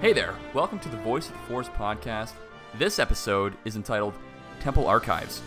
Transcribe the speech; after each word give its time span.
Hey 0.00 0.12
there, 0.14 0.34
welcome 0.54 0.78
to 0.80 0.88
the 0.88 0.96
Voice 0.98 1.26
of 1.26 1.32
the 1.34 1.38
Force 1.40 1.68
podcast. 1.68 2.32
This 2.78 2.98
episode 2.98 3.54
is 3.64 3.76
entitled 3.76 4.14
Temple 4.60 4.86
Archives. 4.86 5.42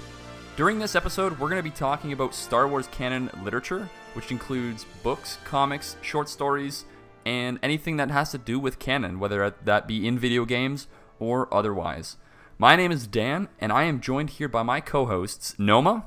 During 0.55 0.77
this 0.77 0.95
episode, 0.95 1.39
we're 1.39 1.49
going 1.49 1.59
to 1.59 1.63
be 1.63 1.71
talking 1.75 2.13
about 2.13 2.35
Star 2.35 2.67
Wars 2.67 2.87
canon 2.87 3.29
literature, 3.43 3.89
which 4.13 4.31
includes 4.31 4.85
books, 5.01 5.39
comics, 5.43 5.95
short 6.01 6.29
stories, 6.29 6.85
and 7.25 7.57
anything 7.63 7.97
that 7.97 8.11
has 8.11 8.29
to 8.31 8.37
do 8.37 8.59
with 8.59 8.77
canon, 8.77 9.19
whether 9.19 9.55
that 9.63 9.87
be 9.87 10.07
in 10.07 10.19
video 10.19 10.45
games 10.45 10.87
or 11.19 11.51
otherwise. 11.53 12.17
My 12.59 12.75
name 12.75 12.91
is 12.91 13.07
Dan, 13.07 13.49
and 13.59 13.71
I 13.71 13.83
am 13.83 13.99
joined 14.01 14.31
here 14.31 14.47
by 14.47 14.61
my 14.61 14.79
co 14.81 15.05
hosts, 15.07 15.55
Noma 15.57 16.05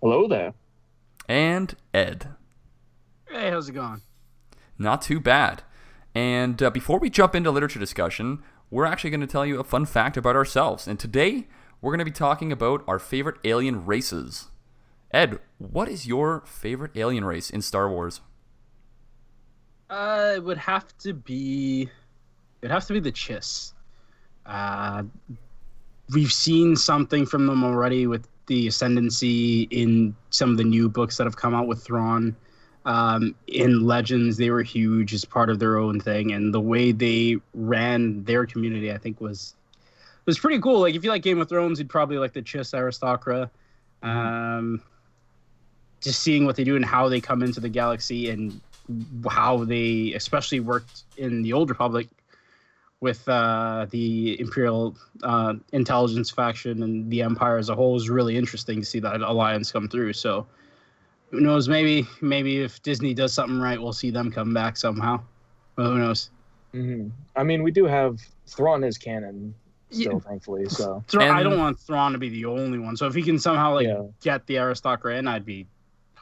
Hello 0.00 0.28
there. 0.28 0.54
and 1.28 1.74
Ed. 1.92 2.28
Hey, 3.28 3.50
how's 3.50 3.68
it 3.68 3.72
going? 3.72 4.02
Not 4.78 5.02
too 5.02 5.18
bad. 5.18 5.62
And 6.14 6.62
uh, 6.62 6.70
before 6.70 6.98
we 6.98 7.10
jump 7.10 7.34
into 7.34 7.50
literature 7.50 7.80
discussion, 7.80 8.42
we're 8.70 8.84
actually 8.84 9.10
going 9.10 9.20
to 9.20 9.26
tell 9.26 9.44
you 9.44 9.58
a 9.58 9.64
fun 9.64 9.84
fact 9.84 10.16
about 10.16 10.36
ourselves. 10.36 10.86
And 10.86 10.98
today, 10.98 11.48
we're 11.80 11.90
going 11.90 11.98
to 11.98 12.04
be 12.04 12.10
talking 12.10 12.52
about 12.52 12.84
our 12.86 12.98
favorite 12.98 13.36
alien 13.44 13.84
races. 13.84 14.48
Ed, 15.10 15.38
what 15.58 15.88
is 15.88 16.06
your 16.06 16.42
favorite 16.46 16.92
alien 16.96 17.24
race 17.24 17.50
in 17.50 17.62
Star 17.62 17.88
Wars? 17.88 18.20
Uh, 19.90 20.32
it 20.36 20.42
would 20.42 20.58
have 20.58 20.96
to 20.98 21.12
be, 21.12 21.88
it'd 22.62 22.72
have 22.72 22.86
to 22.86 22.92
be 22.92 23.00
the 23.00 23.12
Chiss. 23.12 23.72
Uh, 24.46 25.04
we've 26.12 26.32
seen 26.32 26.74
something 26.74 27.26
from 27.26 27.46
them 27.46 27.62
already 27.64 28.06
with 28.06 28.26
the 28.46 28.66
ascendancy 28.66 29.62
in 29.70 30.14
some 30.30 30.50
of 30.50 30.56
the 30.56 30.64
new 30.64 30.88
books 30.88 31.16
that 31.16 31.24
have 31.24 31.36
come 31.36 31.54
out 31.54 31.66
with 31.66 31.82
Thrawn. 31.82 32.36
Um, 32.86 33.34
in 33.46 33.86
Legends, 33.86 34.36
they 34.36 34.50
were 34.50 34.62
huge 34.62 35.14
as 35.14 35.24
part 35.24 35.48
of 35.48 35.58
their 35.58 35.78
own 35.78 36.00
thing, 36.00 36.32
and 36.32 36.52
the 36.52 36.60
way 36.60 36.92
they 36.92 37.36
ran 37.54 38.24
their 38.24 38.46
community, 38.46 38.92
I 38.92 38.98
think, 38.98 39.20
was 39.20 39.54
was 40.26 40.38
pretty 40.38 40.60
cool. 40.60 40.80
Like 40.80 40.94
if 40.94 41.04
you 41.04 41.10
like 41.10 41.22
Game 41.22 41.40
of 41.40 41.48
Thrones, 41.48 41.78
you'd 41.78 41.88
probably 41.88 42.18
like 42.18 42.32
the 42.32 42.42
Chiss 42.42 42.74
Aristocra. 42.74 43.50
Um, 44.02 44.82
just 46.04 46.22
seeing 46.22 46.44
what 46.44 46.56
they 46.56 46.64
do 46.64 46.76
and 46.76 46.84
how 46.84 47.08
they 47.08 47.20
come 47.20 47.42
into 47.42 47.60
the 47.60 47.68
galaxy 47.68 48.28
and 48.28 48.60
how 49.28 49.64
they 49.64 50.12
especially 50.12 50.60
worked 50.60 51.04
in 51.16 51.42
the 51.42 51.52
old 51.52 51.70
republic 51.70 52.06
with 53.00 53.26
uh, 53.28 53.86
the 53.90 54.38
imperial 54.38 54.94
uh, 55.22 55.54
intelligence 55.72 56.30
faction 56.30 56.82
and 56.82 57.10
the 57.10 57.22
empire 57.22 57.56
as 57.56 57.70
a 57.70 57.74
whole 57.74 57.96
is 57.96 58.10
really 58.10 58.36
interesting 58.36 58.80
to 58.80 58.86
see 58.86 59.00
that 59.00 59.22
alliance 59.22 59.72
come 59.72 59.88
through 59.88 60.12
so 60.12 60.46
who 61.34 61.40
knows 61.40 61.68
maybe 61.68 62.06
maybe 62.20 62.60
if 62.60 62.80
disney 62.84 63.12
does 63.12 63.32
something 63.32 63.58
right 63.58 63.80
we'll 63.82 63.92
see 63.92 64.10
them 64.10 64.30
come 64.30 64.54
back 64.54 64.76
somehow 64.76 65.20
But 65.74 65.86
who 65.86 65.98
knows 65.98 66.30
hmm 66.72 67.08
I 67.36 67.42
mean, 67.42 67.62
we 67.64 67.72
do 67.72 67.84
have 67.86 68.20
Thrawn 68.46 68.84
is 68.84 68.96
canon 68.98 69.54
still, 69.90 70.12
Yeah. 70.12 70.18
thankfully. 70.28 70.68
So 70.68 71.02
Thra- 71.08 71.32
i 71.34 71.42
don't 71.42 71.58
want 71.58 71.78
Thrawn 71.80 72.12
to 72.12 72.18
be 72.18 72.28
the 72.28 72.44
only 72.44 72.78
one 72.78 72.96
so 72.96 73.06
if 73.06 73.14
he 73.14 73.22
can 73.22 73.38
somehow 73.40 73.74
like 73.74 73.86
Yeah. 73.88 74.02
get 74.22 74.46
the 74.46 74.58
aristocrat 74.58 75.18
in 75.18 75.26
i'd 75.28 75.44
be 75.44 75.66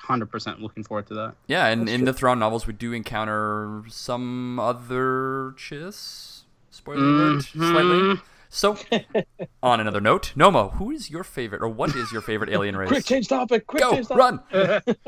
100% 0.09 0.61
looking 0.61 0.83
forward 0.83 1.07
to 1.09 1.15
that 1.15 1.35
Yeah, 1.47 1.67
and 1.67 1.83
That's 1.83 1.93
in 1.93 2.01
true. 2.01 2.07
the 2.07 2.13
Thrawn 2.15 2.39
novels, 2.41 2.67
we 2.67 2.73
do 2.73 2.93
encounter 2.93 3.83
some 3.89 4.59
other 4.59 5.55
Chiss. 5.57 6.43
Spoiler 6.71 6.99
alert, 7.05 7.43
Mhm. 7.55 7.71
slightly. 7.71 8.21
So, 8.55 8.77
on 9.62 9.81
another 9.81 10.00
note, 10.00 10.33
Noma, 10.36 10.69
who 10.69 10.91
is 10.91 11.08
your 11.11 11.25
favorite, 11.25 11.62
or 11.62 11.69
what 11.69 11.97
is 11.97 12.12
your 12.12 12.20
favorite 12.20 12.50
alien 12.53 12.77
race? 12.77 12.89
quick 12.89 13.05
change 13.06 13.27
topic. 13.28 13.67
Quick 13.67 13.83
Go, 13.83 13.92
change 13.92 14.09
topic. 14.09 14.19
run! 14.55 14.97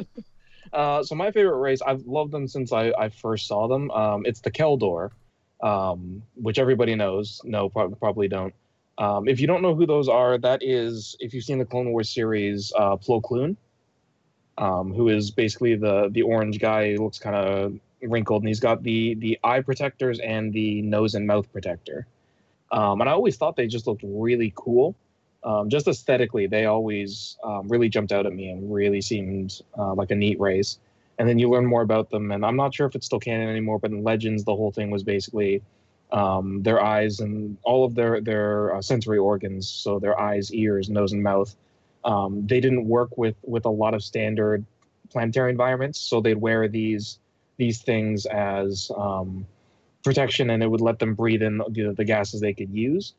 Uh, 0.73 1.05
so 1.05 1.15
my 1.15 1.31
favorite 1.31 1.59
race, 1.59 1.81
I've 1.87 2.05
loved 2.05 2.33
them 2.33 2.49
since 2.49 2.73
I, 2.73 2.93
I 2.99 3.09
first 3.09 3.47
saw 3.47 3.69
them. 3.69 3.93
Um, 3.93 4.27
it's 4.27 4.41
the 4.41 4.51
Kel 4.51 4.77
Dor, 4.77 5.13
um, 5.63 6.21
which 6.35 6.59
everybody 6.59 6.97
knows. 6.97 7.41
No, 7.45 7.69
prob- 7.69 7.97
probably 8.01 8.27
don't. 8.27 8.53
Um, 8.99 9.29
if 9.29 9.39
you 9.39 9.47
don't 9.47 9.63
know 9.63 9.77
who 9.77 9.87
those 9.87 10.09
are, 10.09 10.37
that 10.39 10.65
is 10.65 11.17
if 11.21 11.33
you've 11.33 11.45
seen 11.45 11.59
the 11.61 11.65
Clone 11.65 11.93
Wars 11.93 12.09
series, 12.13 12.73
uh, 12.77 12.97
Plo 12.97 13.23
Koon, 13.23 13.57
um, 14.59 14.93
who 14.93 15.09
is 15.11 15.31
basically 15.31 15.77
the 15.77 16.09
the 16.11 16.23
orange 16.23 16.59
guy. 16.59 16.89
He 16.89 16.97
looks 16.97 17.21
kind 17.21 17.37
of 17.37 17.79
wrinkled, 18.03 18.43
and 18.43 18.49
he's 18.49 18.59
got 18.59 18.83
the 18.83 19.15
the 19.15 19.39
eye 19.45 19.61
protectors 19.61 20.19
and 20.19 20.53
the 20.53 20.83
nose 20.83 21.15
and 21.15 21.25
mouth 21.25 21.53
protector. 21.53 22.05
Um, 22.75 23.01
and 23.01 23.09
I 23.09 23.13
always 23.13 23.37
thought 23.37 23.55
they 23.55 23.69
just 23.69 23.87
looked 23.87 24.03
really 24.05 24.53
cool. 24.57 24.97
Um, 25.45 25.69
just 25.71 25.87
aesthetically, 25.87 26.49
they 26.49 26.65
always 26.67 27.37
um, 27.45 27.69
really 27.69 27.89
jumped 27.89 28.11
out 28.11 28.27
at 28.27 28.33
me 28.33 28.51
and 28.51 28.73
really 28.73 29.01
seemed 29.01 29.63
uh, 29.79 29.95
like 29.95 30.11
a 30.11 30.17
neat 30.17 30.41
race. 30.41 30.79
And 31.19 31.29
then 31.29 31.39
you 31.39 31.49
learn 31.49 31.67
more 31.67 31.83
about 31.83 32.11
them, 32.11 32.33
and 32.33 32.45
I'm 32.45 32.57
not 32.57 32.75
sure 32.75 32.87
if 32.89 32.97
it's 32.97 33.07
still 33.07 33.21
canon 33.21 33.49
anymore, 33.49 33.79
but 33.79 33.93
in 33.93 34.03
Legends, 34.03 34.43
the 34.43 34.57
whole 34.57 34.73
thing 34.73 34.91
was 34.91 35.05
basically 35.05 35.63
um, 36.11 36.63
their 36.65 36.83
eyes 36.83 37.21
and 37.21 37.57
all 37.63 37.85
of 37.85 37.95
their 37.95 38.21
their 38.21 38.75
uh, 38.75 38.83
sensory 38.83 39.19
organs, 39.19 39.69
so 39.69 40.01
their 40.01 40.19
eyes, 40.19 40.53
ears, 40.53 40.91
nose, 40.91 41.13
and 41.13 41.23
mouth. 41.23 41.55
Um, 42.05 42.45
they 42.49 42.61
didn't 42.61 42.89
work 42.89 43.17
with 43.17 43.37
with 43.45 43.65
a 43.65 43.71
lot 43.71 43.95
of 43.95 44.03
standard 44.03 44.65
planetary 45.11 45.51
environments, 45.53 46.01
so 46.01 46.21
they'd 46.21 46.41
wear 46.41 46.67
these 46.67 47.21
these 47.57 47.81
things 47.81 48.27
as 48.27 48.91
um, 48.97 49.47
protection, 50.05 50.51
and 50.51 50.63
it 50.63 50.71
would 50.71 50.81
let 50.81 50.99
them 50.99 51.15
breathe 51.15 51.43
in 51.43 51.59
the, 51.59 51.95
the 51.97 52.05
gases 52.05 52.41
they 52.41 52.53
could 52.53 52.71
use 52.71 53.15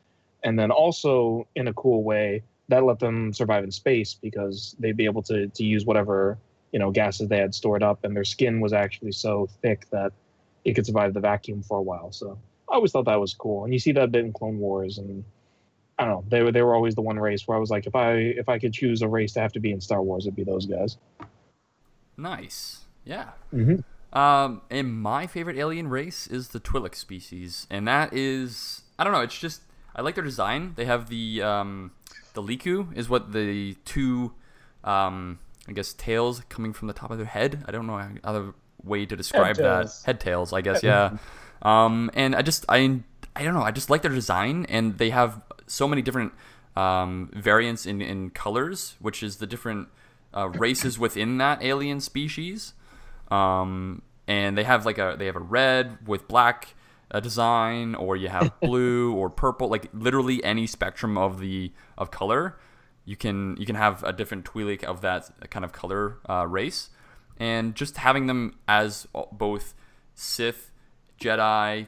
and 0.46 0.58
then 0.58 0.70
also 0.70 1.46
in 1.56 1.68
a 1.68 1.74
cool 1.74 2.02
way 2.02 2.42
that 2.68 2.84
let 2.84 2.98
them 2.98 3.32
survive 3.32 3.64
in 3.64 3.70
space 3.70 4.14
because 4.14 4.76
they'd 4.78 4.96
be 4.96 5.04
able 5.04 5.22
to 5.22 5.48
to 5.48 5.64
use 5.64 5.84
whatever 5.84 6.38
you 6.72 6.78
know 6.78 6.90
gases 6.90 7.28
they 7.28 7.38
had 7.38 7.54
stored 7.54 7.82
up 7.82 8.04
and 8.04 8.16
their 8.16 8.24
skin 8.24 8.60
was 8.60 8.72
actually 8.72 9.12
so 9.12 9.48
thick 9.60 9.88
that 9.90 10.12
it 10.64 10.74
could 10.74 10.86
survive 10.86 11.14
the 11.14 11.20
vacuum 11.20 11.62
for 11.62 11.78
a 11.78 11.82
while 11.82 12.10
so 12.12 12.38
i 12.70 12.74
always 12.74 12.92
thought 12.92 13.04
that 13.04 13.20
was 13.20 13.34
cool 13.34 13.64
and 13.64 13.72
you 13.72 13.78
see 13.78 13.92
that 13.92 14.04
a 14.04 14.06
bit 14.06 14.24
in 14.24 14.32
clone 14.32 14.58
wars 14.58 14.98
and 14.98 15.24
i 15.98 16.04
don't 16.04 16.12
know 16.12 16.24
they 16.28 16.42
were 16.42 16.52
they 16.52 16.62
were 16.62 16.74
always 16.74 16.94
the 16.94 17.02
one 17.02 17.18
race 17.18 17.46
where 17.46 17.56
i 17.56 17.60
was 17.60 17.70
like 17.70 17.86
if 17.86 17.94
i 17.94 18.12
if 18.12 18.48
i 18.48 18.58
could 18.58 18.72
choose 18.72 19.02
a 19.02 19.08
race 19.08 19.32
to 19.32 19.40
have 19.40 19.52
to 19.52 19.60
be 19.60 19.72
in 19.72 19.80
star 19.80 20.02
wars 20.02 20.26
it'd 20.26 20.36
be 20.36 20.44
those 20.44 20.66
guys 20.66 20.96
Nice. 22.18 22.86
Yeah. 23.04 23.30
mm-hmm. 23.54 23.76
Um, 24.16 24.62
and 24.70 24.98
my 24.98 25.26
favorite 25.26 25.58
alien 25.58 25.88
race 25.88 26.26
is 26.26 26.48
the 26.48 26.58
Twi'lek 26.58 26.94
species, 26.94 27.66
and 27.68 27.86
that 27.86 28.14
is 28.14 28.80
I 28.98 29.04
don't 29.04 29.12
know. 29.12 29.20
It's 29.20 29.38
just 29.38 29.60
I 29.94 30.00
like 30.00 30.14
their 30.14 30.24
design. 30.24 30.72
They 30.74 30.86
have 30.86 31.10
the 31.10 31.42
um, 31.42 31.90
the 32.32 32.42
lekku 32.42 32.96
is 32.96 33.10
what 33.10 33.32
the 33.32 33.74
two 33.84 34.32
um, 34.84 35.38
I 35.68 35.72
guess 35.72 35.92
tails 35.92 36.40
coming 36.48 36.72
from 36.72 36.88
the 36.88 36.94
top 36.94 37.10
of 37.10 37.18
their 37.18 37.26
head. 37.26 37.62
I 37.68 37.72
don't 37.72 37.86
know 37.86 37.98
how 37.98 38.08
other 38.24 38.54
way 38.82 39.04
to 39.04 39.16
describe 39.16 39.56
that. 39.56 39.92
Head 40.06 40.18
tails, 40.18 40.54
I 40.54 40.62
guess. 40.62 40.82
Yeah. 40.82 41.18
um, 41.60 42.10
and 42.14 42.34
I 42.34 42.40
just 42.40 42.64
I 42.70 43.00
I 43.34 43.44
don't 43.44 43.52
know. 43.52 43.62
I 43.62 43.70
just 43.70 43.90
like 43.90 44.00
their 44.00 44.10
design, 44.12 44.64
and 44.70 44.96
they 44.96 45.10
have 45.10 45.42
so 45.66 45.86
many 45.86 46.00
different 46.00 46.32
um, 46.74 47.30
variants 47.34 47.84
in 47.84 48.00
in 48.00 48.30
colors, 48.30 48.94
which 48.98 49.22
is 49.22 49.36
the 49.36 49.46
different 49.46 49.88
uh, 50.32 50.48
races 50.48 50.98
within 50.98 51.36
that 51.36 51.62
alien 51.62 52.00
species 52.00 52.72
um, 53.30 54.02
and 54.28 54.56
they 54.58 54.64
have 54.64 54.84
like 54.86 54.98
a 54.98 55.16
they 55.18 55.26
have 55.26 55.36
a 55.36 55.40
red 55.40 55.98
with 56.06 56.26
black 56.28 56.74
uh, 57.10 57.20
design, 57.20 57.94
or 57.94 58.16
you 58.16 58.28
have 58.28 58.52
blue 58.60 59.12
or 59.14 59.30
purple, 59.30 59.68
like 59.68 59.88
literally 59.92 60.42
any 60.44 60.66
spectrum 60.66 61.16
of 61.16 61.38
the 61.40 61.72
of 61.96 62.10
color. 62.10 62.58
You 63.04 63.16
can 63.16 63.56
you 63.56 63.66
can 63.66 63.76
have 63.76 64.02
a 64.02 64.12
different 64.12 64.44
Twi'lek 64.44 64.82
of 64.84 65.00
that 65.02 65.30
kind 65.50 65.64
of 65.64 65.72
color 65.72 66.18
uh, 66.28 66.46
race, 66.48 66.90
and 67.38 67.74
just 67.74 67.98
having 67.98 68.26
them 68.26 68.58
as 68.66 69.06
both 69.30 69.74
Sith, 70.16 70.72
Jedi, 71.20 71.86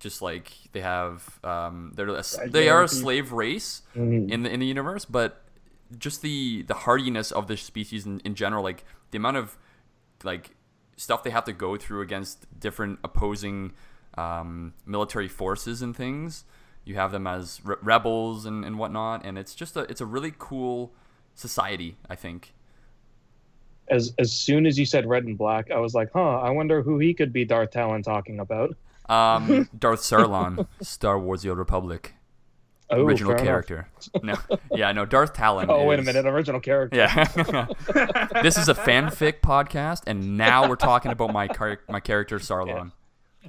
just 0.00 0.20
like 0.20 0.52
they 0.72 0.80
have 0.80 1.38
um, 1.44 1.92
they're 1.94 2.08
a, 2.08 2.24
they 2.48 2.68
are 2.68 2.82
a 2.82 2.88
slave 2.88 3.30
race 3.32 3.82
Mhm. 3.94 4.30
in 4.32 4.42
the 4.42 4.50
in 4.50 4.58
the 4.60 4.66
universe, 4.66 5.04
but 5.04 5.44
just 5.96 6.22
the 6.22 6.62
the 6.62 6.74
hardiness 6.74 7.30
of 7.30 7.46
this 7.46 7.62
species 7.62 8.04
in, 8.04 8.18
in 8.20 8.34
general, 8.34 8.64
like 8.64 8.84
the 9.12 9.16
amount 9.18 9.36
of 9.36 9.56
like 10.24 10.50
stuff 10.98 11.24
they 11.24 11.30
have 11.30 11.46
to 11.46 11.54
go 11.54 11.78
through 11.78 12.02
against 12.02 12.46
different 12.60 12.98
opposing 13.02 13.72
um, 14.18 14.74
military 14.84 15.28
forces 15.28 15.80
and 15.80 15.96
things. 15.96 16.44
You 16.84 16.96
have 16.96 17.12
them 17.12 17.26
as 17.26 17.60
re- 17.64 17.76
rebels 17.82 18.44
and, 18.46 18.64
and 18.66 18.78
whatnot, 18.78 19.24
and 19.24 19.38
it's 19.38 19.54
just 19.54 19.76
a 19.76 19.80
it's 19.90 20.02
a 20.02 20.06
really 20.06 20.34
cool 20.38 20.92
society. 21.34 21.96
I 22.10 22.16
think. 22.16 22.52
as 23.90 24.12
as 24.18 24.32
soon 24.32 24.66
as 24.66 24.78
you 24.78 24.84
said 24.86 25.06
red 25.06 25.24
and 25.24 25.38
black 25.38 25.70
i 25.70 25.78
was 25.78 25.94
like 25.94 26.10
huh 26.12 26.38
i 26.40 26.50
wonder 26.50 26.82
who 26.82 26.98
he 26.98 27.14
could 27.14 27.32
be 27.32 27.44
darth 27.44 27.70
talon 27.70 28.02
talking 28.02 28.38
about 28.40 28.76
Um, 29.08 29.68
Darth 29.78 30.00
Sarlon, 30.02 30.66
Star 30.82 31.18
Wars: 31.18 31.40
The 31.42 31.48
Old 31.48 31.58
Republic, 31.58 32.14
oh, 32.90 33.02
original 33.04 33.30
fair 33.32 33.36
enough. 33.38 33.66
character. 33.66 33.88
No, 34.22 34.34
yeah, 34.74 34.92
no, 34.92 35.04
Darth 35.04 35.32
Talon. 35.34 35.66
oh 35.70 35.84
wait 35.84 35.98
a 35.98 36.02
minute 36.02 36.26
original 36.26 36.60
character 36.60 36.96
Yeah. 36.96 37.24
this 38.42 38.56
is 38.56 38.68
a 38.68 38.74
fanfic 38.74 39.40
podcast, 39.40 40.02
and 40.06 40.36
now 40.36 40.68
we're 40.68 40.76
talking 40.76 41.10
about 41.12 41.32
my 41.32 41.48
car- 41.48 41.80
my 41.88 42.00
character 42.00 42.38
Sarlon. 42.38 42.92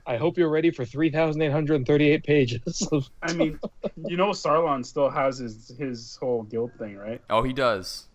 I 0.05 0.17
hope 0.17 0.37
you're 0.37 0.49
ready 0.49 0.71
for 0.71 0.85
3,838 0.85 2.23
pages. 2.23 2.87
of- 2.91 3.09
i 3.21 3.33
mean 3.33 3.59
you 4.05 4.15
know 4.15 4.29
sarlon 4.29 4.85
still 4.85 5.09
has 5.09 5.39
his 5.39 5.71
his 5.77 6.17
whole 6.21 6.43
guild 6.43 6.71
thing 6.79 6.95
right 6.95 7.21
Oh, 7.29 7.43
he 7.43 7.51
does. 7.53 8.07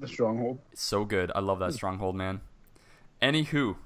the 0.00 0.08
stronghold 0.08 0.58
It's 0.72 0.82
so 0.82 1.04
good. 1.04 1.30
I 1.34 1.40
love 1.40 1.58
that 1.60 1.74
stronghold, 1.74 2.16
man. 2.16 2.40
Anywho, 3.22 3.76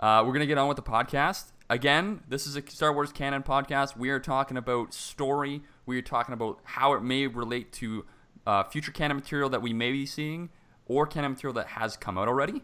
uh, 0.00 0.22
we're 0.24 0.32
gonna 0.32 0.46
get 0.46 0.58
on 0.58 0.68
with 0.68 0.76
the 0.76 0.82
podcast. 0.82 1.52
again, 1.70 2.20
this 2.28 2.46
is 2.46 2.56
a 2.56 2.62
Star 2.68 2.92
Wars 2.92 3.12
canon 3.12 3.42
podcast. 3.42 3.96
We 3.96 4.10
are 4.10 4.20
talking 4.20 4.56
about 4.56 4.92
story. 4.94 5.62
We 5.86 5.98
are 5.98 6.02
talking 6.02 6.32
about 6.32 6.60
how 6.64 6.94
it 6.94 7.02
may 7.02 7.26
relate 7.26 7.72
to 7.74 8.04
uh, 8.46 8.64
future 8.64 8.92
canon 8.92 9.16
material 9.16 9.48
that 9.50 9.62
we 9.62 9.72
may 9.72 9.92
be 9.92 10.06
seeing, 10.06 10.50
or 10.86 11.06
canon 11.06 11.32
material 11.32 11.54
that 11.54 11.68
has 11.68 11.96
come 11.96 12.18
out 12.18 12.28
already. 12.28 12.62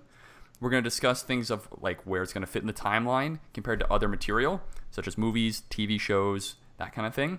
We're 0.60 0.70
going 0.70 0.82
to 0.82 0.88
discuss 0.88 1.22
things 1.22 1.50
of 1.50 1.68
like 1.80 2.02
where 2.04 2.22
it's 2.22 2.32
going 2.32 2.42
to 2.42 2.50
fit 2.50 2.62
in 2.62 2.66
the 2.66 2.72
timeline 2.72 3.38
compared 3.54 3.80
to 3.80 3.92
other 3.92 4.08
material, 4.08 4.60
such 4.90 5.06
as 5.06 5.16
movies, 5.16 5.62
TV 5.70 6.00
shows, 6.00 6.56
that 6.78 6.92
kind 6.92 7.06
of 7.06 7.14
thing. 7.14 7.38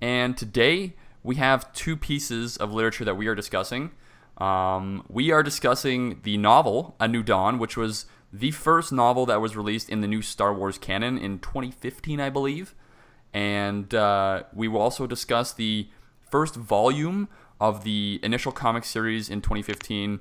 And 0.00 0.36
today 0.36 0.94
we 1.22 1.36
have 1.36 1.72
two 1.72 1.96
pieces 1.96 2.56
of 2.56 2.72
literature 2.72 3.04
that 3.04 3.16
we 3.16 3.26
are 3.26 3.34
discussing. 3.34 3.90
Um, 4.38 5.04
we 5.08 5.30
are 5.30 5.42
discussing 5.42 6.20
the 6.22 6.36
novel 6.38 6.96
A 6.98 7.06
New 7.06 7.22
Dawn, 7.22 7.58
which 7.58 7.76
was 7.76 8.06
the 8.32 8.50
first 8.50 8.92
novel 8.92 9.26
that 9.26 9.40
was 9.40 9.56
released 9.56 9.88
in 9.88 10.00
the 10.00 10.08
new 10.08 10.22
Star 10.22 10.52
Wars 10.52 10.76
canon 10.78 11.18
in 11.18 11.38
2015, 11.38 12.20
I 12.20 12.30
believe. 12.30 12.74
And 13.34 13.92
uh, 13.92 14.44
we 14.54 14.68
will 14.68 14.80
also 14.80 15.06
discuss 15.06 15.52
the 15.52 15.88
first 16.30 16.54
volume 16.54 17.28
of 17.60 17.84
the 17.84 18.20
initial 18.22 18.52
comic 18.52 18.84
series 18.84 19.28
in 19.28 19.42
2015 19.42 20.20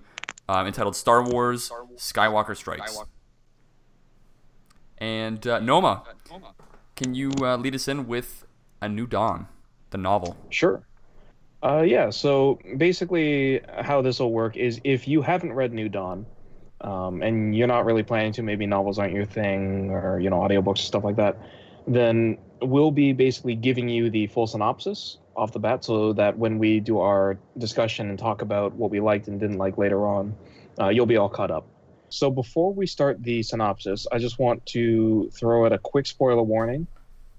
um, 0.50 0.68
entitled 0.68 0.96
Star 0.96 1.24
Wars 1.24 1.72
Skywalker 1.96 2.58
Strikes. 2.58 3.00
And 4.98 5.46
uh, 5.46 5.60
Noma, 5.60 6.04
can 6.96 7.14
you 7.14 7.32
uh, 7.42 7.58
lead 7.58 7.76
us 7.76 7.88
in 7.88 8.08
with 8.08 8.46
A 8.82 8.90
New 8.90 9.08
Dawn, 9.08 9.48
the 9.92 9.98
novel? 9.98 10.36
Sure. 10.50 10.86
Uh, 11.64 11.82
yeah, 11.82 12.10
so 12.10 12.60
basically, 12.78 13.62
how 13.82 14.02
this 14.02 14.20
will 14.20 14.34
work 14.34 14.58
is 14.58 14.82
if 14.84 15.08
you 15.08 15.22
haven't 15.22 15.54
read 15.54 15.72
New 15.72 15.88
Dawn, 15.88 16.26
um, 16.82 17.22
and 17.22 17.56
you're 17.56 17.68
not 17.68 17.86
really 17.86 18.04
planning 18.04 18.34
to, 18.34 18.44
maybe 18.44 18.66
novels 18.66 19.00
aren't 19.00 19.14
your 19.14 19.26
thing, 19.26 19.90
or 19.92 20.20
you 20.20 20.30
know, 20.30 20.40
audiobooks 20.40 20.80
and 20.80 20.80
stuff 20.80 21.06
like 21.06 21.16
that, 21.16 21.38
then 21.88 22.38
we'll 22.62 22.92
be 22.92 23.14
basically 23.14 23.56
giving 23.56 23.90
you 23.90 24.10
the 24.10 24.28
full 24.28 24.48
synopsis 24.48 25.18
off 25.36 25.52
the 25.52 25.60
bat, 25.60 25.84
so 25.84 26.14
that 26.14 26.38
when 26.38 26.60
we 26.60 26.80
do 26.80 27.00
our 27.00 27.38
discussion 27.58 28.10
and 28.10 28.20
talk 28.20 28.42
about 28.42 28.74
what 28.74 28.92
we 28.92 29.00
liked 29.00 29.28
and 29.28 29.40
didn't 29.40 29.58
like 29.58 29.78
later 29.78 30.08
on, 30.08 30.36
uh, 30.80 30.90
you'll 30.90 31.06
be 31.06 31.18
all 31.18 31.30
caught 31.30 31.52
up. 31.52 31.66
So 32.10 32.30
before 32.30 32.72
we 32.72 32.86
start 32.86 33.24
the 33.24 33.42
synopsis, 33.42 34.06
I 34.12 34.20
just 34.20 34.38
want 34.38 34.64
to 34.68 35.32
throw 35.34 35.66
out 35.66 35.74
a 35.74 35.80
quick 35.80 36.06
spoiler 36.06 36.44
warning. 36.44 36.86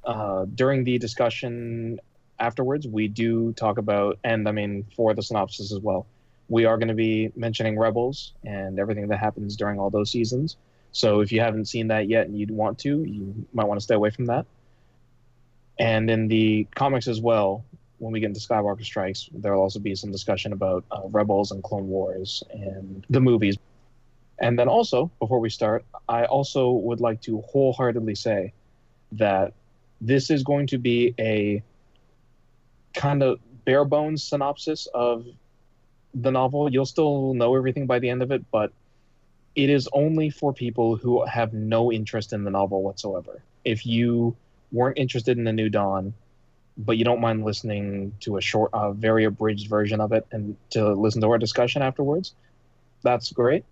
Uh, 0.03 0.47
during 0.55 0.83
the 0.83 0.99
discussion 0.99 2.01
afterwards, 2.41 2.87
we 2.89 3.07
do 3.07 3.53
talk 3.53 3.79
about, 3.79 4.19
and 4.25 4.49
I 4.49 4.53
mean 4.53 4.85
for 4.97 5.15
the 5.15 5.23
synopsis 5.23 5.73
as 5.73 5.79
well, 5.79 6.07
we 6.49 6.65
are 6.65 6.77
going 6.77 6.89
to 6.89 6.95
be 6.95 7.31
mentioning 7.37 7.79
Rebels 7.79 8.33
and 8.45 8.79
everything 8.79 9.07
that 9.09 9.19
happens 9.19 9.57
during 9.57 9.79
all 9.79 9.91
those 9.91 10.11
seasons. 10.11 10.57
So 10.95 11.21
if 11.21 11.33
you 11.33 11.41
haven't 11.41 11.67
seen 11.67 11.89
that 11.89 12.09
yet 12.09 12.29
and 12.29 12.39
you'd 12.39 12.53
want 12.53 12.79
to, 12.79 13.03
you 13.03 13.47
might 13.53 13.67
want 13.67 13.81
to 13.81 13.85
stay 13.85 13.97
away 13.97 14.11
from 14.11 14.27
that. 14.27 14.47
And 15.77 16.09
in 16.09 16.29
the 16.29 16.69
comics 16.77 17.09
as 17.09 17.21
well, 17.21 17.65
when 17.99 18.13
we 18.13 18.21
get 18.21 18.27
into 18.27 18.39
Skywalker 18.39 18.85
Strikes, 18.85 19.29
there'll 19.33 19.61
also 19.61 19.81
be 19.81 19.97
some 19.97 20.13
discussion 20.13 20.53
about 20.53 20.85
uh, 20.93 21.01
Rebels 21.07 21.51
and 21.51 21.65
Clone 21.65 21.89
Wars 21.89 22.45
and 22.53 23.05
the 23.11 23.21
movies. 23.21 23.59
And 24.39 24.57
then 24.57 24.69
also, 24.69 25.11
before 25.19 25.41
we 25.41 25.51
start, 25.51 25.85
I 26.09 26.27
also 26.27 26.71
would 26.71 27.01
like 27.01 27.21
to 27.23 27.41
wholeheartedly 27.41 28.15
say 28.15 28.53
that 29.13 29.53
this 30.01 30.31
is 30.31 30.45
going 30.45 30.69
to 30.69 30.79
be 30.79 31.13
a 31.19 31.61
kind 32.95 33.25
of 33.25 33.41
bare 33.65 33.85
bones 33.85 34.23
synopsis 34.23 34.87
of 34.95 35.27
the 36.15 36.31
novel. 36.31 36.71
You'll 36.71 36.87
still 36.87 37.35
know 37.35 37.57
everything 37.57 37.87
by 37.87 37.99
the 37.99 38.11
end 38.11 38.23
of 38.23 38.31
it, 38.31 38.45
but 38.53 38.73
it 39.55 39.71
is 39.71 39.89
only 39.93 40.31
for 40.31 40.53
people 40.53 40.97
who 40.97 41.25
have 41.27 41.53
no 41.53 41.93
interest 41.93 42.33
in 42.33 42.45
the 42.45 42.51
novel 42.51 42.83
whatsoever. 42.83 43.43
If 43.65 43.87
you 43.87 44.37
weren't 44.73 44.99
interested 44.99 45.39
in 45.39 45.45
the 45.45 45.53
New 45.53 45.69
Dawn, 45.69 46.15
but 46.77 46.97
you 46.99 47.05
don't 47.05 47.21
mind 47.21 47.45
listening 47.45 48.15
to 48.21 48.37
a 48.37 48.41
short, 48.41 48.71
uh, 48.73 48.93
very 48.93 49.25
abridged 49.25 49.69
version 49.69 50.01
of 50.01 50.13
it 50.13 50.27
and 50.33 50.57
to 50.71 50.93
listen 50.93 51.21
to 51.21 51.29
our 51.29 51.39
discussion 51.39 51.83
afterwards, 51.83 52.35
that's 53.03 53.33
great. 53.33 53.65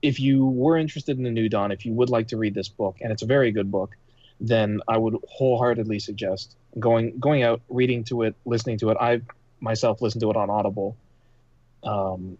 If 0.00 0.20
you 0.20 0.46
were 0.46 0.76
interested 0.76 1.18
in 1.18 1.24
the 1.24 1.30
New 1.30 1.48
Dawn, 1.48 1.72
if 1.72 1.84
you 1.84 1.92
would 1.92 2.08
like 2.08 2.28
to 2.28 2.36
read 2.36 2.54
this 2.54 2.68
book, 2.68 2.96
and 3.00 3.12
it's 3.12 3.22
a 3.22 3.26
very 3.26 3.50
good 3.50 3.70
book, 3.70 3.96
then 4.40 4.80
I 4.88 4.96
would 4.96 5.16
wholeheartedly 5.28 5.98
suggest 5.98 6.56
going 6.78 7.18
going 7.18 7.42
out, 7.42 7.60
reading 7.68 8.04
to 8.04 8.22
it, 8.22 8.34
listening 8.44 8.78
to 8.78 8.90
it. 8.90 8.96
I 9.00 9.20
myself 9.60 10.00
listened 10.00 10.22
to 10.22 10.30
it 10.30 10.36
on 10.36 10.48
Audible 10.48 10.96
um, 11.82 12.38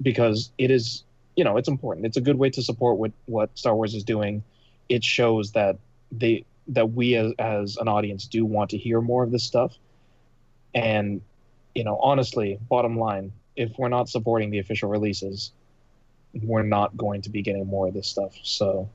because 0.00 0.50
it 0.56 0.70
is, 0.70 1.04
you 1.36 1.44
know, 1.44 1.56
it's 1.56 1.68
important. 1.68 2.06
It's 2.06 2.16
a 2.16 2.20
good 2.20 2.36
way 2.36 2.50
to 2.50 2.62
support 2.62 2.98
what 2.98 3.12
what 3.26 3.56
Star 3.58 3.74
Wars 3.74 3.94
is 3.94 4.04
doing. 4.04 4.42
It 4.88 5.02
shows 5.04 5.52
that 5.52 5.78
they 6.10 6.44
that 6.68 6.92
we 6.92 7.16
as, 7.16 7.32
as 7.38 7.76
an 7.76 7.88
audience 7.88 8.26
do 8.26 8.44
want 8.44 8.70
to 8.70 8.78
hear 8.78 9.00
more 9.00 9.24
of 9.24 9.30
this 9.30 9.42
stuff. 9.42 9.76
And, 10.74 11.20
you 11.74 11.84
know, 11.84 11.98
honestly, 12.02 12.58
bottom 12.68 12.98
line, 12.98 13.32
if 13.56 13.72
we're 13.78 13.88
not 13.88 14.08
supporting 14.08 14.50
the 14.50 14.58
official 14.58 14.88
releases, 14.88 15.52
we're 16.42 16.62
not 16.62 16.96
going 16.96 17.22
to 17.22 17.30
be 17.30 17.42
getting 17.42 17.66
more 17.66 17.88
of 17.88 17.94
this 17.94 18.08
stuff. 18.08 18.32
So, 18.42 18.88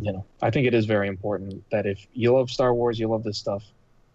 you 0.00 0.12
know, 0.12 0.24
I 0.42 0.50
think 0.50 0.66
it 0.66 0.74
is 0.74 0.84
very 0.84 1.08
important 1.08 1.64
that 1.70 1.86
if 1.86 2.06
you 2.12 2.34
love 2.34 2.50
Star 2.50 2.74
Wars, 2.74 2.98
you 2.98 3.08
love 3.08 3.24
this 3.24 3.38
stuff, 3.38 3.64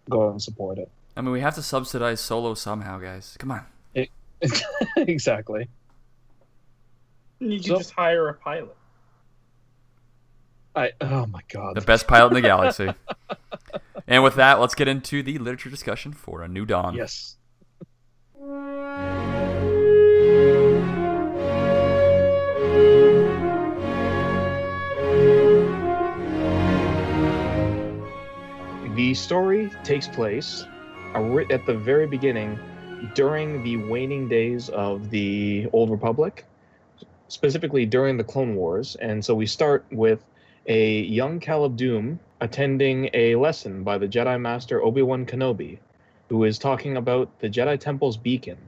go 0.08 0.28
out 0.28 0.32
and 0.32 0.42
support 0.42 0.78
it. 0.78 0.90
I 1.16 1.20
mean, 1.20 1.32
we 1.32 1.40
have 1.40 1.54
to 1.56 1.62
subsidize 1.62 2.20
Solo 2.20 2.54
somehow, 2.54 2.98
guys. 2.98 3.36
Come 3.38 3.50
on. 3.50 3.64
It, 3.94 4.10
exactly. 4.96 5.68
You 7.42 7.58
can 7.58 7.62
So- 7.68 7.78
just 7.78 7.90
hire 7.92 8.28
a 8.28 8.34
pilot. 8.34 8.76
I 10.74 10.92
oh 11.02 11.26
my 11.26 11.40
god. 11.52 11.74
The 11.74 11.82
best 11.82 12.06
pilot 12.06 12.28
in 12.28 12.34
the 12.34 12.40
galaxy. 12.40 12.88
and 14.06 14.22
with 14.22 14.36
that, 14.36 14.58
let's 14.58 14.74
get 14.74 14.88
into 14.88 15.22
the 15.22 15.36
literature 15.38 15.68
discussion 15.68 16.12
for 16.12 16.42
A 16.42 16.48
New 16.48 16.64
Dawn. 16.64 16.94
Yes. 16.94 17.36
The 28.96 29.14
story 29.14 29.70
takes 29.84 30.06
place 30.06 30.64
uh, 31.14 31.36
at 31.50 31.64
the 31.66 31.74
very 31.74 32.06
beginning 32.06 32.58
during 33.14 33.62
the 33.62 33.76
waning 33.88 34.28
days 34.28 34.68
of 34.68 35.10
the 35.10 35.66
Old 35.72 35.90
Republic, 35.90 36.44
specifically 37.32 37.86
during 37.86 38.18
the 38.18 38.24
Clone 38.24 38.54
Wars. 38.56 38.94
And 38.96 39.24
so 39.24 39.34
we 39.34 39.46
start 39.46 39.86
with 39.90 40.22
a 40.66 41.00
young 41.00 41.40
Caleb 41.40 41.78
Dume 41.78 42.18
attending 42.42 43.08
a 43.14 43.36
lesson 43.36 43.82
by 43.82 43.96
the 43.96 44.06
Jedi 44.06 44.38
Master 44.38 44.84
Obi 44.84 45.00
Wan 45.00 45.24
Kenobi, 45.24 45.78
who 46.28 46.44
is 46.44 46.58
talking 46.58 46.98
about 46.98 47.40
the 47.40 47.48
Jedi 47.48 47.80
Temple's 47.80 48.18
beacon. 48.18 48.58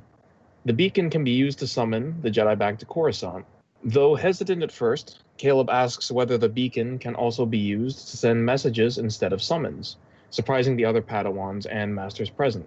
The 0.64 0.73
beacon 0.73 1.11
can 1.11 1.25
be 1.25 1.33
used 1.33 1.59
to 1.59 1.66
summon 1.66 2.16
the 2.23 2.30
Jedi 2.30 2.56
back 2.56 2.78
to 2.78 2.87
Coruscant. 2.87 3.44
Though 3.85 4.14
hesitant 4.14 4.62
at 4.62 4.73
first, 4.73 5.23
Caleb 5.37 5.68
asks 5.68 6.11
whether 6.11 6.38
the 6.38 6.49
beacon 6.49 6.99
can 6.99 7.14
also 7.14 7.44
be 7.44 7.59
used 7.59 8.09
to 8.09 8.16
send 8.16 8.47
messages 8.47 8.97
instead 8.97 9.35
of 9.35 9.42
summons, 9.42 9.97
surprising 10.30 10.75
the 10.75 10.87
other 10.87 11.02
Padawans 11.02 11.66
and 11.71 11.94
Masters 11.94 12.30
present. 12.30 12.66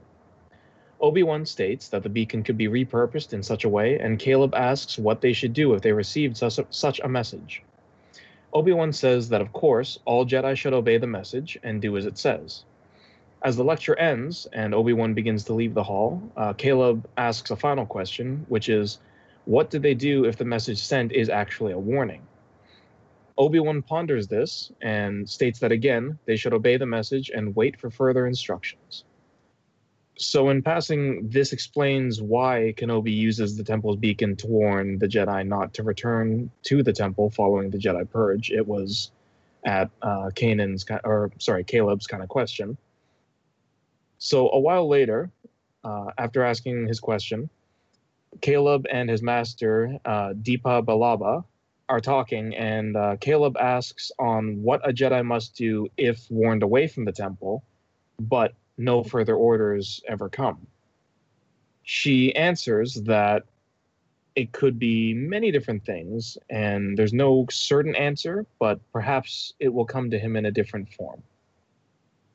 Obi 1.00 1.22
Wan 1.22 1.46
states 1.46 1.90
that 1.90 2.02
the 2.02 2.10
beacon 2.10 2.42
could 2.42 2.58
be 2.58 2.68
repurposed 2.68 3.32
in 3.32 3.44
such 3.44 3.64
a 3.64 3.70
way, 3.70 4.00
and 4.00 4.18
Caleb 4.18 4.56
asks 4.56 4.98
what 4.98 5.22
they 5.22 5.32
should 5.32 5.54
do 5.54 5.74
if 5.74 5.82
they 5.82 5.92
received 5.92 6.36
such 6.36 6.58
a, 6.58 6.66
such 6.72 7.00
a 7.02 7.08
message. 7.08 7.62
Obi 8.52 8.72
Wan 8.72 8.92
says 8.92 9.30
that, 9.30 9.42
of 9.42 9.54
course, 9.54 10.00
all 10.06 10.26
Jedi 10.26 10.58
should 10.58 10.74
obey 10.74 10.98
the 10.98 11.06
message 11.06 11.58
and 11.62 11.82
do 11.82 11.98
as 11.98 12.08
it 12.08 12.18
says. 12.18 12.64
As 13.44 13.56
the 13.56 13.64
lecture 13.64 13.98
ends 14.00 14.48
and 14.54 14.74
Obi 14.74 14.94
Wan 14.94 15.14
begins 15.14 15.44
to 15.44 15.54
leave 15.54 15.76
the 15.76 15.84
hall, 15.84 16.22
uh, 16.36 16.54
Caleb 16.54 17.08
asks 17.18 17.52
a 17.52 17.56
final 17.56 17.86
question, 17.86 18.44
which 18.50 18.68
is 18.68 18.98
what 19.46 19.70
do 19.70 19.78
they 19.78 19.94
do 19.94 20.26
if 20.26 20.38
the 20.38 20.46
message 20.46 20.80
sent 20.80 21.12
is 21.12 21.30
actually 21.30 21.74
a 21.74 21.80
warning? 21.80 22.22
Obi 23.38 23.60
Wan 23.60 23.84
ponders 23.84 24.28
this 24.28 24.72
and 24.82 25.30
states 25.30 25.60
that 25.60 25.72
again, 25.72 26.18
they 26.26 26.36
should 26.36 26.54
obey 26.54 26.78
the 26.78 26.88
message 26.88 27.30
and 27.30 27.56
wait 27.56 27.80
for 27.80 27.92
further 27.92 28.26
instructions. 28.26 29.04
So, 30.20 30.50
in 30.50 30.64
passing, 30.64 31.30
this 31.30 31.54
explains 31.54 32.22
why 32.22 32.74
Kenobi 32.76 33.14
uses 33.14 33.56
the 33.56 33.64
temple's 33.64 33.98
beacon 33.98 34.36
to 34.38 34.48
warn 34.48 34.98
the 34.98 35.08
Jedi 35.08 35.46
not 35.46 35.76
to 35.76 35.84
return 35.84 36.50
to 36.64 36.82
the 36.82 36.92
temple 36.92 37.30
following 37.30 37.70
the 37.70 37.78
Jedi 37.78 38.10
purge. 38.10 38.50
It 38.50 38.66
was 38.66 39.12
at 39.64 39.92
uh, 40.02 40.32
Kanan's, 40.34 40.86
or 41.04 41.32
sorry, 41.38 41.64
Caleb's 41.64 42.08
kind 42.08 42.24
of 42.24 42.30
question. 42.30 42.78
So, 44.18 44.50
a 44.50 44.60
while 44.60 44.88
later, 44.88 45.30
uh, 45.84 46.08
after 46.18 46.44
asking 46.44 46.88
his 46.88 47.00
question, 47.00 47.48
Caleb 48.42 48.88
and 48.92 49.10
his 49.10 49.22
master, 49.22 50.00
uh, 50.04 50.34
Depa 50.34 50.84
Billaba, 50.84 51.44
are 51.90 52.00
talking, 52.00 52.56
and 52.56 52.98
uh, 52.98 53.16
Caleb 53.22 53.56
asks 53.58 54.12
on 54.20 54.62
what 54.62 54.88
a 54.88 54.92
Jedi 54.92 55.24
must 55.24 55.56
do 55.56 55.88
if 55.96 56.26
warned 56.30 56.64
away 56.64 56.88
from 56.88 57.06
the 57.06 57.12
temple, 57.12 57.64
but 58.20 58.54
no 58.78 59.04
further 59.04 59.36
orders 59.36 60.02
ever 60.08 60.30
come. 60.30 60.66
She 61.84 62.36
answers 62.36 62.96
that 63.04 63.44
it 64.36 64.52
could 64.52 64.78
be 64.78 65.14
many 65.14 65.52
different 65.52 65.84
things, 65.84 66.38
and 66.50 66.96
there's 66.98 67.14
no 67.14 67.48
certain 67.50 67.96
answer, 67.96 68.46
but 68.60 68.80
perhaps 68.92 69.54
it 69.60 69.70
will 69.70 69.86
come 69.86 70.12
to 70.12 70.20
him 70.20 70.36
in 70.36 70.46
a 70.46 70.52
different 70.52 70.94
form. 70.94 71.24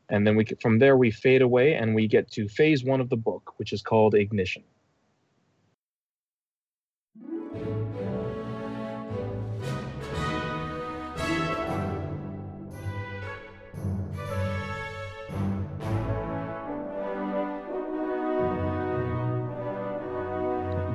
And 0.09 0.27
then 0.27 0.37
we 0.37 0.45
from 0.61 0.79
there 0.79 0.97
we 0.97 1.11
fade 1.11 1.43
away 1.43 1.75
and 1.75 1.95
we 1.95 2.07
get 2.09 2.31
to 2.33 2.49
phase 2.49 2.85
one 2.85 3.01
of 3.01 3.09
the 3.09 3.17
book, 3.17 3.55
which 3.59 3.73
is 3.73 3.83
called 3.83 4.15
Ignition. 4.15 4.65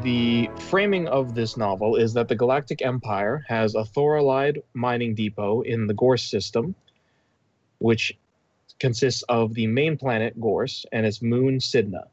The 0.08 0.50
framing 0.70 1.06
of 1.10 1.36
this 1.36 1.58
novel 1.58 1.98
is 1.98 2.14
that 2.14 2.30
the 2.30 2.36
Galactic 2.36 2.82
Empire 2.82 3.44
has 3.50 3.76
a 3.76 3.84
Thorilide 3.84 4.64
mining 4.74 5.16
depot 5.16 5.64
in 5.64 5.86
the 5.86 5.94
Gorse 5.94 6.24
system, 6.24 6.76
which 7.80 8.18
consists 8.80 9.24
of 9.24 9.54
the 9.54 9.68
main 9.68 9.98
planet 9.98 10.40
Gorse 10.40 10.86
and 10.94 11.06
its 11.06 11.22
moon 11.22 11.58
Cynda. 11.58 12.06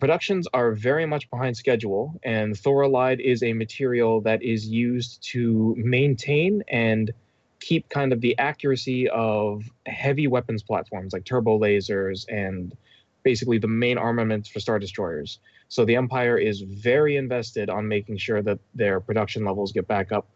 Productions 0.00 0.48
are 0.52 0.72
very 0.72 1.06
much 1.06 1.30
behind 1.30 1.56
schedule, 1.56 2.18
and 2.24 2.56
Thorilide 2.56 3.20
is 3.20 3.44
a 3.44 3.52
material 3.52 4.20
that 4.22 4.42
is 4.42 4.66
used 4.66 5.22
to 5.30 5.76
maintain 5.78 6.64
and 6.66 7.12
keep 7.60 7.88
kind 7.88 8.12
of 8.12 8.20
the 8.20 8.36
accuracy 8.36 9.08
of 9.10 9.62
heavy 9.86 10.26
weapons 10.26 10.64
platforms 10.64 11.12
like 11.12 11.24
turbo 11.24 11.56
lasers 11.56 12.26
and 12.28 12.76
basically 13.22 13.58
the 13.58 13.68
main 13.68 13.96
armaments 13.96 14.48
for 14.48 14.58
Star 14.58 14.80
Destroyers. 14.80 15.38
So 15.68 15.84
the 15.84 15.96
Empire 15.96 16.38
is 16.38 16.60
very 16.60 17.16
invested 17.16 17.68
on 17.68 17.88
making 17.88 18.18
sure 18.18 18.42
that 18.42 18.58
their 18.74 19.00
production 19.00 19.44
levels 19.44 19.72
get 19.72 19.88
back 19.88 20.12
up 20.12 20.26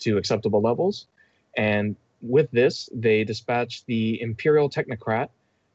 to 0.00 0.16
acceptable 0.16 0.60
levels. 0.60 1.06
And 1.56 1.96
with 2.22 2.50
this, 2.50 2.88
they 2.92 3.24
dispatch 3.24 3.84
the 3.86 4.20
Imperial 4.20 4.68
technocrat, 4.68 5.28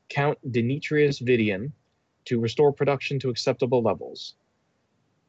Count 0.10 0.38
Denetrius 0.52 1.22
Vidian, 1.22 1.72
to 2.26 2.40
restore 2.40 2.72
production 2.72 3.20
to 3.20 3.30
acceptable 3.30 3.82
levels. 3.82 4.36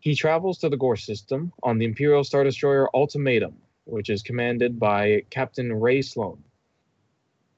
He 0.00 0.14
travels 0.14 0.59
to 0.59 0.68
the 0.68 0.76
Gorse 0.76 1.04
system 1.04 1.52
on 1.62 1.78
the 1.78 1.85
Imperial 1.85 2.25
Star 2.25 2.45
Destroyer 2.45 2.88
Ultimatum, 2.95 3.56
which 3.85 4.11
is 4.11 4.23
commanded 4.23 4.78
by 4.78 5.23
Captain 5.30 5.73
Rae 5.73 6.02
Sloane, 6.02 6.42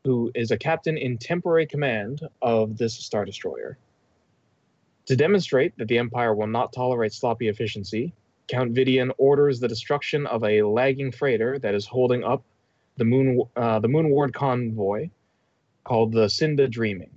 who 0.05 0.31
is 0.35 0.51
a 0.51 0.59
captain 0.59 0.97
in 0.97 1.19
temporary 1.19 1.67
command 1.67 2.23
of 2.43 2.79
this 2.79 2.95
Star 2.95 3.25
Destroyer. 3.25 3.79
To 5.09 5.17
demonstrate 5.17 5.75
that 5.79 5.89
the 5.89 5.97
Empire 5.97 6.35
will 6.35 6.49
not 6.49 6.75
tolerate 6.75 7.15
sloppy 7.15 7.49
efficiency, 7.49 8.13
Count 8.47 8.75
Vidian 8.75 9.11
orders 9.17 9.59
the 9.59 9.67
destruction 9.67 10.27
of 10.27 10.45
a 10.45 10.61
lagging 10.61 11.13
freighter 11.13 11.59
that 11.61 11.75
is 11.75 11.87
holding 11.87 12.25
up 12.25 12.45
the 12.99 13.07
Moon 13.07 13.43
uh, 13.57 13.79
the 13.79 13.89
Moon 13.89 14.11
Ward 14.11 14.35
convoy 14.35 15.09
called 15.85 16.13
the 16.13 16.29
Cinda 16.29 16.69
Dreaming, 16.69 17.09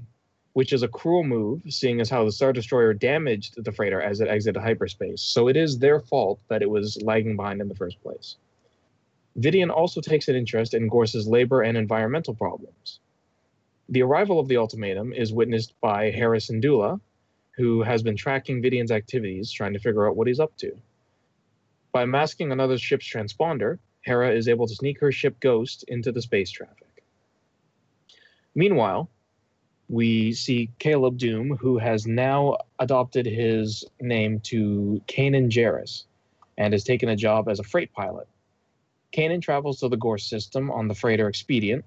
which 0.53 0.71
is 0.71 0.83
a 0.83 0.87
cruel 0.87 1.25
move, 1.25 1.63
seeing 1.67 1.99
as 1.99 2.09
how 2.09 2.23
the 2.23 2.31
Star 2.31 2.53
Destroyer 2.53 2.93
damaged 2.93 3.61
the 3.61 3.73
freighter 3.73 4.01
as 4.01 4.21
it 4.21 4.29
exited 4.29 4.61
hyperspace. 4.61 5.21
So 5.21 5.49
it 5.49 5.57
is 5.57 5.77
their 5.77 5.99
fault 5.99 6.39
that 6.47 6.61
it 6.61 6.69
was 6.69 6.97
lagging 7.01 7.35
behind 7.35 7.59
in 7.59 7.67
the 7.67 7.75
first 7.75 8.01
place. 8.01 8.37
Vidian 9.37 9.69
also 9.69 9.99
takes 9.99 10.29
an 10.29 10.37
interest 10.37 10.73
in 10.73 10.87
Gorse's 10.87 11.27
labor 11.27 11.61
and 11.61 11.77
environmental 11.77 12.35
problems. 12.35 13.01
The 13.89 14.03
arrival 14.03 14.39
of 14.39 14.47
the 14.47 14.55
ultimatum 14.55 15.11
is 15.11 15.33
witnessed 15.33 15.73
by 15.81 16.09
Hera 16.11 16.37
Syndulla, 16.37 17.01
who 17.57 17.81
has 17.81 18.01
been 18.01 18.15
tracking 18.15 18.61
Vidian's 18.61 18.91
activities, 18.91 19.51
trying 19.51 19.73
to 19.73 19.79
figure 19.79 20.07
out 20.07 20.15
what 20.15 20.27
he's 20.27 20.39
up 20.39 20.55
to. 20.57 20.71
By 21.91 22.05
masking 22.05 22.51
another 22.51 22.77
ship's 22.77 23.05
transponder, 23.05 23.77
Hera 24.01 24.31
is 24.31 24.47
able 24.47 24.67
to 24.67 24.75
sneak 24.75 24.99
her 24.99 25.11
ship 25.11 25.39
Ghost 25.39 25.83
into 25.87 26.11
the 26.11 26.21
space 26.21 26.49
traffic. 26.49 27.03
Meanwhile, 28.55 29.09
we 29.89 30.31
see 30.33 30.69
Caleb 30.79 31.17
Dume, 31.17 31.57
who 31.57 31.77
has 31.77 32.07
now 32.07 32.57
adopted 32.79 33.25
his 33.25 33.83
name 33.99 34.39
to 34.41 35.01
Kanan 35.07 35.49
Jarrus 35.49 36.05
and 36.57 36.73
has 36.73 36.83
taken 36.83 37.09
a 37.09 37.15
job 37.15 37.49
as 37.49 37.59
a 37.59 37.63
freight 37.63 37.91
pilot. 37.93 38.27
Kanan 39.11 39.41
travels 39.41 39.79
to 39.81 39.89
the 39.89 39.97
Gorse 39.97 40.25
system 40.25 40.71
on 40.71 40.87
the 40.87 40.95
freighter 40.95 41.27
Expedient, 41.27 41.83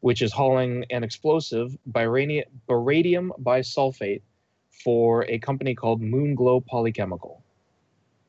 which 0.00 0.20
is 0.20 0.32
hauling 0.32 0.84
an 0.90 1.02
explosive 1.02 1.76
baradium 1.90 3.30
bisulfate 3.42 4.22
for 4.82 5.24
a 5.24 5.38
company 5.38 5.74
called 5.74 6.00
Moonglow 6.00 6.64
Polychemical. 6.66 7.40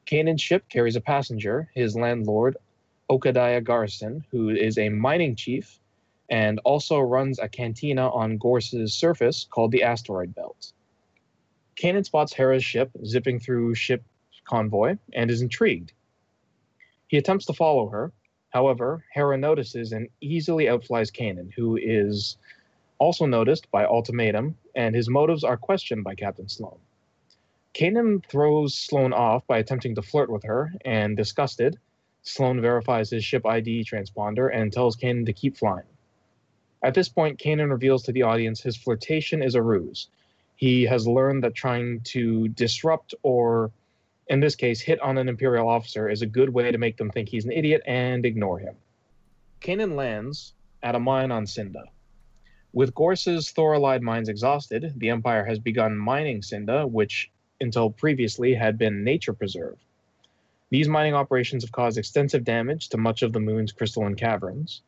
Kanan's 0.06 0.42
ship 0.42 0.68
carries 0.70 0.96
a 0.96 1.02
passenger, 1.02 1.70
his 1.76 1.96
landlord, 1.96 2.58
Okadiah 3.10 3.64
Garson, 3.64 4.26
who 4.32 4.50
is 4.50 4.78
a 4.78 4.90
mining 4.90 5.36
chief 5.36 5.80
and 6.30 6.60
also 6.60 7.00
runs 7.00 7.40
a 7.40 7.50
cantina 7.50 8.10
on 8.10 8.38
Gorse's 8.38 8.94
surface 8.94 9.48
called 9.50 9.72
the 9.72 9.84
Asteroid 9.84 10.36
Belt. 10.36 10.74
Kanan 11.76 12.06
spots 12.06 12.34
Hera's 12.34 12.64
ship 12.64 12.92
zipping 13.06 13.40
through 13.40 13.74
ship 13.76 14.04
convoy 14.46 14.98
and 15.14 15.32
is 15.32 15.42
intrigued. 15.42 15.94
He 17.08 17.18
attempts 17.18 17.46
to 17.48 17.54
follow 17.54 17.90
her. 17.90 18.12
However, 18.50 19.06
Hera 19.14 19.38
notices 19.38 19.92
and 19.92 20.10
easily 20.22 20.70
outflies 20.70 21.12
Kanan, 21.12 21.52
who 21.56 21.78
is 21.78 22.38
also 23.00 23.26
noticed 23.26 23.72
by 23.72 23.86
Ultimatum, 23.86 24.56
and 24.76 24.94
his 24.94 25.10
motives 25.10 25.44
are 25.44 25.58
questioned 25.58 26.04
by 26.04 26.16
Captain 26.16 26.48
Sloane. 26.48 26.80
Kanan 27.74 28.26
throws 28.26 28.76
Sloane 28.76 29.14
off 29.14 29.48
by 29.48 29.58
attempting 29.58 29.96
to 29.96 30.02
flirt 30.02 30.30
with 30.30 30.44
her, 30.44 30.72
and 30.86 31.16
disgusted, 31.18 31.80
Sloane 32.22 32.62
verifies 32.62 33.10
his 33.10 33.24
ship 33.24 33.46
ID 33.46 33.86
transponder 33.86 34.54
and 34.54 34.72
tells 34.72 34.98
Kanan 34.98 35.26
to 35.26 35.34
keep 35.34 35.58
flying. 35.58 35.86
At 36.84 36.94
this 36.94 37.10
point, 37.10 37.40
Kanan 37.40 37.70
reveals 37.70 38.04
to 38.04 38.12
the 38.12 38.24
audience 38.24 38.62
his 38.62 38.78
flirtation 38.78 39.42
is 39.42 39.56
a 39.56 39.62
ruse. 39.62 40.08
He 40.56 40.84
has 40.84 41.08
learned 41.08 41.44
that 41.44 41.56
trying 41.56 42.02
to 42.02 42.50
disrupt 42.50 43.14
or, 43.24 43.72
in 44.28 44.40
this 44.40 44.56
case, 44.56 44.82
hit 44.82 45.00
on 45.00 45.18
an 45.18 45.30
Imperial 45.30 45.68
officer 45.68 46.10
is 46.10 46.22
a 46.22 46.26
good 46.26 46.50
way 46.50 46.72
to 46.72 46.78
make 46.78 46.98
them 46.98 47.10
think 47.10 47.30
he's 47.30 47.46
an 47.46 47.52
idiot 47.52 47.82
and 47.86 48.26
ignore 48.26 48.60
him. 48.60 48.76
Kanan 49.62 49.96
lands 49.96 50.54
at 50.84 50.96
a 50.96 51.00
mine 51.00 51.32
on 51.32 51.46
Cynda. 51.46 51.84
With 52.72 52.94
Gorse's 52.94 53.52
Thorilide 53.52 54.02
mines 54.02 54.30
exhausted, 54.30 54.94
the 54.98 55.10
Empire 55.10 55.44
has 55.44 55.58
begun 55.58 55.98
mining 55.98 56.42
Cynda, 56.42 56.90
which 56.90 57.32
until 57.60 57.90
previously 57.90 58.54
had 58.54 58.78
been 58.78 59.04
nature 59.04 59.34
preserve. 59.34 59.78
These 60.70 60.88
mining 60.88 61.16
operations 61.16 61.64
have 61.64 61.72
caused 61.72 61.98
extensive 61.98 62.44
damage 62.44 62.90
to 62.90 62.98
much 62.98 63.24
of 63.24 63.34
the 63.34 63.40
moon's 63.40 63.72
crystalline 63.72 64.16
caverns. 64.16 64.82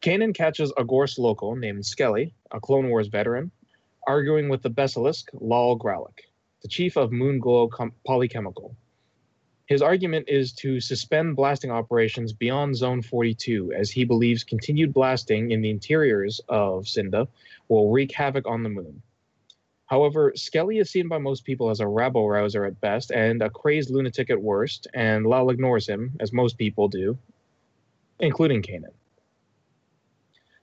Kanan 0.00 0.32
catches 0.32 0.72
a 0.76 0.84
Gorse 0.84 1.18
local 1.18 1.56
named 1.56 1.84
Skelly, 1.84 2.32
a 2.52 2.60
Clone 2.60 2.88
Wars 2.88 3.08
veteran, 3.08 3.50
arguing 4.06 4.48
with 4.48 4.62
the 4.62 4.70
Besalisk 4.70 5.28
Lal 5.32 5.76
Gralik, 5.76 6.20
the 6.62 6.68
chief 6.68 6.96
of 6.96 7.10
Moonglow 7.10 7.68
Com- 7.68 7.92
Polychemical. 8.06 8.76
His 9.68 9.82
argument 9.82 10.30
is 10.30 10.54
to 10.54 10.80
suspend 10.80 11.36
blasting 11.36 11.70
operations 11.70 12.32
beyond 12.32 12.74
Zone 12.74 13.02
42, 13.02 13.74
as 13.74 13.90
he 13.90 14.02
believes 14.02 14.42
continued 14.42 14.94
blasting 14.94 15.50
in 15.50 15.60
the 15.60 15.68
interiors 15.68 16.40
of 16.48 16.84
Cynda 16.84 17.28
will 17.68 17.90
wreak 17.90 18.10
havoc 18.12 18.46
on 18.46 18.62
the 18.62 18.70
moon. 18.70 19.02
However, 19.84 20.32
Skelly 20.36 20.78
is 20.78 20.88
seen 20.88 21.06
by 21.06 21.18
most 21.18 21.44
people 21.44 21.68
as 21.68 21.80
a 21.80 21.86
rabble 21.86 22.30
rouser 22.30 22.64
at 22.64 22.80
best 22.80 23.10
and 23.10 23.42
a 23.42 23.50
crazed 23.50 23.90
lunatic 23.90 24.30
at 24.30 24.40
worst, 24.40 24.86
and 24.94 25.26
Lal 25.26 25.50
ignores 25.50 25.86
him, 25.86 26.16
as 26.18 26.32
most 26.32 26.56
people 26.56 26.88
do, 26.88 27.18
including 28.20 28.62
Kanan. 28.62 28.94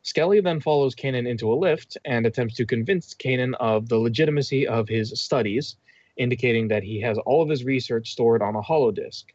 Skelly 0.01 0.41
then 0.41 0.59
follows 0.59 0.95
Kanan 0.95 1.27
into 1.27 1.53
a 1.53 1.53
lift 1.53 1.95
and 2.05 2.25
attempts 2.25 2.55
to 2.55 2.65
convince 2.65 3.13
Kanan 3.13 3.53
of 3.59 3.87
the 3.87 3.99
legitimacy 3.99 4.67
of 4.67 4.87
his 4.87 5.19
studies, 5.21 5.75
indicating 6.17 6.67
that 6.69 6.83
he 6.83 7.01
has 7.01 7.17
all 7.19 7.41
of 7.41 7.49
his 7.49 7.63
research 7.63 8.11
stored 8.11 8.41
on 8.41 8.55
a 8.55 8.61
holodisk. 8.61 9.25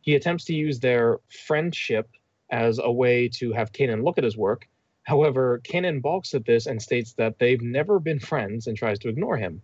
He 0.00 0.14
attempts 0.14 0.44
to 0.46 0.54
use 0.54 0.80
their 0.80 1.18
friendship 1.28 2.08
as 2.50 2.78
a 2.78 2.90
way 2.90 3.28
to 3.28 3.52
have 3.52 3.72
Kanan 3.72 4.04
look 4.04 4.18
at 4.18 4.24
his 4.24 4.36
work. 4.36 4.66
However, 5.02 5.60
Kanan 5.64 6.00
balks 6.00 6.34
at 6.34 6.44
this 6.44 6.66
and 6.66 6.80
states 6.80 7.12
that 7.14 7.38
they've 7.38 7.62
never 7.62 7.98
been 7.98 8.20
friends 8.20 8.66
and 8.66 8.76
tries 8.76 8.98
to 9.00 9.08
ignore 9.08 9.36
him. 9.36 9.62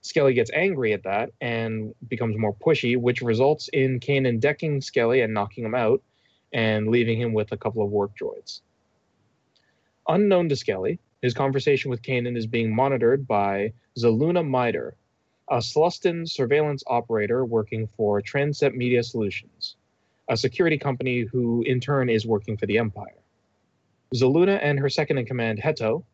Skelly 0.00 0.34
gets 0.34 0.50
angry 0.52 0.92
at 0.92 1.02
that 1.02 1.30
and 1.40 1.94
becomes 2.08 2.38
more 2.38 2.54
pushy, 2.54 2.96
which 2.96 3.22
results 3.22 3.68
in 3.72 3.98
Kanan 3.98 4.38
decking 4.38 4.80
Skelly 4.80 5.20
and 5.22 5.34
knocking 5.34 5.64
him 5.64 5.74
out 5.74 6.02
and 6.52 6.88
leaving 6.88 7.20
him 7.20 7.32
with 7.32 7.50
a 7.52 7.56
couple 7.56 7.82
of 7.82 7.90
work 7.90 8.12
droids. 8.20 8.60
Unknown 10.08 10.48
to 10.48 10.56
Skelly, 10.56 11.00
his 11.22 11.34
conversation 11.34 11.90
with 11.90 12.02
Kanan 12.02 12.36
is 12.36 12.46
being 12.46 12.74
monitored 12.74 13.26
by 13.26 13.72
Zaluna 13.98 14.46
Myder, 14.46 14.92
a 15.48 15.58
Sullustan 15.58 16.28
surveillance 16.28 16.82
operator 16.86 17.44
working 17.44 17.86
for 17.96 18.20
Transept 18.20 18.74
Media 18.74 19.02
Solutions, 19.02 19.76
a 20.28 20.36
security 20.36 20.76
company 20.76 21.20
who 21.20 21.62
in 21.62 21.78
turn 21.78 22.08
is 22.08 22.26
working 22.26 22.56
for 22.56 22.66
the 22.66 22.78
Empire. 22.78 23.14
Zaluna 24.14 24.58
and 24.60 24.78
her 24.78 24.88
second 24.88 25.18
in 25.18 25.26
command, 25.26 25.60
Heto, 25.60 26.04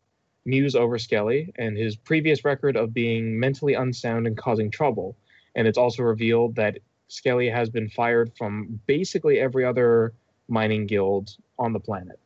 muse 0.45 0.75
over 0.75 0.99
Skelly 0.99 1.51
and 1.57 1.77
his 1.77 1.95
previous 1.95 2.43
record 2.45 2.75
of 2.75 2.93
being 2.93 3.39
mentally 3.39 3.73
unsound 3.73 4.27
and 4.27 4.37
causing 4.37 4.69
trouble, 4.69 5.15
and 5.55 5.67
it's 5.67 5.77
also 5.77 6.03
revealed 6.03 6.55
that 6.55 6.79
Skelly 7.07 7.49
has 7.49 7.69
been 7.69 7.89
fired 7.89 8.31
from 8.37 8.79
basically 8.85 9.39
every 9.39 9.65
other 9.65 10.13
mining 10.47 10.85
guild 10.85 11.35
on 11.57 11.73
the 11.73 11.79
planet. 11.79 12.19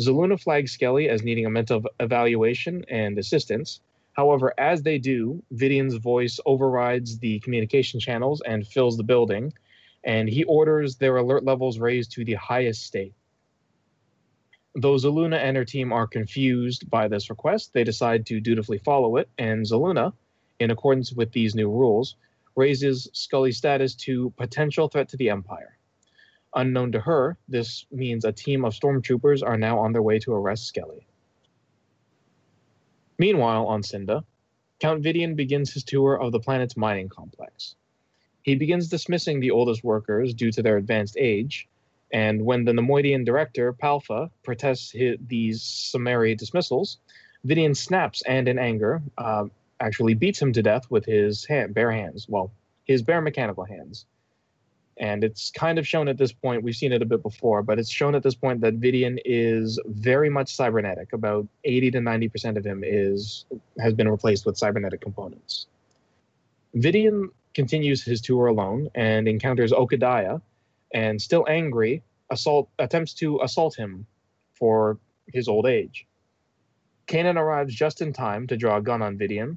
Zaluna 0.00 0.40
flags 0.40 0.72
Skelly 0.72 1.08
as 1.08 1.22
needing 1.22 1.46
a 1.46 1.50
mental 1.50 1.82
evaluation 2.00 2.84
and 2.88 3.18
assistance. 3.18 3.80
However, 4.12 4.52
as 4.58 4.82
they 4.82 4.98
do, 4.98 5.42
Vidian's 5.52 5.94
voice 5.94 6.40
overrides 6.44 7.18
the 7.18 7.38
communication 7.40 8.00
channels 8.00 8.42
and 8.44 8.66
fills 8.66 8.96
the 8.96 9.04
building, 9.04 9.52
and 10.04 10.28
he 10.28 10.44
orders 10.44 10.96
their 10.96 11.16
alert 11.16 11.44
levels 11.44 11.78
raised 11.78 12.12
to 12.12 12.24
the 12.24 12.34
highest 12.34 12.82
state. 12.82 13.14
Though 14.74 14.96
Zaluna 14.96 15.36
and 15.36 15.56
her 15.56 15.64
team 15.64 15.92
are 15.92 16.06
confused 16.06 16.88
by 16.88 17.08
this 17.08 17.28
request, 17.28 17.72
they 17.72 17.84
decide 17.84 18.26
to 18.26 18.40
dutifully 18.40 18.78
follow 18.78 19.16
it, 19.16 19.28
and 19.38 19.64
Zaluna, 19.64 20.12
in 20.58 20.70
accordance 20.70 21.12
with 21.12 21.32
these 21.32 21.54
new 21.54 21.70
rules, 21.70 22.16
raises 22.56 23.08
Skelly's 23.12 23.56
status 23.56 23.94
to 23.96 24.30
potential 24.36 24.88
threat 24.88 25.08
to 25.08 25.16
the 25.16 25.30
Empire. 25.30 25.76
Unknown 26.54 26.92
to 26.92 27.00
her, 27.00 27.36
this 27.48 27.86
means 27.90 28.24
a 28.24 28.32
team 28.32 28.64
of 28.64 28.74
stormtroopers 28.74 29.42
are 29.42 29.56
now 29.56 29.78
on 29.78 29.92
their 29.92 30.02
way 30.02 30.18
to 30.18 30.32
arrest 30.32 30.66
Skelly. 30.66 31.06
Meanwhile, 33.20 33.66
on 33.66 33.82
Cynda, 33.82 34.24
Count 34.78 35.02
Vidian 35.02 35.36
begins 35.36 35.74
his 35.74 35.84
tour 35.84 36.14
of 36.14 36.32
the 36.32 36.40
planet's 36.40 36.74
mining 36.74 37.10
complex. 37.10 37.74
He 38.40 38.54
begins 38.54 38.88
dismissing 38.88 39.40
the 39.40 39.50
oldest 39.50 39.84
workers 39.84 40.32
due 40.32 40.50
to 40.52 40.62
their 40.62 40.78
advanced 40.78 41.18
age, 41.18 41.68
and 42.10 42.42
when 42.46 42.64
the 42.64 42.72
Neimoidian 42.72 43.26
director, 43.26 43.74
Palfa, 43.74 44.30
protests 44.42 44.90
his, 44.90 45.18
these 45.26 45.62
summary 45.62 46.34
dismissals, 46.34 46.96
Vidian 47.44 47.76
snaps 47.76 48.22
and, 48.22 48.48
in 48.48 48.58
anger, 48.58 49.02
uh, 49.18 49.44
actually 49.80 50.14
beats 50.14 50.40
him 50.40 50.54
to 50.54 50.62
death 50.62 50.90
with 50.90 51.04
his 51.04 51.44
hand, 51.44 51.74
bare 51.74 51.92
hands. 51.92 52.26
Well, 52.26 52.50
his 52.84 53.02
bare 53.02 53.20
mechanical 53.20 53.64
hands. 53.64 54.06
And 55.00 55.24
it's 55.24 55.50
kind 55.50 55.78
of 55.78 55.88
shown 55.88 56.08
at 56.08 56.18
this 56.18 56.30
point, 56.30 56.62
we've 56.62 56.76
seen 56.76 56.92
it 56.92 57.00
a 57.00 57.06
bit 57.06 57.22
before, 57.22 57.62
but 57.62 57.78
it's 57.78 57.88
shown 57.88 58.14
at 58.14 58.22
this 58.22 58.34
point 58.34 58.60
that 58.60 58.78
Vidian 58.78 59.18
is 59.24 59.80
very 59.86 60.28
much 60.28 60.54
cybernetic. 60.54 61.14
About 61.14 61.48
80 61.64 61.92
to 61.92 61.98
90% 62.00 62.58
of 62.58 62.66
him 62.66 62.84
is 62.84 63.46
has 63.80 63.94
been 63.94 64.10
replaced 64.10 64.44
with 64.44 64.58
cybernetic 64.58 65.00
components. 65.00 65.66
Vidian 66.76 67.30
continues 67.54 68.04
his 68.04 68.20
tour 68.20 68.46
alone 68.46 68.90
and 68.94 69.26
encounters 69.26 69.72
Okadiah, 69.72 70.42
and 70.92 71.20
still 71.20 71.46
angry, 71.48 72.02
assault 72.28 72.68
attempts 72.78 73.14
to 73.14 73.40
assault 73.40 73.74
him 73.74 74.06
for 74.52 74.98
his 75.32 75.48
old 75.48 75.64
age. 75.66 76.06
Kanan 77.06 77.36
arrives 77.36 77.74
just 77.74 78.02
in 78.02 78.12
time 78.12 78.46
to 78.48 78.56
draw 78.56 78.76
a 78.76 78.82
gun 78.82 79.00
on 79.00 79.16
Vidian 79.16 79.56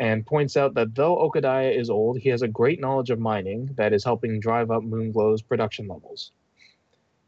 and 0.00 0.24
points 0.24 0.56
out 0.56 0.72
that 0.74 0.94
though 0.94 1.16
Okadiah 1.16 1.78
is 1.78 1.90
old, 1.90 2.18
he 2.18 2.30
has 2.30 2.40
a 2.40 2.48
great 2.48 2.80
knowledge 2.80 3.10
of 3.10 3.20
mining 3.20 3.68
that 3.76 3.92
is 3.92 4.02
helping 4.02 4.40
drive 4.40 4.70
up 4.70 4.82
Moonglow's 4.82 5.42
production 5.42 5.86
levels. 5.86 6.32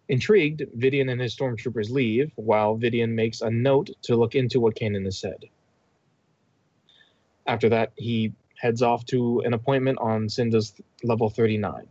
Intrigued, 0.09 0.62
Vidian 0.79 1.12
and 1.12 1.21
his 1.21 1.37
stormtroopers 1.37 1.91
leave, 1.91 2.33
while 2.37 2.79
Vidian 2.79 3.11
makes 3.11 3.43
a 3.43 3.50
note 3.50 3.91
to 4.02 4.17
look 4.17 4.35
into 4.35 4.59
what 4.59 4.75
Kanan 4.75 5.05
has 5.05 5.19
said. 5.19 5.45
After 7.47 7.69
that, 7.69 7.93
he 7.97 8.33
heads 8.57 8.81
off 8.81 9.05
to 9.07 9.41
an 9.41 9.52
appointment 9.52 9.99
on 9.99 10.29
Cynda's 10.29 10.73
level 11.05 11.29
39. 11.29 11.87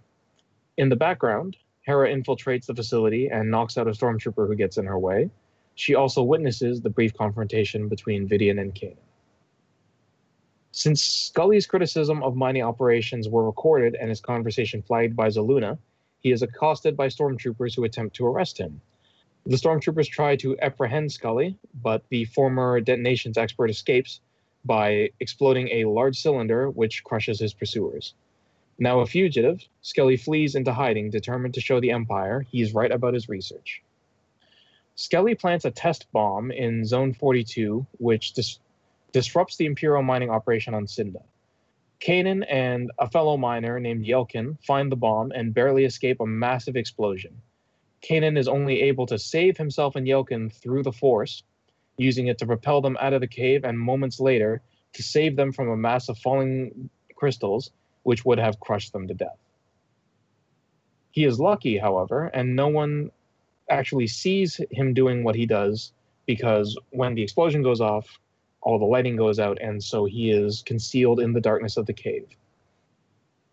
In 0.77 0.89
the 0.89 0.95
background, 0.95 1.57
Hera 1.83 2.09
infiltrates 2.09 2.65
the 2.65 2.75
facility 2.75 3.29
and 3.29 3.51
knocks 3.51 3.77
out 3.77 3.87
a 3.87 3.91
stormtrooper 3.91 4.47
who 4.47 4.55
gets 4.55 4.77
in 4.77 4.85
her 4.85 4.97
way. 4.97 5.29
She 5.75 5.93
also 5.93 6.23
witnesses 6.23 6.81
the 6.81 6.89
brief 6.89 7.13
confrontation 7.13 7.87
between 7.87 8.27
Vidian 8.27 8.59
and 8.59 8.73
Kanan. 8.73 8.97
Since 10.73 11.01
Skelly's 11.01 11.67
criticism 11.67 12.23
of 12.23 12.37
mining 12.37 12.61
operations 12.63 13.27
were 13.27 13.45
recorded 13.45 13.95
and 13.95 14.09
his 14.09 14.21
conversation 14.21 14.81
flagged 14.81 15.17
by 15.17 15.27
Zaluna, 15.27 15.77
he 16.21 16.31
is 16.31 16.41
accosted 16.41 16.95
by 16.95 17.07
stormtroopers 17.07 17.75
who 17.75 17.83
attempt 17.83 18.15
to 18.15 18.25
arrest 18.25 18.57
him. 18.57 18.79
The 19.45 19.57
stormtroopers 19.57 20.07
try 20.07 20.37
to 20.37 20.57
apprehend 20.59 21.11
Skelly, 21.11 21.57
but 21.81 22.03
the 22.09 22.25
former 22.25 22.79
detonations 22.79 23.37
expert 23.37 23.69
escapes 23.69 24.21
by 24.63 25.09
exploding 25.19 25.67
a 25.69 25.85
large 25.85 26.17
cylinder 26.21 26.69
which 26.69 27.03
crushes 27.03 27.39
his 27.39 27.53
pursuers. 27.53 28.13
Now 28.79 29.01
a 29.01 29.05
fugitive, 29.05 29.67
Skelly 29.81 30.15
flees 30.15 30.55
into 30.55 30.73
hiding, 30.73 31.09
determined 31.09 31.53
to 31.55 31.61
show 31.61 31.81
the 31.81 31.91
Empire 31.91 32.41
he 32.49 32.61
is 32.61 32.73
right 32.73 32.91
about 32.91 33.13
his 33.13 33.27
research. 33.27 33.83
Skelly 34.95 35.35
plants 35.35 35.65
a 35.65 35.71
test 35.71 36.11
bomb 36.13 36.51
in 36.51 36.85
Zone 36.85 37.13
42, 37.13 37.85
which 37.97 38.33
dis- 38.33 38.59
disrupts 39.11 39.57
the 39.57 39.65
Imperial 39.65 40.03
mining 40.03 40.29
operation 40.29 40.73
on 40.73 40.85
Cynda. 40.85 41.21
Kanan 41.99 42.43
and 42.49 42.91
a 42.97 43.09
fellow 43.09 43.37
miner 43.37 43.79
named 43.79 44.05
Yelkin 44.05 44.57
find 44.65 44.91
the 44.91 44.95
bomb 44.95 45.31
and 45.31 45.53
barely 45.53 45.85
escape 45.85 46.19
a 46.19 46.25
massive 46.25 46.75
explosion. 46.75 47.41
Kanan 48.01 48.37
is 48.37 48.47
only 48.47 48.81
able 48.81 49.05
to 49.05 49.19
save 49.19 49.57
himself 49.57 49.95
and 49.95 50.07
Yelkin 50.07 50.51
through 50.51 50.81
the 50.81 50.91
Force, 50.91 51.43
using 51.97 52.27
it 52.27 52.39
to 52.39 52.47
propel 52.47 52.81
them 52.81 52.97
out 52.99 53.13
of 53.13 53.21
the 53.21 53.27
cave 53.27 53.63
and 53.63 53.79
moments 53.79 54.19
later 54.19 54.61
to 54.93 55.03
save 55.03 55.35
them 55.35 55.51
from 55.51 55.69
a 55.69 55.77
mass 55.77 56.09
of 56.09 56.17
falling 56.17 56.89
crystals, 57.15 57.71
which 58.03 58.25
would 58.25 58.39
have 58.39 58.59
crushed 58.59 58.93
them 58.93 59.07
to 59.07 59.13
death. 59.13 59.37
He 61.11 61.25
is 61.25 61.39
lucky, 61.39 61.77
however, 61.77 62.27
and 62.27 62.55
no 62.55 62.69
one 62.69 63.11
actually 63.69 64.07
sees 64.07 64.59
him 64.71 64.93
doing 64.93 65.23
what 65.23 65.35
he 65.35 65.45
does 65.45 65.91
because 66.25 66.77
when 66.89 67.15
the 67.15 67.21
explosion 67.21 67.61
goes 67.61 67.81
off, 67.81 68.19
all 68.61 68.79
the 68.79 68.85
lighting 68.85 69.15
goes 69.15 69.39
out, 69.39 69.57
and 69.61 69.83
so 69.83 70.05
he 70.05 70.31
is 70.31 70.61
concealed 70.63 71.19
in 71.19 71.33
the 71.33 71.41
darkness 71.41 71.77
of 71.77 71.85
the 71.85 71.93
cave. 71.93 72.27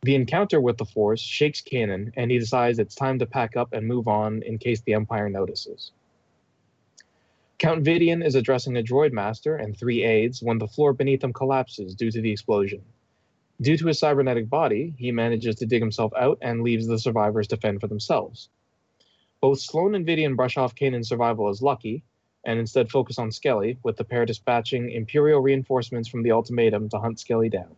The 0.03 0.15
encounter 0.15 0.61
with 0.61 0.77
the 0.77 0.85
Force 0.85 1.21
shakes 1.21 1.61
Kanan, 1.61 2.13
and 2.17 2.31
he 2.31 2.39
decides 2.39 2.79
it's 2.79 2.95
time 2.95 3.19
to 3.19 3.27
pack 3.27 3.57
up 3.57 3.73
and 3.73 3.87
move 3.87 4.07
on 4.07 4.43
in 4.43 4.59
case 4.59 4.81
the 4.81 4.95
Empire 4.95 5.29
notices. 5.29 5.93
Count 7.59 7.83
Vidian 7.83 8.25
is 8.25 8.37
addressing 8.37 8.77
a 8.77 8.83
droid 8.83 9.11
master 9.11 9.57
and 9.57 9.77
three 9.77 10.05
aides 10.05 10.41
when 10.41 10.59
the 10.59 10.69
floor 10.69 10.93
beneath 10.93 11.25
him 11.25 11.33
collapses 11.33 11.97
due 11.97 12.11
to 12.13 12.21
the 12.21 12.31
explosion. 12.31 12.83
Due 13.61 13.77
to 13.77 13.89
his 13.89 13.99
cybernetic 13.99 14.49
body, 14.49 14.95
he 14.97 15.11
manages 15.11 15.57
to 15.57 15.67
dig 15.67 15.83
himself 15.83 16.13
out 16.17 16.39
and 16.41 16.63
leaves 16.63 16.87
the 16.87 16.99
survivors 16.99 17.49
to 17.49 17.57
fend 17.57 17.81
for 17.81 17.89
themselves. 17.89 18.49
Both 19.41 19.61
Sloane 19.61 19.97
and 19.97 20.07
Vidian 20.07 20.37
brush 20.37 20.57
off 20.57 20.77
Kanan's 20.77 21.09
survival 21.09 21.49
as 21.49 21.61
lucky, 21.61 22.05
and 22.45 22.59
instead 22.59 22.91
focus 22.91 23.19
on 23.19 23.33
Skelly, 23.33 23.79
with 23.83 23.97
the 23.97 24.05
pair 24.05 24.25
dispatching 24.25 24.91
Imperial 24.91 25.41
reinforcements 25.41 26.09
from 26.09 26.23
the 26.23 26.33
ultimatum 26.33 26.89
to 26.89 26.99
hunt 26.99 27.21
Skelly 27.21 27.49
down. 27.49 27.75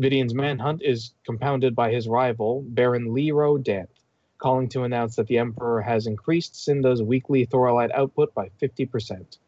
Vidian's 0.00 0.34
manhunt 0.34 0.82
is 0.82 1.12
compounded 1.24 1.74
by 1.74 1.92
his 1.92 2.08
rival, 2.08 2.64
Baron 2.66 3.14
Lero 3.14 3.58
Danthe, 3.58 4.00
calling 4.38 4.68
to 4.70 4.82
announce 4.82 5.16
that 5.16 5.28
the 5.28 5.38
Emperor 5.38 5.80
has 5.80 6.06
increased 6.06 6.56
Cynda's 6.56 7.02
weekly 7.02 7.46
Thorilide 7.46 7.92
output 7.92 8.34
by 8.34 8.50
50%. 8.60 9.38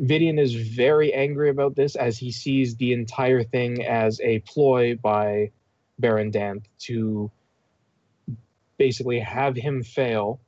Vidian 0.00 0.38
is 0.38 0.54
very 0.54 1.12
angry 1.12 1.50
about 1.50 1.74
this 1.74 1.96
as 1.96 2.16
he 2.16 2.30
sees 2.30 2.76
the 2.76 2.92
entire 2.92 3.42
thing 3.42 3.84
as 3.84 4.20
a 4.20 4.38
ploy 4.40 4.96
by 4.96 5.50
Baron 5.98 6.30
Danthe 6.30 6.64
to 6.80 7.30
basically 8.78 9.18
have 9.18 9.56
him 9.56 9.82
fail 9.82 10.40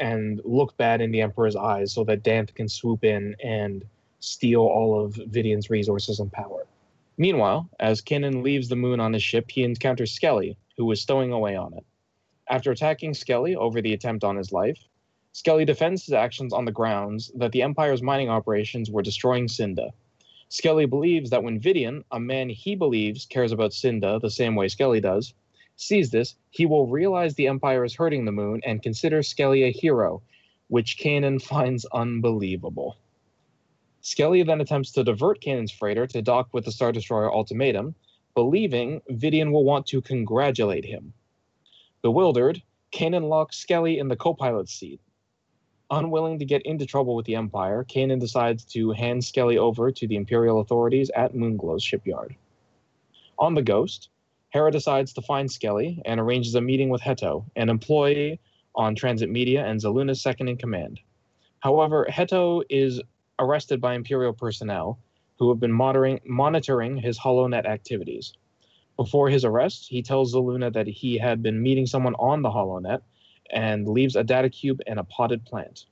and 0.00 0.40
look 0.44 0.76
bad 0.78 1.00
in 1.00 1.12
the 1.12 1.20
Emperor's 1.20 1.54
eyes 1.54 1.92
so 1.92 2.02
that 2.04 2.24
Danthe 2.24 2.54
can 2.54 2.68
swoop 2.68 3.04
in 3.04 3.36
and 3.44 3.84
steal 4.18 4.62
all 4.62 5.00
of 5.00 5.14
Vidian's 5.14 5.70
resources 5.70 6.18
and 6.18 6.32
power. 6.32 6.66
Meanwhile, 7.18 7.68
as 7.78 8.00
Kanan 8.00 8.42
leaves 8.42 8.68
the 8.68 8.76
moon 8.76 8.98
on 8.98 9.12
his 9.12 9.22
ship, 9.22 9.50
he 9.50 9.62
encounters 9.62 10.10
Skelly, 10.10 10.56
who 10.78 10.90
is 10.90 11.02
stowing 11.02 11.32
away 11.32 11.54
on 11.54 11.74
it. 11.74 11.84
After 12.48 12.72
attacking 12.72 13.12
Skelly 13.14 13.54
over 13.54 13.82
the 13.82 13.92
attempt 13.92 14.24
on 14.24 14.36
his 14.36 14.52
life, 14.52 14.78
Skelly 15.32 15.64
defends 15.64 16.06
his 16.06 16.14
actions 16.14 16.52
on 16.52 16.64
the 16.64 16.72
grounds 16.72 17.30
that 17.36 17.52
the 17.52 17.62
Empire's 17.62 18.02
mining 18.02 18.30
operations 18.30 18.90
were 18.90 19.02
destroying 19.02 19.46
Cynda. 19.46 19.90
Skelly 20.48 20.86
believes 20.86 21.30
that 21.30 21.44
when 21.44 21.60
Vidian, 21.60 22.02
a 22.10 22.18
man 22.18 22.48
he 22.48 22.74
believes 22.74 23.26
cares 23.26 23.52
about 23.52 23.70
Cynda 23.70 24.20
the 24.20 24.30
same 24.30 24.56
way 24.56 24.66
Skelly 24.66 25.00
does, 25.00 25.34
sees 25.80 26.10
this, 26.10 26.34
he 26.50 26.66
will 26.66 26.86
realize 26.86 27.34
the 27.34 27.48
Empire 27.48 27.84
is 27.84 27.94
hurting 27.94 28.24
the 28.24 28.32
moon 28.32 28.60
and 28.64 28.82
consider 28.82 29.22
Skelly 29.22 29.64
a 29.64 29.72
hero, 29.72 30.22
which 30.68 30.98
Kanan 30.98 31.40
finds 31.42 31.84
unbelievable. 31.86 32.96
Skelly 34.02 34.42
then 34.42 34.60
attempts 34.60 34.92
to 34.92 35.04
divert 35.04 35.40
Kanan's 35.40 35.72
freighter 35.72 36.06
to 36.06 36.22
dock 36.22 36.48
with 36.52 36.64
the 36.64 36.72
Star 36.72 36.92
Destroyer 36.92 37.32
ultimatum, 37.32 37.94
believing 38.34 39.00
Vidian 39.10 39.52
will 39.52 39.64
want 39.64 39.86
to 39.86 40.00
congratulate 40.00 40.84
him. 40.84 41.12
Bewildered, 42.02 42.62
Kanan 42.92 43.28
locks 43.28 43.58
Skelly 43.58 43.98
in 43.98 44.08
the 44.08 44.16
co 44.16 44.34
pilot's 44.34 44.72
seat. 44.72 45.00
Unwilling 45.90 46.38
to 46.38 46.44
get 46.44 46.62
into 46.62 46.86
trouble 46.86 47.16
with 47.16 47.26
the 47.26 47.34
Empire, 47.34 47.84
Kanan 47.84 48.20
decides 48.20 48.64
to 48.66 48.92
hand 48.92 49.24
Skelly 49.24 49.58
over 49.58 49.90
to 49.90 50.06
the 50.06 50.16
Imperial 50.16 50.60
authorities 50.60 51.10
at 51.16 51.34
Moonglow's 51.34 51.82
shipyard. 51.82 52.36
On 53.38 53.54
the 53.54 53.62
Ghost, 53.62 54.09
Hera 54.50 54.72
decides 54.72 55.12
to 55.12 55.22
find 55.22 55.50
Skelly 55.50 56.02
and 56.04 56.18
arranges 56.18 56.54
a 56.56 56.60
meeting 56.60 56.88
with 56.88 57.00
Heto, 57.00 57.44
an 57.54 57.68
employee 57.68 58.40
on 58.74 58.94
Transept 58.96 59.30
Media 59.30 59.64
and 59.64 59.80
Zaluna's 59.80 60.20
second 60.20 60.48
in 60.48 60.56
command. 60.56 61.00
However, 61.60 62.06
Heto 62.10 62.62
is 62.68 63.00
arrested 63.38 63.80
by 63.80 63.94
Imperial 63.94 64.32
personnel 64.32 64.98
who 65.38 65.48
have 65.50 65.60
been 65.60 65.72
monitoring, 65.72 66.96
his 66.96 67.18
HoloNet 67.18 67.64
activities. 67.64 68.34
Before 68.96 69.30
his 69.30 69.44
arrest, 69.44 69.88
he 69.88 70.02
tells 70.02 70.34
Zaluna 70.34 70.72
that 70.72 70.86
he 70.86 71.16
had 71.16 71.42
been 71.42 71.62
meeting 71.62 71.86
someone 71.86 72.14
on 72.16 72.42
the 72.42 72.50
HoloNet 72.50 73.00
and 73.50 73.88
leaves 73.88 74.16
a 74.16 74.24
data 74.24 74.50
cube 74.50 74.80
and 74.86 74.98
a 74.98 75.04
potted 75.04 75.44
plant. 75.44 75.86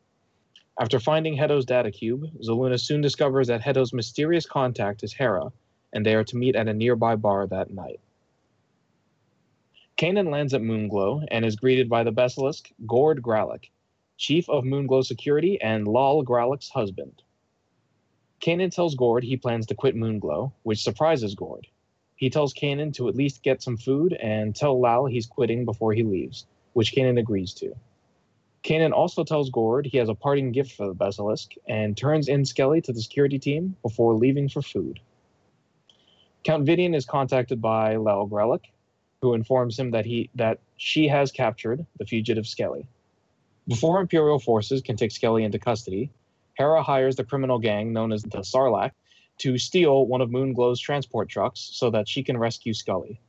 After 0.81 1.01
finding 1.01 1.37
Heto's 1.37 1.65
data 1.65 1.91
cube, 1.91 2.25
Zaluna 2.43 2.79
soon 2.79 3.01
discovers 3.01 3.47
that 3.49 3.63
Heto's 3.63 3.93
mysterious 3.93 4.47
contact 4.47 5.03
is 5.03 5.13
Hera, 5.13 5.51
and 5.93 6.05
they 6.05 6.15
are 6.15 6.25
to 6.25 6.37
meet 6.37 6.57
at 6.57 6.69
a 6.69 6.75
nearby 6.75 7.17
bar 7.17 7.47
that 7.47 7.71
night. 7.71 8.01
Kanan 9.99 10.31
lands 10.31 10.55
at 10.55 10.63
Moonglow 10.63 11.27
and 11.29 11.45
is 11.45 11.57
greeted 11.57 11.89
by 11.89 12.05
the 12.05 12.13
Besalisk 12.13 12.71
Gord 12.87 13.21
Gralick, 13.21 13.71
chief 14.17 14.49
of 14.49 14.63
Moonglow 14.63 15.05
Security 15.05 15.61
and 15.61 15.89
Lal 15.89 16.23
Gralick's 16.23 16.69
husband. 16.69 17.21
Kanan 18.41 18.73
tells 18.73 18.95
Gord 18.95 19.25
he 19.25 19.37
plans 19.37 19.67
to 19.67 19.75
quit 19.75 19.97
Moonglow, 19.97 20.53
which 20.63 20.85
surprises 20.85 21.35
Gord. 21.35 21.67
He 22.15 22.31
tells 22.31 22.55
Kanan 22.55 22.95
to 22.95 23.09
at 23.09 23.17
least 23.17 23.43
get 23.43 23.61
some 23.61 23.77
food 23.77 24.13
and 24.13 24.55
tell 24.55 24.81
Lal 24.81 25.07
he's 25.07 25.27
quitting 25.27 25.65
before 25.65 25.93
he 25.93 26.05
leaves, 26.05 26.47
which 26.75 26.93
Kanan 26.95 27.19
agrees 27.19 27.53
to. 27.55 27.75
Kanan 28.63 28.93
also 28.93 29.25
tells 29.25 29.51
Gord 29.51 29.85
he 29.85 29.99
has 29.99 30.09
a 30.09 30.15
parting 30.15 30.53
gift 30.53 30.77
for 30.77 30.87
the 30.87 30.95
Besalisk 30.95 31.59
and 31.67 31.97
turns 31.97 32.29
in 32.29 32.45
Skelly 32.45 32.81
to 32.83 32.93
the 32.93 33.03
security 33.03 33.41
team 33.41 33.75
before 33.83 34.15
leaving 34.15 34.49
for 34.49 34.63
food. 34.63 35.01
Count 36.45 36.65
Vidian 36.67 36.95
is 36.95 37.05
contacted 37.05 37.61
by 37.61 37.97
Lal 37.97 38.29
Grelick, 38.29 38.67
who 39.23 39.35
informs 39.35 39.79
him 39.79 39.91
that 39.91 40.07
he 40.07 40.31
that 40.35 40.59
she 40.77 41.09
has 41.09 41.33
captured 41.33 41.85
the 41.99 42.07
fugitive 42.07 42.47
Skelly. 42.47 42.87
Before 43.67 44.01
Imperial 44.01 44.39
forces 44.39 44.81
can 44.81 44.97
take 44.97 45.11
Skelly 45.11 45.45
into 45.45 45.59
custody, 45.59 46.11
Hera 46.55 46.83
hires 46.83 47.17
the 47.17 47.25
criminal 47.25 47.59
gang 47.59 47.93
known 47.93 48.13
as 48.13 48.23
the 48.23 48.39
Sarlacc 48.39 48.93
to 49.39 49.59
steal 49.59 50.07
one 50.07 50.21
of 50.21 50.31
Moonglow's 50.31 50.81
transport 50.81 51.29
trucks 51.29 51.61
so 51.73 51.91
that 51.91 52.09
she 52.09 52.23
can 52.23 52.37
rescue 52.37 52.75
Skelly. 52.75 53.21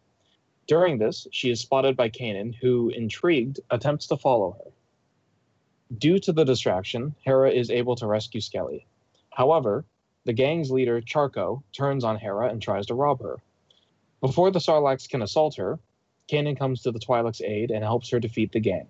During 0.67 0.97
this, 0.97 1.27
she 1.31 1.49
is 1.49 1.59
spotted 1.59 1.97
by 1.97 2.09
Kanan, 2.09 2.53
who, 2.53 2.89
intrigued, 2.89 3.59
attempts 3.69 4.07
to 4.07 4.17
follow 4.17 4.51
her. 4.51 4.71
Due 5.97 6.19
to 6.19 6.31
the 6.31 6.45
distraction, 6.45 7.15
Hera 7.25 7.51
is 7.51 7.71
able 7.71 7.95
to 7.95 8.07
rescue 8.07 8.41
Skelly. 8.41 8.85
However, 9.31 9.85
the 10.25 10.33
gang's 10.33 10.69
leader, 10.69 11.01
Charco, 11.01 11.63
turns 11.73 12.03
on 12.03 12.17
Hera 12.17 12.49
and 12.49 12.61
tries 12.61 12.85
to 12.87 12.93
rob 12.93 13.21
her. 13.21 13.37
Before 14.21 14.51
the 14.51 14.59
Sarlaccs 14.59 15.07
can 15.07 15.21
assault 15.21 15.55
her, 15.55 15.79
Kanan 16.29 16.57
comes 16.57 16.81
to 16.81 16.91
the 16.91 16.99
Twi'lek's 16.99 17.41
aid 17.41 17.71
and 17.71 17.83
helps 17.83 18.09
her 18.09 18.19
defeat 18.19 18.51
the 18.51 18.59
gang. 18.59 18.87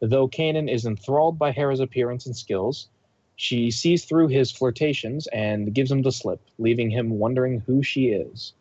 Though 0.00 0.28
Kanan 0.28 0.70
is 0.70 0.84
enthralled 0.84 1.38
by 1.38 1.50
Hera's 1.50 1.80
appearance 1.80 2.26
and 2.26 2.36
skills, 2.36 2.88
she 3.36 3.70
sees 3.70 4.04
through 4.04 4.28
his 4.28 4.50
flirtations 4.50 5.26
and 5.28 5.74
gives 5.74 5.90
him 5.90 6.02
the 6.02 6.12
slip, 6.12 6.40
leaving 6.58 6.90
him 6.90 7.18
wondering 7.18 7.60
who 7.60 7.82
she 7.82 8.08
is. 8.08 8.52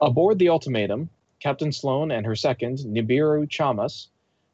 Aboard 0.00 0.38
the 0.38 0.48
Ultimatum, 0.48 1.08
Captain 1.40 1.72
Sloan 1.72 2.10
and 2.10 2.26
her 2.26 2.36
second, 2.36 2.78
Nibiru 2.78 3.48
Chamas, 3.48 4.08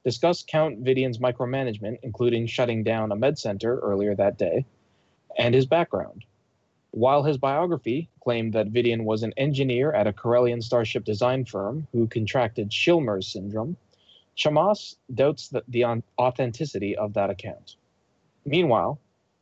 discuss 0.05 0.45
Count 0.47 0.85
Vidian's 0.85 1.19
micromanagement, 1.19 1.99
including 2.03 2.47
shutting 2.47 2.85
down 2.85 3.11
a 3.11 3.17
med 3.17 3.39
center 3.39 3.79
earlier 3.81 4.15
that 4.15 4.39
day, 4.39 4.65
and 5.37 5.55
his 5.55 5.67
background. 5.67 6.25
While 6.93 7.23
his 7.23 7.39
biography 7.39 8.09
claimed 8.21 8.53
that 8.55 8.73
Vidian 8.73 9.05
was 9.05 9.23
an 9.23 9.33
engineer 9.37 9.93
at 9.93 10.09
a 10.09 10.13
Corellian 10.13 10.61
starship 10.61 11.05
design 11.05 11.45
firm 11.45 11.87
who 11.93 12.09
contracted 12.09 12.73
Schilmer's 12.73 13.29
syndrome, 13.29 13.77
Chamas 14.37 14.97
doubts 15.15 15.49
the, 15.49 15.63
the 15.69 15.85
authenticity 16.19 16.97
of 16.97 17.13
that 17.15 17.31
account. 17.31 17.77
Meanwhile, 18.45 18.99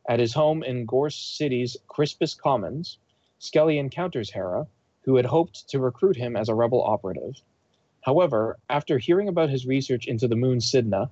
at 0.07 0.19
his 0.19 0.33
home 0.33 0.61
in 0.61 0.85
Gorse 0.85 1.15
City's 1.15 1.75
Crispus 1.87 2.35
Commons, 2.35 2.99
Skelly 3.39 3.79
encounters 3.79 4.29
Hera, 4.29 4.67
who 5.01 5.15
had 5.15 5.25
hoped 5.25 5.67
to 5.69 5.79
recruit 5.79 6.17
him 6.17 6.35
as 6.35 6.49
a 6.49 6.55
rebel 6.55 6.83
operative. 6.83 7.41
However, 8.01 8.59
after 8.69 8.99
hearing 8.99 9.27
about 9.27 9.49
his 9.49 9.65
research 9.65 10.07
into 10.07 10.27
the 10.27 10.35
moon 10.35 10.59
Cynda 10.59 11.09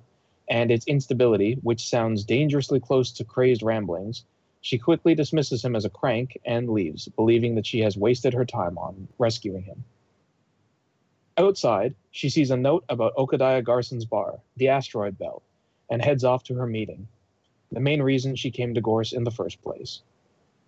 and 0.48 0.70
its 0.70 0.86
instability, 0.86 1.54
which 1.62 1.88
sounds 1.88 2.24
dangerously 2.24 2.78
close 2.78 3.10
to 3.12 3.24
crazed 3.24 3.62
ramblings, 3.62 4.24
she 4.60 4.78
quickly 4.78 5.14
dismisses 5.14 5.64
him 5.64 5.76
as 5.76 5.84
a 5.84 5.90
crank 5.90 6.38
and 6.44 6.68
leaves, 6.68 7.08
believing 7.08 7.54
that 7.54 7.66
she 7.66 7.80
has 7.80 7.96
wasted 7.96 8.34
her 8.34 8.44
time 8.44 8.76
on 8.78 9.08
rescuing 9.18 9.62
him. 9.62 9.84
Outside, 11.36 11.94
she 12.10 12.28
sees 12.28 12.50
a 12.50 12.56
note 12.56 12.84
about 12.88 13.14
Okadiah 13.16 13.62
Garson's 13.62 14.04
bar, 14.04 14.40
the 14.56 14.68
asteroid 14.68 15.16
belt, 15.18 15.42
and 15.88 16.04
heads 16.04 16.24
off 16.24 16.42
to 16.44 16.54
her 16.54 16.66
meeting, 16.66 17.06
the 17.70 17.80
main 17.80 18.02
reason 18.02 18.34
she 18.34 18.50
came 18.50 18.74
to 18.74 18.80
Gorse 18.80 19.12
in 19.12 19.24
the 19.24 19.30
first 19.30 19.62
place. 19.62 20.02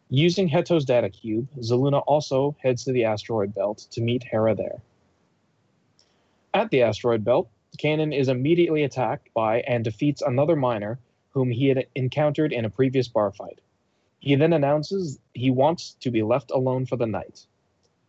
Using 0.09 0.49
Heto's 0.49 0.85
data 0.85 1.09
cube, 1.09 1.49
Zaluna 1.59 2.03
also 2.07 2.57
heads 2.63 2.85
to 2.85 2.93
the 2.93 3.05
asteroid 3.05 3.55
belt 3.55 3.87
to 3.91 4.01
meet 4.01 4.25
Hera 4.25 4.55
there. 4.55 4.81
At 6.53 6.71
the 6.71 6.83
asteroid 6.83 7.25
belt, 7.25 7.49
Kanan 7.79 8.17
is 8.17 8.29
immediately 8.29 8.83
attacked 8.83 9.33
by 9.35 9.61
and 9.61 9.85
defeats 9.85 10.23
another 10.23 10.57
miner 10.57 10.99
whom 11.31 11.51
he 11.51 11.69
had 11.69 11.87
encountered 11.95 12.53
in 12.53 12.65
a 12.65 12.71
previous 12.71 13.07
bar 13.07 13.31
fight. 13.31 13.61
He 14.21 14.35
then 14.35 14.53
announces 14.53 15.19
he 15.33 15.51
wants 15.51 15.95
to 16.01 16.11
be 16.11 16.23
left 16.23 16.51
alone 16.51 16.85
for 16.85 16.97
the 16.97 17.07
night. 17.07 17.47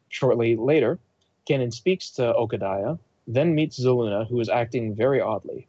Shortly 0.09 0.57
later, 0.57 0.99
Kanan 1.47 1.73
speaks 1.73 2.11
to 2.11 2.33
Okadiah, 2.33 2.99
then 3.27 3.55
meets 3.55 3.79
Zaluna, 3.79 4.27
who 4.27 4.39
is 4.41 4.49
acting 4.49 4.93
very 4.93 5.21
oddly. 5.21 5.67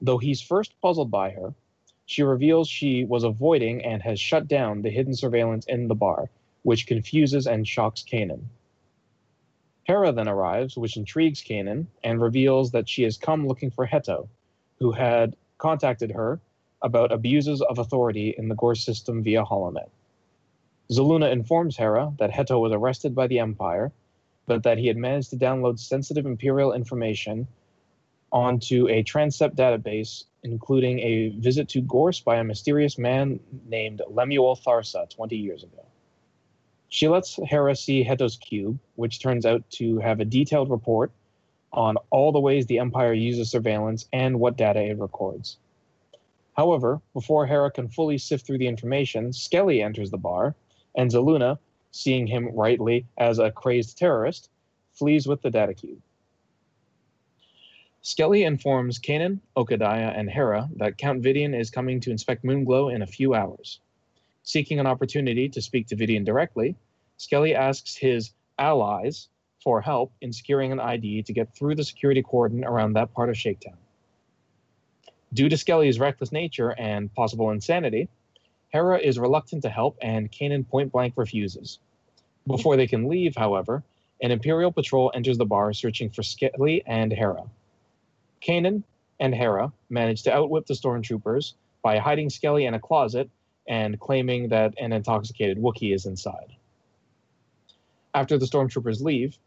Though 0.00 0.18
he's 0.18 0.40
first 0.40 0.80
puzzled 0.80 1.10
by 1.10 1.30
her, 1.30 1.54
she 2.06 2.22
reveals 2.22 2.68
she 2.68 3.04
was 3.04 3.24
avoiding 3.24 3.84
and 3.84 4.00
has 4.02 4.20
shut 4.20 4.46
down 4.46 4.80
the 4.80 4.90
hidden 4.90 5.14
surveillance 5.14 5.66
in 5.66 5.88
the 5.88 5.94
bar, 5.94 6.30
which 6.62 6.86
confuses 6.86 7.48
and 7.48 7.66
shocks 7.66 8.02
Kanan. 8.02 8.48
Hera 9.82 10.12
then 10.12 10.28
arrives, 10.28 10.76
which 10.76 10.96
intrigues 10.96 11.42
Kanan, 11.42 11.88
and 12.04 12.22
reveals 12.22 12.70
that 12.70 12.88
she 12.88 13.02
has 13.02 13.16
come 13.16 13.46
looking 13.46 13.70
for 13.70 13.86
Heto, 13.86 14.28
who 14.78 14.92
had 14.92 15.34
contacted 15.58 16.12
her 16.12 16.40
about 16.82 17.12
abuses 17.12 17.60
of 17.62 17.78
authority 17.78 18.34
in 18.36 18.48
the 18.48 18.54
Gorse 18.54 18.84
system 18.84 19.22
via 19.22 19.44
HoloNet. 19.44 19.88
Zaluna 20.90 21.30
informs 21.30 21.76
Hera 21.76 22.12
that 22.18 22.30
Heto 22.30 22.60
was 22.60 22.72
arrested 22.72 23.14
by 23.14 23.26
the 23.26 23.40
Empire, 23.40 23.92
but 24.46 24.62
that 24.62 24.78
he 24.78 24.86
had 24.86 24.96
managed 24.96 25.30
to 25.30 25.36
download 25.36 25.78
sensitive 25.78 26.24
Imperial 26.24 26.72
information 26.72 27.46
onto 28.32 28.88
a 28.88 29.02
Transept 29.02 29.54
database, 29.54 30.24
including 30.42 30.98
a 31.00 31.28
visit 31.30 31.68
to 31.70 31.80
Gorse 31.80 32.20
by 32.20 32.36
a 32.36 32.44
mysterious 32.44 32.98
man 32.98 33.40
named 33.66 34.02
Lemuel 34.08 34.56
Tharsa 34.56 35.08
20 35.10 35.36
years 35.36 35.62
ago. 35.62 35.84
She 36.88 37.08
lets 37.08 37.36
Hera 37.36 37.76
see 37.76 38.04
Heto's 38.04 38.36
cube, 38.36 38.78
which 38.96 39.20
turns 39.20 39.44
out 39.44 39.68
to 39.72 39.98
have 39.98 40.20
a 40.20 40.24
detailed 40.24 40.70
report 40.70 41.12
on 41.72 41.96
all 42.10 42.32
the 42.32 42.40
ways 42.40 42.66
the 42.66 42.78
Empire 42.78 43.12
uses 43.12 43.50
surveillance 43.50 44.06
and 44.12 44.40
what 44.40 44.56
data 44.56 44.80
it 44.80 44.98
records. 44.98 45.58
However, 46.58 47.00
before 47.14 47.46
Hera 47.46 47.70
can 47.70 47.86
fully 47.86 48.18
sift 48.18 48.44
through 48.44 48.58
the 48.58 48.66
information, 48.66 49.32
Skelly 49.32 49.80
enters 49.80 50.10
the 50.10 50.18
bar, 50.18 50.56
and 50.96 51.08
Zaluna, 51.08 51.56
seeing 51.92 52.26
him 52.26 52.48
rightly 52.52 53.06
as 53.16 53.38
a 53.38 53.52
crazed 53.52 53.96
terrorist, 53.96 54.50
flees 54.92 55.28
with 55.28 55.40
the 55.40 55.52
data 55.52 55.72
cube. 55.72 56.02
Skelly 58.02 58.42
informs 58.42 58.98
Kanan, 58.98 59.38
Okadiah, 59.56 60.18
and 60.18 60.28
Hera 60.28 60.68
that 60.78 60.98
Count 60.98 61.22
Vidian 61.22 61.54
is 61.54 61.70
coming 61.70 62.00
to 62.00 62.10
inspect 62.10 62.42
Moonglow 62.42 62.92
in 62.92 63.02
a 63.02 63.06
few 63.06 63.34
hours. 63.34 63.78
Seeking 64.42 64.80
an 64.80 64.86
opportunity 64.88 65.48
to 65.50 65.62
speak 65.62 65.86
to 65.86 65.96
Vidian 65.96 66.24
directly, 66.24 66.74
Skelly 67.18 67.54
asks 67.54 67.94
his 67.94 68.32
allies 68.58 69.28
for 69.62 69.80
help 69.80 70.12
in 70.22 70.32
securing 70.32 70.72
an 70.72 70.80
ID 70.80 71.22
to 71.22 71.32
get 71.32 71.54
through 71.54 71.76
the 71.76 71.84
security 71.84 72.22
cordon 72.22 72.64
around 72.64 72.94
that 72.94 73.14
part 73.14 73.28
of 73.28 73.36
Shaketown. 73.36 73.76
Due 75.32 75.48
to 75.48 75.56
Skelly's 75.56 75.98
reckless 75.98 76.32
nature 76.32 76.70
and 76.78 77.14
possible 77.14 77.50
insanity, 77.50 78.08
Hera 78.70 78.98
is 78.98 79.18
reluctant 79.18 79.62
to 79.62 79.70
help 79.70 79.98
and 80.00 80.30
Kanan 80.30 80.66
point 80.68 80.92
blank 80.92 81.14
refuses. 81.16 81.78
Before 82.46 82.76
they 82.76 82.86
can 82.86 83.08
leave, 83.08 83.36
however, 83.36 83.82
an 84.22 84.30
Imperial 84.30 84.72
patrol 84.72 85.12
enters 85.14 85.38
the 85.38 85.44
bar 85.44 85.72
searching 85.72 86.10
for 86.10 86.22
Skelly 86.22 86.82
and 86.86 87.12
Hera. 87.12 87.44
Kanan 88.40 88.82
and 89.20 89.34
Hera 89.34 89.72
manage 89.90 90.22
to 90.22 90.32
outwit 90.32 90.66
the 90.66 90.74
stormtroopers 90.74 91.54
by 91.82 91.98
hiding 91.98 92.30
Skelly 92.30 92.64
in 92.64 92.74
a 92.74 92.80
closet 92.80 93.28
and 93.68 94.00
claiming 94.00 94.48
that 94.48 94.74
an 94.78 94.92
intoxicated 94.92 95.58
Wookiee 95.58 95.94
is 95.94 96.06
inside. 96.06 96.54
After 98.14 98.38
the 98.38 98.46
stormtroopers 98.46 99.02
leave, 99.02 99.38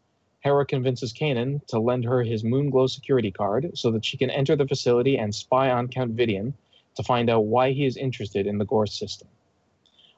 Hera 0.42 0.66
convinces 0.66 1.12
Kanan 1.12 1.64
to 1.68 1.78
lend 1.78 2.04
her 2.04 2.22
his 2.22 2.42
Moonglow 2.42 2.90
security 2.90 3.30
card 3.30 3.78
so 3.78 3.90
that 3.92 4.04
she 4.04 4.16
can 4.16 4.28
enter 4.28 4.56
the 4.56 4.66
facility 4.66 5.16
and 5.16 5.34
spy 5.34 5.70
on 5.70 5.88
Count 5.88 6.16
Vidian 6.16 6.52
to 6.96 7.02
find 7.04 7.30
out 7.30 7.44
why 7.44 7.70
he 7.70 7.86
is 7.86 7.96
interested 7.96 8.46
in 8.46 8.58
the 8.58 8.64
Gorse 8.64 8.92
system. 8.92 9.28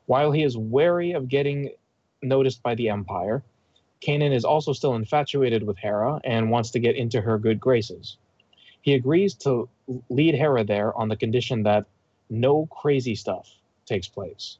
While 0.06 0.32
he 0.32 0.42
is 0.42 0.56
wary 0.56 1.12
of 1.12 1.28
getting 1.28 1.70
noticed 2.22 2.62
by 2.62 2.74
the 2.74 2.88
Empire, 2.88 3.42
Kanan 4.00 4.34
is 4.34 4.44
also 4.44 4.72
still 4.72 4.94
infatuated 4.94 5.62
with 5.62 5.78
Hera 5.78 6.20
and 6.24 6.50
wants 6.50 6.70
to 6.70 6.78
get 6.80 6.96
into 6.96 7.20
her 7.20 7.38
good 7.38 7.60
graces. 7.60 8.16
He 8.80 8.94
agrees 8.94 9.34
to 9.34 9.68
lead 10.08 10.34
Hera 10.34 10.64
there 10.64 10.96
on 10.96 11.08
the 11.08 11.16
condition 11.16 11.62
that 11.62 11.86
no 12.30 12.66
crazy 12.66 13.14
stuff 13.14 13.48
takes 13.86 14.08
place. 14.08 14.58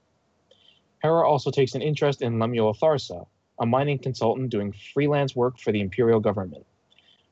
Hera 1.02 1.26
also 1.26 1.50
takes 1.50 1.74
an 1.74 1.82
interest 1.82 2.22
in 2.22 2.38
Lemuel 2.38 2.74
Tharsa, 2.74 3.26
a 3.58 3.66
mining 3.66 3.98
consultant 3.98 4.50
doing 4.50 4.74
freelance 4.92 5.36
work 5.36 5.58
for 5.58 5.72
the 5.72 5.80
Imperial 5.80 6.20
government. 6.20 6.66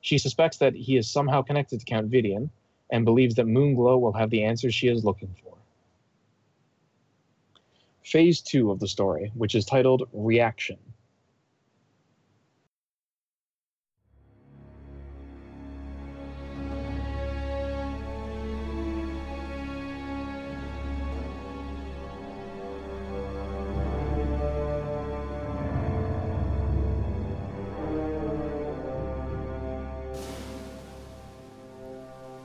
She 0.00 0.18
suspects 0.18 0.58
that 0.58 0.74
he 0.74 0.96
is 0.96 1.11
somehow 1.11 1.42
connected 1.42 1.80
to 1.80 1.87
Count 1.87 2.11
Vidian 2.11 2.50
and 2.90 3.04
believes 3.04 3.35
that 3.37 3.46
Moonglow 3.46 4.00
will 4.00 4.12
have 4.12 4.30
the 4.30 4.44
answers 4.44 4.74
she 4.74 4.88
is 4.88 5.04
looking 5.04 5.35
for. 5.42 5.56
Phase 8.04 8.40
2 8.40 8.70
of 8.70 8.80
the 8.80 8.88
story, 8.88 9.30
which 9.35 9.54
is 9.54 9.64
titled 9.64 10.08
Reaction. 10.12 10.78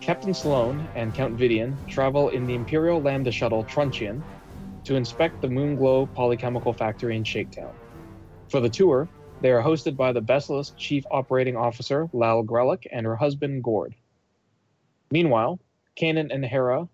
Captain 0.08 0.34
Sloane 0.34 0.88
and 0.96 1.14
Count 1.14 1.38
Vidian 1.38 1.86
travel 1.90 2.30
in 2.30 2.48
the 2.48 2.56
Imperial 2.56 3.02
Lambda 3.02 3.30
shuttle 3.30 3.66
Truncheon 3.66 4.24
to 4.86 4.96
inspect 4.96 5.42
the 5.42 5.50
Moonglow 5.50 6.08
Polychemical 6.16 6.78
Factory 6.78 7.18
in 7.18 7.26
Shaketown. 7.26 7.74
For 8.48 8.62
the 8.62 8.70
tour, 8.70 9.10
they 9.42 9.52
are 9.52 9.62
hosted 9.62 9.98
by 9.98 10.14
the 10.14 10.22
Besalisk 10.22 10.78
Chief 10.78 11.04
Operating 11.12 11.58
Officer 11.58 12.08
Lal 12.14 12.42
Grelick 12.42 12.88
and 12.90 13.06
her 13.06 13.18
husband 13.18 13.66
Gord. 13.66 13.96
Meanwhile, 15.12 15.60
Kanan 16.00 16.34
and 16.34 16.46
Hera 16.46 16.88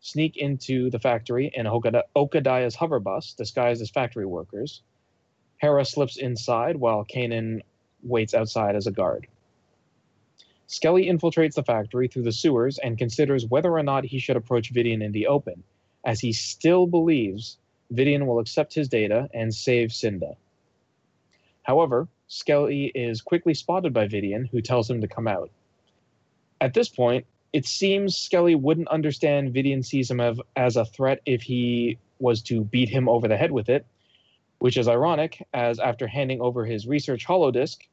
sneak 0.00 0.36
into 0.36 0.90
the 0.90 1.00
factory 1.00 1.50
in 1.52 1.66
Okada- 1.66 2.04
Okadiah's 2.14 2.76
hover 2.76 3.00
bus 3.00 3.34
disguised 3.34 3.82
as 3.82 3.90
factory 3.90 4.26
workers. 4.26 4.82
Hera 5.60 5.84
slips 5.84 6.18
inside 6.18 6.76
while 6.76 7.04
Kanan 7.04 7.62
waits 8.04 8.32
outside 8.32 8.76
as 8.76 8.86
a 8.86 8.92
guard. 8.92 9.26
Skelly 10.70 11.08
infiltrates 11.08 11.56
the 11.56 11.64
factory 11.64 12.06
through 12.06 12.22
the 12.22 12.30
sewers 12.30 12.78
and 12.78 12.96
considers 12.96 13.44
whether 13.44 13.72
or 13.72 13.82
not 13.82 14.04
he 14.04 14.20
should 14.20 14.36
approach 14.36 14.72
Vidian 14.72 15.02
in 15.02 15.10
the 15.10 15.26
open, 15.26 15.64
as 16.04 16.20
he 16.20 16.32
still 16.32 16.86
believes 16.86 17.58
Vidian 17.92 18.24
will 18.24 18.38
accept 18.38 18.72
his 18.72 18.88
data 18.88 19.28
and 19.34 19.52
save 19.52 19.88
Cynda. 19.88 20.36
However, 21.64 22.06
Skelly 22.28 22.92
is 22.94 23.20
quickly 23.20 23.52
spotted 23.52 23.92
by 23.92 24.06
Vidian, 24.06 24.48
who 24.48 24.62
tells 24.62 24.88
him 24.88 25.00
to 25.00 25.08
come 25.08 25.26
out. 25.26 25.50
At 26.60 26.72
this 26.72 26.88
point, 26.88 27.26
it 27.52 27.66
seems 27.66 28.16
Skelly 28.16 28.54
wouldn't 28.54 28.86
understand 28.88 29.52
Vidian 29.52 29.84
sees 29.84 30.08
him 30.08 30.20
as 30.54 30.76
a 30.76 30.84
threat 30.84 31.20
if 31.26 31.42
he 31.42 31.98
was 32.20 32.42
to 32.42 32.62
beat 32.62 32.88
him 32.88 33.08
over 33.08 33.26
the 33.26 33.36
head 33.36 33.50
with 33.50 33.68
it, 33.68 33.84
which 34.60 34.76
is 34.76 34.86
ironic, 34.86 35.44
as 35.52 35.80
after 35.80 36.06
handing 36.06 36.40
over 36.40 36.64
his 36.64 36.86
research 36.86 37.26
holodisk, 37.26 37.88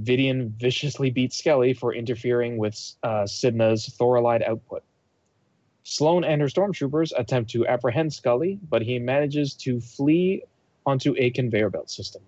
Vidian 0.00 0.50
viciously 0.58 1.10
beats 1.10 1.36
Skelly 1.36 1.74
for 1.74 1.94
interfering 1.94 2.56
with 2.56 2.94
uh, 3.02 3.26
Cynda's 3.26 3.94
Thorilide 3.98 4.46
output. 4.46 4.82
Sloane 5.84 6.24
and 6.24 6.40
her 6.40 6.46
stormtroopers 6.46 7.12
attempt 7.16 7.50
to 7.50 7.66
apprehend 7.66 8.12
Skelly, 8.12 8.58
but 8.68 8.82
he 8.82 8.98
manages 8.98 9.54
to 9.54 9.80
flee 9.80 10.44
onto 10.86 11.14
a 11.18 11.30
conveyor 11.30 11.70
belt 11.70 11.90
system. 11.90 12.22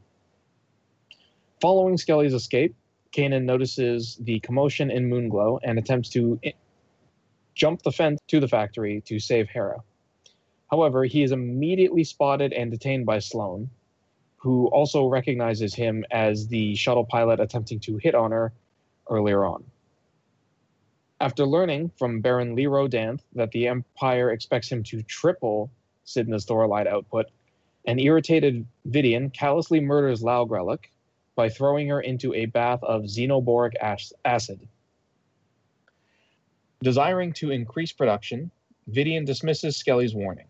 Following 1.60 1.96
Skelly's 1.96 2.34
escape, 2.34 2.74
Kanan 3.12 3.44
notices 3.44 4.16
the 4.20 4.40
commotion 4.40 4.90
in 4.90 5.08
Moonglow 5.08 5.60
and 5.62 5.78
attempts 5.78 6.08
to 6.10 6.38
i- 6.44 6.52
jump 7.54 7.82
the 7.82 7.92
fence 7.92 8.20
to 8.26 8.40
the 8.40 8.48
factory 8.48 9.00
to 9.02 9.20
save 9.20 9.48
Hera. 9.48 9.82
However, 10.70 11.04
he 11.04 11.22
is 11.22 11.30
immediately 11.30 12.02
spotted 12.02 12.52
and 12.52 12.70
detained 12.70 13.06
by 13.06 13.20
Sloane, 13.20 13.70
who 14.44 14.66
also 14.66 15.06
recognizes 15.06 15.74
him 15.74 16.04
as 16.10 16.46
the 16.48 16.74
shuttle 16.74 17.06
pilot 17.06 17.40
attempting 17.40 17.80
to 17.80 17.96
hit 17.96 18.14
on 18.14 18.30
her 18.30 18.52
earlier 19.08 19.42
on. 19.42 19.64
After 21.18 21.46
learning 21.46 21.92
from 21.96 22.20
Baron 22.20 22.54
Leroy 22.54 22.88
Danthe 22.88 23.22
that 23.34 23.52
the 23.52 23.66
Empire 23.68 24.32
expects 24.32 24.70
him 24.70 24.82
to 24.82 25.02
triple 25.04 25.70
Cynda's 26.04 26.44
Thorilide 26.44 26.86
output, 26.86 27.30
an 27.86 27.98
irritated 27.98 28.66
Vidian 28.86 29.32
callously 29.32 29.80
murders 29.80 30.22
Lau 30.22 30.44
Grelick 30.44 30.90
by 31.36 31.48
throwing 31.48 31.88
her 31.88 32.02
into 32.02 32.34
a 32.34 32.44
bath 32.44 32.82
of 32.82 33.04
xenoboric 33.04 33.72
acid. 34.26 34.68
Desiring 36.82 37.32
to 37.32 37.50
increase 37.50 37.92
production, 37.92 38.50
Vidian 38.90 39.24
dismisses 39.24 39.74
Skelly's 39.74 40.14
warning. 40.14 40.48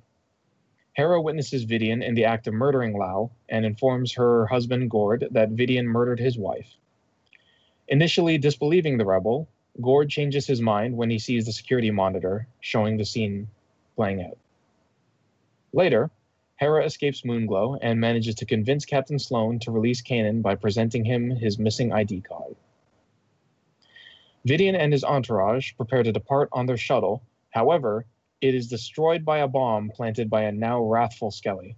Hera 0.94 1.20
witnesses 1.20 1.64
Vidian 1.64 2.02
in 2.02 2.14
the 2.14 2.24
act 2.24 2.46
of 2.46 2.54
murdering 2.54 2.96
Lao 2.96 3.30
and 3.48 3.66
informs 3.66 4.12
her 4.12 4.46
husband 4.46 4.90
Gord 4.90 5.26
that 5.32 5.50
Vidian 5.50 5.86
murdered 5.86 6.20
his 6.20 6.38
wife. 6.38 6.76
Initially 7.88 8.38
disbelieving 8.38 8.96
the 8.96 9.04
rebel, 9.04 9.48
Gord 9.80 10.08
changes 10.08 10.46
his 10.46 10.60
mind 10.60 10.96
when 10.96 11.10
he 11.10 11.18
sees 11.18 11.46
the 11.46 11.52
security 11.52 11.90
monitor 11.90 12.46
showing 12.60 12.96
the 12.96 13.04
scene 13.04 13.48
playing 13.96 14.22
out. 14.22 14.38
Later, 15.72 16.10
Hera 16.56 16.84
escapes 16.84 17.22
Moonglow 17.22 17.78
and 17.82 18.00
manages 18.00 18.36
to 18.36 18.46
convince 18.46 18.84
Captain 18.84 19.18
Sloane 19.18 19.58
to 19.60 19.72
release 19.72 20.00
Kanan 20.00 20.40
by 20.40 20.54
presenting 20.54 21.04
him 21.04 21.30
his 21.30 21.58
missing 21.58 21.92
ID 21.92 22.20
card. 22.20 22.54
Vidian 24.46 24.76
and 24.76 24.92
his 24.92 25.02
entourage 25.02 25.72
prepare 25.76 26.04
to 26.04 26.12
depart 26.12 26.48
on 26.52 26.66
their 26.66 26.76
shuttle. 26.76 27.22
However, 27.50 28.06
it 28.44 28.54
is 28.54 28.68
destroyed 28.68 29.24
by 29.24 29.38
a 29.38 29.48
bomb 29.48 29.88
planted 29.88 30.28
by 30.28 30.42
a 30.42 30.52
now 30.52 30.82
wrathful 30.82 31.30
Skelly. 31.30 31.76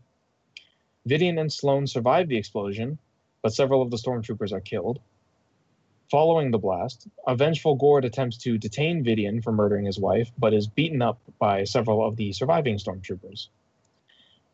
Vidian 1.09 1.39
and 1.39 1.53
Sloane 1.53 1.87
survive 1.87 2.27
the 2.27 2.37
explosion, 2.37 2.99
but 3.41 3.55
several 3.55 3.83
of 3.83 3.93
the 3.93 3.97
stormtroopers 3.97 4.51
are 4.51 4.61
killed. 4.61 4.99
Following 6.11 6.51
the 6.51 6.59
blast, 6.59 7.07
a 7.25 7.37
vengeful 7.37 7.77
Gord 7.77 8.05
attempts 8.05 8.37
to 8.39 8.59
detain 8.59 9.05
Vidian 9.05 9.45
for 9.45 9.53
murdering 9.53 9.85
his 9.85 10.01
wife, 10.01 10.33
but 10.39 10.53
is 10.53 10.67
beaten 10.67 11.03
up 11.03 11.21
by 11.39 11.63
several 11.63 12.05
of 12.05 12.17
the 12.17 12.33
surviving 12.33 12.79
stormtroopers. 12.79 13.47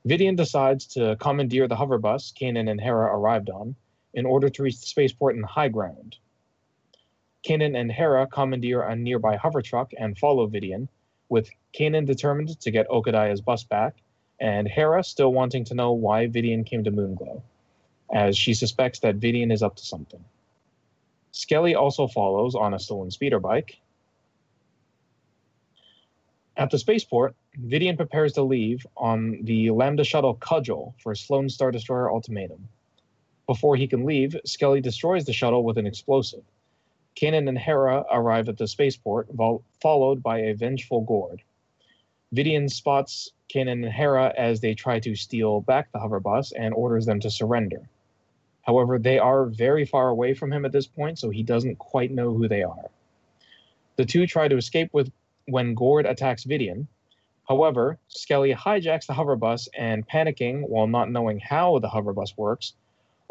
Vidian 0.06 0.36
decides 0.36 0.84
to 0.88 1.16
commandeer 1.16 1.66
the 1.66 1.76
hover 1.76 1.96
bus 1.96 2.30
Kanan 2.38 2.70
and 2.70 2.78
Hera 2.78 3.06
arrived 3.16 3.48
on 3.48 3.74
in 4.12 4.26
order 4.26 4.50
to 4.50 4.62
reach 4.62 4.80
the 4.80 4.86
spaceport 4.86 5.34
in 5.34 5.42
high 5.44 5.68
ground. 5.68 6.18
Kanan 7.42 7.74
and 7.74 7.90
Hera 7.90 8.26
commandeer 8.26 8.82
a 8.82 8.94
nearby 8.94 9.36
hover 9.36 9.62
truck 9.62 9.92
and 9.96 10.18
follow 10.18 10.46
Vidian, 10.46 10.88
with 11.32 11.48
Kanan 11.72 12.04
determined 12.04 12.60
to 12.60 12.70
get 12.70 12.86
Okadiah's 12.90 13.40
bus 13.40 13.64
back, 13.64 13.96
and 14.38 14.68
Hera 14.68 15.02
still 15.02 15.32
wanting 15.32 15.64
to 15.64 15.74
know 15.74 15.92
why 15.92 16.26
Vidian 16.26 16.66
came 16.66 16.84
to 16.84 16.90
Moonglow, 16.92 17.40
as 18.12 18.36
she 18.36 18.52
suspects 18.52 18.98
that 18.98 19.18
Vidian 19.18 19.50
is 19.50 19.62
up 19.62 19.76
to 19.76 19.82
something. 19.82 20.22
Skelly 21.30 21.74
also 21.74 22.06
follows 22.06 22.54
on 22.54 22.74
a 22.74 22.78
stolen 22.78 23.10
speeder 23.10 23.40
bike. 23.40 23.78
At 26.58 26.70
the 26.70 26.78
spaceport, 26.78 27.34
Vidian 27.58 27.96
prepares 27.96 28.34
to 28.34 28.42
leave 28.42 28.86
on 28.98 29.38
the 29.42 29.70
Lambda 29.70 30.04
shuttle 30.04 30.34
Cudgel 30.34 30.94
for 31.02 31.14
Sloane's 31.14 31.54
Star 31.54 31.72
Destroyer 31.72 32.12
ultimatum. 32.12 32.68
Before 33.46 33.74
he 33.74 33.86
can 33.86 34.04
leave, 34.04 34.36
Skelly 34.44 34.82
destroys 34.82 35.24
the 35.24 35.32
shuttle 35.32 35.64
with 35.64 35.78
an 35.78 35.86
explosive. 35.86 36.44
Kanan 37.16 37.48
and 37.48 37.58
Hera 37.58 38.04
arrive 38.10 38.48
at 38.48 38.58
the 38.58 38.66
spaceport, 38.66 39.28
vol- 39.30 39.64
followed 39.80 40.22
by 40.22 40.38
a 40.38 40.54
vengeful 40.54 41.02
Gord. 41.02 41.42
Vidian 42.34 42.70
spots 42.70 43.30
Kanan 43.52 43.84
and 43.84 43.92
Hera 43.92 44.32
as 44.36 44.60
they 44.60 44.74
try 44.74 44.98
to 45.00 45.14
steal 45.14 45.60
back 45.60 45.92
the 45.92 45.98
hover 45.98 46.20
bus 46.20 46.52
and 46.52 46.72
orders 46.74 47.06
them 47.06 47.20
to 47.20 47.30
surrender. 47.30 47.88
However, 48.62 48.98
they 48.98 49.18
are 49.18 49.46
very 49.46 49.84
far 49.84 50.08
away 50.08 50.34
from 50.34 50.52
him 50.52 50.64
at 50.64 50.72
this 50.72 50.86
point, 50.86 51.18
so 51.18 51.30
he 51.30 51.42
doesn't 51.42 51.78
quite 51.78 52.10
know 52.10 52.32
who 52.32 52.48
they 52.48 52.62
are. 52.62 52.90
The 53.96 54.06
two 54.06 54.26
try 54.26 54.48
to 54.48 54.56
escape 54.56 54.90
with 54.92 55.12
when 55.46 55.74
Gord 55.74 56.06
attacks 56.06 56.44
Vidian. 56.44 56.86
However, 57.48 57.98
Skelly 58.08 58.54
hijacks 58.54 59.06
the 59.06 59.12
hover 59.12 59.36
bus 59.36 59.68
and, 59.76 60.08
panicking 60.08 60.66
while 60.68 60.86
not 60.86 61.10
knowing 61.10 61.40
how 61.40 61.78
the 61.80 61.88
hover 61.88 62.12
bus 62.12 62.36
works, 62.36 62.74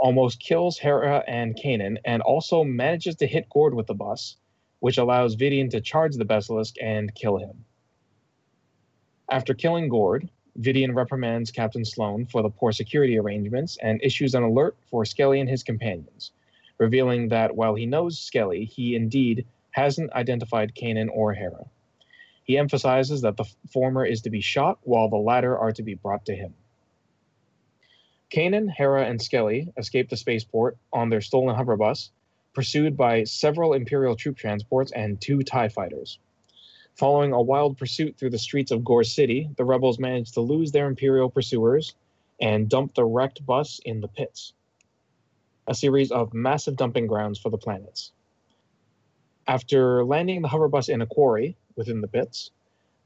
almost 0.01 0.39
kills 0.39 0.79
Hera 0.79 1.23
and 1.27 1.55
Kanan 1.55 1.97
and 2.03 2.23
also 2.23 2.63
manages 2.63 3.15
to 3.17 3.27
hit 3.27 3.47
Gord 3.49 3.75
with 3.75 3.85
the 3.85 3.93
bus, 3.93 4.35
which 4.79 4.97
allows 4.97 5.35
Vidian 5.35 5.69
to 5.69 5.79
charge 5.79 6.15
the 6.15 6.25
Besalisk 6.25 6.75
and 6.81 7.13
kill 7.13 7.37
him. 7.37 7.63
After 9.29 9.53
killing 9.53 9.89
Gord, 9.89 10.27
Vidian 10.59 10.95
reprimands 10.95 11.51
Captain 11.51 11.85
Sloane 11.85 12.25
for 12.25 12.41
the 12.41 12.49
poor 12.49 12.71
security 12.71 13.17
arrangements 13.17 13.77
and 13.81 14.01
issues 14.03 14.33
an 14.33 14.41
alert 14.41 14.75
for 14.89 15.05
Skelly 15.05 15.39
and 15.39 15.47
his 15.47 15.63
companions, 15.63 16.31
revealing 16.79 17.29
that 17.29 17.55
while 17.55 17.75
he 17.75 17.85
knows 17.85 18.17
Skelly, 18.17 18.65
he 18.65 18.95
indeed 18.95 19.45
hasn't 19.69 20.11
identified 20.13 20.73
Kanan 20.75 21.09
or 21.13 21.31
Hera. 21.33 21.65
He 22.43 22.57
emphasizes 22.57 23.21
that 23.21 23.37
the 23.37 23.45
former 23.71 24.03
is 24.03 24.21
to 24.23 24.31
be 24.31 24.41
shot 24.41 24.79
while 24.81 25.09
the 25.09 25.15
latter 25.15 25.57
are 25.57 25.71
to 25.73 25.83
be 25.83 25.93
brought 25.93 26.25
to 26.25 26.35
him. 26.35 26.55
Kanan, 28.31 28.69
Hera, 28.69 29.05
and 29.05 29.21
Skelly 29.21 29.73
escape 29.75 30.09
the 30.09 30.15
spaceport 30.15 30.77
on 30.93 31.09
their 31.09 31.19
stolen 31.19 31.53
hover 31.53 31.75
bus, 31.75 32.11
pursued 32.53 32.95
by 32.95 33.25
several 33.25 33.73
Imperial 33.73 34.15
troop 34.15 34.37
transports 34.37 34.91
and 34.93 35.19
two 35.19 35.43
TIE 35.43 35.67
fighters. 35.67 36.17
Following 36.95 37.33
a 37.33 37.41
wild 37.41 37.77
pursuit 37.77 38.17
through 38.17 38.29
the 38.29 38.39
streets 38.39 38.71
of 38.71 38.85
Gorse 38.85 39.11
City, 39.13 39.49
the 39.57 39.65
rebels 39.65 39.99
manage 39.99 40.31
to 40.31 40.41
lose 40.41 40.71
their 40.71 40.87
Imperial 40.87 41.29
pursuers 41.29 41.93
and 42.39 42.69
dump 42.69 42.95
the 42.95 43.03
wrecked 43.03 43.45
bus 43.45 43.79
in 43.83 43.99
the 43.99 44.07
pits. 44.07 44.53
a 45.67 45.75
series 45.75 46.11
of 46.11 46.33
massive 46.33 46.75
dumping 46.75 47.07
grounds 47.07 47.39
for 47.39 47.49
the 47.49 47.57
planets. 47.57 48.11
After 49.47 50.03
landing 50.03 50.41
the 50.41 50.47
hover 50.47 50.67
bus 50.67 50.89
in 50.89 51.01
a 51.01 51.05
quarry 51.05 51.55
within 51.75 52.01
the 52.01 52.07
pits, 52.07 52.51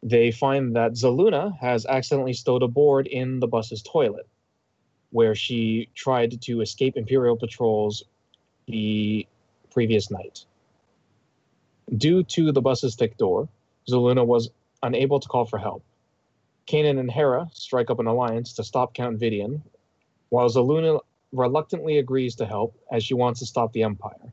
they 0.02 0.32
find 0.32 0.76
that 0.76 0.94
Zaluna 0.94 1.58
has 1.60 1.86
accidentally 1.86 2.34
stowed 2.34 2.64
a 2.64 2.68
board 2.68 3.08
in 3.08 3.40
the 3.40 3.48
bus's 3.48 3.82
toilet, 3.82 4.28
where 5.12 5.36
she 5.36 5.90
tried 5.96 6.42
to 6.42 6.62
escape 6.62 6.98
Imperial 6.98 7.38
patrols 7.38 8.04
the 8.68 9.26
previous 9.72 10.10
night. 10.12 10.46
Due 11.98 12.24
to 12.24 12.52
the 12.52 12.62
bus's 12.62 12.96
thick 12.96 13.18
door, 13.18 13.48
Zaluna 13.90 14.26
was 14.26 14.50
unable 14.82 15.20
to 15.20 15.28
call 15.28 15.46
for 15.46 15.58
help. 15.58 15.84
Kanan 16.68 17.00
and 17.00 17.12
Hera 17.12 17.48
strike 17.54 17.90
up 17.92 18.00
an 18.00 18.08
alliance 18.08 18.54
to 18.54 18.64
stop 18.64 18.94
Count 18.94 19.20
Vidian, 19.20 19.62
while 20.30 20.50
Zaluna 20.50 21.00
reluctantly 21.32 22.00
agrees 22.00 22.36
to 22.36 22.46
help 22.46 22.76
as 22.92 23.04
she 23.04 23.14
wants 23.14 23.40
to 23.40 23.46
stop 23.46 23.72
the 23.74 23.84
Empire. 23.84 24.32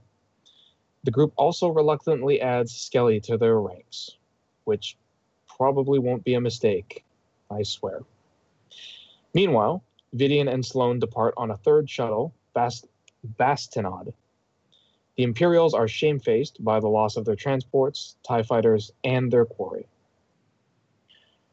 The 1.05 1.11
group 1.11 1.33
also 1.37 1.69
reluctantly 1.69 2.41
adds 2.41 2.73
Skelly 2.73 3.21
to 3.21 3.37
their 3.37 3.61
ranks, 3.61 4.17
which 4.65 4.97
probably 5.57 5.99
won't 5.99 6.25
be 6.25 6.35
a 6.35 6.41
mistake, 6.41 7.05
I 7.51 7.65
swear. 7.65 8.01
Meanwhile, 9.35 9.83
Vidian 10.15 10.53
and 10.53 10.65
Sloane 10.65 10.99
depart 10.99 11.35
on 11.37 11.51
a 11.51 11.57
third 11.57 11.89
shuttle, 11.89 12.35
Bast- 12.55 12.87
Bastinod. 13.39 14.13
The 15.17 15.23
Imperials 15.23 15.75
are 15.75 15.89
shamefaced 15.89 16.63
by 16.63 16.81
the 16.81 16.89
loss 16.89 17.17
of 17.17 17.25
their 17.25 17.37
transports, 17.37 18.17
TIE 18.23 18.43
fighters, 18.43 18.93
and 19.05 19.31
their 19.31 19.45
quarry. 19.45 19.87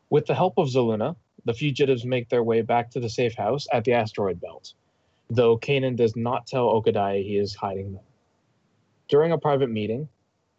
With 0.09 0.25
the 0.25 0.35
help 0.35 0.57
of 0.57 0.69
Zaluna, 0.69 1.15
the 1.45 1.53
fugitives 1.53 2.05
make 2.05 2.29
their 2.29 2.43
way 2.43 2.61
back 2.61 2.89
to 2.91 2.99
the 2.99 3.09
safe 3.09 3.35
house 3.35 3.67
at 3.71 3.83
the 3.83 3.93
asteroid 3.93 4.41
belt, 4.41 4.73
though 5.29 5.57
Kanan 5.57 5.95
does 5.95 6.15
not 6.15 6.47
tell 6.47 6.67
Okadiah 6.67 7.23
he 7.23 7.37
is 7.37 7.55
hiding 7.55 7.93
them. 7.93 8.03
During 9.07 9.31
a 9.31 9.37
private 9.37 9.69
meeting, 9.69 10.09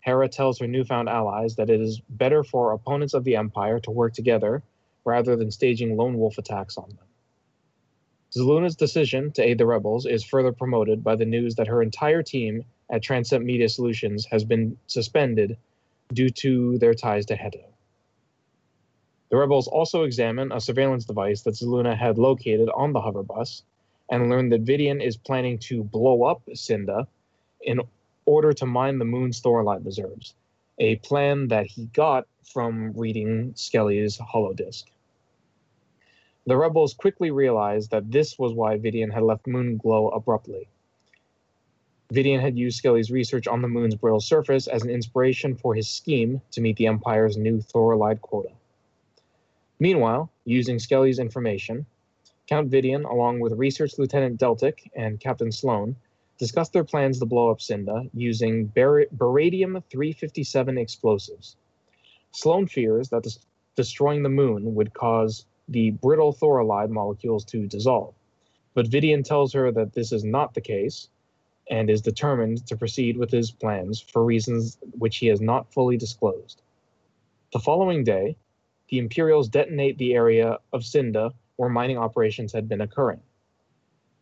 Hera 0.01 0.29
tells 0.29 0.59
her 0.59 0.67
newfound 0.67 1.09
allies 1.09 1.57
that 1.57 1.69
it 1.69 1.81
is 1.81 2.01
better 2.09 2.43
for 2.43 2.73
opponents 2.73 3.15
of 3.15 3.25
the 3.25 3.37
Empire 3.37 3.79
to 3.81 3.91
work 3.91 4.15
together 4.15 4.63
rather 5.05 5.37
than 5.37 5.51
staging 5.51 5.97
lone 5.97 6.19
wolf 6.19 6.39
attacks 6.39 6.77
on 6.79 6.89
them. 6.89 7.10
Zaluna's 8.33 8.77
decision 8.77 9.33
to 9.33 9.43
aid 9.43 9.59
the 9.59 9.67
rebels 9.67 10.07
is 10.07 10.23
further 10.23 10.53
promoted 10.53 11.03
by 11.03 11.17
the 11.17 11.25
news 11.25 11.57
that 11.57 11.67
her 11.67 11.83
entire 11.83 12.23
team 12.23 12.65
at 12.91 13.03
Transept 13.03 13.45
Media 13.45 13.69
Solutions 13.69 14.25
has 14.27 14.45
been 14.45 14.79
suspended 14.87 15.57
due 16.13 16.31
to 16.31 16.79
their 16.79 16.95
ties 16.95 17.27
to 17.27 17.37
Hetto. 17.37 17.65
The 19.31 19.37
rebels 19.37 19.69
also 19.69 20.03
examine 20.03 20.53
a 20.53 20.61
surveillance 20.61 21.05
device 21.05 21.43
that 21.43 21.55
Zaluna 21.55 21.97
had 21.97 22.19
located 22.19 22.69
on 22.75 22.93
the 22.93 23.01
hover 23.01 23.23
bus 23.23 23.63
and 24.11 24.31
learn 24.31 24.49
that 24.51 24.65
Vidian 24.65 25.01
is 25.01 25.17
planning 25.17 25.59
to 25.59 25.85
blow 25.85 26.25
up 26.25 26.43
Cynda 26.51 27.07
in 27.63 27.81
order 28.27 28.53
to 28.53 28.67
mine 28.67 28.99
the 28.99 29.05
moon's 29.05 29.41
Thorilide 29.41 29.85
reserves, 29.85 30.35
a 30.79 30.97
plan 30.97 31.49
that 31.49 31.67
he 31.67 31.87
got 31.87 32.27
from 32.45 32.93
reading 32.93 33.53
Skelly's 33.55 34.19
holodisc. 34.19 34.85
The 36.51 36.57
rebels 36.57 36.95
quickly 36.95 37.31
realized 37.31 37.93
that 37.93 38.11
this 38.11 38.37
was 38.37 38.55
why 38.55 38.77
Vidian 38.77 39.13
had 39.13 39.23
left 39.23 39.47
Moonglow 39.47 40.13
abruptly. 40.13 40.67
Vidian 42.13 42.41
had 42.41 42.59
used 42.59 42.77
Skelly's 42.77 43.13
research 43.13 43.47
on 43.47 43.63
the 43.63 43.69
moon's 43.69 43.95
brittle 43.95 44.19
surface 44.19 44.67
as 44.67 44.83
an 44.83 44.91
inspiration 44.91 45.55
for 45.55 45.77
his 45.77 45.89
scheme 45.89 46.41
to 46.51 46.61
meet 46.61 46.77
the 46.77 46.89
Empire's 46.89 47.37
new 47.37 47.59
Thorilide 47.59 48.21
quota. 48.21 48.51
Meanwhile, 49.79 50.29
using 50.45 50.81
Skelly's 50.81 51.21
information, 51.21 51.87
Count 52.49 52.69
Vidian, 52.69 53.09
along 53.09 53.39
with 53.39 53.53
Research 53.53 53.97
Lieutenant 53.97 54.37
Deltic 54.37 54.91
and 54.97 55.21
Captain 55.21 55.53
Sloane, 55.53 55.95
discussed 56.37 56.73
their 56.73 56.83
plans 56.83 57.21
to 57.21 57.27
blow 57.27 57.53
up 57.53 57.61
Cynda 57.61 58.11
using 58.13 58.67
bar- 58.67 59.07
Baradium 59.17 59.85
357 59.89 60.79
explosives. 60.79 61.55
Sloane 62.33 62.67
fears 62.67 63.09
that 63.11 63.23
des- 63.23 63.39
destroying 63.77 64.25
the 64.25 64.29
moon 64.29 64.75
would 64.75 64.93
cause 64.93 65.47
the 65.71 65.91
brittle 65.91 66.33
Thorilide 66.33 66.91
molecules 66.91 67.45
to 67.47 67.67
dissolve, 67.67 68.15
but 68.75 68.91
Vidian 68.91 69.25
tells 69.25 69.53
her 69.53 69.71
that 69.73 69.93
this 69.93 70.13
is 70.13 70.25
not 70.25 70.53
the 70.55 70.61
case 70.61 71.09
and 71.71 71.89
is 71.89 72.03
determined 72.03 72.67
to 72.67 72.77
proceed 72.77 73.17
with 73.17 73.31
his 73.31 73.53
plans 73.53 74.01
for 74.01 74.25
reasons 74.25 74.77
which 74.99 75.19
he 75.19 75.29
has 75.29 75.41
not 75.41 75.73
fully 75.73 75.97
disclosed. 75.97 76.61
The 77.53 77.61
following 77.61 78.05
day, 78.05 78.37
the 78.89 78.99
Imperials 78.99 79.49
detonate 79.49 79.97
the 79.97 80.15
area 80.15 80.59
of 80.73 80.83
Cynda 80.83 81.33
where 81.57 81.69
mining 81.69 81.99
operations 81.99 82.53
had 82.53 82.69
been 82.69 82.81
occurring. 82.81 83.21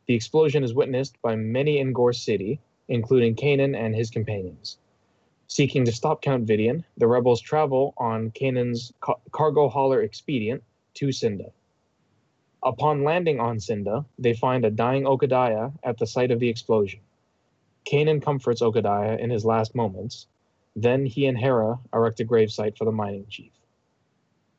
The 0.07 0.15
explosion 0.15 0.65
is 0.65 0.75
witnessed 0.75 1.21
by 1.23 1.37
many 1.37 1.79
in 1.79 1.93
Gorse 1.93 2.21
City, 2.21 2.61
including 2.89 3.37
Kanan 3.37 3.77
and 3.77 3.95
his 3.95 4.11
companions. 4.11 4.79
Seeking 5.47 5.85
to 5.85 5.93
stop 5.93 6.21
Count 6.21 6.47
Vidian, 6.47 6.85
the 6.97 7.07
rebels 7.07 7.41
travel 7.41 7.95
on 7.97 8.33
Kanan's 8.33 8.93
ca- 9.01 9.15
cargo 9.31 9.69
hauler 9.69 10.03
expedient 10.03 10.63
to 10.99 11.07
Cynda. 11.07 11.53
Upon 12.63 13.05
landing 13.05 13.39
on 13.39 13.59
Cynda, 13.59 14.05
they 14.19 14.35
find 14.35 14.65
a 14.65 14.71
dying 14.71 15.05
Okadiah 15.05 15.73
at 15.85 15.97
the 15.99 16.07
site 16.07 16.33
of 16.33 16.41
the 16.41 16.49
explosion. 16.49 17.01
Kanan 17.87 18.21
comforts 18.21 18.63
Okadiah 18.63 19.21
in 19.21 19.31
his 19.31 19.45
last 19.45 19.77
moments. 19.77 20.27
Then 20.75 21.07
he 21.07 21.27
and 21.27 21.39
Hera 21.39 21.79
erect 21.95 22.19
a 22.21 22.25
gravesite 22.25 22.77
for 22.77 22.85
the 22.85 22.93
mining 22.93 23.27
chief. 23.29 23.53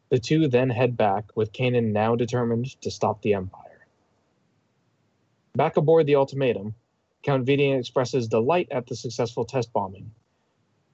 The 0.09 0.19
two 0.19 0.47
then 0.47 0.69
head 0.69 0.95
back, 0.95 1.25
with 1.35 1.51
Kanan 1.51 1.91
now 1.91 2.15
determined 2.15 2.81
to 2.81 2.89
stop 2.89 3.21
the 3.21 3.33
Empire. 3.33 3.85
Back 5.55 5.75
aboard 5.75 6.05
the 6.05 6.15
ultimatum, 6.15 6.73
Count 7.21 7.45
Vidian 7.45 7.77
expresses 7.77 8.29
delight 8.29 8.69
at 8.71 8.87
the 8.87 8.95
successful 8.95 9.43
test 9.43 9.73
bombing. 9.73 10.11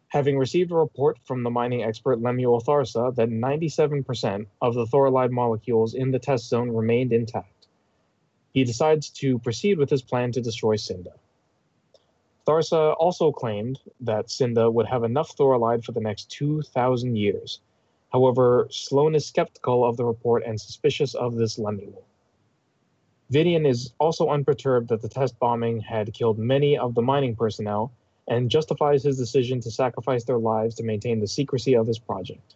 Having 0.10 0.38
received 0.38 0.72
a 0.72 0.76
report 0.76 1.18
from 1.26 1.44
the 1.44 1.50
mining 1.50 1.84
expert 1.84 2.22
Lemuel 2.22 2.62
Tharsa 2.62 3.14
that 3.16 3.30
97% 3.30 4.46
of 4.62 4.74
the 4.74 4.86
Thorilide 4.86 5.32
molecules 5.32 5.94
in 5.94 6.12
the 6.12 6.20
test 6.20 6.48
zone 6.48 6.72
remained 6.72 7.12
intact, 7.12 7.68
he 8.54 8.64
decides 8.64 9.10
to 9.10 9.40
proceed 9.40 9.78
with 9.78 9.90
his 9.90 10.02
plan 10.02 10.32
to 10.32 10.42
destroy 10.42 10.76
Cynda. 10.76 11.14
Tharsa 12.48 12.96
also 12.98 13.32
claimed 13.32 13.80
that 14.02 14.28
Cynda 14.28 14.72
would 14.72 14.86
have 14.86 15.04
enough 15.04 15.36
Thorilide 15.36 15.84
for 15.84 15.92
the 15.92 16.00
next 16.00 16.30
2,000 16.30 17.16
years. 17.16 17.60
However, 18.14 18.68
Sloane 18.70 19.16
is 19.16 19.26
skeptical 19.26 19.84
of 19.84 19.98
the 19.98 20.06
report 20.06 20.44
and 20.46 20.62
suspicious 20.62 21.16
of 21.16 21.36
this 21.36 21.58
Lemuel. 21.58 22.06
Vidian 23.32 23.66
is 23.68 23.92
also 24.00 24.30
unperturbed 24.30 24.90
that 24.90 25.02
the 25.02 25.10
test 25.10 25.38
bombing 25.40 25.82
had 25.82 26.14
killed 26.14 26.38
many 26.38 26.78
of 26.78 26.94
the 26.94 27.02
mining 27.02 27.36
personnel 27.36 27.92
and 28.28 28.50
justifies 28.50 29.04
his 29.04 29.18
decision 29.18 29.60
to 29.62 29.72
sacrifice 29.72 30.24
their 30.24 30.38
lives 30.38 30.76
to 30.76 30.84
maintain 30.84 31.20
the 31.20 31.28
secrecy 31.28 31.76
of 31.76 31.88
his 31.88 32.00
project. 32.00 32.56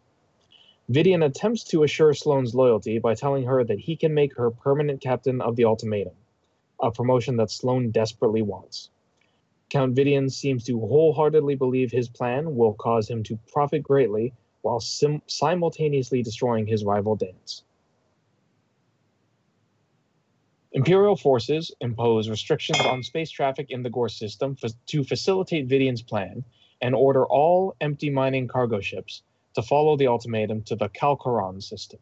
Vidian 0.89 1.23
attempts 1.23 1.63
to 1.65 1.83
assure 1.83 2.13
Sloane's 2.13 2.55
loyalty 2.55 2.97
by 2.97 3.13
telling 3.13 3.43
her 3.43 3.63
that 3.63 3.79
he 3.79 3.95
can 3.95 4.13
make 4.13 4.35
her 4.35 4.49
permanent 4.49 5.01
captain 5.01 5.39
of 5.39 5.55
the 5.55 5.65
ultimatum, 5.65 6.13
a 6.81 6.91
promotion 6.91 7.37
that 7.37 7.51
Sloane 7.51 7.91
desperately 7.91 8.41
wants. 8.41 8.89
Count 9.69 9.95
Vidian 9.95 10.31
seems 10.31 10.63
to 10.63 10.79
wholeheartedly 10.79 11.53
believe 11.53 11.91
his 11.91 12.09
plan 12.09 12.55
will 12.55 12.73
cause 12.73 13.07
him 13.07 13.21
to 13.23 13.37
profit 13.51 13.83
greatly 13.83 14.33
while 14.61 14.79
sim- 14.79 15.21
simultaneously 15.27 16.23
destroying 16.23 16.65
his 16.65 16.83
rival 16.83 17.15
Danthe. 17.15 17.61
Imperial 20.71 21.15
forces 21.15 21.73
impose 21.81 22.29
restrictions 22.29 22.79
on 22.81 23.01
space 23.01 23.31
traffic 23.31 23.71
in 23.71 23.81
the 23.81 23.89
Gorse 23.89 24.17
system 24.17 24.55
f- 24.63 24.71
to 24.87 25.03
facilitate 25.03 25.67
Vidian's 25.67 26.03
plan 26.03 26.43
and 26.81 26.93
order 26.93 27.25
all 27.25 27.75
empty 27.81 28.09
mining 28.11 28.47
cargo 28.47 28.79
ships 28.79 29.23
to 29.55 29.63
follow 29.63 29.97
the 29.97 30.07
ultimatum 30.07 30.61
to 30.63 30.75
the 30.75 30.89
Calcoraan 30.89 31.61
system. 31.63 31.99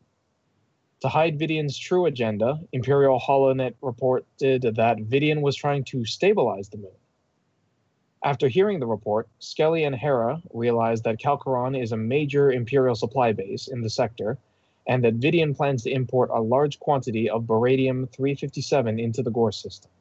To 1.02 1.08
hide 1.08 1.40
Vidian's 1.40 1.78
true 1.78 2.08
agenda, 2.08 2.60
Imperial 2.74 3.20
HoloNet 3.20 3.76
reported 3.82 4.26
that 4.40 4.98
Vidian 4.98 5.42
was 5.42 5.56
trying 5.56 5.86
to 5.86 6.04
stabilize 6.04 6.70
the 6.70 6.78
moon. 6.78 6.92
After 8.24 8.50
hearing 8.50 8.80
the 8.80 8.88
report, 8.88 9.30
Skelly 9.40 9.86
and 9.86 9.96
Hera 9.96 10.42
realize 10.54 11.04
that 11.04 11.20
Calcoraan 11.20 11.82
is 11.82 11.94
a 11.94 11.98
major 11.98 12.52
Imperial 12.52 12.96
supply 12.96 13.32
base 13.32 13.68
in 13.68 13.82
the 13.82 13.90
sector 13.90 14.38
and 14.88 15.04
that 15.04 15.20
Vidian 15.20 15.56
plans 15.56 15.84
to 15.84 15.92
import 15.92 16.30
a 16.34 16.42
large 16.42 16.80
quantity 16.80 17.30
of 17.30 17.44
Baradium 17.44 18.10
357 18.10 19.00
into 19.00 19.22
the 19.22 19.30
Gorse 19.30 19.62
system. 19.62 19.92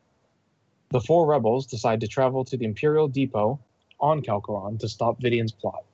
The 0.90 1.00
four 1.00 1.26
rebels 1.26 1.66
decide 1.66 2.00
to 2.00 2.08
travel 2.08 2.44
to 2.44 2.56
the 2.56 2.64
Imperial 2.64 3.08
depot 3.08 3.58
on 3.98 4.22
Calcoraan 4.22 4.78
to 4.78 4.88
stop 4.88 5.20
Vidian's 5.20 5.50
plot. 5.50 5.84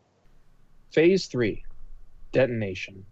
Phase 0.90 1.26
3 1.26 1.64
Detonation. 2.32 3.06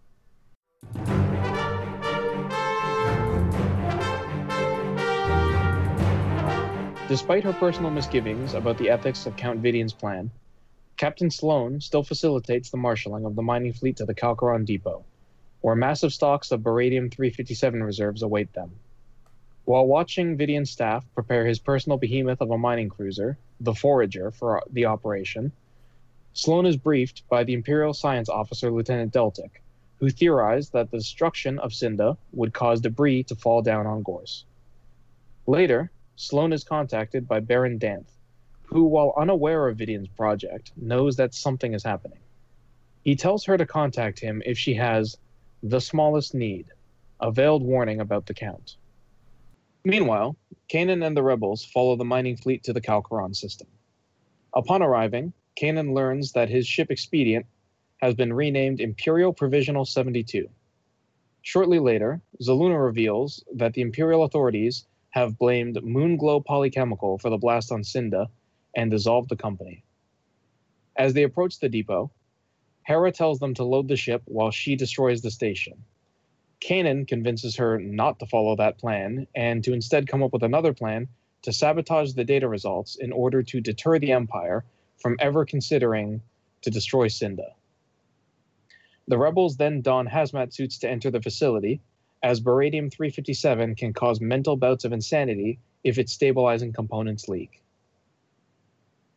Despite 7.07 7.43
her 7.43 7.53
personal 7.53 7.91
misgivings 7.91 8.53
about 8.53 8.77
the 8.77 8.89
ethics 8.89 9.25
of 9.25 9.35
Count 9.35 9.61
Vidian's 9.61 9.93
plan, 9.93 10.31
Captain 10.97 11.31
Sloane 11.31 11.81
still 11.81 12.03
facilitates 12.03 12.69
the 12.69 12.77
marshaling 12.77 13.25
of 13.25 13.35
the 13.35 13.41
mining 13.41 13.73
fleet 13.73 13.97
to 13.97 14.05
the 14.05 14.13
Calcoraan 14.13 14.65
depot 14.65 15.03
where 15.61 15.75
massive 15.75 16.11
stocks 16.11 16.51
of 16.51 16.61
Baradium 16.61 17.11
357 17.11 17.83
reserves 17.83 18.23
await 18.23 18.51
them. 18.53 18.71
While 19.65 19.85
watching 19.85 20.35
Vidian's 20.37 20.71
staff 20.71 21.05
prepare 21.13 21.45
his 21.45 21.59
personal 21.59 21.97
behemoth 21.97 22.41
of 22.41 22.49
a 22.49 22.57
mining 22.57 22.89
cruiser, 22.89 23.37
the 23.59 23.75
Forager, 23.75 24.31
for 24.31 24.63
the 24.71 24.85
operation, 24.85 25.51
Sloane 26.33 26.65
is 26.65 26.77
briefed 26.77 27.27
by 27.29 27.43
the 27.43 27.53
Imperial 27.53 27.93
Science 27.93 28.27
Officer 28.27 28.71
Lieutenant 28.71 29.13
Deltic, 29.13 29.61
who 29.99 30.09
theorized 30.09 30.73
that 30.73 30.89
the 30.89 30.97
destruction 30.97 31.59
of 31.59 31.71
Cynda 31.71 32.17
would 32.33 32.53
cause 32.53 32.81
debris 32.81 33.23
to 33.23 33.35
fall 33.35 33.61
down 33.61 33.85
on 33.85 34.01
Gorse. 34.01 34.45
Later, 35.45 35.91
Sloane 36.15 36.53
is 36.53 36.63
contacted 36.63 37.27
by 37.27 37.39
Baron 37.39 37.77
Danthe, 37.77 38.11
who, 38.63 38.85
while 38.85 39.13
unaware 39.15 39.67
of 39.67 39.77
Vidian's 39.77 40.07
project, 40.07 40.71
knows 40.75 41.17
that 41.17 41.35
something 41.35 41.73
is 41.73 41.83
happening. 41.83 42.19
He 43.03 43.15
tells 43.15 43.45
her 43.45 43.57
to 43.57 43.65
contact 43.65 44.19
him 44.19 44.41
if 44.45 44.57
she 44.57 44.75
has 44.75 45.17
the 45.63 45.81
smallest 45.81 46.33
need, 46.33 46.65
a 47.19 47.31
veiled 47.31 47.63
warning 47.63 47.99
about 47.99 48.25
the 48.25 48.33
Count. 48.33 48.77
Meanwhile, 49.83 50.35
Kanan 50.69 51.05
and 51.05 51.15
the 51.15 51.23
rebels 51.23 51.65
follow 51.65 51.95
the 51.95 52.05
mining 52.05 52.37
fleet 52.37 52.63
to 52.63 52.73
the 52.73 52.81
Calcoraan 52.81 53.35
system. 53.35 53.67
Upon 54.55 54.81
arriving, 54.81 55.33
Kanan 55.59 55.93
learns 55.93 56.31
that 56.31 56.49
his 56.49 56.67
ship 56.67 56.89
Expedient 56.89 57.45
has 57.97 58.15
been 58.15 58.33
renamed 58.33 58.81
Imperial 58.81 59.33
Provisional 59.33 59.85
72. 59.85 60.49
Shortly 61.43 61.79
later, 61.79 62.21
Zaluna 62.41 62.83
reveals 62.83 63.43
that 63.55 63.73
the 63.73 63.81
Imperial 63.81 64.23
authorities 64.23 64.85
have 65.11 65.37
blamed 65.37 65.75
Moonglow 65.77 66.43
Polychemical 66.45 67.19
for 67.19 67.29
the 67.29 67.37
blast 67.37 67.71
on 67.71 67.83
Cynda 67.83 68.27
and 68.75 68.89
dissolved 68.89 69.29
the 69.29 69.35
company. 69.35 69.83
As 70.95 71.13
they 71.13 71.23
approach 71.23 71.59
the 71.59 71.69
depot, 71.69 72.11
Hera 72.83 73.11
tells 73.11 73.39
them 73.39 73.53
to 73.55 73.63
load 73.63 73.87
the 73.87 73.95
ship 73.95 74.21
while 74.25 74.51
she 74.51 74.75
destroys 74.75 75.21
the 75.21 75.31
station. 75.31 75.83
Kanan 76.59 77.07
convinces 77.07 77.55
her 77.55 77.79
not 77.79 78.19
to 78.19 78.25
follow 78.25 78.55
that 78.55 78.77
plan 78.77 79.27
and 79.35 79.63
to 79.63 79.73
instead 79.73 80.07
come 80.07 80.21
up 80.21 80.33
with 80.33 80.43
another 80.43 80.73
plan 80.73 81.07
to 81.41 81.51
sabotage 81.51 82.13
the 82.13 82.23
data 82.23 82.47
results 82.47 82.95
in 82.95 83.11
order 83.11 83.41
to 83.41 83.61
deter 83.61 83.97
the 83.97 84.11
Empire 84.11 84.63
from 84.97 85.15
ever 85.19 85.43
considering 85.45 86.21
to 86.61 86.69
destroy 86.69 87.07
Cynda. 87.07 87.53
The 89.07 89.17
rebels 89.17 89.57
then 89.57 89.81
don 89.81 90.07
hazmat 90.07 90.53
suits 90.53 90.77
to 90.79 90.89
enter 90.89 91.09
the 91.09 91.21
facility, 91.21 91.81
as 92.21 92.39
Baradium 92.39 92.91
357 92.91 93.75
can 93.75 93.93
cause 93.93 94.21
mental 94.21 94.55
bouts 94.55 94.85
of 94.85 94.93
insanity 94.93 95.59
if 95.83 95.97
its 95.97 96.13
stabilizing 96.13 96.71
components 96.71 97.27
leak. 97.27 97.63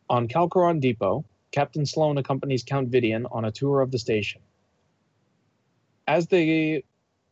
On 0.09 0.27
Calcoraan 0.27 0.79
Depot, 0.79 1.23
Captain 1.55 1.85
Sloane 1.85 2.17
accompanies 2.17 2.63
Count 2.63 2.91
Vidian 2.91 3.25
on 3.31 3.45
a 3.45 3.51
tour 3.51 3.79
of 3.79 3.89
the 3.89 3.97
station. 3.97 4.41
As 6.05 6.27
they 6.27 6.83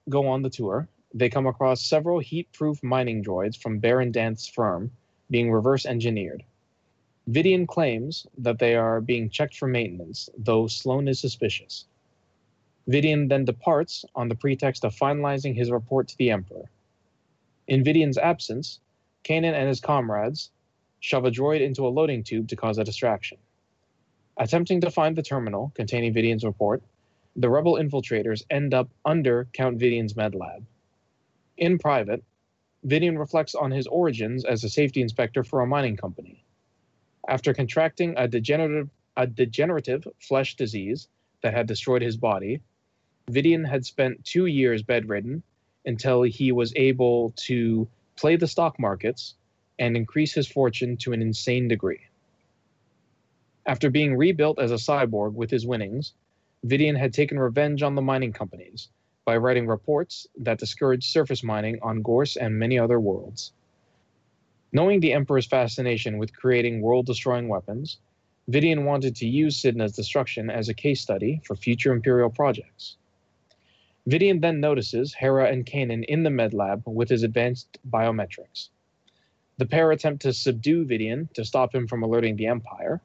go 0.08 0.30
on 0.30 0.42
the 0.42 0.50
tour, 0.50 0.88
they 1.14 1.28
come 1.28 1.46
across 1.46 1.82
several 1.82 2.20
heat 2.20 2.48
proof 2.54 2.82
mining 2.82 3.22
droids 3.22 3.62
from 3.62 3.80
Baron 3.80 4.14
Danthe's 4.14 4.48
firm 4.48 4.92
being 5.30 5.52
reverse 5.52 5.86
engineered. 5.86 6.42
Vidian 7.30 7.68
claims 7.68 8.26
that 8.38 8.60
they 8.60 8.76
are 8.76 9.02
being 9.02 9.30
checked 9.30 9.58
for 9.58 9.68
maintenance, 9.68 10.30
though 10.38 10.68
Sloane 10.68 11.10
is 11.10 11.20
suspicious. 11.20 11.84
Vidian 12.88 13.28
then 13.28 13.44
departs 13.44 14.06
on 14.16 14.30
the 14.30 14.36
pretext 14.36 14.86
of 14.86 14.96
finalizing 14.96 15.54
his 15.54 15.70
report 15.70 16.08
to 16.08 16.18
the 16.18 16.32
Emperor. 16.32 16.72
In 17.68 17.84
Vidian's 17.84 18.18
absence, 18.18 18.80
Kanan 19.26 19.54
and 19.54 19.68
his 19.68 19.82
comrades 19.82 20.50
shove 21.02 21.26
a 21.26 21.32
droid 21.32 21.60
into 21.60 21.86
a 21.86 21.90
loading 21.90 22.24
tube 22.24 22.48
to 22.48 22.56
cause 22.56 22.78
a 22.78 22.86
distraction. 22.86 23.38
Attempting 24.38 24.82
to 24.82 24.90
find 24.90 25.16
the 25.16 25.22
terminal 25.22 25.72
containing 25.76 26.14
Vidian's 26.14 26.44
report, 26.44 26.82
the 27.36 27.50
rebel 27.50 27.76
infiltrators 27.76 28.44
end 28.50 28.74
up 28.74 28.90
under 29.06 29.48
Count 29.54 29.78
Vidian's 29.78 30.16
med 30.16 30.34
lab. 30.34 30.66
In 31.58 31.78
private, 31.78 32.24
Vidian 32.86 33.18
reflects 33.18 33.54
on 33.56 33.72
his 33.72 33.88
origins 33.88 34.44
as 34.44 34.64
a 34.64 34.70
safety 34.70 35.02
inspector 35.02 35.44
for 35.44 35.62
a 35.62 35.68
mining 35.68 35.98
company. 35.98 36.44
After 37.28 37.54
contracting 37.54 38.16
a 38.18 38.28
degenerative, 38.28 38.90
a 39.16 39.28
degenerative 39.28 40.08
flesh 40.20 40.56
disease 40.56 41.08
that 41.42 41.54
had 41.54 41.68
destroyed 41.68 42.02
his 42.02 42.18
body, 42.18 42.62
Vidian 43.30 43.66
had 43.66 43.86
spent 43.86 44.26
two 44.26 44.48
years 44.48 44.82
bedridden 44.82 45.44
until 45.86 46.24
he 46.24 46.52
was 46.52 46.74
able 46.76 47.32
to 47.38 47.88
play 48.16 48.36
the 48.36 48.48
stock 48.48 48.80
markets 48.80 49.36
and 49.80 49.96
increase 49.96 50.34
his 50.34 50.48
fortune 50.48 50.98
to 50.98 51.14
an 51.14 51.22
insane 51.22 51.68
degree. 51.68 52.02
After 53.66 53.90
being 53.90 54.18
rebuilt 54.18 54.60
as 54.60 54.72
a 54.72 54.76
cyborg 54.76 55.34
with 55.34 55.50
his 55.50 55.66
winnings, 55.66 56.14
Vidian 56.66 56.98
had 56.98 57.14
taken 57.14 57.40
revenge 57.40 57.82
on 57.82 57.96
the 57.96 58.02
mining 58.02 58.34
companies 58.34 58.90
by 59.26 59.38
writing 59.38 59.68
reports 59.68 60.28
that 60.38 60.60
discouraged 60.60 61.10
surface 61.10 61.44
mining 61.44 61.80
on 61.82 62.02
Gorse 62.02 62.36
and 62.36 62.60
many 62.60 62.78
other 62.78 63.00
worlds. 63.00 63.54
Knowing 64.74 65.00
the 65.00 65.14
Emperor's 65.14 65.46
fascination 65.46 66.18
with 66.18 66.36
creating 66.36 66.82
world 66.82 67.06
destroying 67.06 67.48
weapons, 67.48 68.00
Vidian 68.50 68.84
wanted 68.84 69.16
to 69.18 69.28
use 69.28 69.62
Cynda's 69.62 69.94
destruction 69.94 70.50
as 70.50 70.68
a 70.68 70.74
case 70.74 71.00
study 71.00 71.42
for 71.46 71.56
future 71.56 71.94
Imperial 71.94 72.30
projects. 72.30 72.98
Vidian 74.10 74.42
then 74.42 74.60
notices 74.60 75.14
Hera 75.14 75.50
and 75.50 75.66
Kanan 75.66 76.04
in 76.04 76.24
the 76.24 76.30
med 76.30 76.54
lab 76.54 76.84
with 76.86 77.08
his 77.08 77.24
advanced 77.24 77.78
biometrics. 77.90 78.70
The 79.58 79.66
pair 79.66 79.92
attempt 79.92 80.24
to 80.24 80.34
subdue 80.34 80.84
Vidian 80.84 81.32
to 81.34 81.46
stop 81.46 81.74
him 81.74 81.88
from 81.88 82.04
alerting 82.04 82.36
the 82.36 82.48
Empire. 82.48 83.00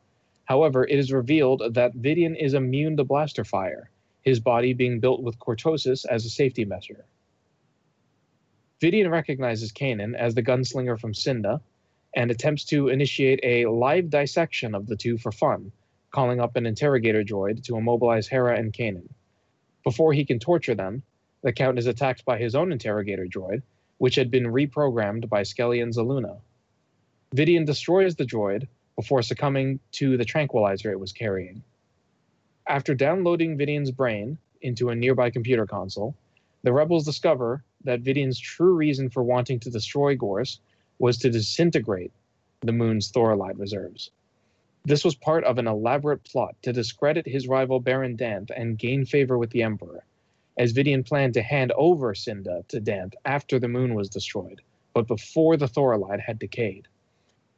However, 0.48 0.86
it 0.86 0.98
is 0.98 1.12
revealed 1.12 1.74
that 1.74 1.94
Vidian 1.94 2.34
is 2.34 2.54
immune 2.54 2.96
to 2.96 3.04
blaster 3.04 3.44
fire, 3.44 3.90
his 4.22 4.40
body 4.40 4.72
being 4.72 4.98
built 4.98 5.22
with 5.22 5.38
cortosis 5.38 6.06
as 6.06 6.24
a 6.24 6.30
safety 6.30 6.64
measure. 6.64 7.04
Vidian 8.80 9.10
recognizes 9.10 9.72
Kanan 9.72 10.14
as 10.14 10.34
the 10.34 10.42
gunslinger 10.42 10.98
from 10.98 11.12
Cynda 11.12 11.60
and 12.16 12.30
attempts 12.30 12.64
to 12.64 12.88
initiate 12.88 13.40
a 13.42 13.66
live 13.66 14.08
dissection 14.08 14.74
of 14.74 14.86
the 14.86 14.96
two 14.96 15.18
for 15.18 15.32
fun, 15.32 15.70
calling 16.12 16.40
up 16.40 16.56
an 16.56 16.64
interrogator 16.64 17.22
droid 17.22 17.62
to 17.64 17.76
immobilize 17.76 18.26
Hera 18.26 18.58
and 18.58 18.72
Kanan. 18.72 19.10
Before 19.84 20.14
he 20.14 20.24
can 20.24 20.38
torture 20.38 20.74
them, 20.74 21.02
the 21.42 21.52
Count 21.52 21.78
is 21.78 21.86
attacked 21.86 22.24
by 22.24 22.38
his 22.38 22.54
own 22.54 22.72
interrogator 22.72 23.26
droid, 23.26 23.60
which 23.98 24.14
had 24.14 24.30
been 24.30 24.44
reprogrammed 24.44 25.28
by 25.28 25.42
Skelly 25.42 25.82
and 25.82 25.92
Zaluna. 25.92 26.40
Vidian 27.34 27.66
destroys 27.66 28.16
the 28.16 28.24
droid 28.24 28.66
before 28.98 29.22
succumbing 29.22 29.78
to 29.92 30.16
the 30.16 30.24
tranquilizer 30.24 30.90
it 30.90 30.98
was 30.98 31.12
carrying. 31.12 31.62
After 32.66 32.96
downloading 32.96 33.56
Vidian's 33.56 33.92
brain 33.92 34.38
into 34.60 34.88
a 34.88 34.94
nearby 34.96 35.30
computer 35.30 35.66
console, 35.66 36.16
the 36.64 36.72
rebels 36.72 37.04
discover 37.04 37.62
that 37.84 38.02
Vidian's 38.02 38.40
true 38.40 38.74
reason 38.74 39.08
for 39.08 39.22
wanting 39.22 39.60
to 39.60 39.70
destroy 39.70 40.16
Gorse 40.16 40.58
was 40.98 41.16
to 41.18 41.30
disintegrate 41.30 42.10
the 42.62 42.72
moon's 42.72 43.12
Thorilide 43.12 43.60
reserves. 43.60 44.10
This 44.84 45.04
was 45.04 45.14
part 45.14 45.44
of 45.44 45.58
an 45.58 45.68
elaborate 45.68 46.24
plot 46.24 46.56
to 46.62 46.72
discredit 46.72 47.24
his 47.24 47.46
rival 47.46 47.78
Baron 47.78 48.16
Danthe 48.16 48.50
and 48.50 48.76
gain 48.76 49.04
favor 49.04 49.38
with 49.38 49.50
the 49.50 49.62
Emperor, 49.62 50.02
as 50.56 50.72
Vidian 50.72 51.06
planned 51.06 51.34
to 51.34 51.42
hand 51.42 51.70
over 51.76 52.14
Cynda 52.14 52.66
to 52.66 52.80
Danthe 52.80 53.14
after 53.24 53.60
the 53.60 53.68
moon 53.68 53.94
was 53.94 54.08
destroyed, 54.08 54.60
but 54.92 55.06
before 55.06 55.56
the 55.56 55.68
Thorilide 55.68 56.20
had 56.20 56.40
decayed. 56.40 56.88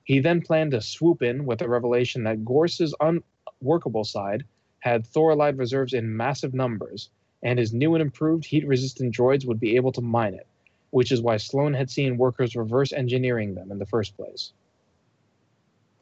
He 0.05 0.19
then 0.19 0.41
planned 0.41 0.73
to 0.73 0.81
swoop 0.81 1.23
in 1.23 1.45
with 1.45 1.59
the 1.59 1.69
revelation 1.69 2.25
that 2.25 2.45
Gorse's 2.45 2.95
unworkable 3.01 4.05
side 4.05 4.45
had 4.81 5.07
Thorilide 5.07 5.59
reserves 5.59 5.93
in 5.93 6.17
massive 6.17 6.55
numbers, 6.55 7.11
and 7.43 7.59
his 7.59 7.73
new 7.73 7.95
and 7.95 8.03
improved 8.03 8.45
heat 8.45 8.67
resistant 8.67 9.15
droids 9.15 9.47
would 9.47 9.61
be 9.61 9.77
able 9.77 9.93
to 9.93 10.01
mine 10.01 10.35
it, 10.35 10.47
which 10.91 11.13
is 11.13 11.21
why 11.23 11.37
Sloane 11.37 11.75
had 11.75 11.91
seen 11.91 12.17
workers 12.17 12.57
reverse 12.57 12.93
engineering 12.93 13.55
them 13.55 13.71
in 13.71 13.79
the 13.79 13.87
first 13.87 14.17
place. 14.17 14.53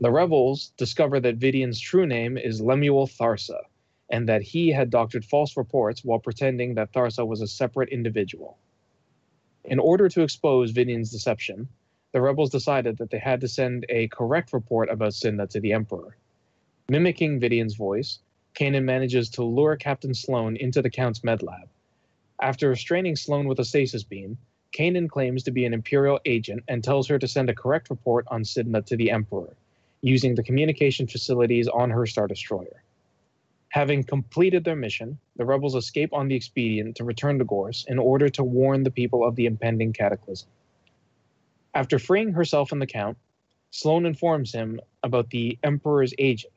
The 0.01 0.13
rebels 0.13 0.73
discover 0.77 1.19
that 1.21 1.37
Vidian's 1.37 1.81
true 1.81 2.07
name 2.07 2.39
is 2.39 2.61
Lemuel 2.61 3.09
Tharsa, 3.09 3.63
and 4.11 4.29
that 4.29 4.43
he 4.43 4.69
had 4.69 4.91
doctored 4.91 5.25
false 5.25 5.57
reports 5.57 6.05
while 6.05 6.21
pretending 6.21 6.75
that 6.75 6.93
Tharsa 6.93 7.27
was 7.27 7.41
a 7.41 7.49
separate 7.49 7.89
individual. 7.89 8.57
In 9.65 9.81
order 9.81 10.09
to 10.09 10.23
expose 10.23 10.71
Vidian's 10.71 11.11
deception, 11.11 11.69
the 12.13 12.21
rebels 12.21 12.51
decided 12.51 12.99
that 12.99 13.11
they 13.11 13.19
had 13.19 13.41
to 13.41 13.49
send 13.49 13.85
a 13.89 14.09
correct 14.09 14.53
report 14.53 14.89
about 14.89 15.13
Cynda 15.13 15.49
to 15.51 15.61
the 15.61 15.73
Emperor. 15.73 16.17
Mimicking 16.89 17.39
Vidian's 17.39 17.75
voice, 17.75 18.21
Kanan 18.55 18.85
manages 18.85 19.29
to 19.31 19.45
lure 19.45 19.77
Captain 19.77 20.15
Sloane 20.15 20.57
into 20.57 20.81
the 20.81 20.91
Count's 20.91 21.23
med 21.23 21.43
lab. 21.43 21.69
After 22.41 22.71
restraining 22.71 23.17
Sloane 23.17 23.47
with 23.47 23.59
a 23.59 23.65
stasis 23.65 24.05
beam, 24.05 24.39
Kanan 24.73 25.09
claims 25.09 25.43
to 25.45 25.51
be 25.51 25.65
an 25.65 25.75
Imperial 25.75 26.21
agent 26.25 26.65
and 26.67 26.83
tells 26.83 27.09
her 27.09 27.19
to 27.19 27.29
send 27.29 27.51
a 27.51 27.55
correct 27.55 27.91
report 27.91 28.27
on 28.31 28.43
Cynda 28.43 28.85
to 28.87 28.97
the 28.97 29.11
Emperor, 29.11 29.55
using 30.01 30.35
the 30.35 30.43
communication 30.43 31.07
facilities 31.07 31.69
on 31.69 31.91
her 31.91 32.07
Star 32.07 32.27
Destroyer. 32.27 32.83
Having 33.71 34.05
completed 34.05 34.65
their 34.65 34.77
mission, 34.77 35.19
the 35.37 35.45
rebels 35.45 35.75
escape 35.75 36.15
on 36.15 36.29
the 36.29 36.37
expedient 36.37 36.97
to 36.97 37.05
return 37.05 37.39
to 37.39 37.45
Gorse 37.45 37.85
in 37.87 37.99
order 37.99 38.31
to 38.31 38.43
warn 38.43 38.83
the 38.83 38.91
people 38.91 39.27
of 39.27 39.37
the 39.37 39.45
impending 39.45 39.93
cataclysm. 39.93 40.49
After 41.75 41.99
freeing 41.99 42.33
herself 42.33 42.73
and 42.73 42.81
the 42.81 42.87
Count, 42.87 43.19
Sloane 43.71 44.07
informs 44.07 44.53
him 44.53 44.81
about 45.03 45.31
the 45.31 45.59
Emperor's 45.63 46.15
agent. 46.19 46.53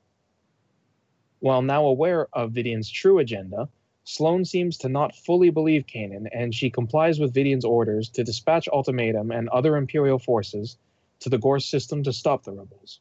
While 1.40 1.62
now 1.62 1.86
aware 1.86 2.28
of 2.34 2.54
Vidian's 2.54 2.90
true 2.90 3.20
agenda, 3.20 3.68
Sloane 4.04 4.46
seems 4.46 4.78
to 4.78 4.90
not 4.90 5.16
fully 5.16 5.50
believe 5.50 5.86
Kanan, 5.86 6.28
and 6.32 6.56
she 6.56 6.70
complies 6.70 7.20
with 7.20 7.34
Vidian's 7.34 7.66
orders 7.66 8.10
to 8.10 8.24
dispatch 8.24 8.68
Ultimatum 8.70 9.32
and 9.32 9.50
other 9.50 9.76
Imperial 9.76 10.20
forces 10.20 10.78
to 11.20 11.30
the 11.30 11.38
Gorse 11.38 11.66
system 11.66 12.04
to 12.04 12.14
stop 12.14 12.44
the 12.44 12.52
rebels. 12.52 13.00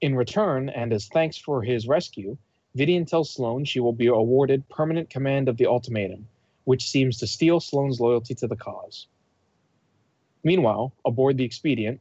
In 0.00 0.14
return, 0.14 0.70
and 0.70 0.92
as 0.92 1.08
thanks 1.08 1.36
for 1.36 1.62
his 1.62 1.86
rescue, 1.86 2.36
Vidian 2.74 3.06
tells 3.06 3.32
Sloane 3.32 3.64
she 3.64 3.80
will 3.80 3.92
be 3.92 4.06
awarded 4.06 4.68
permanent 4.68 5.10
command 5.10 5.48
of 5.48 5.56
the 5.56 5.66
Ultimatum, 5.66 6.26
which 6.64 6.88
seems 6.88 7.18
to 7.18 7.26
steal 7.26 7.60
Sloane's 7.60 8.00
loyalty 8.00 8.34
to 8.36 8.46
the 8.46 8.56
cause. 8.56 9.06
Meanwhile, 10.42 10.92
aboard 11.04 11.36
the 11.36 11.44
Expedient, 11.44 12.00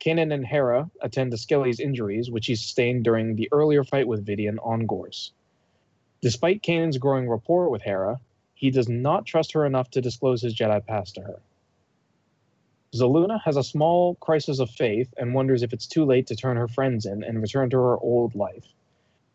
Kanan 0.00 0.32
and 0.32 0.46
Hera 0.46 0.90
attend 1.00 1.30
to 1.30 1.36
Skelly's 1.36 1.80
injuries, 1.80 2.30
which 2.30 2.46
he 2.46 2.54
sustained 2.54 3.04
during 3.04 3.36
the 3.36 3.48
earlier 3.52 3.84
fight 3.84 4.08
with 4.08 4.26
Vidian 4.26 4.58
on 4.62 4.86
Gorse. 4.86 5.32
Despite 6.20 6.62
Kanan's 6.62 6.98
growing 6.98 7.28
rapport 7.28 7.68
with 7.68 7.82
Hera, 7.82 8.20
he 8.54 8.70
does 8.70 8.88
not 8.88 9.26
trust 9.26 9.52
her 9.52 9.66
enough 9.66 9.90
to 9.90 10.00
disclose 10.00 10.42
his 10.42 10.54
Jedi 10.54 10.84
past 10.86 11.14
to 11.16 11.22
her. 11.22 11.40
Zaluna 12.94 13.40
has 13.42 13.56
a 13.56 13.62
small 13.62 14.14
crisis 14.14 14.58
of 14.58 14.70
faith 14.70 15.12
and 15.18 15.34
wonders 15.34 15.62
if 15.62 15.72
it's 15.72 15.86
too 15.86 16.04
late 16.04 16.26
to 16.28 16.36
turn 16.36 16.56
her 16.56 16.68
friends 16.68 17.04
in 17.04 17.22
and 17.22 17.42
return 17.42 17.68
to 17.70 17.76
her 17.76 17.98
old 17.98 18.34
life. 18.34 18.64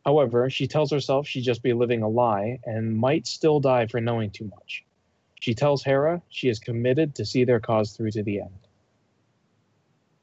However, 0.03 0.49
she 0.49 0.67
tells 0.67 0.89
herself 0.91 1.27
she'd 1.27 1.41
just 1.41 1.61
be 1.61 1.73
living 1.73 2.01
a 2.01 2.09
lie 2.09 2.59
and 2.65 2.97
might 2.97 3.27
still 3.27 3.59
die 3.59 3.85
for 3.85 4.01
knowing 4.01 4.31
too 4.31 4.45
much. 4.45 4.83
She 5.41 5.55
tells 5.55 5.83
Hera 5.83 6.21
she 6.29 6.49
is 6.49 6.59
committed 6.59 7.15
to 7.15 7.25
see 7.25 7.45
their 7.45 7.59
cause 7.59 7.93
through 7.93 8.11
to 8.11 8.21
the 8.21 8.41
end. 8.41 8.59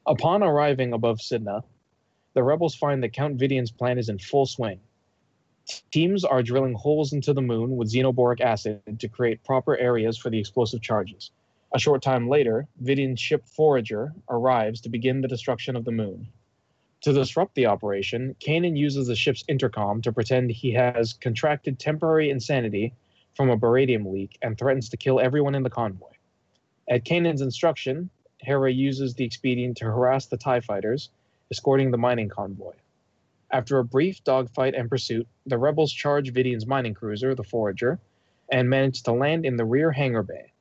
Upon 0.07 0.41
arriving 0.41 0.93
above 0.93 1.19
Cynda, 1.19 1.61
the 2.33 2.41
rebels 2.41 2.73
find 2.73 3.03
that 3.03 3.11
Count 3.11 3.37
Vidian's 3.37 3.69
plan 3.69 3.97
is 3.97 4.07
in 4.07 4.17
full 4.17 4.45
swing. 4.45 4.79
Teams 5.91 6.23
are 6.23 6.41
drilling 6.41 6.73
holes 6.73 7.11
into 7.11 7.33
the 7.33 7.41
moon 7.41 7.75
with 7.75 7.91
xenoboric 7.91 8.39
acid 8.39 8.81
to 8.97 9.09
create 9.09 9.43
proper 9.43 9.75
areas 9.75 10.17
for 10.17 10.29
the 10.29 10.39
explosive 10.39 10.81
charges. 10.81 11.31
A 11.73 11.79
short 11.79 12.01
time 12.01 12.29
later, 12.29 12.69
Vidian's 12.81 13.19
ship 13.19 13.45
Forager 13.45 14.13
arrives 14.29 14.79
to 14.81 14.89
begin 14.89 15.19
the 15.19 15.27
destruction 15.27 15.75
of 15.75 15.83
the 15.83 15.91
moon. 15.91 16.29
To 17.01 17.11
disrupt 17.11 17.55
the 17.55 17.65
operation, 17.65 18.37
Kanan 18.39 18.77
uses 18.77 19.07
the 19.07 19.17
ship's 19.17 19.43
intercom 19.49 20.01
to 20.03 20.13
pretend 20.13 20.51
he 20.51 20.71
has 20.71 21.11
contracted 21.11 21.77
temporary 21.77 22.29
insanity 22.29 22.93
from 23.35 23.49
a 23.49 23.57
baradium 23.57 24.11
leak 24.11 24.37
and 24.41 24.57
threatens 24.57 24.89
to 24.89 24.97
kill 24.97 25.19
everyone 25.19 25.55
in 25.55 25.63
the 25.63 25.69
convoy. 25.69 26.11
At 26.89 27.05
Kanan's 27.05 27.41
instruction, 27.41 28.09
Hera 28.39 28.71
uses 28.71 29.13
the 29.13 29.25
expedient 29.25 29.77
to 29.77 29.85
harass 29.85 30.25
the 30.25 30.37
TIE 30.37 30.61
fighters, 30.61 31.09
escorting 31.51 31.91
the 31.91 31.97
mining 31.97 32.29
convoy. 32.29 32.73
After 33.51 33.79
a 33.79 33.83
brief 33.83 34.23
dogfight 34.23 34.75
and 34.75 34.89
pursuit, 34.89 35.27
the 35.45 35.57
rebels 35.57 35.91
charge 35.91 36.33
Vidian's 36.33 36.67
mining 36.67 36.93
cruiser, 36.93 37.33
the 37.33 37.43
Forager, 37.43 37.99
and 38.51 38.69
manage 38.69 39.03
to 39.03 39.11
land 39.11 39.45
in 39.45 39.57
the 39.57 39.65
rear 39.65 39.91
hangar 39.91 40.23
bay. 40.23 40.53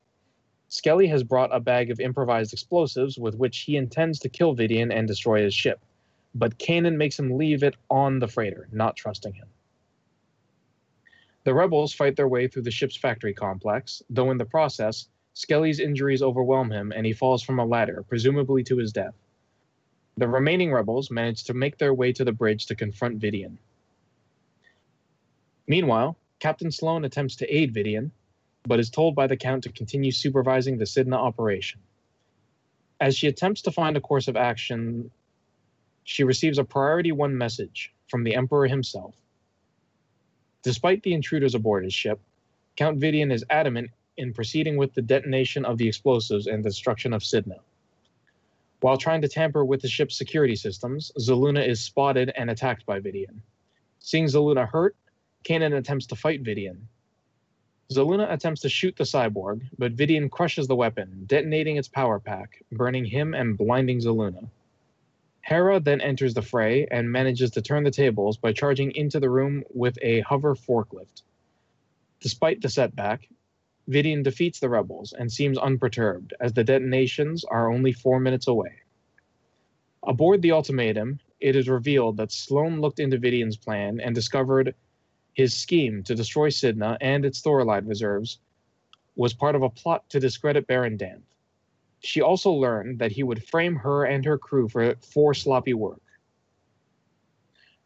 Skelly 0.69 1.07
has 1.07 1.23
brought 1.23 1.55
a 1.55 1.61
bag 1.61 1.91
of 1.91 2.01
improvised 2.01 2.53
explosives 2.53 3.19
with 3.19 3.37
which 3.37 3.61
he 3.61 3.77
intends 3.77 4.19
to 4.21 4.29
kill 4.29 4.55
Vidian 4.55 4.93
and 4.93 5.09
destroy 5.09 5.43
his 5.43 5.55
ship, 5.55 5.81
but 6.35 6.59
Kanan 6.59 6.97
makes 6.97 7.19
him 7.19 7.39
leave 7.39 7.63
it 7.63 7.77
on 7.91 8.19
the 8.19 8.29
freighter, 8.29 8.69
not 8.73 8.97
trusting 8.97 9.33
him. 9.33 9.49
The 11.49 11.55
rebels 11.55 11.95
fight 11.95 12.15
their 12.15 12.29
way 12.29 12.47
through 12.47 12.65
the 12.65 12.71
ship's 12.71 12.95
factory 12.95 13.33
complex, 13.33 14.03
though 14.11 14.31
in 14.31 14.37
the 14.37 14.45
process, 14.45 15.09
Skelly's 15.33 15.81
injuries 15.81 16.21
overwhelm 16.21 16.71
him 16.71 16.93
and 16.95 17.07
he 17.07 17.15
falls 17.15 17.43
from 17.43 17.59
a 17.59 17.65
ladder, 17.65 18.05
presumably 18.07 18.63
to 18.65 18.77
his 18.77 18.93
death. 18.93 19.15
The 20.19 20.29
remaining 20.29 20.71
rebels 20.71 21.11
manage 21.11 21.45
to 21.45 21.55
make 21.55 21.79
their 21.79 21.95
way 21.95 22.13
to 22.13 22.23
the 22.23 22.33
bridge 22.33 22.67
to 22.67 22.75
confront 22.75 23.19
Vidian. 23.19 23.57
Meanwhile, 25.67 26.19
Captain 26.39 26.71
Sloane 26.71 27.07
attempts 27.07 27.37
to 27.37 27.49
aid 27.49 27.73
Vidian, 27.73 28.11
but 28.65 28.79
is 28.79 28.91
told 28.91 29.15
by 29.15 29.27
the 29.27 29.39
Count 29.39 29.63
to 29.63 29.73
continue 29.73 30.13
supervising 30.13 30.77
the 30.77 30.85
Cynda 30.85 31.15
operation. 31.15 31.81
As 33.01 33.17
she 33.17 33.27
attempts 33.27 33.63
to 33.63 33.73
find 33.73 33.97
a 33.97 34.03
course 34.03 34.29
of 34.29 34.37
action, 34.37 35.11
she 36.05 36.25
receives 36.25 36.59
a 36.59 36.65
Priority 36.65 37.13
1 37.13 37.39
message 37.39 37.95
from 38.07 38.23
the 38.23 38.35
Emperor 38.35 38.67
himself. 38.67 39.15
Despite 40.63 41.03
the 41.03 41.15
intruders 41.15 41.55
aboard 41.55 41.85
his 41.85 41.95
ship, 41.95 42.21
Count 42.77 42.99
Vidian 42.99 43.33
is 43.33 43.45
adamant 43.51 43.91
in 44.17 44.35
proceeding 44.35 44.77
with 44.77 44.93
the 44.95 45.03
detonation 45.03 45.65
of 45.65 45.79
the 45.79 45.87
explosives 45.87 46.47
and 46.47 46.63
destruction 46.63 47.13
of 47.13 47.23
Cynda. 47.23 47.61
While 48.81 48.97
trying 48.97 49.23
to 49.23 49.29
tamper 49.29 49.65
with 49.65 49.83
the 49.83 49.89
ship's 49.89 50.17
security 50.17 50.57
systems, 50.57 51.11
Zaluna 51.19 51.67
is 51.67 51.81
spotted 51.81 52.33
and 52.37 52.51
attacked 52.51 52.87
by 52.87 53.01
Vidian. 53.01 53.41
Seeing 54.01 54.27
Zaluna 54.27 54.69
hurt, 54.69 54.97
Kanan 55.45 55.77
attempts 55.77 56.07
to 56.07 56.17
fight 56.17 56.43
Vidian. 56.43 56.79
Zaluna 57.93 58.31
attempts 58.33 58.61
to 58.61 58.69
shoot 58.69 58.95
the 58.97 59.05
cyborg, 59.05 59.63
but 59.79 59.97
Vidian 59.97 60.31
crushes 60.31 60.67
the 60.67 60.77
weapon, 60.77 61.25
detonating 61.27 61.77
its 61.77 61.89
power 61.89 62.21
pack, 62.21 62.63
burning 62.71 63.05
him 63.05 63.35
and 63.35 63.57
blinding 63.57 63.99
Zaluna. 63.99 64.49
Hera 65.49 65.81
then 65.81 66.03
enters 66.03 66.35
the 66.35 66.43
fray 66.43 66.87
and 66.91 67.11
manages 67.11 67.51
to 67.53 67.63
turn 67.63 67.83
the 67.83 67.91
tables 67.91 68.37
by 68.37 68.53
charging 68.53 68.91
into 68.91 69.19
the 69.19 69.31
room 69.31 69.65
with 69.71 69.97
a 70.03 70.21
hover 70.21 70.55
forklift. 70.55 71.23
Despite 72.21 72.61
the 72.61 72.69
setback, 72.69 73.31
Vidian 73.89 74.23
defeats 74.23 74.61
the 74.61 74.69
rebels 74.69 75.15
and 75.19 75.33
seems 75.33 75.57
unperturbed, 75.57 76.35
as 76.39 76.53
the 76.53 76.65
detonations 76.65 77.45
are 77.45 77.73
only 77.73 77.93
four 77.93 78.21
minutes 78.21 78.47
away. 78.47 78.83
Aboard 80.07 80.43
the 80.43 80.53
ultimatum, 80.53 81.19
it 81.41 81.57
is 81.57 81.67
revealed 81.67 82.19
that 82.19 82.31
Sloane 82.31 82.83
looked 82.83 83.01
into 83.01 83.17
Vidian's 83.17 83.57
plan 83.57 84.01
and 84.01 84.15
discovered 84.15 84.75
his 85.33 85.57
scheme 85.57 86.03
to 86.03 86.15
destroy 86.15 86.51
Cynda 86.51 86.99
and 87.01 87.25
its 87.25 87.41
Thorilide 87.41 87.89
reserves 87.89 88.39
was 89.17 89.33
part 89.33 89.55
of 89.55 89.63
a 89.63 89.71
plot 89.71 90.11
to 90.11 90.21
discredit 90.21 90.67
Baron 90.67 90.99
Danthe. 90.99 91.23
She 92.01 92.21
also 92.21 92.53
learned 92.53 93.01
that 93.01 93.13
he 93.13 93.23
would 93.23 93.45
frame 93.45 93.77
her 93.77 94.05
and 94.05 94.25
her 94.25 94.39
crew 94.39 94.69
for, 94.69 94.95
for 94.97 95.35
sloppy 95.35 95.75
work. 95.75 96.03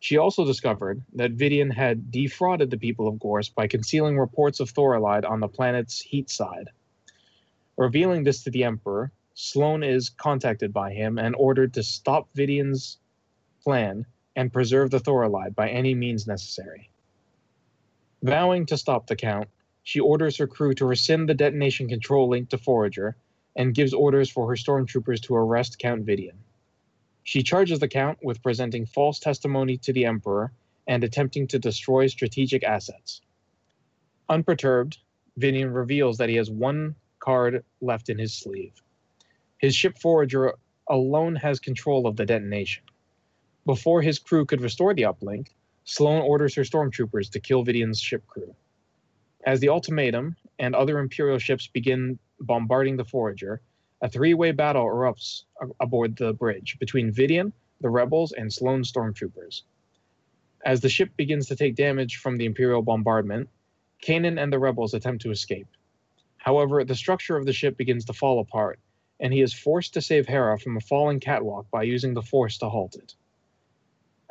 She 0.00 0.16
also 0.16 0.44
discovered 0.44 1.02
that 1.14 1.36
Vidian 1.36 1.70
had 1.70 2.10
defrauded 2.10 2.70
the 2.70 2.76
people 2.76 3.06
of 3.06 3.20
Gorse 3.20 3.48
by 3.48 3.68
concealing 3.68 4.18
reports 4.18 4.58
of 4.58 4.68
Thorilide 4.68 5.24
on 5.24 5.40
the 5.40 5.48
planet's 5.48 6.00
heat 6.00 6.28
side. 6.28 6.68
Revealing 7.76 8.24
this 8.24 8.42
to 8.42 8.50
the 8.50 8.64
Emperor, 8.64 9.12
Sloane 9.34 9.82
is 9.82 10.10
contacted 10.10 10.72
by 10.72 10.92
him 10.92 11.18
and 11.18 11.34
ordered 11.36 11.72
to 11.74 11.82
stop 11.82 12.28
Vidian's 12.34 12.98
plan 13.62 14.04
and 14.36 14.52
preserve 14.52 14.90
the 14.90 14.98
Thorilide 15.00 15.54
by 15.54 15.70
any 15.70 15.94
means 15.94 16.26
necessary. 16.26 16.90
Vowing 18.22 18.66
to 18.66 18.76
stop 18.76 19.06
the 19.06 19.16
Count, 19.16 19.48
she 19.82 20.00
orders 20.00 20.36
her 20.36 20.46
crew 20.46 20.74
to 20.74 20.86
rescind 20.86 21.28
the 21.28 21.34
detonation 21.34 21.88
control 21.88 22.28
link 22.28 22.50
to 22.50 22.58
Forager 22.58 23.16
and 23.56 23.74
gives 23.74 23.92
orders 23.92 24.30
for 24.30 24.48
her 24.48 24.56
stormtroopers 24.56 25.20
to 25.22 25.34
arrest 25.34 25.78
Count 25.78 26.04
Vidian. 26.04 26.36
She 27.24 27.42
charges 27.42 27.78
the 27.78 27.88
Count 27.88 28.18
with 28.22 28.42
presenting 28.42 28.86
false 28.86 29.18
testimony 29.18 29.78
to 29.78 29.92
the 29.92 30.06
Emperor 30.06 30.52
and 30.86 31.04
attempting 31.04 31.46
to 31.48 31.58
destroy 31.58 32.06
strategic 32.06 32.64
assets. 32.64 33.20
Unperturbed, 34.28 34.98
Vidian 35.38 35.74
reveals 35.74 36.18
that 36.18 36.28
he 36.28 36.36
has 36.36 36.50
one 36.50 36.94
card 37.20 37.64
left 37.80 38.08
in 38.08 38.18
his 38.18 38.34
sleeve. 38.34 38.82
His 39.58 39.74
ship 39.74 39.98
Forager 39.98 40.54
alone 40.88 41.36
has 41.36 41.60
control 41.60 42.06
of 42.06 42.16
the 42.16 42.26
detonation. 42.26 42.82
Before 43.64 44.02
his 44.02 44.18
crew 44.18 44.44
could 44.44 44.60
restore 44.60 44.92
the 44.92 45.02
uplink, 45.02 45.48
Sloane 45.84 46.22
orders 46.22 46.54
her 46.56 46.62
stormtroopers 46.62 47.30
to 47.30 47.40
kill 47.40 47.64
Vidian's 47.64 48.00
ship 48.00 48.26
crew. 48.26 48.54
As 49.44 49.60
the 49.60 49.68
ultimatum 49.68 50.36
and 50.58 50.74
other 50.74 50.98
Imperial 50.98 51.38
ships 51.38 51.66
begin 51.66 52.18
bombarding 52.46 52.96
the 52.96 53.04
Forager, 53.04 53.60
a 54.00 54.08
three 54.08 54.34
way 54.34 54.52
battle 54.52 54.84
erupts 54.86 55.44
aboard 55.80 56.16
the 56.16 56.32
bridge 56.32 56.76
between 56.78 57.12
Vidian, 57.12 57.52
the 57.80 57.90
rebels, 57.90 58.32
and 58.32 58.52
Sloane's 58.52 58.90
stormtroopers. 58.92 59.62
As 60.64 60.80
the 60.80 60.88
ship 60.88 61.10
begins 61.16 61.46
to 61.48 61.56
take 61.56 61.74
damage 61.74 62.16
from 62.16 62.36
the 62.36 62.44
Imperial 62.44 62.82
bombardment, 62.82 63.48
Kanan 64.02 64.40
and 64.40 64.52
the 64.52 64.58
rebels 64.58 64.94
attempt 64.94 65.22
to 65.22 65.30
escape. 65.30 65.68
However, 66.36 66.84
the 66.84 66.94
structure 66.94 67.36
of 67.36 67.46
the 67.46 67.52
ship 67.52 67.76
begins 67.76 68.04
to 68.06 68.12
fall 68.12 68.40
apart, 68.40 68.80
and 69.20 69.32
he 69.32 69.40
is 69.40 69.54
forced 69.54 69.94
to 69.94 70.00
save 70.00 70.26
Hera 70.26 70.58
from 70.58 70.76
a 70.76 70.80
falling 70.80 71.20
catwalk 71.20 71.70
by 71.70 71.84
using 71.84 72.14
the 72.14 72.22
Force 72.22 72.58
to 72.58 72.68
halt 72.68 72.96
it. 72.96 73.14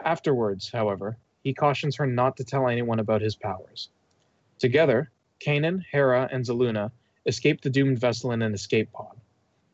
Afterwards, 0.03 0.70
however, 0.70 1.18
he 1.43 1.53
cautions 1.53 1.95
her 1.95 2.05
not 2.05 2.36
to 2.38 2.43
tell 2.43 2.68
anyone 2.68 2.99
about 2.99 3.22
his 3.22 3.36
powers. 3.36 3.89
Together, 4.59 5.09
Kanan, 5.39 5.84
Hera, 5.91 6.28
and 6.32 6.43
Zaluna 6.43 6.91
escape 7.26 7.61
the 7.61 7.69
doomed 7.69 7.99
vessel 7.99 8.32
in 8.32 8.41
an 8.41 8.53
escape 8.53 8.91
pod. 8.91 9.15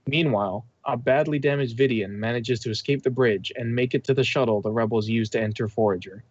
Meanwhile, 0.07 0.65
a 0.85 0.95
badly 0.95 1.39
damaged 1.39 1.77
Vidian 1.77 2.11
manages 2.11 2.59
to 2.61 2.69
escape 2.69 3.03
the 3.03 3.09
bridge 3.09 3.51
and 3.55 3.75
make 3.75 3.93
it 3.93 4.03
to 4.05 4.13
the 4.13 4.23
shuttle 4.23 4.61
the 4.61 4.71
rebels 4.71 5.09
use 5.09 5.29
to 5.29 5.41
enter 5.41 5.67
Forager. 5.67 6.23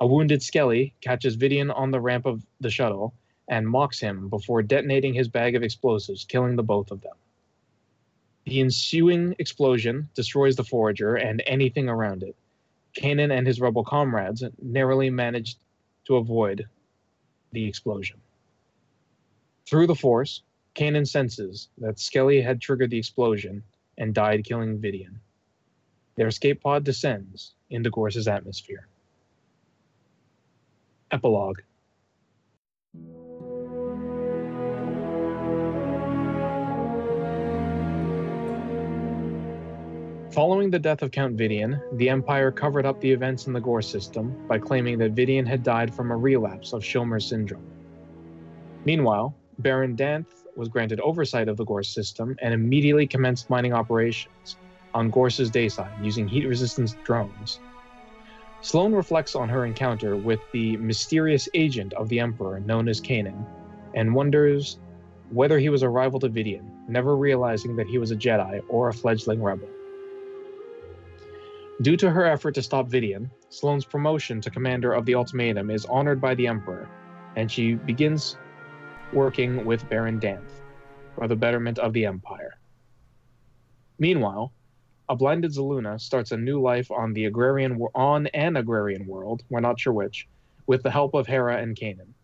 A 0.00 0.06
wounded 0.06 0.42
Skelly 0.42 0.94
catches 1.00 1.36
Vidian 1.36 1.70
on 1.74 1.90
the 1.90 2.00
ramp 2.00 2.26
of 2.26 2.44
the 2.60 2.70
shuttle 2.70 3.14
and 3.48 3.68
mocks 3.68 3.98
him 3.98 4.28
before 4.28 4.62
detonating 4.62 5.14
his 5.14 5.28
bag 5.28 5.56
of 5.56 5.62
explosives, 5.62 6.24
killing 6.24 6.56
the 6.56 6.62
both 6.62 6.90
of 6.90 7.00
them. 7.00 7.14
The 8.44 8.60
ensuing 8.60 9.34
explosion 9.38 10.08
destroys 10.14 10.56
the 10.56 10.64
Forager 10.64 11.16
and 11.16 11.42
anything 11.46 11.88
around 11.88 12.22
it. 12.22 12.36
Kanan 12.94 13.30
and 13.30 13.46
his 13.46 13.60
rebel 13.60 13.84
comrades 13.84 14.42
narrowly 14.62 15.10
managed 15.10 15.58
to 16.06 16.16
avoid 16.16 16.66
the 17.52 17.66
explosion. 17.66 18.20
Through 19.70 19.86
the 19.86 19.94
Force, 19.94 20.42
Kanan 20.74 21.06
senses 21.06 21.68
that 21.78 22.00
Skelly 22.00 22.42
had 22.42 22.60
triggered 22.60 22.90
the 22.90 22.98
explosion 22.98 23.62
and 23.98 24.12
died, 24.12 24.42
killing 24.42 24.80
Vidian. 24.80 25.20
Their 26.16 26.26
escape 26.26 26.60
pod 26.60 26.82
descends 26.82 27.54
into 27.70 27.88
Gorse's 27.88 28.26
atmosphere. 28.26 28.88
Epilogue. 31.12 31.60
Following 40.32 40.70
the 40.70 40.80
death 40.80 41.02
of 41.02 41.12
Count 41.12 41.36
Vidian, 41.36 41.80
the 41.96 42.08
Empire 42.08 42.50
covered 42.50 42.86
up 42.86 43.00
the 43.00 43.12
events 43.12 43.46
in 43.46 43.52
the 43.52 43.60
Gorse 43.60 43.88
system 43.88 44.34
by 44.48 44.58
claiming 44.58 44.98
that 44.98 45.14
Vidian 45.14 45.46
had 45.46 45.62
died 45.62 45.94
from 45.94 46.10
a 46.10 46.16
relapse 46.16 46.72
of 46.72 46.82
Schilmer's 46.82 47.26
syndrome. 47.26 47.70
Meanwhile, 48.84 49.36
Baron 49.62 49.96
Danthe 49.96 50.44
was 50.56 50.68
granted 50.68 51.00
oversight 51.00 51.48
of 51.48 51.56
the 51.56 51.64
Gorse 51.64 51.88
system 51.88 52.36
and 52.40 52.54
immediately 52.54 53.06
commenced 53.06 53.50
mining 53.50 53.72
operations 53.72 54.56
on 54.94 55.10
Gorse's 55.10 55.50
dayside 55.50 55.92
using 56.02 56.26
heat 56.26 56.46
resistant 56.46 56.94
drones. 57.04 57.60
Sloane 58.62 58.92
reflects 58.92 59.34
on 59.34 59.48
her 59.48 59.64
encounter 59.64 60.16
with 60.16 60.40
the 60.52 60.76
mysterious 60.78 61.48
agent 61.54 61.92
of 61.94 62.08
the 62.08 62.20
Emperor 62.20 62.60
known 62.60 62.88
as 62.88 63.00
Kanan 63.00 63.46
and 63.94 64.14
wonders 64.14 64.78
whether 65.30 65.58
he 65.58 65.68
was 65.68 65.82
a 65.82 65.88
rival 65.88 66.18
to 66.20 66.28
Vidian, 66.28 66.64
never 66.88 67.16
realizing 67.16 67.76
that 67.76 67.86
he 67.86 67.98
was 67.98 68.10
a 68.10 68.16
Jedi 68.16 68.60
or 68.68 68.88
a 68.88 68.92
fledgling 68.92 69.42
rebel. 69.42 69.68
Due 71.82 71.96
to 71.96 72.10
her 72.10 72.26
effort 72.26 72.54
to 72.56 72.62
stop 72.62 72.88
Vidian, 72.88 73.30
Sloane's 73.48 73.84
promotion 73.84 74.40
to 74.40 74.50
commander 74.50 74.92
of 74.92 75.06
the 75.06 75.14
Ultimatum 75.14 75.70
is 75.70 75.86
honored 75.86 76.20
by 76.20 76.34
the 76.34 76.46
Emperor, 76.46 76.88
and 77.36 77.50
she 77.50 77.74
begins 77.74 78.36
working 79.10 79.64
with 79.64 79.88
Baron 79.88 80.20
Danthe 80.20 80.60
for 81.14 81.28
the 81.28 81.36
betterment 81.36 81.78
of 81.78 81.92
the 81.92 82.06
Empire. 82.06 82.54
Meanwhile, 83.98 84.52
a 85.08 85.16
blinded 85.16 85.50
Zaluna 85.50 86.00
starts 86.00 86.30
a 86.30 86.36
new 86.36 86.60
life 86.60 86.90
on 86.90 87.12
the 87.12 87.24
agrarian 87.24 87.80
on 87.94 88.28
an 88.28 88.56
agrarian 88.56 89.06
world, 89.06 89.42
we're 89.50 89.60
not 89.60 89.80
sure 89.80 89.92
which, 89.92 90.28
with 90.66 90.82
the 90.82 90.90
help 90.90 91.14
of 91.14 91.26
Hera 91.26 91.58
and 91.58 91.76
Kanan. 91.76 92.14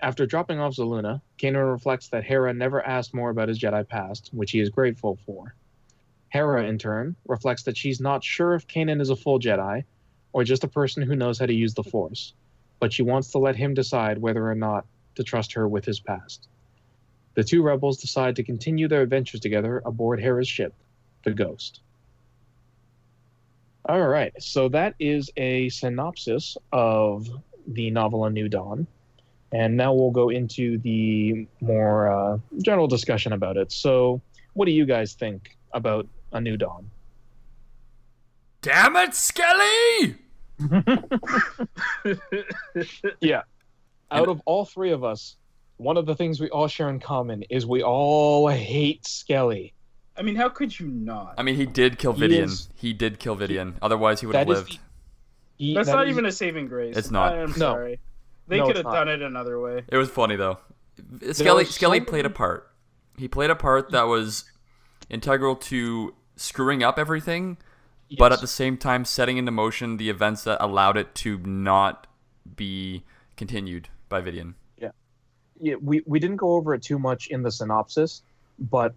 After 0.00 0.26
dropping 0.26 0.58
off 0.58 0.74
Zaluna, 0.74 1.22
Kanan 1.38 1.70
reflects 1.70 2.08
that 2.08 2.24
Hera 2.24 2.52
never 2.52 2.84
asked 2.84 3.14
more 3.14 3.30
about 3.30 3.48
his 3.48 3.60
Jedi 3.60 3.88
past, 3.88 4.30
which 4.32 4.50
he 4.50 4.58
is 4.58 4.68
grateful 4.68 5.16
for. 5.24 5.54
Hera, 6.30 6.64
in 6.66 6.76
turn, 6.76 7.14
reflects 7.26 7.62
that 7.64 7.76
she's 7.76 8.00
not 8.00 8.24
sure 8.24 8.54
if 8.54 8.66
Kanan 8.66 9.00
is 9.00 9.10
a 9.10 9.16
full 9.16 9.38
Jedi 9.38 9.84
or 10.32 10.42
just 10.42 10.64
a 10.64 10.68
person 10.68 11.04
who 11.04 11.14
knows 11.14 11.38
how 11.38 11.46
to 11.46 11.54
use 11.54 11.74
the 11.74 11.84
Force, 11.84 12.34
but 12.80 12.92
she 12.92 13.02
wants 13.02 13.30
to 13.30 13.38
let 13.38 13.54
him 13.54 13.74
decide 13.74 14.18
whether 14.18 14.50
or 14.50 14.56
not 14.56 14.86
to 15.14 15.22
trust 15.22 15.52
her 15.52 15.68
with 15.68 15.84
his 15.84 16.00
past. 16.00 16.48
The 17.34 17.44
two 17.44 17.62
rebels 17.62 17.98
decide 17.98 18.36
to 18.36 18.42
continue 18.42 18.88
their 18.88 19.02
adventures 19.02 19.40
together 19.40 19.82
aboard 19.84 20.20
Hera's 20.20 20.48
ship, 20.48 20.74
the 21.24 21.32
Ghost. 21.32 21.80
All 23.88 24.06
right, 24.06 24.32
so 24.40 24.68
that 24.68 24.94
is 25.00 25.30
a 25.36 25.68
synopsis 25.70 26.56
of 26.72 27.28
the 27.66 27.90
novel 27.90 28.26
A 28.26 28.30
New 28.30 28.48
Dawn. 28.48 28.86
And 29.52 29.76
now 29.76 29.92
we'll 29.92 30.10
go 30.10 30.30
into 30.30 30.78
the 30.78 31.46
more 31.60 32.10
uh, 32.10 32.38
general 32.62 32.86
discussion 32.86 33.32
about 33.32 33.56
it. 33.56 33.72
So, 33.72 34.20
what 34.54 34.66
do 34.66 34.72
you 34.72 34.86
guys 34.86 35.14
think 35.14 35.56
about 35.74 36.06
A 36.32 36.40
New 36.40 36.56
Dawn? 36.56 36.90
Damn 38.62 38.96
it, 38.96 39.14
Skelly! 39.14 40.16
Yeah. 43.20 43.42
Out 44.12 44.28
of 44.28 44.40
all 44.44 44.64
three 44.64 44.90
of 44.92 45.04
us, 45.04 45.36
one 45.76 45.96
of 45.96 46.06
the 46.06 46.14
things 46.14 46.40
we 46.40 46.48
all 46.50 46.68
share 46.68 46.88
in 46.88 47.00
common 47.00 47.42
is 47.44 47.66
we 47.66 47.82
all 47.82 48.48
hate 48.48 49.06
Skelly. 49.06 49.74
I 50.16 50.22
mean, 50.22 50.36
how 50.36 50.48
could 50.50 50.78
you 50.78 50.88
not? 50.88 51.34
I 51.38 51.42
mean, 51.42 51.56
he 51.56 51.64
did 51.66 51.98
kill 51.98 52.12
He 52.12 52.22
Vidian. 52.22 52.44
is- 52.44 52.68
He 52.74 52.92
did 52.92 53.18
kill 53.18 53.36
Vidian. 53.36 53.74
Otherwise, 53.80 54.20
he 54.20 54.26
would 54.26 54.36
have 54.36 54.46
That 54.46 54.52
is 54.52 54.58
lived. 54.58 54.72
the- 54.72 54.78
He- 55.64 55.74
That's 55.74 55.88
that 55.88 55.96
not 55.96 56.06
is- 56.08 56.12
even 56.12 56.26
a 56.26 56.32
saving 56.32 56.66
grace. 56.68 56.96
It's 56.96 57.10
not. 57.10 57.32
I'm 57.32 57.50
No. 57.50 57.54
sorry. 57.56 58.00
They 58.48 58.58
No, 58.58 58.66
could 58.66 58.70
it's 58.76 58.78
have 58.80 58.84
not. 58.86 58.92
done 58.94 59.08
it 59.08 59.22
another 59.22 59.58
way. 59.60 59.84
It 59.88 59.96
was 59.96 60.10
funny 60.10 60.36
though. 60.36 60.58
Skelly 61.32 61.62
are 61.62 61.66
Skelly 61.66 62.00
many- 62.00 62.10
played 62.10 62.26
a 62.26 62.30
part. 62.30 62.70
He 63.16 63.28
played 63.28 63.50
a 63.50 63.56
part 63.56 63.90
that 63.92 64.02
was 64.02 64.44
integral 65.08 65.56
to 65.56 66.14
screwing 66.36 66.82
up 66.82 66.98
everything, 66.98 67.56
but 68.18 68.32
at 68.32 68.40
the 68.40 68.46
same 68.46 68.76
time 68.76 69.04
setting 69.04 69.36
into 69.38 69.52
motion 69.52 69.96
the 69.96 70.10
events 70.10 70.44
that 70.44 70.58
allowed 70.62 70.96
it 70.96 71.14
to 71.16 71.38
not 71.38 72.06
be 72.56 73.04
continued 73.36 73.88
by 74.12 74.20
Vidian. 74.22 74.54
yeah, 74.78 74.90
yeah. 75.60 75.74
we, 75.80 76.02
we 76.06 76.20
didn't 76.20 76.36
go 76.36 76.52
over 76.52 76.74
it 76.74 76.82
too 76.82 76.98
much 76.98 77.26
in 77.28 77.42
the 77.42 77.50
synopsis, 77.50 78.22
but 78.58 78.94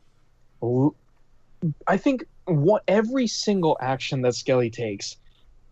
I 1.87 1.97
think 1.97 2.25
what 2.45 2.83
every 2.87 3.27
single 3.27 3.77
action 3.81 4.21
that 4.21 4.35
Skelly 4.35 4.69
takes 4.69 5.17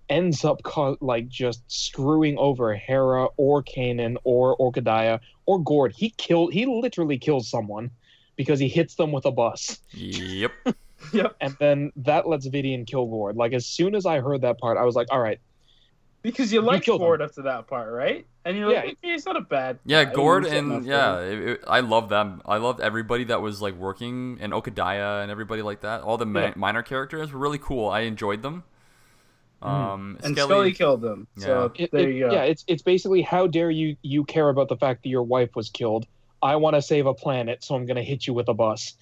ends 0.10 0.44
up 0.44 0.62
co- 0.64 0.98
like 1.02 1.28
just 1.30 1.62
screwing 1.68 2.38
over 2.38 2.74
Hera 2.76 3.28
or 3.38 3.64
Kanan 3.64 4.18
or 4.24 4.58
Okadiah 4.58 5.20
or 5.46 5.60
Gord. 5.60 5.94
He 5.94 6.10
killed 6.12 6.54
he 6.54 6.66
literally 6.66 7.18
kills 7.18 7.48
someone 7.50 7.89
because 8.36 8.60
he 8.60 8.68
hits 8.68 8.96
them 8.96 9.12
with 9.12 9.26
a 9.26 9.32
bus. 9.32 9.80
Yep. 9.91 10.52
Yep. 11.12 11.36
And 11.41 11.54
then 11.60 11.91
that 11.98 12.30
lets 12.30 12.48
Vidian 12.48 12.88
kill 12.88 13.06
Gord. 13.08 13.36
Like 13.36 13.52
as 13.52 13.66
soon 13.66 13.94
as 13.94 14.06
I 14.06 14.22
heard 14.22 14.41
that 14.41 14.58
part, 14.58 14.78
I 14.78 14.84
was 14.84 14.96
like, 14.96 15.08
all 15.12 15.20
right, 15.20 15.38
Because 16.22 16.54
you 16.54 16.62
liked 16.62 16.86
killed 16.86 17.02
him. 17.02 17.08
Ford 17.08 17.22
up 17.22 17.34
to 17.34 17.41
that 17.41 17.68
part, 17.68 17.91
right? 17.91 18.26
And 18.46 18.58
you're 18.58 18.68
like, 18.68 18.76
Yeah. 18.76 18.91
okay, 18.91 18.98
he's 19.14 19.26
not 19.26 19.38
a 19.38 19.41
bad. 19.41 19.80
Yeah, 19.86 20.04
guy. 20.04 20.14
Gord 20.14 20.44
He's 20.44 20.52
setting 20.52 20.72
up 20.72 20.78
and 20.80 20.86
yeah, 20.86 21.20
it, 21.22 21.39
it- 21.50 21.64
I 21.68 21.80
love 21.80 22.10
them. 22.10 22.41
I 22.46 22.58
loved 22.58 22.82
everybody 22.82 23.24
that 23.26 23.41
was 23.41 23.62
like 23.62 23.76
working 23.76 24.38
and 24.41 24.52
Okadiah 24.52 25.22
and 25.22 25.32
everybody 25.32 25.62
like 25.62 25.82
that. 25.82 26.02
All 26.02 26.18
the 26.18 26.26
mi- 26.26 26.41
Yeah. 26.41 26.54
minor 26.58 26.84
characters 26.84 27.32
were 27.32 27.39
really 27.39 27.58
cool. 27.60 27.89
I 27.89 28.02
enjoyed 28.02 28.41
them. 28.41 28.64
Um, 29.62 30.18
And 30.24 30.36
Skelly, 30.38 30.74
killed 30.74 31.06
him. 31.06 31.26
So 31.38 31.72
It- 31.76 31.91
there 31.91 32.10
you 32.10 32.28
go. 32.28 32.34
Yeah, 32.34 32.44
it's 32.44 32.66
it's 32.68 32.82
basically 32.82 33.22
how 33.22 33.48
dare 33.48 33.72
you 33.72 33.96
you 34.02 34.26
care 34.26 34.50
about 34.50 34.68
the 34.68 34.76
fact 34.76 35.04
that 35.04 35.10
your 35.10 35.24
wife 35.24 35.56
was 35.56 35.70
killed. 35.70 36.06
I 36.41 36.58
want 36.58 36.76
to 36.76 36.82
save 36.82 37.06
a 37.06 37.14
planet, 37.14 37.64
so 37.64 37.74
I'm 37.76 37.86
gonna 37.86 38.04
hit 38.04 38.28
you 38.28 38.34
with 38.34 38.50
a 38.50 38.54
bus. 38.54 38.96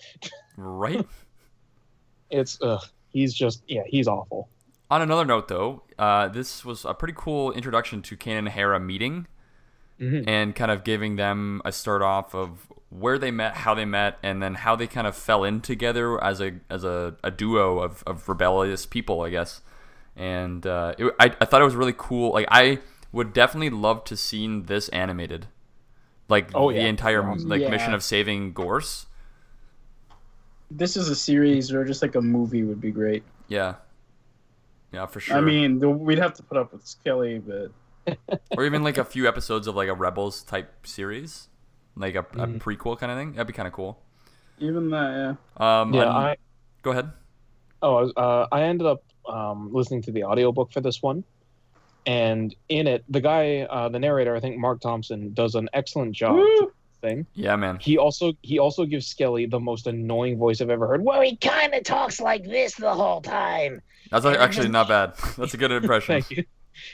right. 0.58 1.08
It's 2.30 2.58
ugh, 2.62 2.82
he's 3.12 3.34
just 3.34 3.64
yeah, 3.68 3.82
he's 3.88 4.08
awful. 4.08 4.48
On 4.89 5.02
another 5.02 5.26
note, 5.26 5.48
though, 5.48 5.84
uh, 6.02 6.28
this 6.28 6.66
was 6.66 6.84
a 6.84 6.93
pretty 6.93 7.14
cool 7.16 7.52
introduction 7.52 8.02
to 8.02 8.18
Kanan 8.18 8.39
and 8.39 8.49
Hera 8.49 8.80
meeting 8.80 9.28
Mhm. 9.99 10.24
and 10.28 10.56
kind 10.56 10.72
of 10.72 10.84
giving 10.84 11.16
them 11.16 11.62
a 11.64 11.72
start 11.72 12.02
off 12.02 12.34
of 12.34 12.72
where 12.89 13.20
they 13.20 13.30
met, 13.30 13.54
how 13.58 13.76
they 13.76 13.86
met, 13.86 14.18
and 14.24 14.41
then 14.41 14.56
how 14.56 14.76
they 14.76 14.88
kind 14.88 15.06
of 15.06 15.16
fell 15.16 15.43
in 15.43 15.62
together 15.62 16.22
as 16.24 16.41
a 16.41 16.54
as 16.72 16.84
a, 16.84 17.16
a 17.24 17.30
duo 17.30 17.80
of, 17.80 18.04
of 18.08 18.28
rebellious 18.28 18.86
people, 18.88 19.22
I 19.22 19.30
guess. 19.30 19.62
And 20.16 20.66
uh, 20.66 20.95
it, 20.97 21.14
I, 21.20 21.26
I 21.39 21.45
thought 21.45 21.62
it 21.62 21.66
was 21.66 21.76
really 21.76 21.93
cool. 21.95 22.32
Like 22.34 22.47
I 22.49 22.80
would 23.12 23.32
definitely 23.32 23.70
love 23.70 24.04
to 24.06 24.18
seen 24.18 24.64
this 24.66 24.89
animated, 24.89 25.45
like 26.28 26.49
Oh, 26.56 26.72
the 26.72 26.80
yeah. 26.80 26.88
entire 26.88 27.22
like 27.36 27.62
Yeah. 27.62 27.70
mission 27.70 27.93
of 27.93 28.02
saving 28.04 28.54
Gorse. 28.54 29.06
This 30.70 30.95
is 30.97 31.10
a 31.10 31.16
series 31.16 31.72
or 31.72 31.84
just 31.86 32.02
like 32.02 32.16
a 32.16 32.22
movie 32.22 32.64
would 32.64 32.80
be 32.82 32.91
great. 32.91 33.24
Yeah, 33.47 33.76
yeah, 34.92 35.06
for 35.06 35.20
sure. 35.20 35.38
I 35.38 35.42
mean, 35.42 35.80
we'd 36.00 36.18
have 36.20 36.34
to 36.36 36.44
put 36.44 36.58
up 36.58 36.74
with 36.74 36.86
Skelly, 36.86 37.39
but 37.39 37.72
or 38.58 38.66
even 38.66 38.84
like 38.84 38.98
a 38.98 39.06
few 39.06 39.28
episodes 39.28 39.68
of 39.68 39.76
like 39.76 39.89
a 39.89 39.94
Rebels 39.94 40.44
type 40.44 40.86
series, 40.88 41.48
like 41.96 42.16
a, 42.16 42.20
a 42.20 42.24
Mhm. 42.48 42.60
prequel 42.60 42.98
kind 42.98 43.12
of 43.12 43.18
thing. 43.18 43.34
That'd 43.34 43.48
be 43.48 43.54
kind 43.54 43.68
of 43.68 43.74
cool. 43.74 44.00
even 44.60 44.89
that, 44.92 45.38
yeah. 45.60 45.82
Um, 45.82 45.94
Yeah, 45.94 46.04
I'm- 46.04 46.16
I 46.16 46.36
go 46.84 46.92
ahead. 46.92 47.12
oh 47.82 48.12
I 48.16 48.22
uh, 48.22 48.48
I 48.52 48.62
ended 48.64 48.88
up 48.88 49.04
um, 49.28 49.72
listening 49.74 50.02
to 50.04 50.12
the 50.12 50.24
audiobook 50.24 50.72
for 50.72 50.82
this 50.82 51.02
one, 51.02 51.24
and 52.06 52.54
in 52.70 52.88
it, 52.88 53.04
the 53.10 53.22
guy, 53.22 53.62
uh, 53.62 53.88
the 53.89 54.00
narrator, 54.00 54.36
I 54.36 54.39
think 54.39 54.58
Marc 54.58 54.82
Thompson, 54.82 55.34
does 55.34 55.56
an 55.56 55.70
excellent 55.74 56.14
job. 56.14 56.36
Woo! 56.38 56.72
To 57.02 57.08
the 57.08 57.16
Thing. 57.16 57.26
Yeah, 57.34 57.56
man. 57.56 57.78
He 57.80 57.97
also 57.97 58.34
he 58.41 58.60
also 58.60 58.86
gives 58.86 59.08
Skelly 59.08 59.45
the 59.45 59.60
most 59.60 59.88
annoying 59.88 60.38
voice 60.38 60.62
I've 60.62 60.70
ever 60.70 60.88
heard. 60.88 61.04
Well, 61.04 61.22
he 61.22 61.36
kind 61.38 61.74
of 61.74 61.84
talks 61.84 62.20
like 62.22 62.43
this 62.43 62.76
the 62.76 62.93
whole 62.93 63.22
time, 63.22 63.82
That's 64.12 64.26
Yeah, 64.26 64.32
actually 64.34 64.64
just- 64.68 64.72
not 64.74 64.88
bad. 64.88 65.14
That's 65.38 65.54
a 65.54 65.58
good 65.58 65.72
impression. 65.72 66.22
Thank 66.22 66.32
you. 66.32 66.43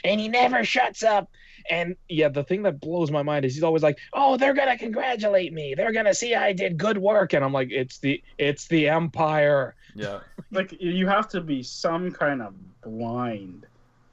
and 0.04 0.20
he 0.20 0.28
never 0.28 0.64
shuts 0.64 1.02
up. 1.02 1.30
And 1.70 1.96
yeah, 2.08 2.28
the 2.28 2.44
thing 2.44 2.62
that 2.62 2.80
blows 2.80 3.10
my 3.10 3.22
mind 3.22 3.44
is 3.44 3.54
he's 3.54 3.62
always 3.62 3.82
like, 3.82 3.98
"Oh, 4.14 4.36
they're 4.38 4.54
gonna 4.54 4.78
congratulate 4.78 5.52
me. 5.52 5.74
They're 5.76 5.92
gonna 5.92 6.14
see 6.14 6.34
I 6.34 6.52
did 6.52 6.78
good 6.78 6.96
work." 6.98 7.34
And 7.34 7.44
I'm 7.44 7.52
like, 7.52 7.70
"It's 7.70 7.98
the 7.98 8.22
it's 8.38 8.66
the 8.68 8.88
Empire." 8.88 9.74
Yeah. 9.94 10.20
Like 10.50 10.74
you 10.80 11.06
have 11.06 11.28
to 11.28 11.42
be 11.42 11.62
some 11.62 12.10
kind 12.10 12.40
of 12.40 12.54
blind 12.80 13.66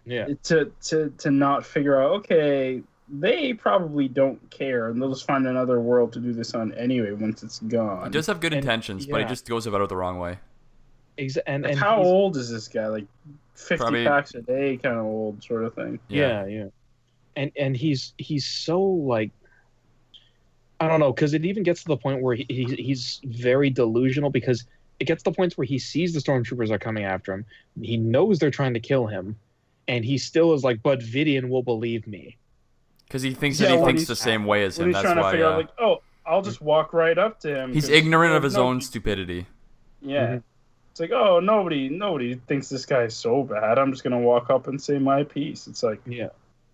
Yeah, 0.06 0.28
to 0.44 0.70
to 0.84 1.12
to 1.20 1.32
not 1.32 1.66
figure 1.66 2.02
out. 2.02 2.12
Okay, 2.12 2.82
they 3.08 3.54
probably 3.54 4.08
don't 4.08 4.50
care, 4.50 4.90
and 4.90 5.02
they'll 5.02 5.10
just 5.14 5.28
find 5.28 5.46
another 5.48 5.80
world 5.80 6.12
to 6.14 6.20
do 6.20 6.34
this 6.34 6.54
on 6.56 6.74
anyway 6.74 7.12
once 7.12 7.44
it's 7.44 7.60
gone. 7.60 8.06
He 8.06 8.10
does 8.12 8.28
have 8.28 8.40
good 8.40 8.54
And- 8.54 8.62
intentions, 8.62 9.06
but 9.06 9.22
he 9.22 9.28
just 9.28 9.48
goes 9.48 9.68
about 9.68 9.82
it 9.82 9.90
the 9.90 9.96
wrong 9.98 10.18
way. 10.20 10.40
Exa- 11.18 11.38
and 11.48 11.66
and 11.66 11.78
how 11.80 12.02
old 12.02 12.36
is 12.36 12.50
this 12.50 12.68
guy? 12.68 12.88
Like 12.88 13.06
fifty 13.54 13.78
Probably- 13.78 14.06
packs 14.06 14.34
a 14.36 14.42
day, 14.42 14.78
kind 14.78 14.98
of 14.98 15.06
old, 15.06 15.44
sort 15.44 15.64
of 15.64 15.74
thing. 15.74 16.00
Yeah. 16.10 16.46
yeah, 16.46 16.66
And 17.38 17.52
and 17.58 17.78
he's 17.78 18.14
he's 18.18 18.46
so 18.46 18.82
like 18.82 19.32
I 20.82 20.88
don't 20.90 21.00
know 21.00 21.14
because 21.14 21.34
it 21.34 21.46
even 21.46 21.64
gets 21.64 21.84
to 21.84 21.88
the 21.88 21.96
point 21.98 22.22
where 22.22 22.36
he, 22.36 22.46
he 22.50 22.66
he's 22.76 23.22
very 23.24 23.70
delusional 23.70 24.30
because 24.30 24.66
it 25.00 25.06
gets 25.06 25.24
to 25.24 25.30
the 25.30 25.36
points 25.36 25.58
where 25.58 25.66
he 25.66 25.80
sees 25.80 26.14
the 26.14 26.20
stormtroopers 26.20 26.70
are 26.70 26.80
coming 26.80 27.06
after 27.06 27.34
him. 27.34 27.46
He 27.82 27.96
knows 27.98 28.40
they're 28.40 28.52
trying 28.52 28.74
to 28.74 28.80
kill 28.82 29.08
him, 29.08 29.38
and 29.88 30.04
he 30.04 30.18
still 30.18 30.54
is 30.54 30.64
like, 30.66 30.84
"But 30.84 31.00
Vidian 31.00 31.48
will 31.50 31.64
believe 31.64 32.08
me." 32.08 32.36
Because 33.08 33.22
he 33.22 33.34
thinks 33.34 33.60
Yeah, 33.60 33.70
that 33.70 33.80
he 33.80 33.86
thinks 33.86 34.06
the 34.08 34.16
same 34.16 34.46
way 34.46 34.64
as 34.66 34.80
him. 34.80 34.88
he's 34.88 34.94
That's 34.96 35.04
trying 35.04 35.16
to 35.18 35.22
why 35.22 35.32
figure 35.32 35.46
uh, 35.46 35.52
out, 35.52 35.58
like, 35.58 35.70
oh, 35.80 36.02
I'll 36.26 36.42
just 36.42 36.62
walk 36.62 36.94
right 36.94 37.18
up 37.18 37.40
to 37.42 37.56
him. 37.56 37.74
He's 37.74 37.88
ignorant 37.90 38.34
of 38.34 38.44
his 38.44 38.56
no- 38.56 38.64
own 38.68 38.82
stupidity. 38.82 39.46
Yeah. 40.02 40.28
Mhm. 40.28 40.44
It's 40.92 41.00
like, 41.00 41.12
oh, 41.12 41.40
nobody, 41.40 41.90
nobody 41.90 42.36
thinks 42.48 42.70
this 42.70 42.86
guy's 42.86 43.16
so 43.16 43.44
bad. 43.44 43.78
I'm 43.78 43.92
just 43.92 44.04
gonna 44.04 44.20
walk 44.20 44.50
up 44.50 44.68
and 44.68 44.82
say 44.82 44.98
my 44.98 45.24
piece. 45.24 45.68
It's 45.68 45.84
like 45.84 46.00
Yeah, 46.06 46.30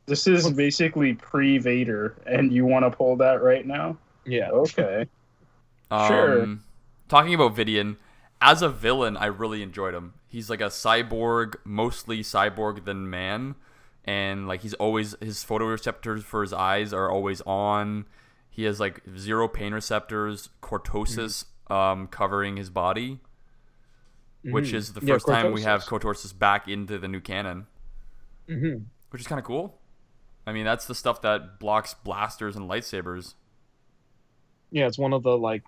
this 0.06 0.28
is 0.28 0.50
basically 0.52 1.16
pre-Vader, 1.16 2.16
and 2.28 2.54
you 2.54 2.66
want 2.66 2.86
to 2.86 2.92
pull 2.92 3.16
that 3.18 3.42
right 3.42 3.66
now? 3.66 3.98
yeah. 4.26 4.50
Okay. 4.52 5.08
Um, 5.92 6.08
Sure. 6.08 6.58
Talking 7.10 7.34
about 7.34 7.54
Vidian, 7.54 7.98
as 8.40 8.62
a 8.62 8.70
villain, 8.70 9.18
I 9.18 9.26
really 9.26 9.62
enjoyed 9.62 9.94
him. 9.94 10.14
He's 10.30 10.50
like 10.50 10.62
a 10.62 10.66
cyborg, 10.70 11.56
mostly 11.66 12.22
cyborg 12.22 12.86
than 12.86 13.10
man, 13.10 13.56
and 14.06 14.48
like 14.48 14.62
he's 14.62 14.74
always 14.76 15.16
his 15.22 15.44
photoreceptors 15.46 16.24
for 16.24 16.42
his 16.42 16.54
eyes 16.54 16.94
are 16.94 17.10
always 17.10 17.42
on. 17.42 18.06
He 18.50 18.64
has 18.64 18.80
like 18.80 19.02
zero 19.18 19.48
pain 19.48 19.74
receptors, 19.74 20.50
cortosis 20.62 21.46
um, 21.70 22.08
covering 22.08 22.58
his 22.58 22.70
body, 22.70 23.20
which 24.44 24.72
Mhm. 24.72 24.74
is 24.74 24.94
the 24.94 25.06
Yeah, 25.06 25.14
first 25.16 25.28
time 25.28 25.52
we 25.54 25.62
have 25.62 25.84
cortosis. 25.84 26.16
cortosis 26.34 26.38
back 26.40 26.68
into 26.68 26.98
the 26.98 27.08
new 27.08 27.22
canon, 27.22 27.68
Mhm. 28.50 28.86
which 29.12 29.22
is 29.22 29.28
kind 29.28 29.40
of 29.40 29.46
cool. 29.46 29.80
I 30.46 30.52
mean, 30.54 30.66
that's 30.66 30.86
the 30.88 30.96
stuff 30.96 31.22
that 31.22 31.60
blocks 31.60 31.94
blasters 31.94 32.56
and 32.56 32.68
lightsabers. 32.70 33.36
Yeah, 34.72 34.88
it's 34.88 34.98
one 34.98 35.14
of 35.14 35.24
the 35.24 35.38
like 35.38 35.64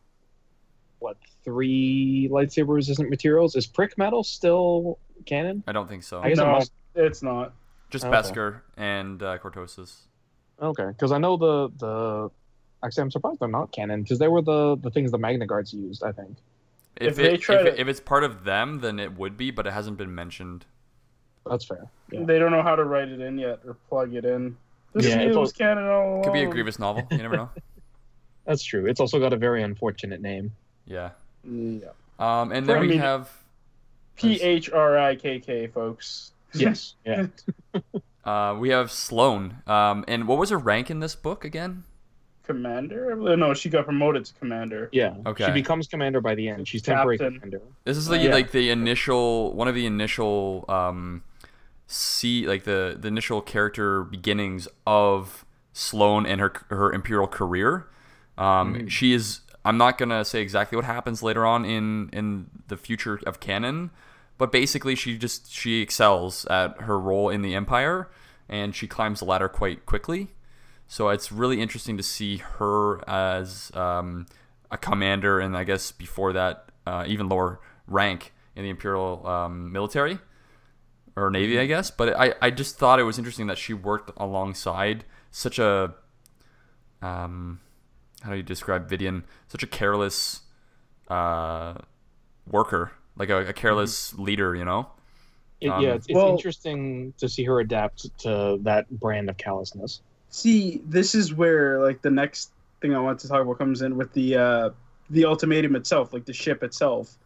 what 1.00 1.18
three 1.44 2.30
lightsaber 2.32 2.74
resistant 2.76 3.10
materials. 3.10 3.56
Is 3.56 3.68
phrik 3.68 3.98
metal 3.98 4.24
still 4.24 4.98
canon? 5.26 5.64
I 5.68 5.72
don't 5.74 5.88
think 5.88 6.04
so. 6.04 6.22
I 6.22 6.30
guess 6.30 6.40
it 6.40 6.42
no, 6.44 6.52
must- 6.54 6.72
it's 6.96 7.22
not. 7.22 7.54
Just 7.94 8.06
Okay. 8.06 8.16
Beskar 8.18 8.62
and 8.76 9.22
uh, 9.22 9.38
cortosis. 9.38 9.98
Okay, 10.60 10.88
because 10.88 11.12
I 11.12 11.20
know 11.20 11.38
the 11.38 11.70
the. 11.78 12.32
Actually, 12.84 13.04
I'm 13.04 13.12
surprised 13.12 13.40
they're 13.40 13.48
not 13.48 13.72
canon 13.72 14.02
because 14.02 14.18
they 14.18 14.28
were 14.28 14.42
the 14.42 14.76
the 14.78 14.90
things 14.90 15.12
the 15.12 15.20
Magna 15.20 15.46
Guards 15.46 15.72
used. 15.76 16.04
I 16.04 16.12
think. 16.12 16.38
If, 16.96 17.10
If 17.12 17.16
they 17.18 17.34
it, 17.36 17.42
try 17.42 17.56
if, 17.58 17.62
it, 17.68 17.72
to- 17.76 17.82
if 17.82 17.88
it's 17.88 18.00
part 18.00 18.24
of 18.24 18.46
them, 18.46 18.80
then 18.80 19.00
it 19.00 19.16
would 19.16 19.38
be, 19.38 19.52
but 19.52 19.68
it 19.68 19.74
hasn't 19.74 19.98
been 19.98 20.14
mentioned. 20.16 20.66
That's 21.48 21.66
fair. 21.66 21.86
Yeah. 22.12 22.24
They 22.24 22.40
don't 22.40 22.50
know 22.52 22.64
how 22.64 22.76
to 22.76 22.84
write 22.84 23.10
it 23.10 23.22
in 23.22 23.38
yet 23.38 23.60
or 23.68 23.76
plug 23.90 24.16
it 24.16 24.26
in. 24.26 24.58
This 24.94 25.06
Yeah, 25.06 25.20
it's 25.20 25.38
was 25.38 25.54
canon 25.54 25.86
all 25.88 26.24
Could 26.24 26.34
be 26.34 26.44
a. 26.44 26.48
Grievous 26.50 26.80
novel. 26.80 27.08
You 27.12 27.18
never 27.18 27.36
know. 27.38 27.50
That's 28.48 28.64
true. 28.64 28.88
It's 28.88 29.00
also 29.00 29.20
got 29.20 29.34
a 29.34 29.38
very 29.38 29.62
unfortunate 29.62 30.20
name. 30.20 30.52
Yeah. 30.88 31.12
Yeah. 31.44 31.90
Um, 32.18 32.52
and 32.52 32.66
then 32.66 32.78
I 32.78 32.80
we 32.82 32.88
mean- 32.88 33.00
have 33.00 33.30
P 34.16 34.42
H 34.42 34.72
R 34.72 34.98
I 34.98 35.16
K 35.16 35.40
K, 35.40 35.68
folks. 35.68 36.32
Yes. 36.56 36.96
Yeah. 37.06 37.28
uh, 38.26 38.56
we 38.60 38.70
have 38.70 38.92
Sloane. 38.92 39.58
Um, 39.68 40.06
and 40.08 40.28
what 40.28 40.38
was 40.38 40.50
her 40.50 40.58
rank 40.58 40.90
in 40.92 41.00
this 41.00 41.16
book 41.16 41.44
again? 41.46 41.84
Commander? 42.44 43.16
No, 43.38 43.54
she 43.54 43.70
got 43.70 43.86
promoted 43.86 44.26
to 44.26 44.34
commander. 44.34 44.90
Yeah. 44.92 45.16
Okay. 45.26 45.46
She 45.46 45.52
becomes 45.52 45.88
commander 45.88 46.20
by 46.20 46.36
the 46.36 46.50
end. 46.50 46.68
She's 46.68 46.82
temporary 46.82 47.18
Captain. 47.18 47.40
commander. 47.40 47.62
This 47.86 47.96
is 47.96 48.08
the 48.08 48.18
Yeah. 48.18 48.32
like 48.34 48.52
the 48.52 48.70
initial 48.70 49.54
one 49.54 49.70
of 49.70 49.76
the 49.76 49.86
initial 49.86 50.66
um, 50.68 51.24
see 51.88 52.46
like 52.46 52.66
the 52.66 52.98
the 53.00 53.08
initial 53.08 53.42
character 53.42 54.04
beginnings 54.04 54.68
of 54.86 55.46
Sloane 55.72 56.26
and 56.26 56.42
her 56.42 56.52
her 56.70 56.92
imperial 56.92 57.28
career. 57.28 57.88
Um, 58.38 58.76
Mhm. 58.76 58.90
She 58.90 59.14
is. 59.14 59.40
I'm 59.64 59.78
not 59.78 59.98
gonna 59.98 60.26
say 60.26 60.42
exactly 60.42 60.76
what 60.76 60.84
happens 60.84 61.24
later 61.24 61.46
on 61.46 61.64
in 61.64 62.10
in 62.12 62.48
the 62.68 62.76
future 62.76 63.22
of 63.26 63.40
canon, 63.40 63.92
but 64.38 64.52
basically 64.52 64.96
she 64.96 65.18
just 65.18 65.52
she 65.52 65.82
excels 65.82 66.46
at 66.46 66.82
her 66.82 67.00
role 67.00 67.30
in 67.30 67.42
the 67.42 67.56
empire, 67.56 68.10
and 68.50 68.76
she 68.76 68.88
climbs 68.88 69.20
the 69.20 69.26
ladder 69.26 69.50
quite 69.50 69.86
quickly. 69.86 70.30
So 70.88 71.10
it's 71.10 71.32
really 71.32 71.62
interesting 71.62 71.98
to 71.98 72.04
see 72.04 72.38
her 72.38 73.08
as 73.10 73.72
um, 73.74 74.26
a 74.70 74.78
commander, 74.78 75.40
and 75.40 75.58
I 75.58 75.64
guess 75.64 75.92
before 75.92 76.34
that, 76.34 76.66
uh, 76.86 77.06
even 77.08 77.30
lower 77.30 77.60
rank 77.88 78.34
in 78.56 78.64
the 78.64 78.70
imperial 78.70 79.26
um, 79.26 79.72
military 79.72 80.20
or 81.16 81.30
navy, 81.30 81.60
I 81.60 81.66
guess. 81.66 81.90
But 81.90 82.16
I, 82.20 82.34
I 82.42 82.50
just 82.52 82.78
thought 82.78 83.00
it 83.00 83.04
was 83.04 83.18
interesting 83.18 83.48
that 83.48 83.58
she 83.58 83.74
worked 83.74 84.12
alongside 84.18 85.06
such 85.32 85.58
a 85.58 85.96
um, 87.02 87.60
how 88.24 88.32
do 88.32 88.38
you 88.38 88.44
describe 88.44 88.90
Vidian? 88.90 89.24
Such 89.48 89.64
a 89.64 89.68
careless 89.68 90.42
uh, 91.10 91.76
worker, 92.50 92.94
like 93.18 93.30
a, 93.30 93.48
a 93.48 93.54
careless 93.54 94.14
leader, 94.18 94.56
you 94.56 94.66
know. 94.66 94.88
It, 95.62 95.70
Um, 95.70 95.82
yeah, 95.82 95.94
it's, 95.94 96.08
it's 96.08 96.16
well- 96.16 96.30
interesting 96.30 97.14
to 97.18 97.30
see 97.30 97.44
her 97.46 97.60
adapt 97.60 98.18
to 98.20 98.60
that 98.64 98.90
brand 99.00 99.30
of 99.30 99.38
callousness. 99.38 100.02
See, 100.30 100.82
this 100.86 101.14
is 101.14 101.34
where 101.34 101.80
like 101.80 102.02
the 102.02 102.10
next 102.10 102.52
thing 102.82 102.96
I 102.96 103.00
want 103.00 103.20
to 103.20 103.28
talk 103.28 103.42
about 103.42 103.58
comes 103.60 103.82
in 103.82 103.96
with 103.96 104.12
the 104.14 104.36
uh 104.36 104.70
the 105.10 105.26
ultimatum 105.26 105.76
itself, 105.76 106.12
like 106.12 106.26
the 106.26 106.34
ship 106.34 106.64
itself. 106.64 107.18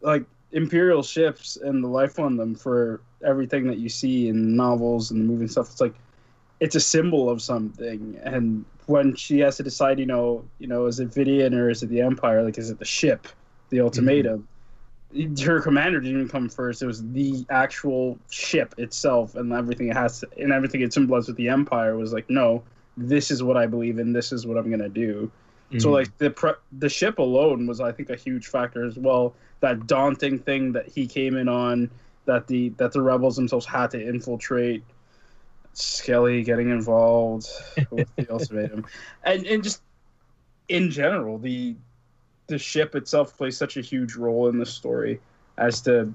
Like 0.00 0.24
Imperial 0.52 1.02
ships 1.02 1.56
and 1.56 1.84
the 1.84 1.88
life 1.88 2.18
on 2.18 2.36
them 2.38 2.54
for 2.54 3.02
everything 3.24 3.66
that 3.66 3.78
you 3.78 3.90
see 3.90 4.28
in 4.28 4.56
novels 4.56 5.10
and 5.10 5.20
the 5.20 5.24
movie 5.24 5.42
and 5.42 5.50
stuff, 5.50 5.70
it's 5.70 5.80
like 5.80 5.94
it's 6.60 6.74
a 6.74 6.80
symbol 6.80 7.28
of 7.28 7.42
something. 7.42 8.18
And 8.22 8.64
when 8.86 9.14
she 9.14 9.40
has 9.40 9.58
to 9.58 9.62
decide, 9.62 9.98
you 9.98 10.06
know, 10.06 10.42
you 10.58 10.66
know, 10.66 10.86
is 10.86 11.00
it 11.00 11.10
Vidian 11.10 11.52
or 11.54 11.68
is 11.68 11.82
it 11.82 11.90
the 11.90 12.00
Empire? 12.00 12.42
Like 12.42 12.56
is 12.56 12.70
it 12.70 12.78
the 12.78 12.84
ship, 12.86 13.28
the 13.68 13.80
ultimatum? 13.80 14.48
Her 15.42 15.60
commander 15.60 16.00
didn't 16.00 16.16
even 16.16 16.28
come 16.28 16.48
first. 16.48 16.82
It 16.82 16.86
was 16.86 17.02
the 17.12 17.46
actual 17.48 18.18
ship 18.30 18.74
itself 18.78 19.34
and 19.36 19.52
everything 19.52 19.88
it 19.88 19.96
has 19.96 20.20
to, 20.20 20.28
and 20.38 20.52
everything 20.52 20.82
it 20.82 20.92
symbolized 20.92 21.28
with 21.28 21.36
the 21.36 21.48
Empire 21.48 21.96
was 21.96 22.12
like, 22.12 22.28
no, 22.28 22.62
this 22.96 23.30
is 23.30 23.42
what 23.42 23.56
I 23.56 23.66
believe 23.66 23.98
in. 23.98 24.12
This 24.12 24.32
is 24.32 24.46
what 24.46 24.58
I'm 24.58 24.70
gonna 24.70 24.88
do. 24.88 25.30
So 25.78 25.88
Mhm. 25.88 25.92
like 25.92 26.18
the 26.18 26.30
pre- 26.30 26.52
the 26.78 26.88
ship 26.88 27.18
alone 27.18 27.66
was 27.66 27.80
I 27.80 27.92
think 27.92 28.10
a 28.10 28.16
huge 28.16 28.46
factor 28.48 28.84
as 28.84 28.98
well. 28.98 29.34
That 29.60 29.86
daunting 29.86 30.38
thing 30.38 30.72
that 30.72 30.88
he 30.88 31.06
came 31.06 31.36
in 31.36 31.48
on, 31.48 31.90
that 32.26 32.46
the 32.46 32.70
that 32.70 32.92
the 32.92 33.02
rebels 33.02 33.36
themselves 33.36 33.66
had 33.66 33.90
to 33.92 34.02
infiltrate. 34.06 34.82
Skelly 35.74 36.42
getting 36.42 36.70
involved 36.70 37.48
with 37.90 38.08
the 38.16 38.30
ultimatum, 38.32 38.84
and 39.24 39.46
and 39.46 39.62
just 39.62 39.80
in 40.68 40.90
general 40.90 41.38
the 41.38 41.76
the 42.48 42.58
ship 42.58 42.94
itself 42.94 43.36
plays 43.36 43.56
such 43.56 43.76
a 43.76 43.80
huge 43.80 44.16
role 44.16 44.48
in 44.48 44.58
the 44.58 44.66
story 44.66 45.20
as 45.58 45.80
to 45.82 46.12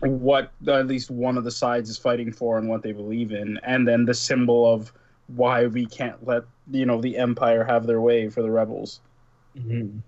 what 0.00 0.52
at 0.68 0.86
least 0.86 1.10
one 1.10 1.36
of 1.36 1.44
the 1.44 1.50
sides 1.50 1.90
is 1.90 1.98
fighting 1.98 2.30
for 2.30 2.58
and 2.58 2.68
what 2.68 2.82
they 2.82 2.92
believe 2.92 3.32
in, 3.32 3.58
and 3.64 3.88
then 3.88 4.04
the 4.04 4.14
symbol 4.14 4.72
of 4.72 4.92
why 5.26 5.66
we 5.66 5.86
can't 5.86 6.24
let 6.26 6.44
you 6.70 6.86
know 6.86 7.00
the 7.00 7.16
empire 7.16 7.64
have 7.64 7.86
their 7.86 8.00
way 8.00 8.28
for 8.28 8.42
the 8.42 8.50
rebels. 8.50 9.00
Mhm. 9.56 10.02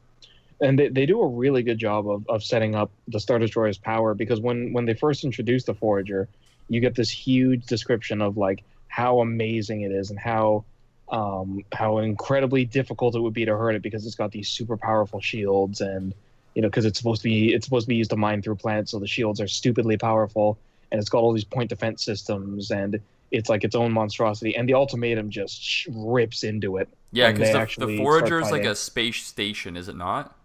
And 0.63 0.79
they, 0.79 0.89
they 0.89 1.07
do 1.07 1.21
a 1.23 1.27
really 1.27 1.63
good 1.63 1.79
job 1.79 2.09
of, 2.09 2.27
of 2.29 2.45
setting 2.45 2.75
up 2.75 2.91
the 3.09 3.19
Star 3.19 3.39
Destroyer's 3.39 3.79
power 3.79 4.15
because 4.15 4.41
when, 4.41 4.73
when 4.73 4.85
they 4.85 4.95
first 4.95 5.25
introduce 5.25 5.65
the 5.65 5.75
Forager, 5.75 6.29
you 6.69 6.81
get 6.81 6.95
this 6.95 7.11
huge 7.11 7.65
description 7.67 8.21
of 8.21 8.37
like 8.37 8.63
how 8.89 9.21
amazing 9.21 9.81
it 9.81 9.91
is 9.91 10.11
and 10.11 10.19
how 10.19 10.65
um, 11.11 11.65
how 11.73 11.99
incredibly 11.99 12.65
difficult 12.65 13.15
it 13.15 13.21
would 13.21 13.35
be 13.35 13.45
to 13.45 13.57
hurt 13.57 13.75
it 13.75 13.83
because 13.83 14.07
it's 14.07 14.15
got 14.15 14.31
these 14.31 14.49
super 14.49 14.77
powerful 14.77 15.21
shields 15.21 15.81
and 15.81 16.15
you 16.55 16.63
know 16.63 16.69
because 16.69 16.85
it's 16.85 16.99
supposed 16.99 17.23
to 17.23 17.29
be 17.29 17.53
it's 17.53 17.67
supposed 17.67 17.85
to 17.85 17.89
be 17.89 17.97
used 17.97 18.11
to 18.11 18.17
mine 18.17 18.43
through 18.43 18.57
planets 18.57 18.93
so 18.93 18.99
the 18.99 19.07
shields 19.07 19.41
are 19.41 19.49
stupidly 19.49 19.97
powerful 19.97 20.59
and 20.91 21.01
it's 21.01 21.09
got 21.09 21.19
all 21.19 21.33
these 21.33 21.45
point 21.45 21.69
defense 21.69 22.05
systems 22.05 22.71
and 22.71 23.01
it's 23.31 23.49
like 23.49 23.65
its 23.65 23.75
own 23.75 23.93
monstrosity 23.93 24.57
and 24.57 24.69
the 24.69 24.75
ultimatum 24.75 25.31
just 25.31 25.63
sh- 25.63 25.89
rips 25.91 26.43
into 26.43 26.77
it 26.77 26.89
Yeah, 27.13 27.31
because 27.33 27.77
the, 27.77 27.87
the 27.87 27.97
Forager 27.99 28.41
is 28.41 28.51
like 28.51 28.65
a 28.65 28.75
space 28.75 29.25
station, 29.25 29.77
is 29.77 29.89
it 29.89 29.97
not? 29.97 30.37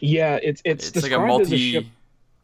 yeah 0.00 0.38
it's 0.42 0.62
it's, 0.64 0.88
It's, 0.88 1.02
like 1.02 1.12
a 1.12 1.18
multi. 1.18 1.76
a 1.76 1.86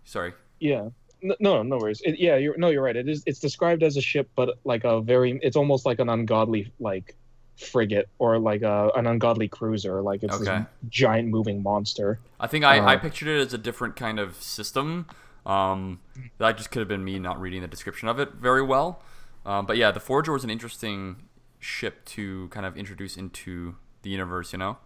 Sorry. 0.05 0.33
Yeah. 0.59 0.89
No, 1.23 1.63
no, 1.63 1.79
worries. 1.79 2.01
It, 2.05 2.19
yeah, 2.19 2.37
you're 2.37 2.57
no, 2.57 2.69
you're 2.71 2.83
right. 2.83 2.97
It 2.97 3.09
is. 3.09 3.23
It's 3.27 3.41
described 3.41 3.83
as 3.83 3.97
a 3.97 4.01
ship, 4.01 4.29
but 4.37 4.59
like 4.65 4.85
a 4.85 5.01
very. 5.01 5.39
It's 5.43 5.57
almost 5.57 5.85
like 5.87 5.99
an 5.99 6.09
ungodly 6.09 6.73
like 6.79 7.17
frigate 7.57 8.09
or 8.19 8.39
like 8.39 8.63
a 8.63 8.91
an 8.95 9.07
ungodly 9.07 9.49
cruiser. 9.49 10.01
Like 10.01 10.23
it's 10.23 10.41
Okay. 10.41 10.45
this 10.59 10.67
giant 10.89 11.29
moving 11.29 11.63
monster. 11.63 12.21
I 12.39 12.47
think 12.47 12.65
I, 12.65 12.79
I 12.79 12.95
Uh, 12.95 12.99
pictured 12.99 13.29
it 13.29 13.41
as 13.41 13.53
a 13.53 13.59
different 13.59 13.97
kind 13.97 14.21
of 14.21 14.37
system. 14.43 15.07
Um, 15.45 16.01
that 16.39 16.57
just 16.57 16.71
could 16.71 16.81
have 16.81 16.89
been 16.89 17.05
me 17.05 17.19
not 17.19 17.41
reading 17.41 17.63
the 17.63 17.69
description 17.69 18.09
of 18.09 18.21
it 18.21 18.35
very 18.35 18.63
well. 18.63 19.03
Um, 19.45 19.67
but 19.67 19.77
yeah, 19.77 19.91
the 19.91 20.01
Forager 20.01 20.33
was 20.33 20.45
an 20.45 20.51
interesting 20.51 21.17
ship 21.59 22.05
to 22.05 22.49
kind 22.49 22.65
of 22.67 22.77
introduce 22.77 23.17
into 23.17 23.75
the 24.03 24.11
universe. 24.11 24.53
You 24.53 24.59
know. 24.59 24.79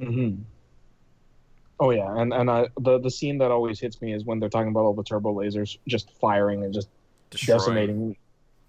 Mm-hmm. 0.00 0.42
Oh 1.80 1.90
yeah, 1.90 2.14
and 2.16 2.32
and 2.32 2.50
I, 2.50 2.68
the 2.78 2.98
the 2.98 3.10
scene 3.10 3.38
that 3.38 3.50
always 3.50 3.80
hits 3.80 4.00
me 4.00 4.12
is 4.12 4.24
when 4.24 4.38
they're 4.38 4.48
talking 4.48 4.68
about 4.70 4.80
all 4.84 4.94
the 4.94 5.02
turbo 5.02 5.34
lasers 5.34 5.76
just 5.88 6.10
firing 6.20 6.64
and 6.64 6.72
just 6.72 6.88
Destroying. 7.30 7.58
decimating. 7.58 8.16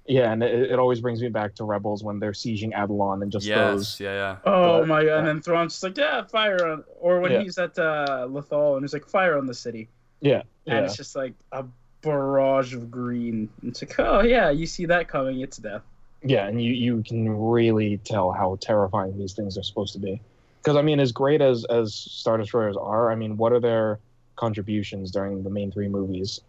Yeah, 0.08 0.32
and 0.32 0.44
it, 0.44 0.72
it 0.72 0.80
always 0.80 1.02
brings 1.02 1.22
me 1.22 1.30
back 1.30 1.56
to 1.56 1.64
Rebels 1.64 2.04
when 2.04 2.20
they're 2.20 2.32
sieging 2.32 2.74
Atollon 2.74 3.24
and 3.24 3.32
just 3.32 3.46
yes, 3.46 3.58
those. 3.58 4.00
yeah, 4.00 4.14
yeah. 4.14 4.38
Oh 4.46 4.80
But- 4.80 4.88
my 4.88 5.04
god! 5.06 5.20
And 5.20 5.28
then 5.28 5.42
Thrawn's 5.42 5.74
just 5.74 5.84
like, 5.84 5.98
yeah, 5.98 6.24
fire 6.26 6.58
on, 6.68 6.84
or 7.00 7.20
when 7.20 7.32
Yeah. 7.32 7.42
he's 7.42 7.58
at 7.58 7.78
uh, 7.80 8.28
Lothal 8.30 8.76
and 8.76 8.84
he's 8.84 8.94
like, 8.94 9.08
fire 9.08 9.38
on 9.38 9.46
the 9.48 9.54
city, 9.56 9.88
Yeah, 10.22 10.38
and 10.38 10.44
yeah, 10.66 10.80
it's 10.86 10.96
just 10.98 11.16
like 11.16 11.34
a 11.52 11.66
barrage 12.02 12.74
of 12.74 12.92
green. 12.92 13.50
It's 13.64 13.82
like, 13.82 14.00
oh 14.00 14.22
yeah, 14.22 14.50
you 14.52 14.66
see 14.68 14.86
that 14.86 15.08
coming, 15.08 15.40
it's 15.42 15.58
death. 15.58 15.82
yeah, 16.24 16.48
and 16.48 16.64
you 16.64 16.72
you 16.74 17.04
can 17.04 17.28
really 17.40 17.98
tell 18.04 18.32
how 18.32 18.58
terrifying 18.62 19.18
these 19.18 19.34
things 19.34 19.58
are 19.58 19.64
supposed 19.64 19.94
to 19.94 20.00
be. 20.00 20.22
Because 20.66 20.78
I 20.78 20.82
mean, 20.82 21.00
as 21.00 21.12
great 21.12 21.42
as 21.42 21.64
as 21.66 21.94
Star 21.94 22.38
Destroyers 22.38 22.76
are, 22.76 23.12
I 23.12 23.16
mean, 23.16 23.38
what 23.38 23.54
are 23.54 23.60
their 23.60 24.00
contributions 24.36 25.12
during 25.12 25.44
the 25.44 25.50
main 25.52 25.72
three 25.72 25.88
movies? 25.88 26.42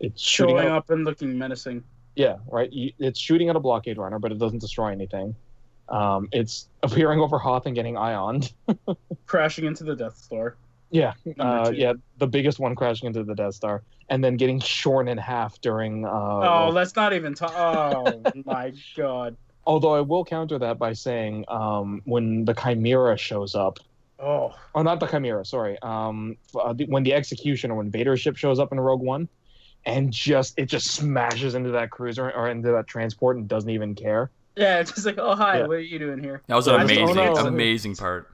It's 0.00 0.22
shooting 0.22 0.56
Showing 0.56 0.68
at, 0.68 0.72
up 0.72 0.88
and 0.88 1.04
looking 1.04 1.36
menacing. 1.36 1.84
yeah, 2.16 2.36
right. 2.48 2.72
You, 2.72 2.92
it's 2.98 3.20
shooting 3.20 3.50
at 3.50 3.56
a 3.56 3.60
blockade 3.60 3.98
runner, 3.98 4.18
but 4.18 4.32
it 4.32 4.38
doesn't 4.38 4.60
destroy 4.60 4.92
anything. 4.92 5.36
Um, 5.90 6.30
it's 6.32 6.70
appearing 6.82 7.20
over 7.20 7.38
Hoth 7.38 7.66
and 7.66 7.74
getting 7.74 7.98
ioned. 7.98 8.50
crashing 9.26 9.66
into 9.66 9.84
the 9.84 9.94
Death 9.94 10.16
Star. 10.16 10.56
Yeah, 10.90 11.12
uh, 11.38 11.70
yeah, 11.74 11.92
the 12.16 12.26
biggest 12.26 12.60
one 12.60 12.74
crashing 12.74 13.08
into 13.08 13.24
the 13.24 13.34
Death 13.34 13.56
Star, 13.56 13.82
and 14.08 14.24
then 14.24 14.38
getting 14.38 14.58
shorn 14.58 15.06
in 15.06 15.18
half 15.18 15.60
during. 15.60 16.06
Uh, 16.06 16.08
oh, 16.08 16.70
let's 16.72 16.96
not 16.96 17.12
even 17.12 17.34
talk. 17.34 17.52
Oh 17.54 18.22
my 18.46 18.72
god. 18.96 19.36
Although 19.66 19.94
I 19.94 20.00
will 20.00 20.24
counter 20.24 20.58
that 20.58 20.78
by 20.78 20.92
saying, 20.92 21.44
um, 21.48 22.02
when 22.04 22.44
the 22.44 22.54
Chimera 22.54 23.16
shows 23.16 23.54
up, 23.54 23.78
Oh, 24.22 24.54
oh, 24.74 24.82
not 24.82 25.00
the 25.00 25.06
Chimera, 25.06 25.46
sorry, 25.46 25.78
um, 25.80 26.36
f- 26.54 26.60
uh, 26.62 26.72
the, 26.74 26.84
when 26.84 27.04
the 27.04 27.14
Executioner, 27.14 27.74
when 27.74 27.90
Vader's 27.90 28.20
ship 28.20 28.36
shows 28.36 28.58
up 28.58 28.70
in 28.70 28.78
Rogue 28.78 29.00
One, 29.00 29.30
and 29.86 30.12
just 30.12 30.58
it 30.58 30.66
just 30.66 30.88
smashes 30.88 31.54
into 31.54 31.70
that 31.70 31.90
cruiser 31.90 32.30
or 32.30 32.50
into 32.50 32.70
that 32.72 32.86
transport 32.86 33.38
and 33.38 33.48
doesn't 33.48 33.70
even 33.70 33.94
care. 33.94 34.30
yeah. 34.56 34.80
It's 34.80 34.92
just 34.92 35.06
like, 35.06 35.16
oh 35.18 35.34
hi, 35.34 35.60
Yeah. 35.60 35.66
what 35.68 35.76
are 35.76 35.80
you 35.80 35.98
doing 35.98 36.22
here? 36.22 36.42
That 36.48 36.54
was 36.56 36.66
an 36.68 36.74
I 36.74 36.86
just- 36.86 37.00
amazing, 37.00 37.18
oh, 37.18 37.32
no. 37.32 37.46
amazing 37.46 37.96
part. 37.96 38.28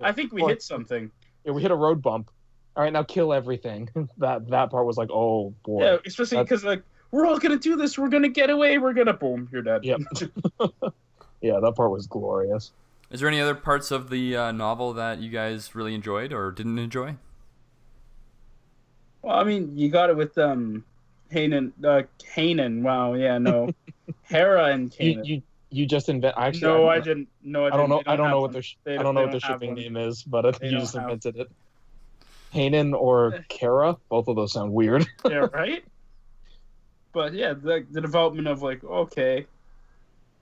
I 0.00 0.12
think 0.12 0.32
we 0.32 0.40
Or- 0.40 0.48
hit 0.48 0.62
something. 0.62 1.10
Yeah, 1.44 1.52
we 1.52 1.60
hit 1.60 1.70
a 1.72 1.76
road 1.76 2.00
bump. 2.00 2.30
All 2.74 2.82
right, 2.84 2.92
now 2.92 3.02
kill 3.02 3.34
everything. 3.34 3.90
that 4.16 4.48
that 4.48 4.70
part 4.70 4.86
was 4.86 4.96
like, 4.96 5.10
oh 5.12 5.50
boy. 5.62 5.82
Yeah, 5.84 5.96
especially 6.06 6.38
because 6.38 6.64
like 6.64 6.82
we're 7.10 7.26
all 7.26 7.38
gonna 7.38 7.58
do 7.58 7.76
this. 7.76 7.98
We're 7.98 8.08
gonna 8.08 8.28
get 8.28 8.50
away. 8.50 8.78
We're 8.78 8.92
gonna 8.92 9.12
boom. 9.14 9.48
You're 9.52 9.62
dead. 9.62 9.84
Yep. 9.84 10.00
yeah, 11.40 11.58
that 11.60 11.72
part 11.76 11.90
was 11.90 12.06
glorious. 12.06 12.72
Is 13.10 13.20
there 13.20 13.28
any 13.28 13.40
other 13.40 13.54
parts 13.54 13.90
of 13.90 14.10
the 14.10 14.36
uh, 14.36 14.52
novel 14.52 14.92
that 14.94 15.18
you 15.18 15.30
guys 15.30 15.74
really 15.74 15.94
enjoyed 15.94 16.32
or 16.32 16.50
didn't 16.50 16.78
enjoy? 16.78 17.16
Well, 19.22 19.36
I 19.38 19.44
mean, 19.44 19.76
you 19.76 19.88
got 19.90 20.10
it 20.10 20.16
with 20.16 20.36
um, 20.38 20.84
Hanan. 21.30 21.72
Uh, 21.82 22.02
Hanan. 22.32 22.82
Wow. 22.82 23.14
Yeah. 23.14 23.38
No. 23.38 23.70
Hera 24.22 24.66
and 24.66 24.94
You 24.98 25.14
Kanan. 25.16 25.26
you 25.26 25.42
you 25.70 25.86
just 25.86 26.08
invent. 26.08 26.34
Actually, 26.38 26.62
no, 26.72 26.86
I, 26.86 26.96
I 26.96 27.00
didn't. 27.00 27.28
No, 27.42 27.64
I, 27.64 27.68
I 27.68 27.70
don't 27.70 27.88
didn't. 27.90 28.06
know. 28.06 28.12
I 28.12 28.16
don't 28.16 28.30
know 28.30 28.40
what 28.40 28.52
their 28.52 28.62
sh- 28.62 28.76
I 28.86 28.90
don't- 28.94 29.04
don't 29.04 29.14
know 29.14 29.22
what 29.22 29.30
their 29.32 29.40
shipping 29.40 29.70
one. 29.70 29.78
name 29.78 29.96
is, 29.96 30.22
but 30.22 30.46
I 30.46 30.52
think 30.52 30.72
you 30.72 30.78
just 30.78 30.94
have- 30.94 31.04
invented 31.04 31.36
it. 31.36 31.50
Hanan 32.50 32.94
or 32.94 33.44
Kara, 33.50 33.96
both 34.08 34.26
of 34.28 34.36
those 34.36 34.52
sound 34.54 34.72
weird. 34.72 35.06
yeah, 35.26 35.46
right. 35.52 35.84
But 37.18 37.34
yeah, 37.34 37.52
the 37.54 37.84
the 37.90 38.00
development 38.00 38.46
of 38.46 38.62
like 38.62 38.84
okay, 38.84 39.46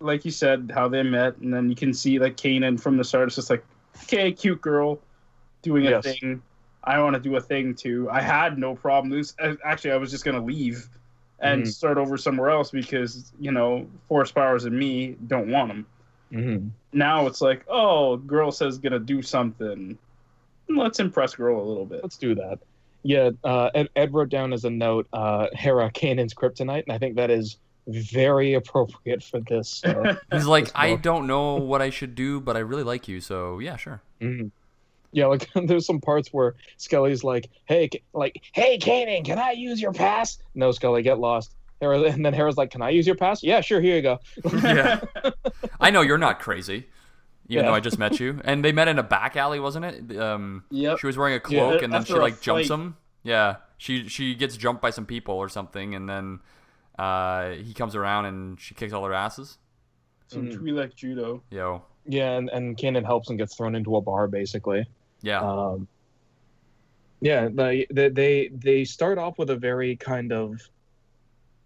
like 0.00 0.24
you 0.26 0.30
said, 0.30 0.70
how 0.74 0.88
they 0.88 1.02
met, 1.02 1.38
and 1.38 1.52
then 1.54 1.70
you 1.70 1.76
can 1.76 1.94
see 1.94 2.18
like 2.18 2.36
Kanan 2.36 2.78
from 2.80 2.98
the 2.98 3.04
start. 3.04 3.28
It's 3.28 3.36
just 3.36 3.50
like, 3.50 3.64
okay, 4.04 4.30
cute 4.32 4.60
girl, 4.60 5.00
doing 5.62 5.86
a 5.86 5.92
Yes. 5.92 6.04
thing. 6.04 6.42
I 6.84 7.00
want 7.02 7.14
to 7.14 7.20
do 7.20 7.36
a 7.36 7.40
thing 7.40 7.74
too. 7.74 8.08
I 8.10 8.20
had 8.20 8.58
no 8.58 8.74
problem. 8.74 9.10
This 9.10 9.34
actually, 9.64 9.92
I 9.92 9.96
was 9.96 10.10
just 10.10 10.24
gonna 10.24 10.44
leave 10.44 10.88
and 11.40 11.66
Mhm. 11.66 11.68
start 11.68 11.98
over 11.98 12.16
somewhere 12.18 12.50
else 12.50 12.70
because 12.70 13.32
you 13.40 13.52
know, 13.52 13.86
force 14.08 14.30
powers 14.30 14.64
and 14.66 14.78
me 14.78 15.16
don't 15.26 15.50
want 15.50 15.68
them. 15.68 15.86
mm-hmm. 16.32 16.68
Now 16.92 17.26
it's 17.26 17.40
like, 17.40 17.64
oh, 17.68 18.16
girl 18.16 18.50
says 18.52 18.78
gonna 18.78 18.98
do 18.98 19.22
something. 19.22 19.98
Let's 20.68 21.00
impress 21.00 21.34
girl 21.36 21.60
a 21.62 21.66
little 21.66 21.86
bit. 21.86 22.02
Let's 22.02 22.18
do 22.18 22.34
that. 22.36 22.58
Yeah, 23.06 23.30
uh, 23.44 23.70
Ed, 23.72 23.88
Ed 23.94 24.12
wrote 24.12 24.30
down 24.30 24.52
as 24.52 24.64
a 24.64 24.70
note 24.70 25.06
uh, 25.12 25.46
Hera 25.52 25.90
Kanan's 25.92 26.34
kryptonite, 26.34 26.82
and 26.82 26.92
I 26.92 26.98
think 26.98 27.14
that 27.16 27.30
is 27.30 27.56
very 27.86 28.54
appropriate 28.54 29.22
for 29.22 29.38
this. 29.40 29.84
Uh, 29.84 30.16
He's 30.32 30.46
like, 30.46 30.64
This 30.64 30.72
I 30.74 30.96
don't 30.96 31.28
know 31.28 31.54
what 31.54 31.80
I 31.80 31.90
should 31.90 32.16
do, 32.16 32.40
but 32.40 32.56
I 32.56 32.60
really 32.60 32.82
like 32.82 33.06
you, 33.06 33.20
so 33.20 33.60
yeah, 33.60 33.76
sure. 33.76 34.02
mhm. 34.20 34.50
Yeah, 35.12 35.26
like 35.26 35.48
there's 35.66 35.86
some 35.86 36.00
parts 36.00 36.30
where 36.32 36.56
Skelly's 36.78 37.22
like, 37.22 37.48
"Hey, 37.66 37.88
like, 38.12 38.42
hey, 38.52 38.76
Kanan, 38.76 39.24
can 39.24 39.38
I 39.38 39.52
use 39.52 39.80
your 39.80 39.92
pass?" 39.92 40.38
No, 40.56 40.72
Skelly, 40.72 41.02
get 41.02 41.18
lost. 41.20 41.54
Hera, 41.80 42.00
and 42.12 42.26
then 42.26 42.32
Hera's 42.34 42.56
like, 42.56 42.70
"Can 42.72 42.82
I 42.82 42.90
use 42.90 43.06
your 43.06 43.16
pass?" 43.16 43.40
Yeah, 43.42 43.60
sure. 43.60 43.80
Here 43.80 43.96
you 43.96 44.02
go. 44.02 44.18
Yeah. 44.62 45.00
I 45.80 45.90
know 45.90 46.00
you're 46.02 46.18
not 46.18 46.40
crazy, 46.40 46.88
even 47.48 47.64
Yeah. 47.64 47.70
though 47.70 47.74
I 47.76 47.80
just 47.80 47.98
met 47.98 48.18
you. 48.20 48.40
And 48.44 48.64
they 48.64 48.72
met 48.72 48.88
in 48.88 48.98
a 48.98 49.02
back 49.02 49.36
alley, 49.36 49.60
wasn't 49.60 49.84
it? 49.84 50.18
Um, 50.18 50.64
Yep. 50.70 50.98
she 50.98 51.06
was 51.06 51.16
wearing 51.16 51.34
a 51.34 51.36
Yeah, 51.36 51.40
cloak, 51.40 51.82
and 51.82 51.92
then 51.92 52.04
she 52.04 52.12
a 52.14 52.16
like 52.16 52.40
jumps 52.40 52.68
fight. 52.68 52.74
him. 52.78 52.96
Yeah, 53.22 53.56
she 53.78 54.08
she 54.08 54.34
gets 54.34 54.56
jumped 54.56 54.80
by 54.82 54.90
some 54.90 55.06
people 55.06 55.34
or 55.34 55.48
something, 55.48 55.94
and 55.94 56.08
then 56.08 56.40
uh, 56.98 57.50
he 57.50 57.74
comes 57.74 57.94
around 57.94 58.24
and 58.26 58.58
she 58.60 58.74
kicks 58.74 58.92
all 58.92 59.02
their 59.02 59.12
asses. 59.12 59.58
Some 60.28 60.48
Mhm. 60.48 60.54
Twi'lek 60.58 60.94
judo. 60.94 61.42
Yo, 61.50 61.82
Yeah, 62.06 62.36
and, 62.36 62.48
and 62.50 62.76
Kanan 62.76 63.04
helps 63.04 63.28
and 63.30 63.38
gets 63.38 63.54
thrown 63.56 63.74
into 63.74 63.96
a 63.96 64.00
bar, 64.00 64.28
basically. 64.28 64.86
yeah, 65.22 65.40
Um, 65.40 65.86
yeah, 67.20 67.48
they, 67.52 67.86
they 67.90 68.08
they 68.08 68.48
they 68.48 68.84
start 68.84 69.18
off 69.18 69.38
with 69.38 69.50
a 69.50 69.56
very 69.56 69.96
kind 69.96 70.32
of 70.32 70.60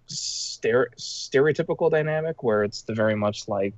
stere- 0.08 0.94
stereotypical 0.98 1.90
dynamic 1.90 2.42
where 2.42 2.64
it's 2.64 2.82
the 2.82 2.94
very 2.94 3.14
much 3.14 3.48
like 3.48 3.74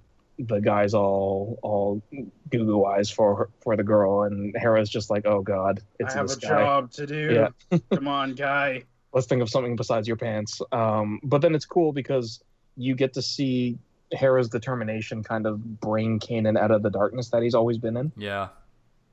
the 0.46 0.60
guy's 0.60 0.94
all 0.94 1.58
all 1.62 2.02
goo 2.12 2.64
goo 2.64 2.84
eyes 2.84 3.10
for 3.10 3.36
her, 3.36 3.50
for 3.60 3.76
the 3.76 3.82
girl, 3.84 4.22
and 4.22 4.54
Hera's 4.56 4.88
just 4.90 5.10
like, 5.10 5.24
oh 5.26 5.42
god, 5.42 5.80
it's 5.98 6.14
I 6.14 6.18
have 6.18 6.28
this 6.28 6.36
a 6.36 6.40
guy. 6.40 6.48
job 6.48 6.90
to 6.92 7.06
do. 7.06 7.48
Yeah. 7.70 7.78
Come 7.94 8.08
on, 8.08 8.34
guy. 8.34 8.82
Let's 9.12 9.26
think 9.26 9.42
of 9.42 9.50
something 9.50 9.76
besides 9.76 10.08
your 10.08 10.16
pants. 10.16 10.60
Um, 10.72 11.20
but 11.22 11.42
then 11.42 11.54
it's 11.54 11.66
cool 11.66 11.92
because 11.92 12.42
you 12.76 12.94
get 12.94 13.12
to 13.14 13.22
see 13.22 13.78
Hera's 14.12 14.48
determination 14.48 15.22
kind 15.22 15.46
of 15.46 15.80
bring 15.80 16.18
Kanan 16.18 16.58
out 16.58 16.70
of 16.70 16.82
the 16.82 16.90
darkness 16.90 17.28
that 17.30 17.42
he's 17.42 17.54
always 17.54 17.78
been 17.78 17.96
in. 17.96 18.12
yeah. 18.16 18.48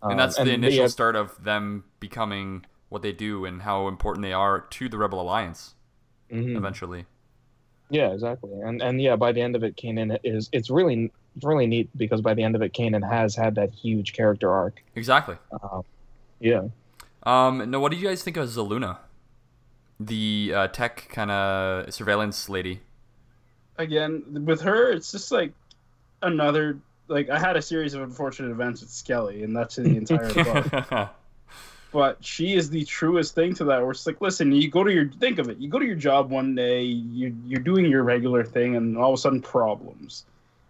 Um, 0.01 0.11
And 0.11 0.19
that's 0.19 0.38
the 0.38 0.53
initial 0.53 0.84
have- 0.84 0.91
start 0.91 1.17
of 1.17 1.43
them 1.43 1.84
becoming 1.99 2.65
what 2.88 3.01
they 3.01 3.11
do 3.11 3.43
and 3.43 3.61
how 3.61 3.88
important 3.89 4.23
they 4.23 4.32
are 4.32 4.61
to 4.61 4.88
the 4.88 4.97
Rebel 4.97 5.19
Alliance 5.21 5.75
Mhm. 6.32 6.55
eventually. 6.55 7.05
Yeah, 7.89 8.13
exactly. 8.13 8.51
And 8.61 8.82
and 8.82 9.01
yeah, 9.01 9.15
by 9.17 9.32
the 9.34 9.41
end 9.41 9.55
of 9.57 9.63
it, 9.63 9.75
Kanan 9.75 10.17
is 10.23 10.49
it's 10.53 10.69
really 10.69 11.11
it's 11.36 11.45
really 11.45 11.67
neat 11.67 11.89
because 11.95 12.21
by 12.21 12.34
the 12.34 12.43
end 12.43 12.55
of 12.55 12.61
it, 12.61 12.73
Kanan 12.73 13.07
has 13.07 13.36
had 13.36 13.55
that 13.55 13.73
huge 13.73 14.13
character 14.13 14.51
arc. 14.51 14.82
Exactly. 14.95 15.38
Uh, 15.51 15.82
yeah. 16.39 16.63
Um, 17.23 17.69
now, 17.69 17.80
what 17.80 17.91
do 17.91 17.97
you 17.97 18.07
guys 18.07 18.23
think 18.23 18.38
of 18.38 18.47
Zaluna, 18.47 18.97
the 19.99 20.53
uh, 20.55 20.67
tech 20.67 21.07
kind 21.09 21.32
of 21.32 21.93
surveillance 21.93 22.49
lady? 22.49 22.82
Again, 23.77 24.45
with 24.45 24.61
her, 24.61 24.91
it's 24.91 25.11
just 25.11 25.32
like 25.32 25.53
another. 26.21 26.80
Like 27.07 27.30
I 27.30 27.39
had 27.39 27.57
a 27.57 27.61
series 27.61 27.95
of 27.95 28.03
unfortunate 28.03 28.51
events 28.51 28.82
with 28.82 28.91
Skelly, 28.91 29.43
and 29.43 29.55
that's 29.55 29.77
the 29.77 29.84
entire 29.84 30.32
book. 30.84 31.09
But 31.91 32.23
she 32.23 32.53
is 32.53 32.69
the 32.69 32.86
truest 32.86 33.34
thing 33.34 33.55
to 33.55 33.63
that. 33.65 33.82
Where 33.82 33.91
it's 33.91 34.05
like, 34.05 34.21
listen, 34.21 34.51
you 34.51 34.69
go 34.69 34.84
to 34.84 34.93
your 34.93 35.09
think 35.09 35.39
of 35.39 35.49
it. 35.49 35.57
You 35.57 35.69
go 35.69 35.80
to 35.80 35.86
your 35.86 35.95
job 35.95 36.30
one 36.30 36.53
day, 36.53 36.84
you 36.84 37.36
you're 37.45 37.61
doing 37.61 37.86
your 37.86 38.03
regular 38.03 38.43
thing, 38.43 38.75
and 38.75 38.95
all 38.97 39.11
of 39.11 39.17
a 39.17 39.21
sudden 39.21 39.41
problems. 39.41 40.25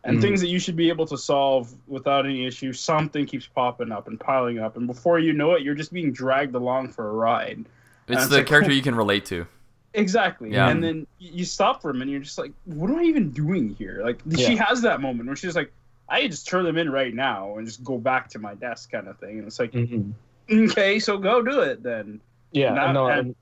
And 0.06 0.18
Mhm. 0.18 0.22
things 0.22 0.40
that 0.42 0.48
you 0.48 0.60
should 0.60 0.78
be 0.78 0.88
able 0.90 1.06
to 1.08 1.18
solve 1.18 1.74
without 1.88 2.26
any 2.26 2.46
issue, 2.46 2.72
something 2.72 3.26
keeps 3.26 3.48
popping 3.48 3.92
up 3.92 4.08
and 4.08 4.18
piling 4.20 4.58
up, 4.60 4.78
and 4.78 4.88
before 4.88 5.20
you 5.20 5.34
know 5.34 5.54
it, 5.56 5.62
you're 5.62 5.76
just 5.76 5.92
being 5.92 6.14
dragged 6.14 6.56
along 6.56 6.90
for 6.90 7.10
a 7.10 7.14
ride. 7.14 7.66
it's 8.08 8.22
it's 8.24 8.30
the 8.32 8.38
like- 8.38 8.48
character 8.48 8.72
you 8.74 8.82
can 8.82 8.96
relate 8.96 9.26
to. 9.26 9.46
Exactly. 9.94 10.52
Yeah. 10.52 10.70
And 10.70 10.84
then 10.84 11.06
you 11.20 11.46
stop 11.46 11.82
for 11.82 11.90
a 11.90 11.94
minute, 11.94 12.04
and 12.04 12.12
you're 12.12 12.22
just 12.22 12.38
like, 12.40 12.52
what 12.66 12.90
am 12.90 12.98
I 12.98 13.04
even 13.04 13.30
doing 13.32 13.70
here? 13.76 14.02
Like, 14.04 14.20
she 14.36 14.56
has 14.56 14.82
that 14.84 15.00
moment 15.02 15.28
where 15.28 15.36
she's 15.36 15.56
like, 15.56 15.72
I 16.08 16.28
just 16.28 16.48
turn 16.48 16.64
them 16.64 16.78
in 16.78 16.90
right 16.92 17.14
now 17.14 17.58
and 17.58 17.68
just 17.68 17.84
go 17.84 17.98
back 18.00 18.30
to 18.30 18.40
my 18.40 18.56
desk, 18.56 18.92
kind 18.92 19.08
of 19.08 19.18
thing. 19.20 19.38
And 19.40 19.48
it's 19.48 19.60
like, 19.60 19.72
Mhm. 19.74 20.14
okay, 20.52 20.98
so 21.00 21.18
go 21.20 21.42
do 21.44 21.60
it 21.62 21.84
then. 21.84 22.20
Yeah. 22.52 22.74
Not- 22.74 22.94
no. 22.94 23.08
and- 23.08 23.20
and- 23.28 23.36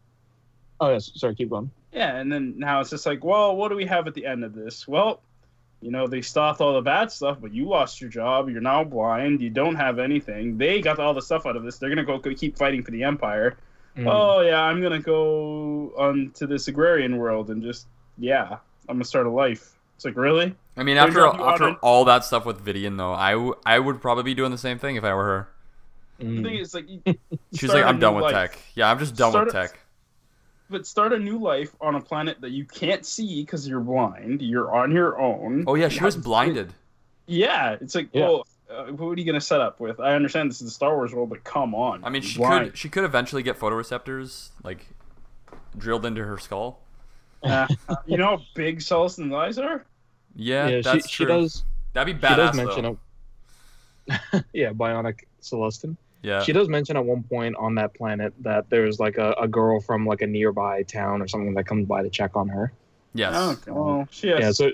oh 0.82 0.92
yes. 0.92 1.12
Sorry. 1.16 1.34
Keep 1.36 1.50
going. 1.52 1.72
Yeah. 1.94 2.18
And 2.18 2.30
then 2.32 2.56
now 2.58 2.82
it's 2.82 2.90
just 2.90 3.06
like, 3.06 3.24
well, 3.24 3.56
what 3.56 3.70
do 3.70 3.76
we 3.78 3.86
have 3.86 4.06
at 4.08 4.16
the 4.16 4.26
end 4.26 4.44
of 4.44 4.54
this? 4.54 4.86
Well, 4.88 5.22
you 5.82 5.92
know, 5.92 6.08
they 6.08 6.22
stopped 6.22 6.60
all 6.62 6.74
the 6.74 6.82
bad 6.82 7.12
stuff, 7.12 7.38
but 7.40 7.54
you 7.54 7.66
lost 7.68 8.02
your 8.02 8.10
job. 8.10 8.50
You're 8.50 8.62
now 8.62 8.84
blind. 8.84 9.42
You 9.42 9.50
don't 9.50 9.76
have 9.76 10.00
anything. 10.00 10.58
They 10.58 10.82
got 10.82 10.98
all 11.00 11.14
the 11.14 11.22
stuff 11.22 11.46
out 11.46 11.56
of 11.56 11.64
this. 11.64 11.78
They're 11.78 11.90
gonna 11.90 12.04
go 12.04 12.18
go 12.18 12.34
keep 12.34 12.58
fighting 12.58 12.84
for 12.84 12.92
the 12.92 13.04
empire. 13.04 13.58
Mhm. 13.96 14.08
oh 14.12 14.42
yeah, 14.42 14.62
I'm 14.62 14.82
gonna 14.82 15.00
go 15.00 15.92
on 15.98 16.32
to 16.36 16.46
this 16.48 16.68
agrarian 16.68 17.18
world 17.18 17.50
and 17.50 17.62
just 17.64 17.88
yeah, 18.18 18.58
I'm 18.90 18.96
gonna 18.96 19.04
start 19.06 19.26
a 19.28 19.30
life. 19.30 19.74
It's 19.96 20.06
like 20.06 20.16
really? 20.16 20.56
I 20.76 20.84
mean, 20.84 20.96
They 20.98 21.02
after 21.02 21.26
after 21.26 21.74
all 21.82 22.06
that 22.06 22.24
stuff 22.24 22.46
with 22.46 22.64
Vidian, 22.64 22.98
though, 22.98 23.14
I, 23.14 23.32
w- 23.32 23.56
I 23.66 23.80
would 23.80 24.00
probably 24.00 24.24
be 24.24 24.36
doing 24.36 24.52
the 24.52 24.58
same 24.60 24.78
thing 24.78 24.96
if 24.96 25.04
I 25.04 25.14
were 25.16 25.24
her. 25.24 25.48
The 26.20 26.26
Mhm. 26.26 26.44
thing 26.44 26.56
is 26.56 26.74
like 26.76 26.86
She's 27.56 27.72
like, 27.74 27.84
I'm 27.84 28.00
done 28.00 28.14
with 28.16 28.24
life. 28.26 28.52
tech. 28.52 28.60
Yeah, 28.76 28.90
I'm 28.92 29.00
just 29.00 29.16
done 29.16 29.32
Start 29.32 29.48
with 29.48 29.56
a- 29.56 29.68
tech. 29.68 29.80
But 30.70 30.86
start 30.88 31.14
a 31.14 31.20
new 31.20 31.38
life 31.40 31.76
on 31.82 31.96
a 31.96 32.02
planet 32.02 32.42
that 32.42 32.52
you 32.52 32.66
can't 32.66 33.06
see 33.06 33.42
because 33.44 33.68
you're 33.68 33.80
blind. 33.80 34.42
You're 34.42 34.74
on 34.76 34.92
your 34.92 35.20
own. 35.20 35.64
Oh 35.68 35.76
yeah, 35.76 35.90
she 35.90 36.04
was 36.04 36.16
Have- 36.16 36.24
blinded. 36.24 36.74
Yeah, 37.26 37.76
it's 37.82 37.94
like, 37.96 38.10
Yeah. 38.14 38.22
well, 38.22 38.48
uh, 38.70 38.86
what 38.94 39.18
are 39.18 39.20
you 39.20 39.26
gonna 39.26 39.42
set 39.42 39.60
up 39.62 39.80
with? 39.80 40.00
I 40.00 40.14
understand 40.16 40.50
this 40.50 40.62
is 40.62 40.68
the 40.68 40.72
Star 40.72 40.96
Wars 40.96 41.14
world, 41.14 41.30
but 41.30 41.44
come 41.44 41.74
on. 41.76 42.04
I 42.04 42.10
mean, 42.10 42.22
she 42.22 42.38
blind. 42.38 42.66
could 42.72 42.78
she 42.78 42.90
could 42.90 43.04
eventually 43.04 43.44
get 43.44 43.60
photoreceptors 43.60 44.50
like 44.64 44.88
drilled 45.78 46.06
into 46.06 46.24
her 46.24 46.38
skull. 46.38 46.80
Uh, 47.44 47.68
you 48.06 48.18
know 48.18 48.26
how 48.38 48.42
big 48.56 48.82
Celestine's 48.82 49.34
eyes 49.34 49.58
are? 49.58 49.86
Yeah, 50.36 50.68
yeah, 50.68 50.78
she, 50.78 50.82
that's 50.84 51.10
she 51.10 51.26
true. 51.26 51.34
does. 51.42 51.64
That'd 51.94 52.16
be 52.20 52.28
She 52.28 52.34
does 52.36 52.52
badass 52.52 52.56
mention 52.66 52.84
though. 52.84 54.16
a, 54.34 54.44
yeah, 54.54 54.72
bionic 54.72 55.20
Celestine. 55.42 55.98
Yeah. 56.22 56.42
She 56.44 56.52
does 56.52 56.68
mention 56.68 56.98
at 56.98 57.06
one 57.06 57.24
point 57.24 57.56
on 57.58 57.76
that 57.76 57.94
planet 57.94 58.34
that 58.42 58.70
there's 58.70 59.00
like 59.00 59.18
a, 59.18 59.34
a 59.40 59.48
girl 59.48 59.80
from 59.80 60.06
like 60.06 60.22
a 60.22 60.28
nearby 60.28 60.84
town 60.84 61.22
or 61.22 61.28
something 61.28 61.54
that 61.54 61.66
comes 61.66 61.88
by 61.88 62.04
to 62.04 62.10
check 62.10 62.36
on 62.36 62.50
her. 62.50 62.72
yes. 63.14 63.34
Oh, 63.36 63.58
well, 63.68 64.08
she 64.12 64.30
has 64.30 64.40
Yeah, 64.40 64.52
so 64.52 64.72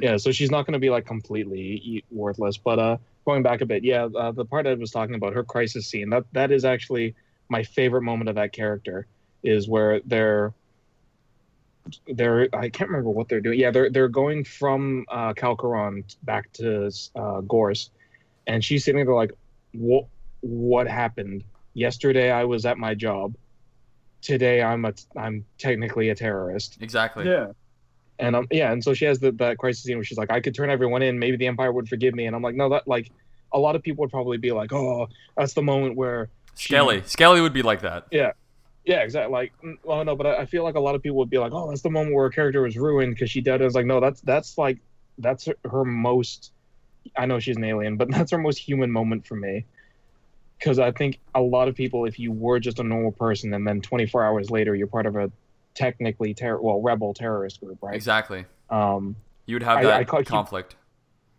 yeah, 0.00 0.16
so 0.16 0.32
she's 0.32 0.50
not 0.50 0.66
going 0.66 0.74
to 0.74 0.78
be 0.78 0.90
like 0.90 1.06
completely 1.06 1.60
e- 1.60 2.04
worthless. 2.10 2.56
But 2.56 2.78
uh, 2.78 2.96
going 3.24 3.42
back 3.42 3.60
a 3.60 3.66
bit, 3.66 3.84
yeah, 3.84 4.04
uh, 4.04 4.32
the 4.32 4.44
part 4.44 4.66
I 4.66 4.74
was 4.74 4.90
talking 4.90 5.14
about 5.14 5.34
her 5.34 5.44
crisis 5.44 5.86
scene 5.86 6.10
that 6.10 6.24
that 6.32 6.52
is 6.52 6.64
actually 6.64 7.14
my 7.48 7.62
favorite 7.62 8.02
moment 8.02 8.28
of 8.28 8.34
that 8.36 8.52
character 8.52 9.06
is 9.42 9.68
where 9.68 10.00
they're 10.04 10.52
they're 12.08 12.48
I 12.52 12.68
can't 12.68 12.90
remember 12.90 13.10
what 13.10 13.28
they're 13.28 13.40
doing. 13.40 13.58
Yeah, 13.58 13.70
they're 13.70 13.90
they're 13.90 14.08
going 14.08 14.44
from 14.44 15.04
uh, 15.08 15.32
Calcoraan 15.34 16.04
back 16.22 16.52
to 16.54 16.90
uh, 17.14 17.40
Gorse, 17.42 17.90
and 18.46 18.64
she's 18.64 18.84
sitting 18.84 19.04
there 19.04 19.14
like, 19.14 19.32
what 19.72 20.06
what 20.46 20.88
happened 20.88 21.44
yesterday? 21.74 22.30
I 22.30 22.44
was 22.44 22.64
at 22.66 22.78
my 22.78 22.94
job. 22.94 23.34
Today 24.22 24.62
I'm 24.62 24.84
a 24.84 24.94
I'm 25.16 25.44
technically 25.58 26.10
a 26.10 26.14
terrorist. 26.14 26.78
Exactly. 26.80 27.26
Yeah. 27.26 27.48
And 28.18 28.34
um, 28.34 28.48
yeah, 28.50 28.72
and 28.72 28.82
so 28.82 28.94
she 28.94 29.04
has 29.04 29.18
the, 29.18 29.30
that 29.32 29.58
crisis 29.58 29.84
scene 29.84 29.96
where 29.96 30.04
she's 30.04 30.16
like, 30.16 30.30
I 30.30 30.40
could 30.40 30.54
turn 30.54 30.70
everyone 30.70 31.02
in. 31.02 31.18
Maybe 31.18 31.36
the 31.36 31.46
Empire 31.46 31.70
would 31.70 31.88
forgive 31.88 32.14
me. 32.14 32.26
And 32.26 32.34
I'm 32.34 32.42
like, 32.42 32.54
no, 32.54 32.70
that 32.70 32.88
like, 32.88 33.10
a 33.52 33.58
lot 33.58 33.76
of 33.76 33.82
people 33.82 34.02
would 34.02 34.10
probably 34.10 34.38
be 34.38 34.52
like, 34.52 34.72
oh, 34.72 35.08
that's 35.36 35.52
the 35.52 35.62
moment 35.62 35.96
where, 35.96 36.30
Skelly. 36.54 37.02
Skelly 37.04 37.40
would 37.42 37.52
be 37.52 37.62
like 37.62 37.82
that. 37.82 38.06
yeah, 38.10 38.32
Yeah, 38.86 39.00
exactly. 39.02 39.32
Like, 39.32 39.52
mm, 39.62 39.76
well, 39.84 40.02
no, 40.04 40.16
but 40.16 40.26
I, 40.26 40.36
I 40.38 40.46
feel 40.46 40.64
like 40.64 40.74
a 40.74 40.80
lot 40.80 40.94
of 40.94 41.02
people 41.02 41.18
would 41.18 41.30
be 41.30 41.38
like, 41.38 41.52
oh, 41.52 41.68
that's 41.68 41.82
the 41.82 41.90
moment 41.90 42.14
where 42.14 42.26
a 42.26 42.30
character 42.30 42.62
was 42.62 42.76
ruined 42.76 43.14
because 43.14 43.30
she 43.30 43.42
died. 43.42 43.56
And 43.56 43.64
it's 43.64 43.74
like, 43.74 43.86
no, 43.86 44.00
that's 44.00 44.22
that's 44.22 44.56
like, 44.56 44.78
that's 45.18 45.44
her, 45.44 45.54
her 45.70 45.84
most. 45.84 46.52
I 47.16 47.26
know 47.26 47.38
she's 47.38 47.56
an 47.56 47.64
alien, 47.64 47.96
but 47.96 48.10
that's 48.10 48.30
her 48.30 48.38
most 48.38 48.58
human 48.58 48.90
moment 48.90 49.26
for 49.26 49.36
me. 49.36 49.66
Because 50.58 50.78
I 50.78 50.90
think 50.90 51.20
a 51.34 51.40
lot 51.40 51.68
of 51.68 51.74
people, 51.74 52.06
if 52.06 52.18
you 52.18 52.32
were 52.32 52.58
just 52.58 52.78
a 52.78 52.82
normal 52.82 53.12
person 53.12 53.52
and 53.54 53.66
then 53.66 53.80
24 53.82 54.24
hours 54.24 54.50
later 54.50 54.74
you're 54.74 54.86
part 54.86 55.06
of 55.06 55.14
a 55.16 55.30
technically 55.74 56.32
terror, 56.34 56.60
well, 56.60 56.80
rebel 56.80 57.12
terrorist 57.12 57.60
group, 57.60 57.78
right? 57.82 57.94
Exactly. 57.94 58.46
Um, 58.70 59.16
You 59.44 59.54
would 59.56 59.62
have 59.62 59.82
that 59.82 59.92
I 59.92 60.04
keep- 60.04 60.26
conflict. 60.26 60.76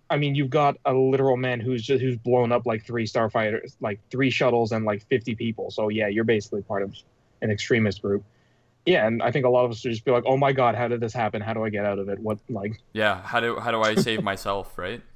I 0.10 0.16
mean, 0.18 0.36
you've 0.36 0.50
got 0.52 0.78
a 0.86 0.94
literal 0.94 1.36
man 1.36 1.60
who's 1.60 1.84
just 1.84 2.02
who's 2.02 2.16
blown 2.18 2.54
up 2.54 2.66
like 2.66 2.86
three 2.86 3.06
starfighters, 3.06 3.76
like 3.82 4.00
three 4.10 4.30
shuttles 4.30 4.72
and 4.72 4.86
like 4.86 5.06
fifty 5.08 5.36
people. 5.36 5.70
So 5.70 5.90
yeah, 5.90 6.08
you're 6.08 6.24
basically 6.24 6.62
part 6.62 6.82
of 6.82 6.96
an 7.42 7.52
extremist 7.52 8.02
group. 8.02 8.24
Yeah, 8.86 9.06
and 9.06 9.22
I 9.22 9.32
think 9.32 9.46
a 9.46 9.50
lot 9.50 9.66
of 9.66 9.72
us 9.72 9.84
would 9.84 9.90
just 9.92 10.06
be 10.06 10.12
like, 10.12 10.24
"Oh 10.26 10.38
my 10.38 10.54
god, 10.54 10.76
how 10.76 10.88
did 10.88 11.02
this 11.02 11.12
happen? 11.12 11.42
How 11.42 11.54
do 11.54 11.66
I 11.66 11.70
get 11.70 11.84
out 11.84 12.00
of 12.00 12.08
it? 12.08 12.20
What 12.20 12.38
like?" 12.48 12.80
Yeah. 12.94 13.22
How 13.22 13.42
do 13.42 13.58
how 13.60 13.72
do 13.72 13.82
I 13.82 13.96
save 13.96 14.24
myself, 14.24 14.78
right? 14.78 15.02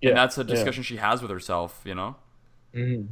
Yeah, 0.00 0.10
and 0.10 0.16
that's 0.18 0.38
a 0.38 0.42
yeah. 0.42 0.46
discussion 0.54 0.82
she 0.84 0.96
has 0.98 1.20
with 1.22 1.30
herself, 1.32 1.82
you 1.84 1.94
know? 1.96 2.14
Mhm. 2.74 3.08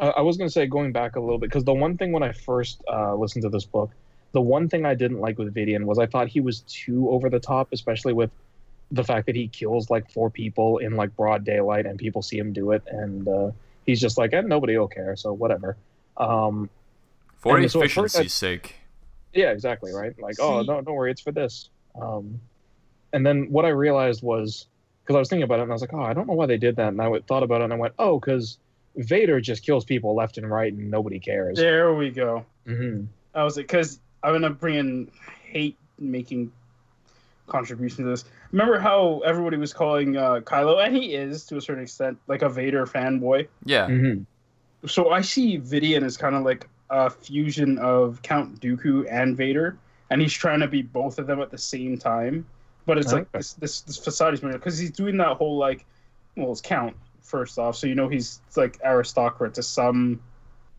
I, 0.00 0.08
I 0.08 0.20
was 0.20 0.36
gonna 0.36 0.50
say 0.50 0.66
going 0.66 0.92
back 0.92 1.16
a 1.16 1.20
little 1.20 1.38
bit 1.38 1.48
because 1.50 1.64
the 1.64 1.74
one 1.74 1.96
thing 1.96 2.12
when 2.12 2.22
I 2.22 2.32
first 2.32 2.82
uh, 2.92 3.14
listened 3.14 3.42
to 3.42 3.48
this 3.48 3.64
book, 3.64 3.90
the 4.32 4.40
one 4.40 4.68
thing 4.68 4.84
I 4.86 4.94
didn't 4.94 5.20
like 5.20 5.38
with 5.38 5.54
Vidian 5.54 5.84
was 5.84 5.98
I 5.98 6.06
thought 6.06 6.28
he 6.28 6.40
was 6.40 6.60
too 6.60 7.08
over 7.10 7.28
the 7.30 7.40
top, 7.40 7.68
especially 7.72 8.12
with 8.12 8.30
the 8.90 9.04
fact 9.04 9.26
that 9.26 9.36
he 9.36 9.48
kills 9.48 9.90
like 9.90 10.10
four 10.10 10.30
people 10.30 10.78
in 10.78 10.96
like 10.96 11.14
broad 11.16 11.44
daylight 11.44 11.84
and 11.86 11.98
people 11.98 12.22
see 12.22 12.38
him 12.38 12.52
do 12.52 12.72
it, 12.72 12.82
and 12.88 13.28
uh, 13.28 13.50
he's 13.86 14.00
just 14.00 14.16
like, 14.18 14.32
eh, 14.32 14.40
nobody 14.40 14.76
will 14.78 14.88
care, 14.88 15.14
so 15.16 15.32
whatever. 15.32 15.76
Um, 16.16 16.70
For 17.38 17.56
And 17.58 17.70
so 17.70 17.80
at 17.80 17.82
I- 17.82 17.86
efficiency's 17.86 18.32
sake. 18.34 18.76
yeah, 19.34 19.50
exactly, 19.50 19.92
right? 19.92 20.18
Like, 20.20 20.36
oh, 20.40 20.62
See- 20.62 20.68
no, 20.68 20.80
don't 20.80 20.94
worry, 20.94 21.10
it's 21.10 21.20
for 21.20 21.32
this. 21.32 21.68
Um, 22.00 22.40
and 23.12 23.24
then 23.26 23.50
what 23.50 23.64
I 23.64 23.68
realized 23.70 24.22
was 24.22 24.66
because 25.02 25.16
I 25.16 25.18
was 25.20 25.28
thinking 25.28 25.44
about 25.44 25.58
it 25.60 25.62
and 25.62 25.70
I 25.70 25.74
was 25.74 25.80
like, 25.80 25.94
oh, 25.94 26.02
I 26.02 26.12
don't 26.12 26.26
know 26.26 26.34
why 26.34 26.46
they 26.46 26.58
did 26.58 26.76
that. 26.76 26.88
And 26.88 27.00
I 27.00 27.10
thought 27.26 27.42
about 27.42 27.60
it 27.62 27.64
and 27.64 27.72
I 27.72 27.76
went, 27.76 27.94
oh, 27.98 28.18
because 28.20 28.58
Vader 28.98 29.40
just 29.40 29.64
kills 29.64 29.84
people 29.84 30.14
left 30.14 30.38
and 30.38 30.50
right 30.50 30.72
and 30.72 30.90
nobody 30.90 31.20
cares. 31.20 31.56
There 31.56 31.94
we 31.94 32.10
go. 32.10 32.44
hmm 32.66 33.04
I 33.34 33.44
was 33.44 33.56
like, 33.56 33.66
because 33.66 34.00
I'm 34.22 34.32
gonna 34.32 34.50
bring 34.50 34.74
in 34.74 35.10
hate 35.44 35.76
making 35.98 36.52
contribution 37.46 38.04
to 38.04 38.10
this. 38.10 38.24
Remember 38.52 38.78
how 38.78 39.20
everybody 39.24 39.56
was 39.56 39.72
calling 39.72 40.16
uh, 40.16 40.40
Kylo, 40.40 40.84
and 40.84 40.94
he 40.96 41.14
is 41.14 41.44
to 41.46 41.56
a 41.56 41.60
certain 41.60 41.82
extent 41.82 42.18
like 42.26 42.42
a 42.42 42.48
Vader 42.48 42.86
fanboy. 42.86 43.46
Yeah. 43.64 43.86
hmm 43.86 44.22
So 44.86 45.10
I 45.10 45.20
see 45.20 45.58
Vidian 45.58 46.02
as 46.02 46.16
kind 46.16 46.34
of 46.34 46.42
like 46.44 46.68
a 46.90 47.08
fusion 47.10 47.78
of 47.78 48.20
Count 48.22 48.60
Dooku 48.60 49.06
and 49.10 49.36
Vader, 49.36 49.78
and 50.10 50.20
he's 50.20 50.32
trying 50.32 50.60
to 50.60 50.68
be 50.68 50.82
both 50.82 51.18
of 51.18 51.26
them 51.26 51.40
at 51.40 51.50
the 51.50 51.58
same 51.58 51.98
time. 51.98 52.46
But 52.86 52.98
it's 52.98 53.12
like 53.12 53.30
this 53.32 53.52
this, 53.54 53.80
this 53.82 53.98
facade 53.98 54.34
is 54.34 54.42
more 54.42 54.52
because 54.52 54.78
he's 54.78 54.90
doing 54.90 55.18
that 55.18 55.36
whole 55.36 55.58
like, 55.58 55.84
well, 56.36 56.50
it's 56.50 56.62
Count 56.62 56.96
first 57.28 57.58
off, 57.58 57.76
so 57.76 57.86
you 57.86 57.94
know 57.94 58.08
he's 58.08 58.40
like 58.56 58.78
aristocrat 58.84 59.54
to 59.54 59.62
some 59.62 60.20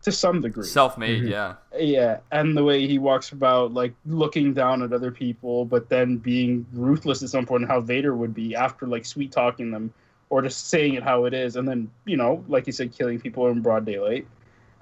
to 0.02 0.10
some 0.10 0.40
degree. 0.40 0.64
Self-made, 0.64 1.24
Mhm. 1.24 1.28
yeah. 1.30 1.54
Yeah, 1.78 2.20
and 2.32 2.56
the 2.56 2.64
way 2.64 2.86
he 2.86 2.98
walks 2.98 3.32
about, 3.32 3.74
like 3.74 3.92
looking 4.06 4.54
down 4.54 4.82
at 4.82 4.94
other 4.94 5.10
people, 5.10 5.66
but 5.66 5.90
then 5.90 6.16
being 6.16 6.64
ruthless 6.72 7.22
at 7.22 7.28
some 7.28 7.44
point, 7.44 7.62
point, 7.64 7.70
how 7.70 7.80
Vader 7.82 8.16
would 8.16 8.32
be 8.34 8.54
after 8.56 8.86
like 8.86 9.04
sweet 9.04 9.30
talking 9.30 9.70
them 9.70 9.92
or 10.30 10.40
just 10.40 10.70
saying 10.70 10.94
it 10.94 11.02
how 11.02 11.24
it 11.26 11.34
is, 11.34 11.56
and 11.56 11.68
then 11.68 11.90
you 12.06 12.16
know, 12.16 12.42
like 12.48 12.66
you 12.66 12.72
said, 12.72 12.92
killing 12.92 13.20
people 13.20 13.46
in 13.48 13.60
broad 13.60 13.84
daylight, 13.84 14.26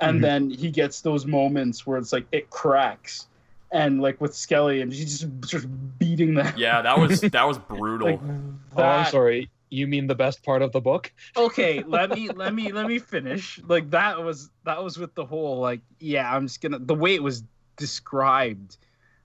and 0.00 0.18
Mhm. 0.18 0.22
then 0.22 0.50
he 0.50 0.70
gets 0.70 1.00
those 1.00 1.26
moments 1.26 1.84
where 1.86 1.98
it's 1.98 2.12
like 2.12 2.26
it 2.30 2.48
cracks, 2.50 3.26
and 3.72 4.00
like 4.00 4.20
with 4.20 4.34
Skelly, 4.36 4.82
and 4.82 4.92
he's 4.92 5.18
just 5.20 5.40
just 5.50 5.66
beating 5.98 6.34
them. 6.34 6.52
Yeah, 6.56 6.80
that 6.82 6.96
was 6.96 7.20
that 7.36 7.44
was 7.46 7.58
brutal. 7.58 8.06
like 8.08 8.20
Oh, 8.76 8.82
I'm 8.84 9.04
sorry. 9.06 9.50
You 9.70 9.86
mean 9.86 10.06
the 10.06 10.14
best 10.14 10.42
part 10.42 10.62
of 10.62 10.72
the 10.72 10.80
book? 10.80 11.12
okay 11.36 11.82
let 11.86 12.10
me 12.10 12.28
let 12.30 12.54
me 12.54 12.72
let 12.72 12.86
me 12.86 12.98
finish 12.98 13.60
like 13.66 13.90
that 13.90 14.22
was 14.22 14.50
that 14.64 14.82
was 14.82 14.98
with 14.98 15.14
the 15.14 15.24
whole 15.24 15.60
like 15.60 15.80
yeah 16.00 16.34
i'm 16.34 16.46
just 16.46 16.60
gonna 16.60 16.78
the 16.78 16.94
way 16.94 17.14
it 17.14 17.22
was 17.22 17.42
described 17.76 18.76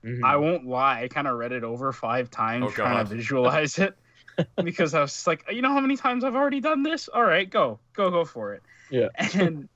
Mhm. 0.04 0.22
I 0.22 0.36
won't 0.36 0.66
lie. 0.66 1.02
I 1.02 1.08
kind 1.08 1.26
of 1.26 1.38
read 1.38 1.52
it 1.52 1.64
over 1.64 1.90
five 1.90 2.30
times 2.30 2.66
Oh, 2.66 2.70
trying 2.70 2.96
God. 2.98 3.08
to 3.08 3.16
visualize 3.16 3.78
it 3.78 3.96
because 4.62 4.92
I 4.92 5.00
was 5.00 5.12
just 5.12 5.26
like, 5.26 5.44
you 5.50 5.62
know 5.62 5.70
how 5.72 5.80
many 5.80 5.96
times 5.96 6.24
I've 6.24 6.36
already 6.36 6.60
done 6.60 6.82
this? 6.82 7.08
All 7.08 7.22
right, 7.22 7.48
go, 7.48 7.80
go, 7.94 8.10
go 8.10 8.24
for 8.24 8.52
it. 8.52 8.62
Yeah. 8.90 9.08
And 9.34 9.68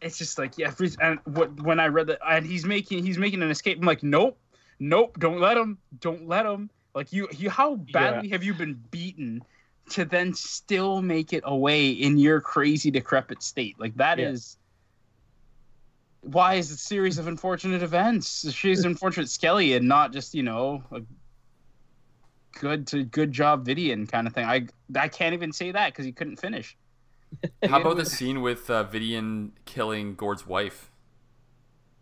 it's 0.00 0.16
just 0.16 0.38
like, 0.38 0.58
yeah. 0.58 0.72
And 1.00 1.18
what 1.24 1.60
when 1.62 1.80
I 1.80 1.88
read 1.88 2.06
that, 2.06 2.20
and 2.24 2.46
he's 2.46 2.64
making 2.64 3.04
he's 3.04 3.18
making 3.18 3.42
an 3.42 3.50
escape. 3.50 3.78
I'm 3.78 3.86
like, 3.86 4.04
nope, 4.04 4.38
nope, 4.78 5.18
don't 5.18 5.40
let 5.40 5.56
him, 5.56 5.78
don't 5.98 6.28
let 6.28 6.46
him. 6.46 6.70
Like 6.94 7.12
you, 7.12 7.26
you, 7.32 7.50
how 7.50 7.74
badly 7.74 8.28
have 8.28 8.44
you 8.44 8.54
been 8.54 8.74
beaten 8.92 9.42
to 9.90 10.04
then 10.04 10.34
still 10.34 11.02
make 11.02 11.32
it 11.32 11.42
away 11.46 11.90
in 11.90 12.18
your 12.18 12.40
crazy 12.40 12.90
decrepit 12.90 13.42
state? 13.42 13.76
Like 13.78 13.94
that 13.96 14.18
is. 14.18 14.56
Yeah. 14.56 14.60
Why 16.30 16.54
is 16.54 16.70
it 16.70 16.76
a 16.76 16.78
series 16.78 17.18
of 17.18 17.26
unfortunate 17.26 17.82
events? 17.82 18.50
She's 18.50 18.86
unfortunate 18.86 19.28
Skelly 19.28 19.74
and 19.74 19.86
not 19.86 20.10
just, 20.10 20.34
you 20.34 20.42
know, 20.42 20.82
a 20.90 21.02
good 22.58 22.86
to 22.88 23.04
good 23.04 23.30
job 23.30 23.66
Vidian 23.66 24.10
kind 24.10 24.26
of 24.26 24.32
thing. 24.32 24.46
I 24.46 24.66
I 24.96 25.08
can't 25.08 25.34
even 25.34 25.52
say 25.52 25.72
that 25.72 25.92
because 25.92 26.06
he 26.06 26.12
couldn't 26.12 26.36
finish. 26.36 26.76
How 27.68 27.80
about 27.80 27.96
the 27.96 28.06
scene 28.06 28.40
with 28.40 28.70
uh, 28.70 28.84
Vidian 28.84 29.50
killing 29.64 30.14
Gord's 30.14 30.46
wife? 30.46 30.90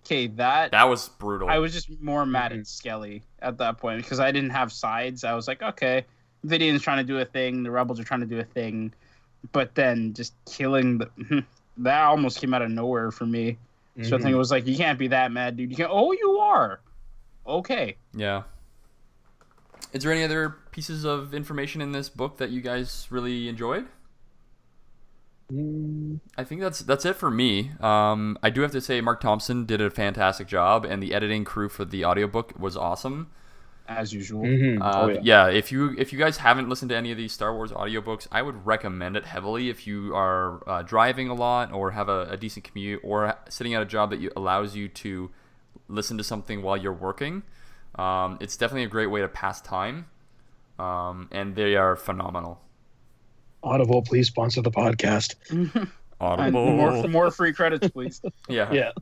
Okay, 0.04 0.26
that 0.28 0.72
That 0.72 0.88
was 0.88 1.08
brutal. 1.08 1.48
I 1.48 1.58
was 1.58 1.72
just 1.72 1.88
more 2.00 2.26
mad 2.26 2.52
at 2.52 2.66
Skelly 2.66 3.22
at 3.40 3.58
that 3.58 3.78
point 3.78 4.02
because 4.02 4.20
I 4.20 4.32
didn't 4.32 4.50
have 4.50 4.72
sides. 4.72 5.24
I 5.24 5.34
was 5.34 5.46
like, 5.46 5.62
okay, 5.62 6.04
Vidian's 6.44 6.82
trying 6.82 6.98
to 6.98 7.04
do 7.04 7.18
a 7.18 7.24
thing, 7.24 7.62
the 7.62 7.70
rebels 7.70 8.00
are 8.00 8.04
trying 8.04 8.20
to 8.20 8.26
do 8.26 8.38
a 8.38 8.44
thing, 8.44 8.92
but 9.52 9.74
then 9.74 10.14
just 10.14 10.34
killing 10.50 10.98
the 10.98 11.44
that 11.78 12.02
almost 12.02 12.40
came 12.40 12.54
out 12.54 12.62
of 12.62 12.70
nowhere 12.70 13.10
for 13.10 13.26
me. 13.26 13.58
So 14.02 14.16
I 14.16 14.20
think 14.20 14.32
it 14.32 14.38
was 14.38 14.50
like, 14.50 14.66
you 14.66 14.74
can't 14.74 14.98
be 14.98 15.08
that 15.08 15.32
mad, 15.32 15.58
dude. 15.58 15.70
You 15.70 15.76
can't. 15.76 15.90
Oh, 15.92 16.12
you 16.12 16.38
are. 16.38 16.80
Okay. 17.46 17.96
Yeah. 18.14 18.44
Is 19.92 20.02
there 20.02 20.12
any 20.12 20.24
other 20.24 20.56
pieces 20.70 21.04
of 21.04 21.34
information 21.34 21.82
in 21.82 21.92
this 21.92 22.08
book 22.08 22.38
that 22.38 22.48
you 22.48 22.62
guys 22.62 23.06
really 23.10 23.48
enjoyed? 23.48 23.86
Mm, 25.52 26.20
I 26.38 26.44
think 26.44 26.62
that's 26.62 26.80
that's 26.80 27.04
it 27.04 27.16
for 27.16 27.30
me. 27.30 27.72
Um, 27.80 28.38
I 28.42 28.48
do 28.48 28.62
have 28.62 28.72
to 28.72 28.80
say 28.80 29.02
Marc 29.02 29.20
Thompson 29.20 29.66
did 29.66 29.82
a 29.82 29.90
fantastic 29.90 30.48
job, 30.48 30.86
and 30.86 31.02
the 31.02 31.12
editing 31.12 31.44
crew 31.44 31.68
for 31.68 31.84
the 31.84 32.06
audiobook 32.06 32.58
was 32.58 32.76
awesome. 32.76 33.30
As 33.96 34.12
usual. 34.12 34.42
mhm. 34.42 34.80
Uh, 34.80 34.92
oh 35.02 35.08
yeah. 35.08 35.20
yeah. 35.22 35.48
if 35.48 35.70
you 35.72 35.94
if 35.98 36.12
you 36.12 36.18
guys 36.18 36.36
haven't 36.38 36.68
listened 36.68 36.88
to 36.90 36.96
any 36.96 37.10
of 37.12 37.16
these 37.18 37.32
Star 37.32 37.54
Wars 37.54 37.70
audiobooks, 37.72 38.26
I 38.32 38.42
would 38.42 38.66
recommend 38.66 39.16
it 39.16 39.24
heavily 39.26 39.68
if 39.68 39.86
you 39.86 40.14
are 40.14 40.62
uh, 40.68 40.82
driving 40.82 41.28
a 41.28 41.34
lot 41.34 41.72
or 41.72 41.90
have 41.92 42.08
a, 42.08 42.22
a 42.30 42.36
decent 42.36 42.64
commute 42.64 43.00
or 43.04 43.34
sitting 43.48 43.74
at 43.74 43.82
a 43.82 43.86
job 43.86 44.10
that 44.10 44.20
you, 44.20 44.30
allows 44.36 44.74
you 44.76 44.88
to 44.88 45.30
listen 45.88 46.16
to 46.18 46.24
something 46.24 46.62
while 46.62 46.76
you're 46.76 46.92
working. 46.92 47.42
Um, 47.96 48.38
it's 48.40 48.56
definitely 48.56 48.84
a 48.84 48.88
great 48.88 49.08
way 49.08 49.20
to 49.20 49.28
pass 49.28 49.60
time, 49.60 50.06
um, 50.78 51.28
and 51.30 51.54
they 51.54 51.76
are 51.76 51.96
phenomenal. 51.96 52.60
Audible, 53.62 54.02
please 54.02 54.28
sponsor 54.28 54.62
the 54.62 54.70
podcast. 54.70 55.34
And 56.22 56.40
Audible. 56.40 56.66
more 56.76 57.08
more 57.08 57.30
free 57.32 57.52
credits, 57.52 57.88
please. 57.88 58.22
yeah. 58.48 58.70
Yeah. 58.72 58.92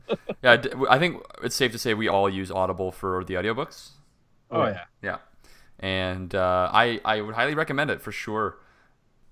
Yeah, 0.41 0.57
d- 0.57 0.71
I 0.89 0.97
think 0.97 1.21
it's 1.43 1.55
safe 1.55 1.71
to 1.73 1.77
say 1.77 1.93
we 1.93 2.07
all 2.07 2.27
use 2.27 2.49
Audible 2.49 2.91
for 2.91 3.23
the 3.23 3.35
audiobooks. 3.35 3.91
Oh 4.51 4.65
yeah. 4.65 4.83
Yeah, 5.01 5.17
and 5.79 6.33
uh, 6.33 6.69
I 6.71 6.99
I 7.05 7.21
would 7.21 7.35
highly 7.35 7.55
recommend 7.55 7.89
it 7.91 8.01
for 8.01 8.11
sure. 8.11 8.57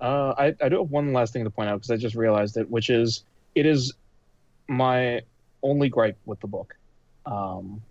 Uh, 0.01 0.33
I, 0.37 0.55
I 0.61 0.69
do 0.69 0.79
have 0.79 0.89
one 0.89 1.11
last 1.11 1.33
thing 1.33 1.43
to 1.43 1.49
point 1.49 1.69
out 1.69 1.75
because 1.75 1.91
I 1.91 1.97
just 1.97 2.15
realized 2.15 2.55
it, 2.55 2.69
which 2.69 2.89
is 2.89 3.25
it 3.53 3.65
is 3.65 3.93
my 4.67 5.21
only 5.61 5.89
gripe 5.89 6.17
with 6.25 6.39
the 6.39 6.47
book, 6.47 6.75
um, 7.25 7.81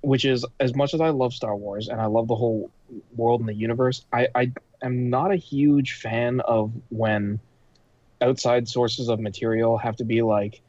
which 0.00 0.24
is 0.24 0.46
as 0.60 0.74
much 0.74 0.94
as 0.94 1.00
I 1.00 1.10
love 1.10 1.34
Star 1.34 1.54
Wars 1.56 1.88
and 1.88 2.00
I 2.00 2.06
love 2.06 2.28
the 2.28 2.34
whole 2.34 2.70
world 3.16 3.40
and 3.40 3.48
the 3.48 3.54
universe, 3.54 4.04
I, 4.12 4.28
I 4.34 4.52
am 4.82 5.10
not 5.10 5.30
a 5.30 5.36
huge 5.36 5.94
fan 5.94 6.40
of 6.40 6.72
when 6.90 7.40
outside 8.20 8.68
sources 8.68 9.08
of 9.08 9.20
material 9.20 9.76
have 9.78 9.96
to 9.96 10.04
be 10.04 10.22
like, 10.22 10.60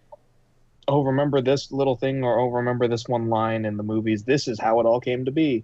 oh, 0.87 1.03
remember 1.03 1.41
this 1.41 1.71
little 1.71 1.95
thing 1.95 2.23
or 2.23 2.39
oh, 2.39 2.47
remember 2.47 2.87
this 2.87 3.07
one 3.07 3.29
line 3.29 3.65
in 3.65 3.77
the 3.77 3.83
movies. 3.83 4.23
This 4.23 4.47
is 4.47 4.59
how 4.59 4.79
it 4.79 4.85
all 4.85 4.99
came 4.99 5.25
to 5.25 5.31
be. 5.31 5.63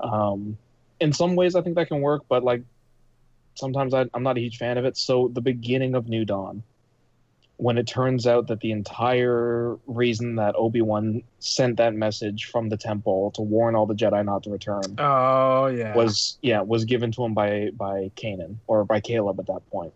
Um, 0.00 0.58
in 1.00 1.12
some 1.12 1.36
ways, 1.36 1.54
I 1.54 1.62
think 1.62 1.76
that 1.76 1.88
can 1.88 2.00
work, 2.00 2.24
but 2.28 2.42
like 2.42 2.62
sometimes 3.54 3.94
I, 3.94 4.06
I'm 4.14 4.22
not 4.22 4.36
a 4.36 4.40
huge 4.40 4.58
fan 4.58 4.78
of 4.78 4.84
it. 4.84 4.96
So 4.96 5.28
the 5.32 5.40
beginning 5.40 5.94
of 5.94 6.08
New 6.08 6.24
Dawn, 6.24 6.62
when 7.58 7.78
it 7.78 7.86
turns 7.86 8.26
out 8.26 8.48
that 8.48 8.60
the 8.60 8.70
entire 8.72 9.76
reason 9.86 10.36
that 10.36 10.54
Obi 10.56 10.82
Wan 10.82 11.22
sent 11.38 11.78
that 11.78 11.94
message 11.94 12.44
from 12.46 12.68
the 12.68 12.76
temple 12.76 13.30
to 13.32 13.42
warn 13.42 13.74
all 13.74 13.86
the 13.86 13.94
Jedi 13.94 14.22
not 14.24 14.42
to 14.42 14.50
return 14.50 14.82
Oh 14.98 15.66
yeah. 15.66 15.94
was 15.96 16.36
yeah 16.42 16.60
was 16.60 16.84
given 16.84 17.12
to 17.12 17.24
him 17.24 17.32
by 17.32 17.70
by 17.70 18.10
Kanan 18.14 18.56
or 18.66 18.84
by 18.84 19.00
Caleb 19.00 19.40
at 19.40 19.46
that 19.46 19.68
point. 19.70 19.94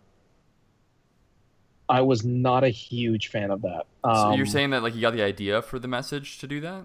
I 1.90 2.00
was 2.02 2.24
not 2.24 2.62
a 2.64 2.68
huge 2.70 3.28
fan 3.28 3.50
of 3.50 3.62
that. 3.62 3.84
So 4.04 4.32
you're 4.32 4.46
Um, 4.46 4.46
saying 4.46 4.70
that 4.70 4.82
like 4.82 4.94
you 4.94 5.00
got 5.02 5.12
the 5.12 5.22
idea 5.22 5.60
for 5.60 5.78
the 5.78 5.88
message 5.88 6.38
to 6.38 6.46
do 6.46 6.60
that? 6.62 6.84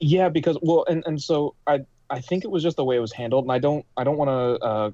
yeah, 0.00 0.28
because 0.28 0.56
well, 0.62 0.84
and 0.88 1.04
and 1.06 1.22
so 1.22 1.54
I 1.66 1.84
I 2.10 2.20
think 2.20 2.44
it 2.44 2.50
was 2.50 2.62
just 2.62 2.76
the 2.76 2.84
way 2.84 2.96
it 2.96 3.00
was 3.00 3.12
handled, 3.12 3.44
and 3.44 3.52
I 3.52 3.58
don't 3.58 3.84
I 3.96 4.04
don't 4.04 4.16
want 4.16 4.30
to 4.30 4.66
uh, 4.66 4.90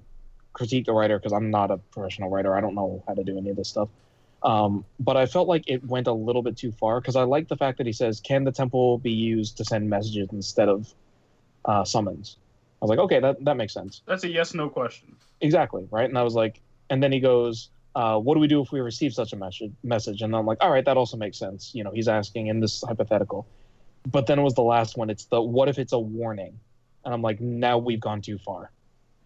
critique 0.52 0.86
the 0.86 0.92
writer 0.92 1.18
because 1.18 1.32
I'm 1.32 1.50
not 1.50 1.70
a 1.70 1.78
professional 1.94 2.30
writer. 2.30 2.55
I 2.57 2.61
don't 2.61 2.74
know 2.74 3.02
how 3.07 3.14
to 3.14 3.22
do 3.24 3.38
any 3.38 3.50
of 3.50 3.57
this 3.57 3.68
stuff. 3.68 3.88
Um, 4.42 4.84
but 5.00 5.16
I 5.16 5.26
felt 5.26 5.48
like 5.48 5.64
it 5.68 5.82
went 5.86 6.07
a 6.07 6.12
little 6.12 6.42
bit 6.42 6.57
too 6.57 6.72
far 6.72 7.00
because 7.00 7.16
I 7.16 7.22
like 7.22 7.48
the 7.48 7.57
fact 7.57 7.78
that 7.78 7.86
he 7.86 7.92
says, 7.92 8.20
"Can 8.20 8.44
the 8.44 8.52
temple 8.52 8.98
be 8.98 9.12
used 9.12 9.57
to 9.59 9.64
send 9.64 9.88
messages 9.88 10.28
instead 10.32 10.68
of 10.68 10.92
uh, 11.64 11.84
summons?" 11.84 12.36
I 12.82 12.84
was 12.84 12.90
like, 12.90 12.98
"Okay, 12.98 13.20
that 13.20 13.42
that 13.44 13.57
makes 13.57 13.72
sense." 13.72 14.02
That's 14.07 14.24
a 14.24 14.28
yes 14.28 14.52
no 14.52 14.68
question. 14.68 15.16
Exactly, 15.40 15.86
right? 15.90 16.09
And 16.09 16.18
I 16.18 16.22
was 16.22 16.34
like, 16.34 16.61
and 16.90 17.02
then 17.02 17.12
he 17.12 17.20
goes, 17.20 17.70
uh, 17.95 18.18
"What 18.18 18.34
do 18.34 18.40
we 18.40 18.47
do 18.49 18.61
if 18.61 18.72
we 18.72 18.80
receive 18.80 19.12
such 19.14 19.32
a 19.32 19.36
message?" 19.36 19.72
Message, 19.82 20.22
and 20.22 20.34
I'm 20.34 20.47
like, 20.47 20.59
"All 20.61 20.70
right, 20.70 20.84
that 20.84 20.97
also 20.97 21.16
makes 21.16 21.38
sense." 21.38 21.74
You 21.74 21.84
know, 21.84 21.90
he's 21.92 22.09
asking 22.09 22.49
in 22.49 22.61
this 22.61 22.82
hypothetical. 22.86 23.47
But 24.11 24.26
then 24.26 24.38
it 24.38 24.42
was 24.42 24.55
the 24.55 24.62
last 24.62 24.97
one. 24.99 25.09
It's 25.11 25.24
the 25.26 25.40
what 25.40 25.68
if 25.68 25.78
it's 25.78 25.92
a 25.92 25.99
warning? 25.99 26.59
And 27.05 27.12
I'm 27.14 27.22
like, 27.22 27.40
now 27.40 27.78
we've 27.78 28.01
gone 28.01 28.20
too 28.22 28.38
far. 28.38 28.70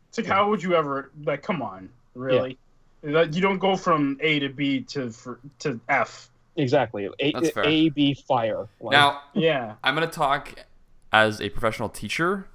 It's 0.09 0.19
like 0.19 0.27
how 0.27 0.49
would 0.51 0.63
you 0.63 0.75
ever 0.75 1.11
like? 1.25 1.43
Come 1.43 1.63
on, 1.63 1.89
really? 2.15 2.59
That- 3.03 3.35
You 3.35 3.41
don't 3.43 3.59
go 3.59 3.77
from 3.77 4.19
A 4.21 4.39
to 4.41 4.49
B 4.49 4.81
to 4.83 5.11
for, 5.11 5.39
to 5.61 5.81
F. 5.89 6.31
Exactly. 6.57 7.09
A, 7.21 7.33
That's 7.33 7.51
fair. 7.51 7.65
A 7.65 7.89
B 7.91 8.15
fire. 8.15 8.67
Like, 8.81 8.93
Now 8.93 9.23
Yeah. 9.35 9.75
I'm 9.85 9.95
gonna 9.95 10.09
talk 10.09 10.65
as 11.13 11.41
a 11.41 11.49
professional 11.51 11.89
teacher. 11.89 12.49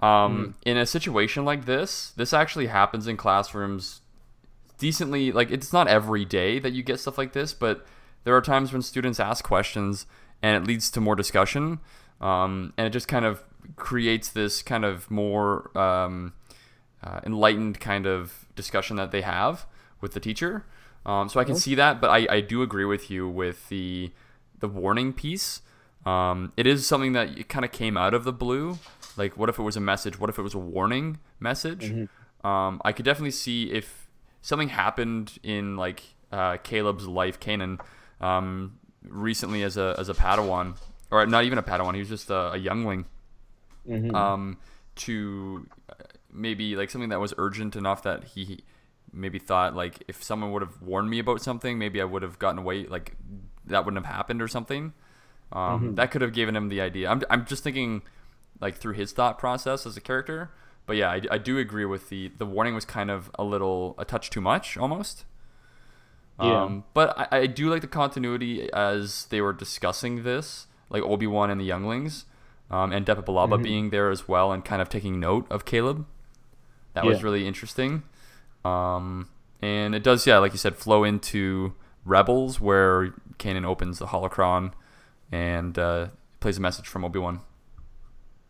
Um, 0.00 0.54
In 0.64 0.76
a 0.76 0.86
situation 0.86 1.44
like 1.44 1.66
this, 1.66 2.12
this 2.16 2.32
actually 2.32 2.68
happens 2.68 3.06
in 3.06 3.16
classrooms 3.16 4.00
decently. 4.80 5.30
Like 5.30 5.52
it's 5.52 5.72
not 5.72 5.86
every 5.86 6.24
day 6.24 6.58
that 6.58 6.72
you 6.72 6.82
get 6.82 6.98
stuff 6.98 7.16
like 7.16 7.32
this, 7.32 7.54
but 7.54 7.86
there 8.24 8.34
are 8.34 8.40
times 8.40 8.72
when 8.72 8.82
students 8.82 9.20
ask 9.20 9.44
questions 9.44 10.06
and 10.42 10.56
it 10.56 10.66
leads 10.66 10.90
to 10.90 11.00
more 11.00 11.14
discussion, 11.14 11.78
um, 12.20 12.72
and 12.76 12.86
it 12.86 12.90
just 12.90 13.06
kind 13.06 13.24
of 13.24 13.44
creates 13.76 14.30
this 14.30 14.62
kind 14.62 14.84
of 14.84 15.10
more 15.10 15.76
um, 15.78 16.32
uh, 17.04 17.20
enlightened 17.24 17.78
kind 17.78 18.06
of 18.06 18.46
discussion 18.56 18.96
that 18.96 19.12
they 19.12 19.20
have 19.20 19.66
with 20.00 20.12
the 20.12 20.20
teacher. 20.20 20.64
Um, 21.06 21.28
so 21.28 21.40
I 21.40 21.44
can 21.44 21.54
see 21.56 21.74
that, 21.76 22.00
but 22.00 22.10
I, 22.10 22.26
I 22.28 22.40
do 22.40 22.62
agree 22.62 22.84
with 22.84 23.10
you 23.10 23.28
with 23.28 23.68
the 23.68 24.10
the 24.58 24.68
warning 24.68 25.12
piece. 25.12 25.62
Um, 26.04 26.52
it 26.56 26.66
is 26.66 26.86
something 26.86 27.12
that 27.12 27.48
kind 27.48 27.64
of 27.64 27.72
came 27.72 27.96
out 27.96 28.14
of 28.14 28.24
the 28.24 28.32
blue. 28.32 28.78
Like, 29.16 29.36
what 29.36 29.48
if 29.48 29.58
it 29.58 29.62
was 29.62 29.76
a 29.76 29.80
message? 29.80 30.18
What 30.18 30.30
if 30.30 30.38
it 30.38 30.42
was 30.42 30.54
a 30.54 30.58
warning 30.58 31.18
message? 31.38 31.90
Um, 32.42 32.80
I 32.84 32.92
could 32.92 33.04
definitely 33.04 33.32
see 33.32 33.70
if 33.70 33.99
something 34.42 34.68
happened 34.68 35.38
in 35.42 35.76
like 35.76 36.02
uh, 36.32 36.56
Caleb's 36.58 37.06
life, 37.06 37.40
Kanan, 37.40 37.80
um, 38.20 38.78
recently 39.02 39.62
as 39.62 39.76
a 39.76 39.94
as 39.98 40.08
a 40.08 40.14
Padawan, 40.14 40.76
or 41.10 41.26
not 41.26 41.44
even 41.44 41.58
a 41.58 41.62
Padawan. 41.62 41.94
He 41.94 42.00
was 42.00 42.08
just 42.08 42.30
a, 42.30 42.52
a 42.52 42.56
youngling. 42.56 43.06
mhm. 43.86 44.14
Um, 44.14 44.58
to 44.96 45.66
uh, 45.88 45.94
maybe 46.32 46.76
like 46.76 46.90
something 46.90 47.10
that 47.10 47.20
was 47.20 47.32
urgent 47.38 47.76
enough 47.76 48.02
that 48.02 48.24
he 48.24 48.64
maybe 49.12 49.38
thought 49.38 49.74
like 49.74 50.02
if 50.08 50.22
someone 50.22 50.52
would 50.52 50.62
have 50.62 50.80
warned 50.82 51.08
me 51.10 51.18
about 51.18 51.40
something, 51.40 51.78
maybe 51.78 52.00
I 52.00 52.04
would 52.04 52.22
have 52.22 52.38
gotten 52.38 52.58
away. 52.58 52.86
Like 52.86 53.16
that 53.66 53.84
wouldn't 53.84 54.04
have 54.04 54.14
happened 54.14 54.42
or 54.42 54.48
something. 54.48 54.92
Um, 55.52 55.94
That 55.96 56.10
could 56.10 56.22
have 56.22 56.32
given 56.32 56.54
him 56.56 56.68
the 56.68 56.80
idea. 56.80 57.08
I'm, 57.10 57.22
I'm 57.30 57.44
just 57.46 57.64
thinking 57.64 58.02
like 58.60 58.76
through 58.76 58.94
his 58.94 59.12
thought 59.12 59.38
process 59.38 59.86
as 59.86 59.96
a 59.96 60.00
character. 60.00 60.50
But 60.90 60.96
yeah, 60.96 61.10
I, 61.10 61.20
I 61.30 61.38
do 61.38 61.56
agree 61.56 61.84
with 61.84 62.08
the 62.08 62.32
the 62.36 62.44
warning 62.44 62.74
was 62.74 62.84
kind 62.84 63.12
of 63.12 63.30
a 63.36 63.44
little 63.44 63.94
a 63.96 64.04
touch 64.04 64.28
too 64.28 64.40
much 64.40 64.76
almost. 64.76 65.24
Yeah. 66.42 66.64
Um, 66.64 66.82
but 66.94 67.16
I, 67.16 67.42
I 67.42 67.46
do 67.46 67.70
like 67.70 67.80
the 67.80 67.86
continuity 67.86 68.68
as 68.72 69.26
they 69.26 69.40
were 69.40 69.52
discussing 69.52 70.24
this, 70.24 70.66
like 70.88 71.04
Obi 71.04 71.28
Wan 71.28 71.48
and 71.48 71.60
the 71.60 71.64
younglings, 71.64 72.24
um, 72.72 72.90
and 72.90 73.06
Depa 73.06 73.24
Billaba 73.24 73.62
being 73.62 73.90
there 73.90 74.10
as 74.10 74.26
well 74.26 74.50
and 74.50 74.64
kind 74.64 74.82
of 74.82 74.88
taking 74.88 75.20
note 75.20 75.46
of 75.48 75.64
Caleb. 75.64 76.06
That 76.94 77.04
was 77.04 77.22
really 77.22 77.46
interesting. 77.46 78.02
Um, 78.64 79.28
and 79.62 79.94
it 79.94 80.02
does, 80.02 80.26
yeah, 80.26 80.38
like 80.38 80.50
you 80.50 80.58
said, 80.58 80.74
flow 80.74 81.04
into 81.04 81.72
Rebels, 82.04 82.60
where 82.60 83.14
Kanan 83.38 83.64
opens 83.64 84.00
the 84.00 84.06
holocron 84.06 84.72
and 85.30 85.78
uh, 85.78 86.08
plays 86.40 86.58
a 86.58 86.60
message 86.60 86.88
from 86.88 87.04
Obi 87.04 87.20
Wan. 87.20 87.42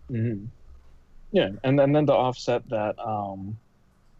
hmm 0.09 0.47
Yeah, 1.33 1.51
and 1.63 1.79
then 1.79 1.93
then 1.93 2.07
to 2.07 2.13
offset 2.15 2.69
that 2.71 2.99
um, 2.99 3.59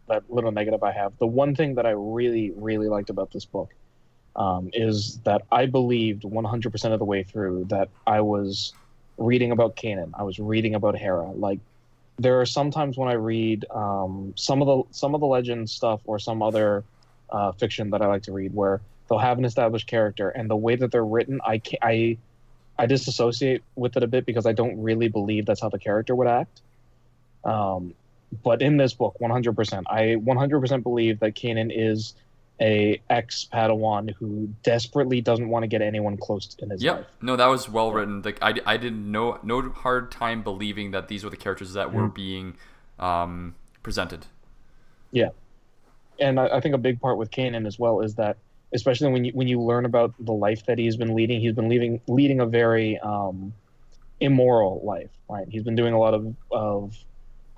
that 0.07 0.23
little 0.29 0.51
negative 0.51 0.83
I 0.83 0.91
have, 0.91 1.17
the 1.17 1.27
one 1.27 1.55
thing 1.55 1.75
that 1.75 1.85
I 1.85 1.91
really 1.91 2.51
really 2.51 2.87
liked 2.87 3.09
about 3.09 3.31
this 3.31 3.45
book 3.45 3.73
um, 4.35 4.69
is 4.73 5.19
that 5.23 5.41
I 5.51 5.65
believed 5.65 6.23
100% 6.23 6.93
of 6.93 6.99
the 6.99 7.05
way 7.05 7.23
through 7.23 7.65
that 7.65 7.89
I 8.07 8.21
was 8.21 8.73
reading 9.17 9.51
about 9.51 9.75
Kanan, 9.75 10.11
I 10.13 10.23
was 10.23 10.39
reading 10.39 10.75
about 10.75 10.97
Hera. 10.97 11.31
Like 11.31 11.59
there 12.17 12.39
are 12.39 12.45
sometimes 12.45 12.97
when 12.97 13.09
I 13.09 13.13
read 13.13 13.65
um, 13.71 14.33
some 14.35 14.61
of 14.61 14.67
the 14.67 14.95
some 14.95 15.15
of 15.15 15.21
the 15.21 15.27
legend 15.27 15.69
stuff 15.69 16.01
or 16.05 16.19
some 16.19 16.41
other 16.41 16.83
uh, 17.29 17.51
fiction 17.53 17.89
that 17.91 18.01
I 18.01 18.07
like 18.07 18.23
to 18.23 18.31
read 18.31 18.53
where 18.53 18.81
they'll 19.09 19.19
have 19.19 19.37
an 19.37 19.45
established 19.45 19.87
character 19.87 20.29
and 20.29 20.49
the 20.49 20.55
way 20.55 20.75
that 20.75 20.91
they're 20.91 21.05
written, 21.05 21.41
I 21.45 21.61
I 21.81 22.17
I 22.77 22.85
disassociate 22.85 23.63
with 23.75 23.97
it 23.97 24.03
a 24.03 24.07
bit 24.07 24.25
because 24.25 24.45
I 24.45 24.53
don't 24.53 24.81
really 24.81 25.07
believe 25.07 25.45
that's 25.45 25.61
how 25.61 25.69
the 25.69 25.79
character 25.79 26.15
would 26.15 26.27
act. 26.27 26.61
Um, 27.43 27.93
but 28.43 28.61
in 28.61 28.77
this 28.77 28.93
book, 28.93 29.17
100%, 29.19 29.83
I 29.87 30.15
100% 30.15 30.83
believe 30.83 31.19
that 31.19 31.35
Kanan 31.35 31.71
is 31.73 32.15
a 32.61 33.01
ex 33.09 33.47
Padawan 33.51 34.13
who 34.13 34.47
desperately 34.63 35.19
doesn't 35.19 35.49
want 35.49 35.63
to 35.63 35.67
get 35.67 35.81
anyone 35.81 36.15
close 36.15 36.55
in 36.59 36.69
his 36.69 36.83
Yep. 36.83 36.95
life. 36.95 37.05
No, 37.21 37.35
that 37.35 37.47
was 37.47 37.67
well 37.67 37.91
written. 37.91 38.21
Like 38.21 38.37
I, 38.41 38.53
I 38.65 38.77
did 38.77 38.93
no 38.93 39.39
no 39.41 39.69
hard 39.69 40.11
time 40.11 40.43
believing 40.43 40.91
that 40.91 41.07
these 41.07 41.23
were 41.23 41.31
the 41.31 41.37
characters 41.37 41.73
that 41.73 41.91
were 41.91 42.07
being 42.07 42.55
um, 42.99 43.55
presented. 43.81 44.27
Yeah, 45.11 45.29
and 46.19 46.39
I, 46.39 46.57
I 46.57 46.59
think 46.61 46.75
a 46.75 46.77
big 46.77 47.01
part 47.01 47.17
with 47.17 47.31
Kanan 47.31 47.65
as 47.65 47.79
well 47.79 48.01
is 48.01 48.15
that, 48.15 48.37
especially 48.73 49.11
when 49.11 49.25
you 49.25 49.31
when 49.33 49.47
you 49.47 49.59
learn 49.59 49.85
about 49.85 50.13
the 50.19 50.33
life 50.33 50.65
that 50.67 50.77
he's 50.77 50.95
been 50.97 51.15
leading, 51.15 51.41
he's 51.41 51.53
been 51.53 51.67
leading 51.67 51.99
leading 52.07 52.41
a 52.41 52.45
very 52.45 52.99
um, 52.99 53.53
immoral 54.19 54.81
life. 54.85 55.09
Right? 55.27 55.47
He's 55.49 55.63
been 55.63 55.75
doing 55.75 55.93
a 55.95 55.99
lot 55.99 56.13
of 56.13 56.35
of 56.51 56.95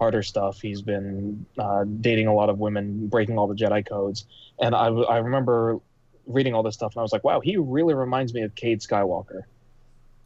harder 0.03 0.21
stuff. 0.21 0.59
He's 0.61 0.81
been 0.81 1.45
uh, 1.57 1.85
dating 2.01 2.27
a 2.27 2.33
lot 2.33 2.49
of 2.49 2.59
women, 2.59 3.07
breaking 3.07 3.37
all 3.37 3.47
the 3.47 3.55
Jedi 3.55 3.87
codes. 3.87 4.25
And 4.59 4.75
I, 4.75 4.87
I 4.87 5.17
remember 5.19 5.79
reading 6.27 6.53
all 6.53 6.61
this 6.61 6.75
stuff, 6.75 6.91
and 6.93 6.99
I 6.99 7.03
was 7.03 7.13
like, 7.13 7.23
wow, 7.23 7.39
he 7.39 7.55
really 7.55 7.93
reminds 7.93 8.33
me 8.33 8.41
of 8.41 8.53
Cade 8.55 8.81
Skywalker, 8.81 9.43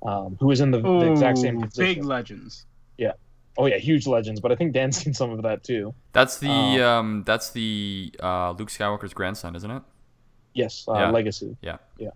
um, 0.04 0.36
who 0.40 0.49
is 0.49 0.62
in 0.62 0.72
the, 0.72 0.80
the 0.82 1.12
exact 1.12 1.38
same 1.38 1.62
position. 1.62 1.84
big 1.95 2.04
legends. 2.04 2.66
Yeah. 2.98 3.14
Oh 3.60 3.68
yeah, 3.68 3.78
huge 3.78 4.08
legends. 4.08 4.40
But 4.40 4.52
I 4.52 4.56
think 4.56 4.74
Dan's 4.74 4.98
seen 5.04 5.14
some 5.14 5.30
of 5.32 5.44
that 5.44 5.64
too. 5.64 5.94
That's 6.12 6.38
the 6.40 6.49
Oh. 6.49 6.90
um, 6.90 7.24
that's 7.26 7.52
the 7.52 8.12
uh, 8.22 8.52
Luke 8.58 8.70
Skywalker's 8.70 9.14
grandson, 9.14 9.56
isn't 9.56 9.70
it? 9.70 9.84
Yes, 10.56 10.86
uh, 10.88 10.94
Yeah. 10.94 11.12
Legacy. 11.12 11.56
Yeah. 11.62 11.78
Yeah. 11.99 12.10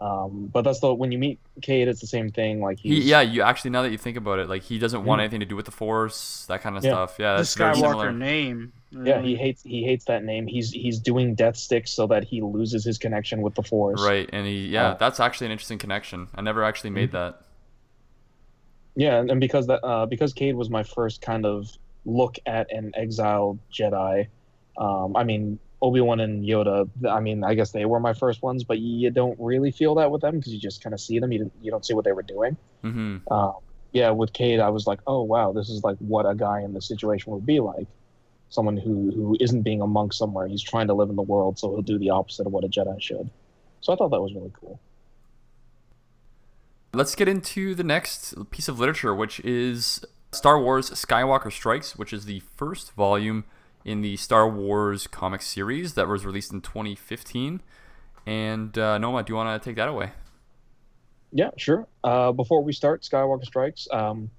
Um, 0.00 0.48
but 0.50 0.62
that's 0.62 0.80
the 0.80 0.94
when 0.94 1.12
you 1.12 1.18
meet 1.18 1.38
Cade, 1.60 1.86
it's 1.86 2.00
the 2.00 2.06
same 2.06 2.30
thing. 2.30 2.60
Like 2.62 2.78
He, 2.80 3.02
yeah, 3.02 3.20
you 3.20 3.42
actually 3.42 3.70
now 3.72 3.82
that 3.82 3.90
you 3.92 3.98
think 3.98 4.16
about 4.16 4.38
it, 4.38 4.48
like 4.48 4.62
he 4.62 4.78
doesn't 4.78 5.04
want 5.04 5.20
anything 5.20 5.40
to 5.40 5.46
do 5.46 5.56
with 5.56 5.66
the 5.66 5.72
Force, 5.72 6.46
that 6.48 6.62
kind 6.62 6.76
of 6.78 6.82
Yeah. 6.84 6.90
stuff. 6.92 7.16
Yeah, 7.18 7.32
the 7.34 7.36
that's 7.40 7.54
very 7.54 7.74
Skywalker 7.74 7.80
similar. 7.80 8.12
name. 8.12 8.72
yeah 8.90 9.20
he 9.20 9.36
hates 9.36 9.62
he 9.62 9.84
hates 9.84 10.06
that 10.06 10.24
name. 10.24 10.46
He's 10.46 10.70
he's 10.70 10.98
doing 11.00 11.34
death 11.34 11.56
sticks 11.56 11.90
so 11.90 12.06
that 12.06 12.24
he 12.24 12.40
loses 12.40 12.82
his 12.82 12.96
connection 12.96 13.42
with 13.42 13.54
the 13.54 13.62
Force. 13.62 14.02
Right, 14.02 14.28
and 14.32 14.46
he 14.46 14.68
yeah, 14.68 14.88
Uh, 14.90 14.94
that's 14.94 15.20
actually 15.20 15.46
an 15.48 15.52
interesting 15.52 15.78
connection. 15.78 16.28
I 16.34 16.40
never 16.40 16.64
actually 16.64 16.90
made 16.90 17.12
that. 17.12 17.42
Yeah, 18.96 19.18
and, 19.20 19.30
and 19.30 19.40
because 19.40 19.66
that 19.66 19.84
uh, 19.84 20.06
because 20.06 20.32
Cade 20.32 20.56
was 20.56 20.70
my 20.70 20.82
first 20.82 21.20
kind 21.20 21.44
of 21.46 21.68
look 22.06 22.36
at 22.46 22.72
an 22.72 22.92
exiled 22.94 23.58
Jedi. 23.72 24.28
Um, 24.78 25.14
I 25.14 25.24
mean 25.24 25.58
Obi 25.82 26.00
Wan 26.00 26.20
and 26.20 26.44
Yoda. 26.44 26.88
I 27.08 27.20
mean 27.20 27.44
I 27.44 27.54
guess 27.54 27.72
they 27.72 27.84
were 27.84 28.00
my 28.00 28.12
first 28.12 28.42
ones, 28.42 28.64
but 28.64 28.78
you 28.78 29.10
don't 29.10 29.38
really 29.40 29.70
feel 29.70 29.94
that 29.96 30.10
with 30.10 30.22
them 30.22 30.38
because 30.38 30.52
you 30.52 30.60
just 30.60 30.82
kind 30.82 30.94
of 30.94 31.00
see 31.00 31.18
them. 31.18 31.32
You 31.32 31.40
don't, 31.40 31.52
you 31.62 31.70
don't 31.70 31.84
see 31.84 31.94
what 31.94 32.04
they 32.04 32.12
were 32.12 32.22
doing. 32.22 32.56
hmm 32.82 33.18
Um, 33.30 33.54
yeah, 33.92 34.10
with 34.10 34.32
Cade, 34.32 34.60
I 34.60 34.68
was 34.68 34.86
like, 34.86 35.00
oh 35.06 35.22
wow, 35.22 35.52
this 35.52 35.68
is 35.68 35.82
like 35.82 35.96
what 35.98 36.24
a 36.28 36.34
guy 36.34 36.60
in 36.60 36.74
this 36.74 36.86
situation 36.86 37.32
would 37.32 37.46
be 37.46 37.60
like. 37.60 37.86
Someone 38.50 38.76
who 38.76 39.10
who 39.10 39.36
isn't 39.40 39.62
being 39.62 39.80
a 39.80 39.86
monk 39.86 40.12
somewhere. 40.12 40.46
He's 40.46 40.62
trying 40.62 40.88
to 40.88 40.94
live 40.94 41.08
in 41.08 41.16
the 41.16 41.22
world, 41.22 41.58
so 41.58 41.70
he'll 41.70 41.82
do 41.82 41.98
the 41.98 42.10
opposite 42.10 42.46
of 42.46 42.52
what 42.52 42.64
a 42.64 42.68
Jedi 42.68 43.00
should. 43.00 43.30
So 43.80 43.92
I 43.92 43.96
thought 43.96 44.10
that 44.10 44.20
was 44.20 44.34
really 44.34 44.52
cool. 44.60 44.78
Let's 46.92 47.14
get 47.14 47.28
into 47.28 47.74
the 47.74 47.84
next 47.84 48.34
piece 48.50 48.68
of 48.68 48.80
literature, 48.80 49.14
which 49.14 49.38
is 49.40 50.04
Star 50.32 50.60
Wars 50.60 50.90
Skywalker 50.90 51.52
Strikes, 51.52 51.96
which 51.96 52.12
is 52.12 52.24
the 52.24 52.40
first 52.56 52.92
volume 52.92 53.44
in 53.84 54.02
the 54.02 54.16
Star 54.16 54.48
Wars 54.48 55.06
comic 55.06 55.42
series 55.42 55.94
that 55.94 56.08
was 56.08 56.24
released 56.24 56.52
in 56.52 56.60
2015. 56.60 57.62
And 58.26 58.78
uh, 58.78 58.98
Noma, 58.98 59.22
do 59.22 59.32
you 59.32 59.36
want 59.36 59.62
to 59.62 59.68
take 59.68 59.76
that 59.76 59.88
away? 59.88 60.12
Yeah, 61.32 61.50
sure. 61.56 61.86
Uh, 62.02 62.32
before 62.32 62.62
we 62.62 62.72
start 62.72 63.02
Skywalker 63.02 63.44
Strikes, 63.44 63.88
um, 63.92 64.30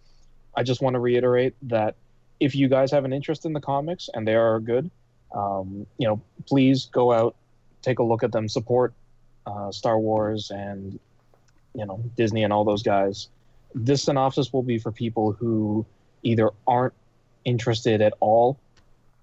I 0.56 0.64
just 0.64 0.82
want 0.82 0.96
to 0.96 1.00
reiterate 1.00 1.56
that 1.64 1.96
if 2.40 2.56
you 2.56 2.68
guys 2.68 2.92
have 2.92 3.06
an 3.06 3.14
interest 3.14 3.46
in 3.46 3.54
the 3.54 3.62
comics 3.62 4.10
and 4.14 4.28
they 4.28 4.36
are 4.36 4.60
good, 4.60 4.92
um, 5.34 5.86
you 5.98 6.08
know, 6.08 6.22
please 6.48 6.90
go 6.92 7.14
out, 7.14 7.36
take 7.82 8.00
a 8.00 8.04
look 8.04 8.24
at 8.24 8.32
them, 8.32 8.50
support 8.50 8.94
uh, 9.46 9.72
Star 9.72 9.98
Wars 10.00 10.52
and 10.52 11.00
you 11.74 11.86
know 11.86 12.04
Disney 12.18 12.44
and 12.44 12.52
all 12.52 12.64
those 12.64 12.84
guys. 12.84 13.30
This 13.74 14.04
synopsis 14.04 14.52
will 14.52 14.64
be 14.64 14.78
for 14.78 14.92
people 14.92 15.32
who 15.32 15.86
either 16.24 16.50
aren't 16.68 16.94
interested 17.46 18.02
at 18.02 18.14
all 18.20 18.60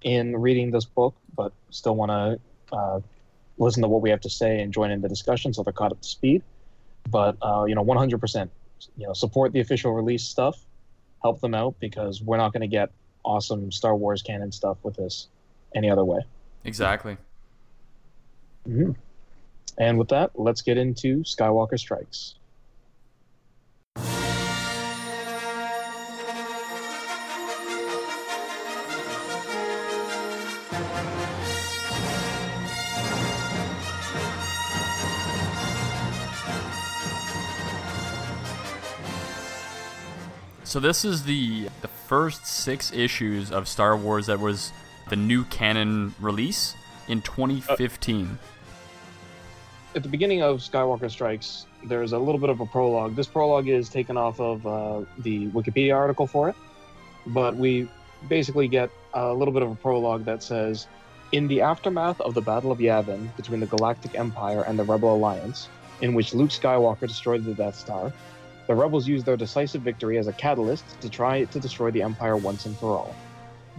in 0.03 0.37
reading 0.37 0.70
this 0.70 0.85
book, 0.85 1.15
but 1.37 1.53
still 1.70 1.97
want 1.97 2.11
to 2.11 2.77
uh, 2.77 3.01
listen 3.59 3.83
to 3.83 3.89
what 3.89 4.03
we 4.03 4.11
have 4.11 4.20
to 4.20 4.31
say 4.31 4.61
and 4.61 4.73
join 4.73 4.91
in 4.91 5.01
the 5.01 5.09
discussion, 5.09 5.53
so 5.53 5.62
they're 5.62 5.73
caught 5.73 5.93
up 5.93 6.01
to 6.01 6.09
speed. 6.09 6.43
But 7.11 7.37
uh, 7.43 7.65
you 7.65 7.75
know 7.75 7.85
100% 7.85 8.49
you 8.97 9.07
know 9.07 9.12
support 9.12 9.53
the 9.53 9.61
official 9.61 9.93
release 9.93 10.25
stuff. 10.25 10.59
Help 11.23 11.41
them 11.41 11.55
out 11.55 11.75
because 11.81 12.23
we're 12.23 12.37
not 12.37 12.53
going 12.53 12.61
to 12.61 12.69
get 12.69 12.91
awesome 13.25 13.73
star 13.73 13.97
wars 13.97 14.23
canon 14.23 14.53
stuff 14.53 14.79
with 14.83 14.97
this 14.97 15.27
any 15.75 15.91
other 15.91 16.05
way. 16.05 16.20
Exactly. 16.65 17.16
hmm 18.66 18.93
and 19.79 19.97
with 19.97 20.09
that 20.09 20.33
let's 20.35 20.61
get 20.61 20.77
into 20.77 21.19
skywalker 21.20 21.79
strikes 21.79 22.35
So 40.69 40.81
this 40.81 41.03
is 41.03 41.23
the 41.23 41.70
the 41.81 41.89
first 41.89 42.45
six 42.45 42.93
issues 42.93 43.51
of 43.51 43.66
Star 43.66 43.97
Wars 43.97 44.27
that 44.27 44.39
was 44.39 44.70
the 45.09 45.16
new 45.16 45.45
canon 45.45 46.15
release 46.20 46.74
in 47.09 47.23
2015. 47.23 48.39
at 49.97 50.03
the 50.03 50.09
beginning 50.11 50.43
of 50.43 50.59
skywalker 50.59 51.11
strikes 51.11 51.65
there's 51.86 52.12
a 52.12 52.19
little 52.19 52.39
bit 52.39 52.51
of 52.51 52.61
a 52.61 52.66
prologue 52.66 53.16
this 53.16 53.27
prologue 53.27 53.66
is 53.66 53.89
taken 53.89 54.19
off 54.19 54.39
of 54.40 54.66
uh, 54.66 55.01
the 55.20 55.47
wikipedia 55.57 55.97
article 55.97 56.27
for 56.27 56.51
it 56.51 56.57
but 57.28 57.57
we 57.57 57.89
basically 58.28 58.69
get 58.69 58.90
a 59.15 59.32
little 59.32 59.55
bit 59.55 59.62
of 59.62 59.70
a 59.70 59.74
prologue 59.77 60.27
that 60.27 60.43
says 60.43 60.86
in 61.32 61.49
the 61.49 61.62
aftermath 61.62 62.20
of 62.20 62.35
the 62.35 62.43
battle 62.43 62.70
of 62.70 62.78
yavin 62.78 63.35
between 63.39 63.61
the 63.61 63.66
galactic 63.66 64.15
empire 64.15 64.65
and 64.69 64.78
the 64.78 64.85
rebel 64.85 65.15
alliance 65.16 65.70
in 66.03 66.12
which 66.12 66.35
luke 66.35 66.51
skywalker 66.51 67.09
destroyed 67.09 67.43
the 67.43 67.55
death 67.55 67.74
star 67.74 68.12
the 68.69 68.77
rebels 68.77 69.09
used 69.09 69.27
their 69.27 69.36
decisive 69.36 69.82
victory 69.82 70.19
as 70.19 70.28
a 70.28 70.32
catalyst 70.35 71.01
to 71.01 71.11
try 71.11 71.45
to 71.45 71.59
destroy 71.59 71.90
the 71.90 72.03
empire 72.03 72.36
once 72.36 72.66
and 72.66 72.78
for 72.78 72.97
all 72.97 73.16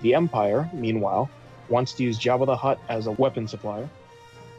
the 0.01 0.13
empire 0.13 0.69
meanwhile 0.73 1.31
wants 1.69 1.93
to 1.93 2.03
use 2.03 2.19
jabba 2.19 2.45
the 2.45 2.55
hutt 2.55 2.79
as 2.89 3.07
a 3.07 3.11
weapon 3.13 3.47
supplier 3.47 3.89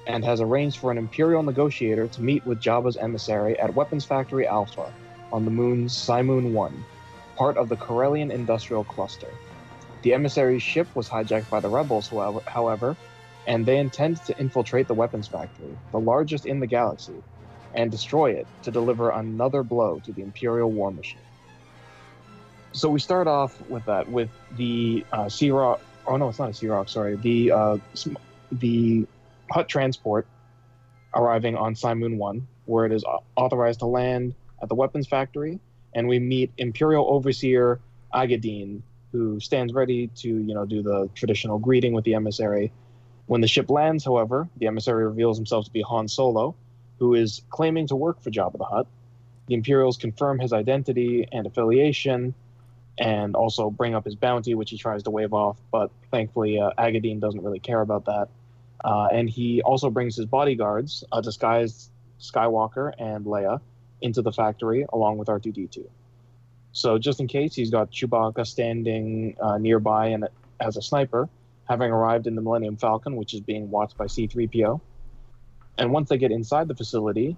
and 0.06 0.24
has 0.24 0.40
arranged 0.40 0.78
for 0.78 0.90
an 0.90 0.98
Imperial 0.98 1.42
negotiator 1.42 2.08
to 2.08 2.22
meet 2.22 2.44
with 2.46 2.60
Jabba's 2.60 2.96
emissary 2.96 3.58
at 3.60 3.74
Weapons 3.74 4.04
Factory 4.04 4.46
Alpha 4.46 4.92
on 5.32 5.44
the 5.44 5.50
moon's 5.50 5.94
Cymoon 5.94 6.52
1, 6.52 6.84
part 7.36 7.56
of 7.56 7.68
the 7.68 7.76
Corellian 7.76 8.32
Industrial 8.32 8.84
Cluster. 8.84 9.28
The 10.02 10.14
emissary's 10.14 10.62
ship 10.62 10.88
was 10.94 11.08
hijacked 11.08 11.50
by 11.50 11.60
the 11.60 11.68
rebels, 11.68 12.12
however, 12.46 12.96
and 13.46 13.64
they 13.66 13.78
intend 13.78 14.16
to 14.24 14.38
infiltrate 14.38 14.88
the 14.88 14.94
weapons 14.94 15.28
factory, 15.28 15.76
the 15.92 16.00
largest 16.00 16.46
in 16.46 16.60
the 16.60 16.66
galaxy, 16.66 17.22
and 17.74 17.90
destroy 17.90 18.32
it 18.32 18.46
to 18.62 18.70
deliver 18.70 19.10
another 19.10 19.62
blow 19.62 20.00
to 20.04 20.12
the 20.12 20.22
Imperial 20.22 20.70
war 20.70 20.90
machine. 20.90 21.20
So 22.72 22.88
we 22.88 23.00
start 23.00 23.26
off 23.26 23.60
with 23.68 23.84
that, 23.86 24.08
with 24.08 24.30
the 24.56 25.04
uh, 25.12 25.28
Sea 25.28 25.50
Rock. 25.50 25.80
Oh 26.06 26.16
no, 26.16 26.28
it's 26.28 26.38
not 26.38 26.50
a 26.50 26.54
Sea 26.54 26.68
Rock. 26.68 26.88
Sorry, 26.88 27.16
the 27.16 27.50
uh, 27.50 27.78
the 28.52 29.06
Hutt 29.50 29.68
transport 29.68 30.26
arriving 31.14 31.56
on 31.56 31.74
Cymoon 31.74 32.16
1, 32.16 32.46
where 32.66 32.86
it 32.86 32.92
is 32.92 33.04
authorized 33.36 33.80
to 33.80 33.86
land 33.86 34.34
at 34.62 34.68
the 34.68 34.74
weapons 34.74 35.08
factory, 35.08 35.58
and 35.94 36.06
we 36.06 36.18
meet 36.18 36.52
Imperial 36.58 37.06
Overseer 37.08 37.80
Aggadeen, 38.14 38.82
who 39.12 39.40
stands 39.40 39.72
ready 39.72 40.08
to, 40.16 40.28
you 40.28 40.54
know, 40.54 40.64
do 40.64 40.82
the 40.82 41.08
traditional 41.14 41.58
greeting 41.58 41.92
with 41.92 42.04
the 42.04 42.14
emissary. 42.14 42.72
When 43.26 43.40
the 43.40 43.48
ship 43.48 43.70
lands, 43.70 44.04
however, 44.04 44.48
the 44.58 44.66
emissary 44.66 45.04
reveals 45.04 45.36
himself 45.36 45.64
to 45.64 45.70
be 45.72 45.82
Han 45.82 46.06
Solo, 46.08 46.54
who 47.00 47.14
is 47.14 47.42
claiming 47.50 47.88
to 47.88 47.96
work 47.96 48.20
for 48.20 48.30
Jabba 48.30 48.58
the 48.58 48.64
Hutt. 48.64 48.86
The 49.46 49.54
Imperials 49.54 49.96
confirm 49.96 50.38
his 50.38 50.52
identity 50.52 51.26
and 51.32 51.46
affiliation, 51.46 52.34
and 52.98 53.34
also 53.34 53.70
bring 53.70 53.94
up 53.94 54.04
his 54.04 54.14
bounty, 54.14 54.54
which 54.54 54.70
he 54.70 54.78
tries 54.78 55.02
to 55.04 55.10
wave 55.10 55.32
off, 55.32 55.58
but 55.72 55.90
thankfully 56.10 56.60
uh, 56.60 56.70
Aggadeen 56.78 57.18
doesn't 57.18 57.42
really 57.42 57.58
care 57.58 57.80
about 57.80 58.04
that. 58.04 58.28
Uh, 58.84 59.08
and 59.12 59.28
he 59.28 59.62
also 59.62 59.90
brings 59.90 60.14
his 60.14 60.26
bodyguards, 60.26 61.02
a 61.10 61.20
disguised 61.20 61.90
Skywalker 62.20 62.92
and 62.98 63.24
Leia, 63.24 63.60
into 64.02 64.22
the 64.22 64.32
factory 64.32 64.86
along 64.92 65.18
with 65.18 65.28
R2D2. 65.28 65.86
So 66.72 66.98
just 66.98 67.20
in 67.20 67.26
case, 67.26 67.54
he's 67.54 67.70
got 67.70 67.90
Chewbacca 67.90 68.46
standing 68.46 69.36
uh, 69.40 69.58
nearby 69.58 70.08
and 70.08 70.28
as 70.60 70.76
a 70.76 70.82
sniper, 70.82 71.28
having 71.68 71.90
arrived 71.90 72.26
in 72.26 72.34
the 72.34 72.42
Millennium 72.42 72.76
Falcon, 72.76 73.16
which 73.16 73.34
is 73.34 73.40
being 73.40 73.70
watched 73.70 73.96
by 73.96 74.06
C-3PO. 74.06 74.80
And 75.80 75.92
once 75.92 76.10
they 76.10 76.18
get 76.18 76.30
inside 76.30 76.68
the 76.68 76.74
facility, 76.74 77.36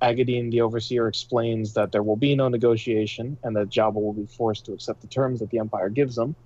Aggadeen, 0.00 0.50
the 0.50 0.60
Overseer, 0.60 1.08
explains 1.08 1.74
that 1.74 1.90
there 1.90 2.02
will 2.02 2.16
be 2.16 2.36
no 2.36 2.48
negotiation 2.48 3.36
and 3.42 3.56
that 3.56 3.68
Jabba 3.68 3.94
will 3.94 4.12
be 4.12 4.26
forced 4.26 4.66
to 4.66 4.72
accept 4.72 5.00
the 5.00 5.08
terms 5.08 5.40
that 5.40 5.50
the 5.50 5.58
Empire 5.58 5.88
gives 5.88 6.14
them, 6.14 6.36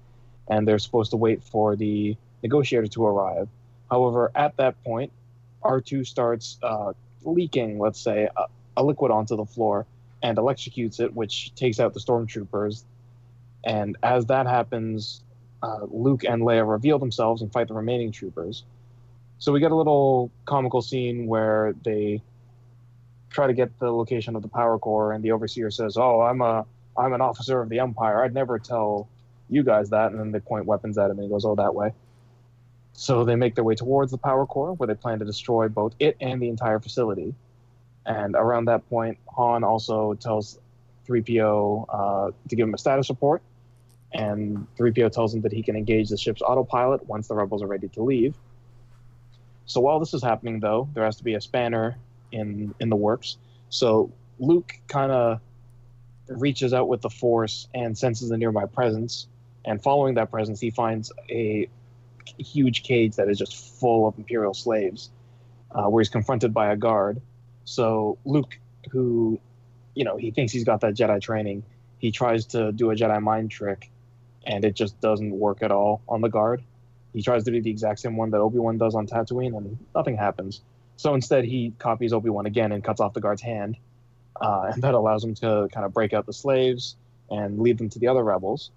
and 0.48 0.66
they're 0.66 0.78
supposed 0.78 1.10
to 1.10 1.16
wait 1.18 1.42
for 1.42 1.76
the 1.76 2.16
negotiator 2.42 2.86
to 2.86 3.04
arrive. 3.04 3.48
However, 3.90 4.30
at 4.34 4.56
that 4.56 4.82
point, 4.84 5.12
R2 5.62 6.06
starts 6.06 6.58
uh, 6.62 6.94
leaking, 7.24 7.78
let's 7.78 8.00
say, 8.00 8.28
a, 8.36 8.44
a 8.76 8.82
liquid 8.82 9.10
onto 9.10 9.36
the 9.36 9.44
floor 9.44 9.86
and 10.22 10.38
electrocutes 10.38 11.00
it, 11.00 11.14
which 11.14 11.54
takes 11.54 11.78
out 11.78 11.92
the 11.92 12.00
stormtroopers. 12.00 12.84
And 13.64 13.96
as 14.02 14.26
that 14.26 14.46
happens, 14.46 15.22
uh, 15.62 15.80
Luke 15.88 16.24
and 16.24 16.42
Leia 16.42 16.68
reveal 16.68 16.98
themselves 16.98 17.42
and 17.42 17.52
fight 17.52 17.68
the 17.68 17.74
remaining 17.74 18.12
troopers. 18.12 18.64
So 19.38 19.52
we 19.52 19.60
get 19.60 19.72
a 19.72 19.76
little 19.76 20.30
comical 20.44 20.82
scene 20.82 21.26
where 21.26 21.74
they 21.84 22.22
try 23.30 23.46
to 23.46 23.52
get 23.52 23.78
the 23.78 23.92
location 23.92 24.36
of 24.36 24.42
the 24.42 24.48
power 24.48 24.78
core, 24.78 25.12
and 25.12 25.22
the 25.22 25.32
overseer 25.32 25.70
says, 25.70 25.96
"Oh, 25.96 26.20
I'm 26.20 26.40
a 26.40 26.64
I'm 26.96 27.12
an 27.12 27.20
officer 27.20 27.60
of 27.60 27.68
the 27.68 27.80
Empire. 27.80 28.22
I'd 28.22 28.34
never 28.34 28.58
tell 28.58 29.08
you 29.50 29.62
guys 29.62 29.90
that." 29.90 30.12
And 30.12 30.20
then 30.20 30.32
they 30.32 30.40
point 30.40 30.66
weapons 30.66 30.96
at 30.98 31.10
him, 31.10 31.18
and 31.18 31.24
he 31.24 31.28
goes, 31.28 31.44
"Oh, 31.44 31.54
that 31.56 31.74
way." 31.74 31.92
So 32.94 33.24
they 33.24 33.34
make 33.34 33.56
their 33.56 33.64
way 33.64 33.74
towards 33.74 34.12
the 34.12 34.18
power 34.18 34.46
core, 34.46 34.72
where 34.74 34.86
they 34.86 34.94
plan 34.94 35.18
to 35.18 35.24
destroy 35.24 35.68
both 35.68 35.94
it 35.98 36.16
and 36.20 36.40
the 36.40 36.48
entire 36.48 36.78
facility. 36.78 37.34
And 38.06 38.36
around 38.36 38.66
that 38.66 38.88
point, 38.88 39.18
Han 39.30 39.64
also 39.64 40.14
tells 40.14 40.58
3PO 41.06 41.86
uh, 41.88 42.30
to 42.48 42.56
give 42.56 42.68
him 42.68 42.74
a 42.74 42.78
status 42.78 43.08
report, 43.08 43.42
and 44.12 44.66
3PO 44.78 45.10
tells 45.10 45.34
him 45.34 45.40
that 45.42 45.52
he 45.52 45.62
can 45.62 45.74
engage 45.74 46.08
the 46.08 46.16
ship's 46.16 46.40
autopilot 46.40 47.06
once 47.08 47.28
the 47.28 47.34
rebels 47.34 47.62
are 47.62 47.66
ready 47.66 47.88
to 47.88 48.02
leave. 48.02 48.34
So 49.66 49.80
while 49.80 49.98
this 49.98 50.14
is 50.14 50.22
happening, 50.22 50.60
though, 50.60 50.88
there 50.94 51.04
has 51.04 51.16
to 51.16 51.24
be 51.24 51.34
a 51.34 51.40
spanner 51.40 51.96
in 52.32 52.74
in 52.80 52.88
the 52.88 52.96
works. 52.96 53.38
So 53.70 54.12
Luke 54.38 54.74
kind 54.88 55.12
of 55.12 55.40
reaches 56.28 56.72
out 56.72 56.88
with 56.88 57.02
the 57.02 57.10
Force 57.10 57.68
and 57.74 57.96
senses 57.96 58.30
a 58.30 58.36
nearby 58.36 58.66
presence. 58.66 59.26
And 59.64 59.82
following 59.82 60.14
that 60.14 60.30
presence, 60.30 60.60
he 60.60 60.70
finds 60.70 61.12
a 61.30 61.68
huge 62.38 62.82
cage 62.82 63.16
that 63.16 63.28
is 63.28 63.38
just 63.38 63.78
full 63.78 64.06
of 64.06 64.16
Imperial 64.18 64.54
slaves, 64.54 65.10
uh, 65.70 65.84
where 65.84 66.00
he's 66.00 66.08
confronted 66.08 66.52
by 66.52 66.72
a 66.72 66.76
guard. 66.76 67.20
So 67.64 68.18
Luke, 68.24 68.58
who, 68.90 69.40
you 69.94 70.04
know, 70.04 70.16
he 70.16 70.30
thinks 70.30 70.52
he's 70.52 70.64
got 70.64 70.80
that 70.82 70.94
Jedi 70.94 71.20
training, 71.20 71.62
he 71.98 72.10
tries 72.10 72.46
to 72.46 72.72
do 72.72 72.90
a 72.90 72.94
Jedi 72.94 73.22
mind 73.22 73.50
trick, 73.50 73.90
and 74.46 74.64
it 74.64 74.74
just 74.74 75.00
doesn't 75.00 75.30
work 75.30 75.62
at 75.62 75.70
all 75.70 76.02
on 76.08 76.20
the 76.20 76.28
guard. 76.28 76.62
He 77.14 77.22
tries 77.22 77.44
to 77.44 77.50
do 77.50 77.62
the 77.62 77.70
exact 77.70 78.00
same 78.00 78.16
one 78.16 78.30
that 78.30 78.38
Obi 78.38 78.58
Wan 78.58 78.76
does 78.76 78.94
on 78.94 79.06
Tatooine, 79.06 79.56
and 79.56 79.78
nothing 79.94 80.16
happens. 80.16 80.60
So 80.96 81.14
instead, 81.14 81.44
he 81.44 81.72
copies 81.78 82.12
Obi 82.12 82.28
Wan 82.28 82.44
again 82.44 82.72
and 82.72 82.82
cuts 82.82 83.00
off 83.00 83.14
the 83.14 83.20
guard's 83.20 83.40
hand, 83.40 83.76
uh, 84.40 84.72
and 84.72 84.82
that 84.82 84.94
allows 84.94 85.24
him 85.24 85.34
to 85.36 85.68
kind 85.72 85.86
of 85.86 85.94
break 85.94 86.12
out 86.12 86.26
the 86.26 86.32
slaves 86.32 86.96
and 87.30 87.60
lead 87.60 87.78
them 87.78 87.88
to 87.90 87.98
the 87.98 88.08
other 88.08 88.22
rebels. 88.22 88.70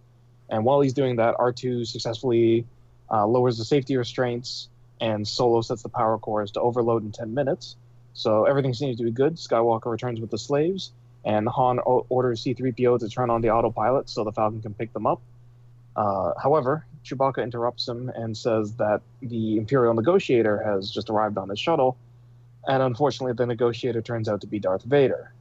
And 0.50 0.64
while 0.64 0.80
he's 0.80 0.94
doing 0.94 1.18
that, 1.18 1.36
R2 1.36 1.86
successfully 1.86 2.66
uh, 3.12 3.26
lowers 3.26 3.58
the 3.58 3.66
safety 3.66 3.98
restraints, 3.98 4.70
and 5.02 5.28
Solo 5.28 5.62
sets 5.62 5.82
the 5.84 5.90
power 5.90 6.18
cores 6.18 6.52
to 6.52 6.62
overload 6.62 7.04
in 7.04 7.12
10 7.12 7.34
minutes. 7.34 7.76
So 8.14 8.46
everything 8.46 8.74
seems 8.74 8.98
to 8.98 9.04
be 9.04 9.12
good. 9.12 9.36
Skywalker 9.36 9.92
returns 9.92 10.20
with 10.20 10.32
the 10.32 10.38
slaves, 10.38 10.92
and 11.26 11.48
Han 11.48 11.80
o- 11.86 12.06
orders 12.10 12.44
C3PO 12.44 13.00
to 13.00 13.10
turn 13.10 13.30
on 13.30 13.42
the 13.42 13.50
autopilot 13.50 14.10
so 14.10 14.24
the 14.24 14.32
Falcon 14.32 14.62
can 14.62 14.74
pick 14.74 14.94
them 14.94 15.06
up. 15.06 15.22
Uh, 15.96 16.34
however, 16.42 16.86
Chewbacca 17.08 17.42
interrupts 17.42 17.88
him 17.88 18.10
and 18.10 18.36
says 18.36 18.74
that 18.74 19.02
the 19.22 19.58
Imperial 19.58 19.94
negotiator 19.94 20.62
has 20.64 20.92
just 20.92 21.10
arrived 21.10 21.38
on 21.38 21.50
his 21.50 21.60
shuttle, 21.60 21.98
and 22.68 22.84
unfortunately, 22.84 23.34
the 23.34 23.46
negotiator 23.46 24.02
turns 24.02 24.28
out 24.28 24.42
to 24.42 24.48
be 24.48 24.60
Darth 24.60 24.84
Vader. 24.84 25.32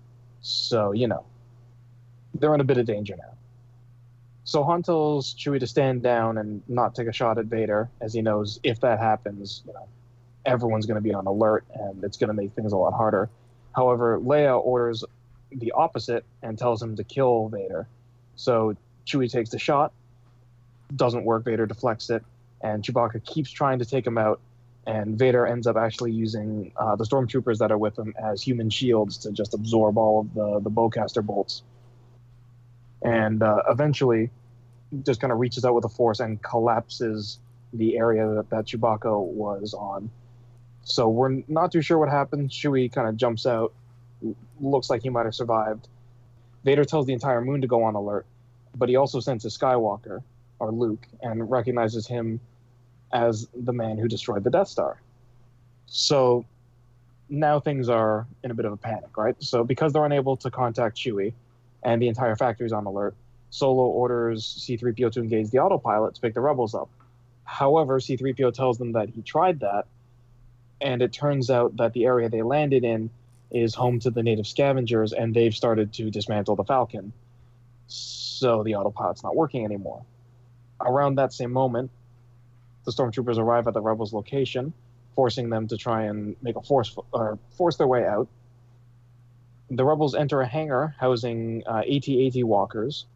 So, 0.43 0.93
you 0.93 1.09
know, 1.09 1.25
they're 2.35 2.55
in 2.55 2.61
a 2.61 2.65
bit 2.65 2.79
of 2.79 2.87
danger 2.87 3.17
now. 3.17 3.35
So 4.45 4.63
Han 4.63 4.85
tells 4.85 5.35
Chewie 5.35 5.59
to 5.59 5.67
stand 5.67 6.03
down 6.03 6.39
and 6.39 6.63
not 6.69 6.95
take 6.95 7.09
a 7.09 7.13
shot 7.13 7.37
at 7.39 7.47
Vader, 7.47 7.91
as 8.01 8.15
he 8.15 8.23
knows 8.23 8.61
if 8.63 8.79
that 8.81 9.01
happens, 9.01 9.63
you 9.67 9.73
know, 9.73 9.89
everyone's 10.45 10.87
going 10.87 10.95
to 10.95 11.01
be 11.01 11.13
on 11.13 11.27
alert 11.27 11.65
and 11.75 12.05
it's 12.05 12.17
going 12.17 12.29
to 12.29 12.35
make 12.35 12.53
things 12.53 12.73
a 12.73 12.77
lot 12.77 12.93
harder. 12.93 13.29
However, 13.75 14.21
Leia 14.21 14.65
orders 14.65 15.03
the 15.51 15.73
opposite 15.73 16.25
and 16.43 16.57
tells 16.57 16.81
him 16.81 16.95
to 16.95 17.03
kill 17.03 17.49
Vader. 17.49 17.89
So 18.37 18.77
Chewie 19.05 19.31
takes 19.31 19.51
the 19.51 19.59
shot, 19.59 19.93
doesn't 20.95 21.25
work. 21.25 21.45
Vader 21.45 21.67
deflects 21.67 22.11
it, 22.11 22.25
and 22.61 22.83
Chewbacca 22.83 23.25
keeps 23.25 23.51
trying 23.51 23.79
to 23.79 23.85
take 23.85 24.07
him 24.07 24.19
out. 24.19 24.41
And 24.87 25.19
Vader 25.19 25.47
ends 25.47 25.67
up 25.67 25.77
actually 25.77 26.13
using 26.13 26.73
uh, 26.77 26.95
the 26.95 27.05
stormtroopers 27.05 27.59
that 27.59 27.73
are 27.73 27.79
with 27.79 27.99
him 27.99 28.15
as 28.23 28.41
human 28.41 28.71
shields 28.71 29.19
to 29.19 29.33
just 29.33 29.53
absorb 29.53 29.99
all 29.99 30.21
of 30.21 30.35
the 30.35 30.61
the 30.61 30.71
bowcaster 30.71 31.25
bolts. 31.25 31.63
And 33.03 33.43
uh, 33.43 33.63
eventually, 33.69 34.31
just 35.03 35.21
kind 35.21 35.33
of 35.33 35.39
reaches 35.39 35.65
out 35.65 35.75
with 35.75 35.85
a 35.85 35.89
force 35.89 36.21
and 36.21 36.41
collapses 36.43 37.41
the 37.73 37.99
area 37.99 38.27
that, 38.29 38.51
that 38.51 38.67
Chewbacca 38.67 39.21
was 39.21 39.75
on. 39.75 40.11
So 40.85 41.09
we're 41.09 41.43
not 41.49 41.73
too 41.73 41.83
sure 41.83 41.99
what 41.99 42.09
happened. 42.09 42.51
Chewie 42.51 42.93
kind 42.93 43.09
of 43.09 43.17
jumps 43.17 43.45
out, 43.45 43.73
looks 44.61 44.89
like 44.89 45.03
he 45.03 45.09
might 45.09 45.25
have 45.25 45.35
survived. 45.35 45.89
Vader 46.65 46.85
tells 46.85 47.07
the 47.07 47.13
entire 47.13 47.41
moon 47.41 47.61
to 47.61 47.67
go 47.67 47.83
on 47.85 47.95
alert, 47.95 48.27
but 48.75 48.89
he 48.89 48.97
also 48.97 49.21
sends 49.21 49.45
a 49.45 49.49
Skywalker, 49.49 50.23
or 50.59 50.73
Luke, 50.73 51.07
and 51.23 51.51
recognizes 51.51 52.07
him 52.07 52.41
as 53.13 53.49
the 53.55 53.73
man 53.73 53.99
who 53.99 54.09
destroyed 54.09 54.45
the 54.45 54.51
Death 54.51 54.69
Star. 54.69 55.01
So 55.87 56.45
now 57.29 57.61
things 57.61 57.89
are 57.89 58.27
in 58.43 58.51
a 58.51 58.55
bit 58.55 58.65
of 58.65 58.73
a 58.73 58.77
panic, 58.77 59.17
right? 59.17 59.37
So 59.41 59.65
because 59.65 59.93
they're 59.93 60.05
unable 60.05 60.37
to 60.39 60.51
contact 60.51 60.97
Chewie, 60.97 61.33
and 61.83 62.03
the 62.03 62.09
entire 62.09 62.37
factory 62.37 62.67
is 62.67 62.73
on 62.73 62.87
alert, 62.87 63.15
Solo 63.51 63.85
orders 63.85 64.45
C3PO 64.45 65.13
to 65.13 65.21
engage 65.21 65.51
the 65.51 65.59
autopilot 65.59 66.15
to 66.17 66.21
pick 66.21 66.35
the 66.35 66.41
rebels 66.41 66.75
up. 66.75 66.91
However, 67.45 68.01
C3PO 68.01 68.53
tells 68.53 68.77
them 68.77 68.93
that 68.93 69.09
he 69.09 69.23
tried 69.23 69.61
that, 69.61 69.87
and 70.81 71.01
it 71.01 71.13
turns 71.13 71.49
out 71.49 71.77
that 71.77 71.93
the 71.93 72.05
area 72.05 72.29
they 72.29 72.43
landed 72.43 72.85
in 72.85 73.09
is 73.51 73.75
home 73.75 74.01
to 74.01 74.11
the 74.11 74.23
native 74.23 74.47
scavengers, 74.47 75.13
and 75.13 75.33
they've 75.33 75.55
started 75.55 75.93
to 75.95 76.11
dismantle 76.11 76.57
the 76.57 76.65
Falcon. 76.65 77.13
So 77.87 78.65
the 78.65 78.75
autopilot's 78.75 79.23
not 79.23 79.37
working 79.37 79.65
anymore. 79.65 80.03
Around 80.81 81.17
that 81.17 81.33
same 81.33 81.53
moment, 81.53 81.91
the 82.85 82.93
stormtroopers 82.93 83.39
arrive 83.39 83.67
at 83.67 83.75
the 83.75 83.81
rebels' 83.81 84.13
location, 84.13 84.73
forcing 85.15 85.51
them 85.51 85.67
to 85.69 85.77
try 85.77 86.05
and 86.05 86.37
make 86.43 86.57
a 86.57 86.63
force 86.63 86.97
or 87.13 87.39
force 87.57 87.77
their 87.77 87.87
way 87.87 88.07
out. 88.07 88.29
The 89.71 89.85
rebels 89.85 90.15
enter 90.15 90.41
a 90.41 90.47
hangar 90.47 90.95
housing 90.99 91.65
uh, 91.67 91.79
AT-AT 91.79 92.45
walkers, 92.45 93.07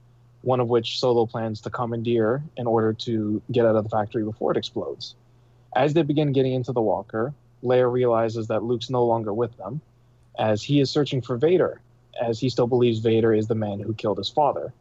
one 0.43 0.59
of 0.59 0.69
which 0.69 0.99
Solo 0.99 1.27
plans 1.27 1.61
to 1.63 1.71
commandeer 1.71 2.43
in 2.57 2.67
order 2.67 2.93
to 2.95 3.41
get 3.53 3.67
out 3.67 3.77
of 3.77 3.85
the 3.85 3.91
factory 3.91 4.25
before 4.25 4.51
it 4.51 4.57
explodes. 4.57 5.15
As 5.77 5.95
they 5.95 6.03
begin 6.03 6.33
getting 6.33 6.55
into 6.55 6.73
the 6.73 6.81
walker, 6.81 7.33
Leia 7.63 7.91
realizes 7.91 8.49
that 8.49 8.65
Luke's 8.65 8.91
no 8.91 9.05
longer 9.05 9.33
with 9.33 9.57
them, 9.59 9.81
as 10.39 10.63
he 10.63 10.81
is 10.81 10.91
searching 10.91 11.21
for 11.21 11.37
Vader, 11.37 11.81
as 12.21 12.41
he 12.41 12.49
still 12.49 12.67
believes 12.67 12.99
Vader 12.99 13.33
is 13.33 13.47
the 13.47 13.55
man 13.55 13.79
who 13.79 13.95
killed 13.95 14.19
his 14.19 14.29
father. 14.29 14.73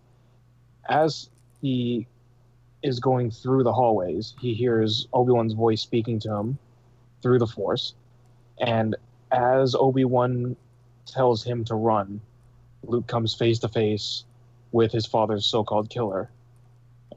As 0.88 1.30
he 1.62 2.08
is 2.84 3.00
going 3.00 3.32
through 3.32 3.64
the 3.64 3.74
hallways, 3.74 4.36
he 4.40 4.54
hears 4.54 5.08
Obi 5.14 5.32
Wan's 5.32 5.54
voice 5.54 5.82
speaking 5.82 6.20
to 6.22 6.34
him 6.34 6.58
through 7.22 7.40
the 7.40 7.48
Force, 7.48 7.94
and 8.60 8.96
as 9.32 9.76
Obi 9.76 10.06
Wan 10.06 10.56
tells 11.06 11.44
him 11.44 11.64
to 11.66 11.76
run, 11.76 12.22
Luke 12.84 13.08
comes 13.08 13.34
face 13.34 13.60
to 13.60 13.68
face 13.68 14.24
with 14.72 14.92
his 14.92 15.06
father's 15.06 15.46
so-called 15.46 15.90
killer, 15.90 16.30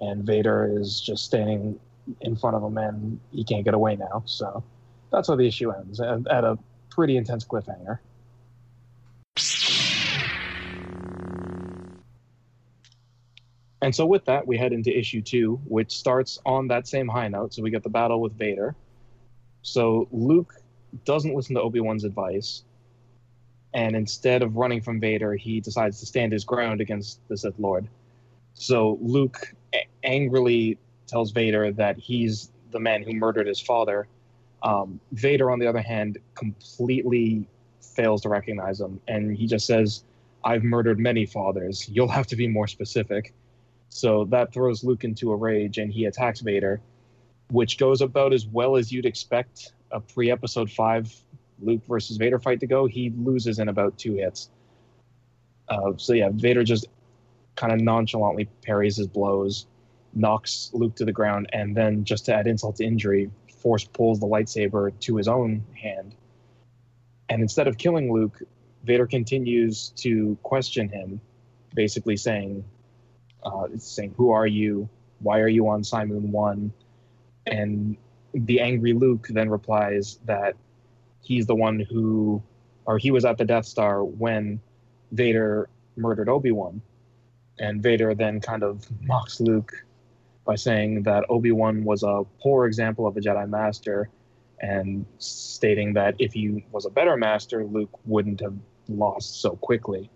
and 0.01 0.25
Vader 0.25 0.79
is 0.79 1.01
just 1.01 1.25
standing 1.25 1.79
in 2.21 2.35
front 2.35 2.57
of 2.57 2.63
him, 2.63 2.79
and 2.79 3.21
he 3.31 3.45
can't 3.45 3.65
get 3.65 3.75
away 3.75 3.97
now. 3.97 4.23
So 4.27 4.63
that's 5.13 5.29
how 5.29 5.37
the 5.37 5.47
issue 5.47 5.71
ends 5.71 6.01
at, 6.01 6.27
at 6.27 6.45
a 6.45 6.59
pretty 6.91 7.17
intense 7.17 7.45
cliffhanger. 7.45 7.99
And 13.83 13.95
so 13.95 14.07
with 14.07 14.25
that, 14.27 14.47
we 14.47 14.57
head 14.57 14.73
into 14.73 14.97
issue 14.97 15.21
two, 15.21 15.61
which 15.67 15.91
starts 15.91 16.39
on 16.47 16.69
that 16.69 16.87
same 16.87 17.09
high 17.09 17.29
note. 17.29 17.53
So 17.53 17.63
we 17.63 17.71
get 17.71 17.83
the 17.83 17.91
battle 17.91 18.21
with 18.21 18.33
Vader. 18.39 18.77
So 19.63 20.09
Luke 20.13 20.55
doesn't 21.05 21.35
listen 21.35 21.57
to 21.57 21.63
Obi 21.63 21.81
Wan's 21.81 22.05
advice, 22.05 22.65
and 23.75 23.97
instead 23.97 24.43
of 24.43 24.57
running 24.57 24.83
from 24.83 25.01
Vader, 25.01 25.35
he 25.35 25.61
decides 25.61 25.99
to 26.01 26.07
stand 26.07 26.33
his 26.33 26.45
ground 26.45 26.81
against 26.81 27.27
the 27.29 27.37
Sith 27.37 27.59
Lord. 27.59 27.89
So 28.55 28.99
Luke 29.01 29.55
angrily 30.05 30.79
tells 31.07 31.31
Vader 31.33 31.73
that 31.73 31.99
he's 31.99 32.51
the 32.71 32.81
man 32.81 33.03
who 33.03 33.15
murdered 33.15 33.47
his 33.47 33.61
father. 33.61 34.07
Um, 34.63 35.01
Vader, 35.13 35.51
on 35.51 35.59
the 35.59 35.67
other 35.67 35.81
hand, 35.81 36.19
completely 36.35 37.49
fails 37.81 38.23
to 38.23 38.29
recognize 38.29 38.81
him, 38.81 39.01
and 39.09 39.37
he 39.37 39.47
just 39.47 39.67
says, 39.67 40.05
"I've 40.45 40.63
murdered 40.63 40.99
many 40.99 41.27
fathers. 41.27 41.89
You'll 41.89 42.09
have 42.09 42.27
to 42.29 42.37
be 42.37 42.47
more 42.47 42.69
specific." 42.69 43.33
So 43.95 44.25
that 44.31 44.55
throws 44.55 44.83
Luke 44.83 45.05
into 45.05 45.33
a 45.33 45.37
rage, 45.37 45.77
and 45.77 45.93
he 45.93 46.07
attacks 46.07 46.41
Vader, 46.41 46.81
which 47.51 47.77
goes 47.77 48.01
about 48.01 48.33
as 48.33 48.47
well 48.47 48.77
as 48.77 48.91
you'd 48.91 49.05
expect 49.05 49.75
a 49.91 50.01
pre-episode 50.01 50.71
five 50.71 51.15
Luke 51.61 51.83
versus 51.87 52.17
Vader 52.17 52.39
fight 52.39 52.61
to 52.61 52.67
go. 52.67 52.87
He 52.87 53.11
loses 53.11 53.59
in 53.59 53.69
about 53.69 53.99
two 53.99 54.15
hits. 54.15 54.49
Uh, 55.69 55.93
so 55.99 56.15
yeah, 56.15 56.31
Vader 56.33 56.65
just 56.65 56.87
kind 57.55 57.71
of 57.71 57.81
nonchalantly 57.81 58.47
parries 58.63 58.97
his 58.97 59.07
blows, 59.07 59.67
knocks 60.15 60.71
Luke 60.73 60.97
to 60.97 61.05
the 61.05 61.13
ground, 61.13 61.51
and 61.53 61.77
then 61.77 62.03
just 62.05 62.25
to 62.27 62.35
add 62.35 62.47
insult 62.47 62.77
to 62.77 62.85
injury, 62.85 63.31
Force 63.59 63.85
pulls 63.85 64.19
the 64.21 64.27
lightsaber 64.27 64.99
to 65.01 65.17
his 65.17 65.29
own 65.29 65.65
hand. 65.75 66.15
And 67.29 67.43
instead 67.43 67.69
of 67.69 67.77
killing 67.77 68.11
Luke, 68.11 68.43
Vader 68.85 69.07
continues 69.07 69.91
to 69.97 70.39
question 70.43 70.89
him, 70.89 71.21
basically 71.75 72.17
saying, 72.17 72.65
uh, 73.45 73.67
it's 73.73 73.87
saying, 73.87 74.15
"Who 74.17 74.31
are 74.31 74.47
you? 74.47 74.89
Why 75.21 75.41
are 75.41 75.49
you 75.49 75.69
on 75.69 75.83
Cymoon 75.83 76.31
One?" 76.31 76.73
And 77.47 77.97
the 78.35 78.61
angry 78.61 78.93
Luke 78.93 79.27
then 79.31 79.51
replies 79.51 80.19
that 80.25 80.57
he's 81.23 81.47
the 81.47 81.55
one 81.55 81.81
who, 81.81 82.43
or 82.87 82.99
he 82.99 83.11
was 83.11 83.25
at 83.25 83.39
the 83.39 83.45
Death 83.45 83.67
Star 83.67 84.05
when 84.05 84.61
Vader 85.13 85.69
murdered 85.97 86.29
Obi 86.29 86.53
Wan, 86.53 86.81
and 87.59 87.83
Vader 87.83 88.15
then 88.15 88.41
kind 88.41 88.63
of 88.63 88.87
mocks 89.03 89.41
Luke 89.41 89.73
by 90.45 90.57
saying 90.57 91.03
that 91.05 91.25
Obi 91.29 91.53
Wan 91.53 91.85
was 91.85 92.03
a 92.03 92.25
poor 92.41 92.67
example 92.67 93.07
of 93.07 93.17
a 93.17 93.21
Jedi 93.21 93.49
Master, 93.49 94.09
and 94.61 95.05
stating 95.19 95.93
that 95.95 96.15
if 96.19 96.33
he 96.33 96.65
was 96.73 96.87
a 96.87 96.91
better 96.91 97.17
Master, 97.17 97.65
Luke 97.65 97.99
wouldn't 98.05 98.41
have 98.41 98.55
lost 98.89 99.41
so 99.41 99.51
quickly. 99.57 100.11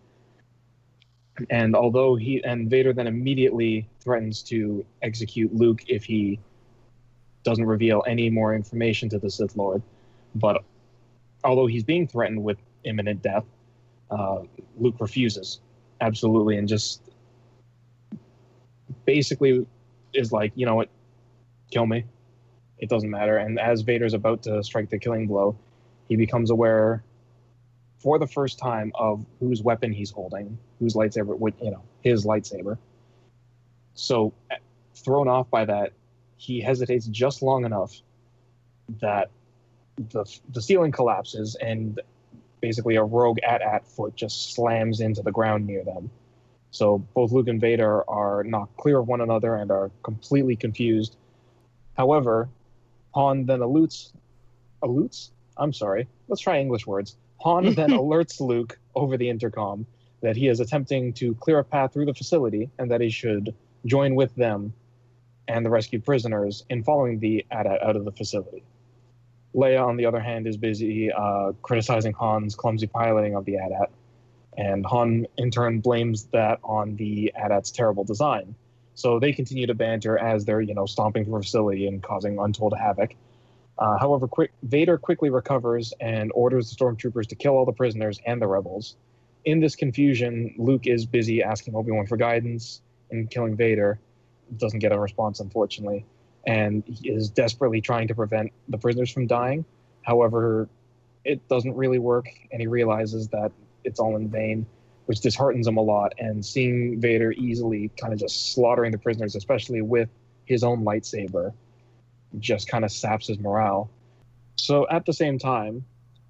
And 1.51 1.77
although 1.77 2.17
he 2.17 2.43
and 2.45 2.71
Vader 2.71 2.93
then 2.93 3.07
immediately 3.07 3.89
threatens 4.01 4.43
to 4.45 4.85
execute 5.03 5.55
Luke 5.55 5.83
if 5.89 6.05
he 6.05 6.39
doesn't 7.43 7.67
reveal 7.67 8.03
any 8.07 8.31
more 8.31 8.55
information 8.55 9.09
to 9.11 9.19
the 9.19 9.31
Sith 9.31 9.57
Lord, 9.57 9.83
but 10.35 10.65
although 11.45 11.67
he's 11.67 11.85
being 11.85 12.07
threatened 12.07 12.43
with 12.43 12.59
imminent 12.85 13.23
death, 13.23 13.45
Uh, 14.09 14.47
Luke 14.79 15.01
refuses, 15.01 15.61
absolutely, 16.01 16.59
and 16.59 16.69
just 16.69 17.03
basically 19.05 19.67
is 20.13 20.31
like, 20.31 20.53
you 20.55 20.65
know 20.65 20.77
what, 20.77 20.89
kill 21.73 21.87
me. 21.87 22.05
It 22.79 22.89
doesn't 22.89 23.11
matter. 23.11 23.39
And 23.39 23.59
as 23.59 23.83
Vader's 23.83 24.15
about 24.15 24.43
to 24.45 24.63
strike 24.63 24.91
the 24.91 24.99
killing 24.99 25.27
blow, 25.27 25.57
he 26.09 26.15
becomes 26.15 26.51
aware 26.51 27.03
for 28.07 28.20
the 28.20 28.27
first 28.28 28.57
time 28.57 28.93
of 28.95 29.27
whose 29.41 29.65
weapon 29.65 29.93
he's 29.93 30.12
holding, 30.12 30.57
whose 30.78 30.95
lightsaber, 30.95 31.37
you 31.61 31.73
know, 31.73 31.83
his 32.03 32.24
lightsaber. 32.24 32.78
So, 33.95 34.33
thrown 34.95 35.27
off 35.27 35.51
by 35.51 35.65
that, 35.65 35.91
he 36.37 36.61
hesitates 36.61 37.07
just 37.07 37.43
long 37.43 37.65
enough 37.65 38.01
that 39.01 39.31
the 39.97 40.24
the 40.55 40.62
ceiling 40.62 40.93
collapses 40.93 41.57
and 41.57 42.01
basically 42.61 42.95
a 42.95 43.03
rogue 43.03 43.41
at-at 43.41 43.89
foot 43.89 44.15
just 44.15 44.55
slams 44.55 45.01
into 45.01 45.20
the 45.23 45.33
ground 45.33 45.66
near 45.66 45.83
them. 45.83 46.09
So 46.70 46.99
both 47.12 47.33
Luke 47.33 47.49
and 47.49 47.61
Vader 47.61 48.09
are 48.09 48.45
knocked 48.45 48.77
clear 48.77 48.99
of 49.01 49.09
one 49.09 49.20
another 49.20 49.57
and 49.57 49.73
are 49.73 49.91
completely 50.05 50.55
confused. 50.55 51.16
However, 51.97 52.49
Han 53.16 53.47
then 53.47 53.59
alutes, 53.59 54.12
alutes? 54.81 55.31
I'm 55.57 55.73
sorry. 55.73 56.07
Let's 56.28 56.43
try 56.43 56.61
English 56.61 56.87
words. 56.87 57.16
Han 57.41 57.75
then 57.75 57.91
alerts 57.91 58.41
Luke 58.41 58.79
over 58.95 59.17
the 59.17 59.29
intercom 59.29 59.87
that 60.23 60.37
he 60.37 60.49
is 60.49 60.61
attempting 60.61 61.13
to 61.15 61.35
clear 61.35 61.59
a 61.59 61.65
path 61.65 61.93
through 61.93 62.07
the 62.07 62.15
facility 62.15 62.71
and 62.79 62.91
that 62.91 63.01
he 63.01 63.11
should 63.11 63.55
join 63.85 64.15
with 64.15 64.35
them 64.35 64.73
and 65.49 65.65
the 65.65 65.71
rescued 65.71 66.05
prisoners 66.05 66.65
in 66.71 66.83
following 66.83 67.19
the 67.21 67.45
AT-AT 67.51 67.83
out 67.83 67.97
of 67.97 68.05
the 68.05 68.13
facility. 68.13 68.65
Leia, 69.55 69.85
on 69.85 69.97
the 69.97 70.07
other 70.07 70.21
hand, 70.21 70.47
is 70.47 70.57
busy 70.57 71.11
uh, 71.13 71.53
criticizing 71.63 72.13
Han's 72.13 72.55
clumsy 72.55 72.87
piloting 72.87 73.35
of 73.37 73.45
the 73.45 73.57
AT-AT, 73.57 73.91
and 74.59 74.85
Han 74.87 75.27
in 75.39 75.51
turn 75.51 75.81
blames 75.81 76.25
that 76.27 76.59
on 76.65 76.97
the 76.97 77.33
AT-AT's 77.35 77.71
terrible 77.71 78.05
design. 78.05 78.55
So 78.95 79.19
they 79.19 79.33
continue 79.33 79.67
to 79.67 79.75
banter 79.75 80.19
as 80.19 80.45
they're, 80.45 80.61
you 80.61 80.75
know, 80.75 80.87
stomping 80.87 81.25
through 81.25 81.39
the 81.39 81.43
facility 81.43 81.87
and 81.87 82.03
causing 82.03 82.39
untold 82.39 82.75
havoc. 82.77 83.15
Uh, 83.78 83.98
however, 83.98 84.27
quick, 84.27 84.53
Vader 84.62 84.97
quickly 84.97 85.31
recovers 85.31 85.93
and 86.01 86.32
orders 86.35 86.70
the 86.70 86.77
stormtroopers 86.77 87.27
to 87.27 87.35
kill 87.35 87.55
all 87.55 87.66
the 87.66 87.73
prisoners 87.73 88.20
and 88.27 88.40
the 88.40 88.47
rebels. 88.47 88.97
In 89.44 89.61
this 89.61 89.77
confusion, 89.77 90.55
Luke 90.59 90.86
is 90.86 91.07
busy 91.07 91.43
asking 91.43 91.74
Obi 91.74 91.93
Wan 91.93 92.07
for 92.07 92.16
guidance 92.16 92.81
and 93.11 93.31
killing 93.31 93.57
Vader. 93.57 93.98
Doesn't 94.57 94.78
get 94.78 94.93
a 94.93 94.98
response, 94.98 95.40
unfortunately, 95.40 96.05
and 96.47 96.82
he 96.86 97.11
is 97.11 97.28
desperately 97.28 97.81
trying 97.81 98.09
to 98.09 98.15
prevent 98.15 98.51
the 98.69 98.78
prisoners 98.78 99.11
from 99.11 99.27
dying. 99.27 99.65
However, 100.03 100.69
it 101.24 101.47
doesn't 101.48 101.74
really 101.74 101.98
work, 101.98 102.28
and 102.53 102.61
he 102.61 102.66
realizes 102.66 103.28
that 103.28 103.53
it's 103.85 104.01
all 104.01 104.16
in 104.16 104.28
vain, 104.28 104.65
which 105.07 105.20
disheartens 105.20 105.66
him 105.66 105.77
a 105.77 105.82
lot. 105.82 106.15
And 106.19 106.44
seeing 106.44 107.01
Vader 107.01 107.32
easily 107.32 107.90
kind 108.01 108.12
of 108.12 108.20
just 108.20 108.53
slaughtering 108.53 108.93
the 108.93 108.98
prisoners, 108.98 109.35
especially 109.35 109.82
with 109.82 110.09
his 110.44 110.62
own 110.62 110.85
lightsaber, 110.85 111.53
just 112.39 112.69
kind 112.69 112.85
of 112.85 112.91
saps 112.91 113.29
his 113.29 113.39
morale. 113.39 113.91
So 114.57 114.87
at 114.89 115.07
the 115.07 115.13
same 115.13 115.39
time, 115.39 115.85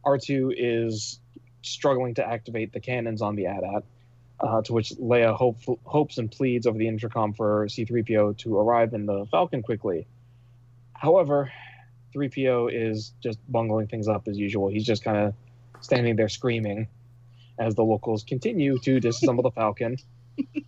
R2 0.04 0.54
is 0.56 1.20
struggling 1.62 2.14
to 2.14 2.26
activate 2.26 2.72
the 2.72 2.80
cannons 2.80 3.22
on 3.22 3.34
the 3.34 3.46
AT-AT, 3.46 3.84
uh, 4.40 4.62
to 4.62 4.72
which 4.72 4.90
Leia 4.90 5.34
hope, 5.34 5.58
hopes 5.84 6.18
and 6.18 6.30
pleads 6.30 6.66
over 6.66 6.78
the 6.78 6.88
intercom 6.88 7.32
for 7.32 7.68
C-3PO 7.68 8.38
to 8.38 8.58
arrive 8.58 8.94
in 8.94 9.06
the 9.06 9.26
Falcon 9.30 9.62
quickly. 9.62 10.06
However, 10.92 11.52
3PO 12.14 12.70
is 12.72 13.12
just 13.22 13.38
bungling 13.50 13.88
things 13.88 14.08
up 14.08 14.28
as 14.28 14.38
usual. 14.38 14.68
He's 14.68 14.86
just 14.86 15.04
kind 15.04 15.18
of 15.18 15.34
standing 15.80 16.16
there 16.16 16.28
screaming 16.28 16.88
as 17.58 17.74
the 17.74 17.82
locals 17.82 18.22
continue 18.22 18.78
to 18.78 19.00
disassemble 19.00 19.42
the 19.42 19.50
Falcon. 19.50 19.96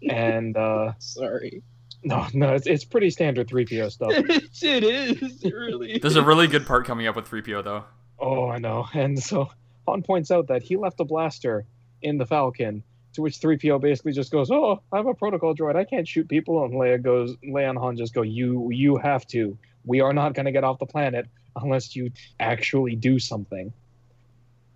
And 0.08 0.56
uh, 0.56 0.94
Sorry. 0.98 1.62
No, 2.02 2.26
no, 2.32 2.54
it's, 2.54 2.66
it's 2.66 2.84
pretty 2.84 3.10
standard 3.10 3.48
3PO 3.48 3.90
stuff. 3.90 4.12
it 4.62 4.84
is. 4.84 5.44
Really 5.44 5.98
There's 5.98 6.16
a 6.16 6.22
really 6.22 6.46
good 6.46 6.66
part 6.66 6.86
coming 6.86 7.06
up 7.06 7.16
with 7.16 7.28
3PO 7.28 7.64
though. 7.64 7.84
Oh, 8.18 8.48
I 8.48 8.58
know. 8.58 8.86
And 8.94 9.18
so 9.22 9.50
Han 9.86 10.02
points 10.02 10.30
out 10.30 10.48
that 10.48 10.62
he 10.62 10.76
left 10.76 11.00
a 11.00 11.04
blaster 11.04 11.64
in 12.02 12.18
the 12.18 12.26
Falcon, 12.26 12.82
to 13.14 13.22
which 13.22 13.40
3PO 13.40 13.80
basically 13.80 14.12
just 14.12 14.30
goes, 14.30 14.50
"Oh, 14.50 14.80
I'm 14.92 15.06
a 15.06 15.14
protocol 15.14 15.54
droid. 15.54 15.76
I 15.76 15.84
can't 15.84 16.06
shoot 16.06 16.28
people." 16.28 16.64
And 16.64 16.74
Leia 16.74 17.02
goes, 17.02 17.34
Leia 17.44 17.70
and 17.70 17.78
Han 17.78 17.96
just 17.96 18.14
go, 18.14 18.22
"You, 18.22 18.70
you 18.70 18.96
have 18.96 19.26
to. 19.28 19.56
We 19.84 20.00
are 20.00 20.12
not 20.12 20.34
going 20.34 20.46
to 20.46 20.52
get 20.52 20.64
off 20.64 20.78
the 20.78 20.86
planet 20.86 21.26
unless 21.56 21.96
you 21.96 22.12
actually 22.38 22.96
do 22.96 23.18
something." 23.18 23.72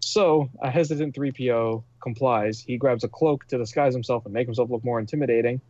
So 0.01 0.51
a 0.61 0.71
hesitant 0.71 1.15
3PO 1.15 1.85
complies. 2.03 2.61
He 2.61 2.77
grabs 2.77 3.05
a 3.05 3.09
cloak 3.09 3.47
to 3.49 3.59
disguise 3.59 3.95
himself 3.95 4.25
and 4.25 4.35
make 4.35 4.47
himself 4.47 4.71
look 4.71 4.85
more 4.85 4.99
intimidating, 4.99 5.61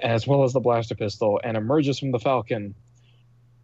as 0.00 0.26
well 0.26 0.44
as 0.44 0.52
the 0.52 0.60
blaster 0.60 0.94
pistol, 0.94 1.40
and 1.42 1.56
emerges 1.56 1.98
from 1.98 2.10
the 2.12 2.18
Falcon. 2.18 2.74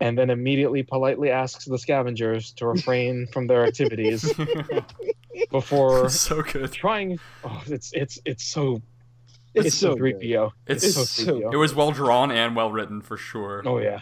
And 0.00 0.18
then 0.18 0.30
immediately 0.30 0.82
politely 0.82 1.30
asks 1.30 1.64
the 1.66 1.78
scavengers 1.78 2.52
to 2.54 2.66
refrain 2.66 3.26
from 3.32 3.46
their 3.46 3.64
activities 3.64 4.32
before 5.50 6.08
so 6.08 6.42
good. 6.42 6.72
trying. 6.72 7.18
Oh, 7.44 7.62
it's 7.66 7.92
it's 7.92 8.18
it's 8.24 8.44
so 8.44 8.82
It's, 9.54 9.66
it's, 9.68 9.76
so 9.76 9.90
so 9.92 9.96
three 9.96 10.12
good. 10.12 10.22
PO. 10.32 10.52
It's, 10.66 10.84
It's 10.84 10.94
so 10.94 11.04
so- 11.04 11.40
3PO. 11.40 11.52
it 11.52 11.56
was 11.56 11.74
well 11.74 11.92
drawn 11.92 12.30
and 12.32 12.56
well 12.56 12.70
written 12.72 13.00
for 13.00 13.16
sure. 13.16 13.62
Oh 13.64 13.78
yeah. 13.78 14.00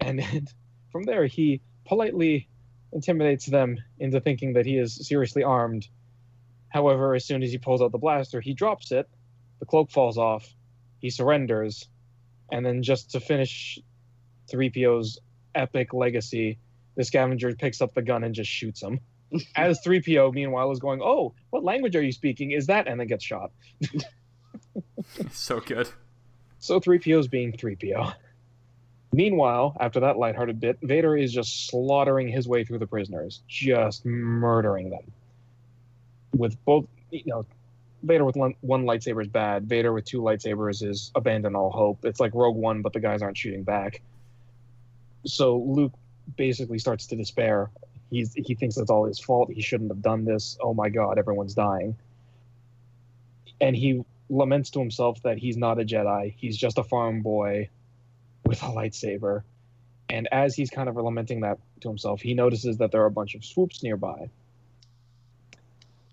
And 0.00 0.18
then 0.18 0.46
from 0.92 1.04
there, 1.04 1.26
he 1.26 1.60
politely 1.86 2.48
intimidates 2.92 3.46
them 3.46 3.78
into 3.98 4.20
thinking 4.20 4.52
that 4.52 4.66
he 4.66 4.76
is 4.78 5.06
seriously 5.08 5.42
armed. 5.42 5.88
However, 6.68 7.14
as 7.14 7.24
soon 7.24 7.42
as 7.42 7.50
he 7.50 7.58
pulls 7.58 7.80
out 7.82 7.92
the 7.92 7.98
blaster, 7.98 8.40
he 8.40 8.52
drops 8.54 8.92
it. 8.92 9.08
The 9.60 9.66
cloak 9.66 9.90
falls 9.90 10.18
off. 10.18 10.52
He 11.04 11.10
surrenders, 11.10 11.86
and 12.50 12.64
then 12.64 12.82
just 12.82 13.10
to 13.10 13.20
finish 13.20 13.78
3PO's 14.50 15.18
epic 15.54 15.92
legacy, 15.92 16.56
the 16.96 17.04
scavenger 17.04 17.54
picks 17.54 17.82
up 17.82 17.92
the 17.92 18.00
gun 18.00 18.24
and 18.24 18.34
just 18.34 18.48
shoots 18.50 18.82
him. 18.82 19.00
As 19.54 19.80
3PO, 19.84 20.32
meanwhile, 20.32 20.70
is 20.70 20.78
going, 20.78 21.02
"Oh, 21.02 21.34
what 21.50 21.62
language 21.62 21.94
are 21.94 22.02
you 22.02 22.10
speaking? 22.10 22.52
Is 22.52 22.68
that?" 22.68 22.88
and 22.88 22.98
then 22.98 23.06
gets 23.06 23.22
shot. 23.22 23.50
So 25.30 25.60
good. 25.60 25.90
So 26.58 26.80
3PO's 26.80 27.28
being 27.28 27.52
3PO. 27.52 28.14
Meanwhile, 29.12 29.76
after 29.78 30.00
that 30.00 30.16
lighthearted 30.16 30.58
bit, 30.58 30.78
Vader 30.82 31.14
is 31.14 31.34
just 31.34 31.66
slaughtering 31.66 32.28
his 32.28 32.48
way 32.48 32.64
through 32.64 32.78
the 32.78 32.86
prisoners, 32.86 33.42
just 33.46 34.06
murdering 34.06 34.88
them. 34.88 35.12
With 36.34 36.56
both, 36.64 36.86
you 37.10 37.24
know, 37.26 37.44
Vader 38.04 38.24
with 38.24 38.36
one, 38.36 38.54
one 38.60 38.84
lightsaber 38.84 39.22
is 39.22 39.28
bad. 39.28 39.66
Vader 39.66 39.92
with 39.92 40.04
two 40.04 40.20
lightsabers 40.20 40.86
is 40.86 41.10
abandon 41.14 41.56
all 41.56 41.70
hope. 41.70 42.04
It's 42.04 42.20
like 42.20 42.34
Rogue 42.34 42.56
One, 42.56 42.82
but 42.82 42.92
the 42.92 43.00
guys 43.00 43.22
aren't 43.22 43.36
shooting 43.36 43.62
back. 43.62 44.02
So 45.26 45.58
Luke 45.58 45.92
basically 46.36 46.78
starts 46.78 47.06
to 47.08 47.16
despair. 47.16 47.70
He's 48.10 48.34
he 48.34 48.54
thinks 48.54 48.76
it's 48.76 48.90
all 48.90 49.06
his 49.06 49.18
fault. 49.18 49.50
He 49.50 49.62
shouldn't 49.62 49.90
have 49.90 50.02
done 50.02 50.24
this. 50.24 50.58
Oh 50.60 50.74
my 50.74 50.90
God, 50.90 51.18
everyone's 51.18 51.54
dying. 51.54 51.96
And 53.60 53.74
he 53.74 54.04
laments 54.28 54.70
to 54.70 54.80
himself 54.80 55.22
that 55.22 55.38
he's 55.38 55.56
not 55.56 55.80
a 55.80 55.84
Jedi. 55.84 56.34
He's 56.36 56.56
just 56.56 56.78
a 56.78 56.84
farm 56.84 57.22
boy 57.22 57.70
with 58.44 58.62
a 58.62 58.66
lightsaber. 58.66 59.42
And 60.10 60.28
as 60.30 60.54
he's 60.54 60.70
kind 60.70 60.88
of 60.88 60.96
lamenting 60.96 61.40
that 61.40 61.58
to 61.80 61.88
himself, 61.88 62.20
he 62.20 62.34
notices 62.34 62.76
that 62.78 62.92
there 62.92 63.02
are 63.02 63.06
a 63.06 63.10
bunch 63.10 63.34
of 63.34 63.44
swoops 63.44 63.82
nearby. 63.82 64.28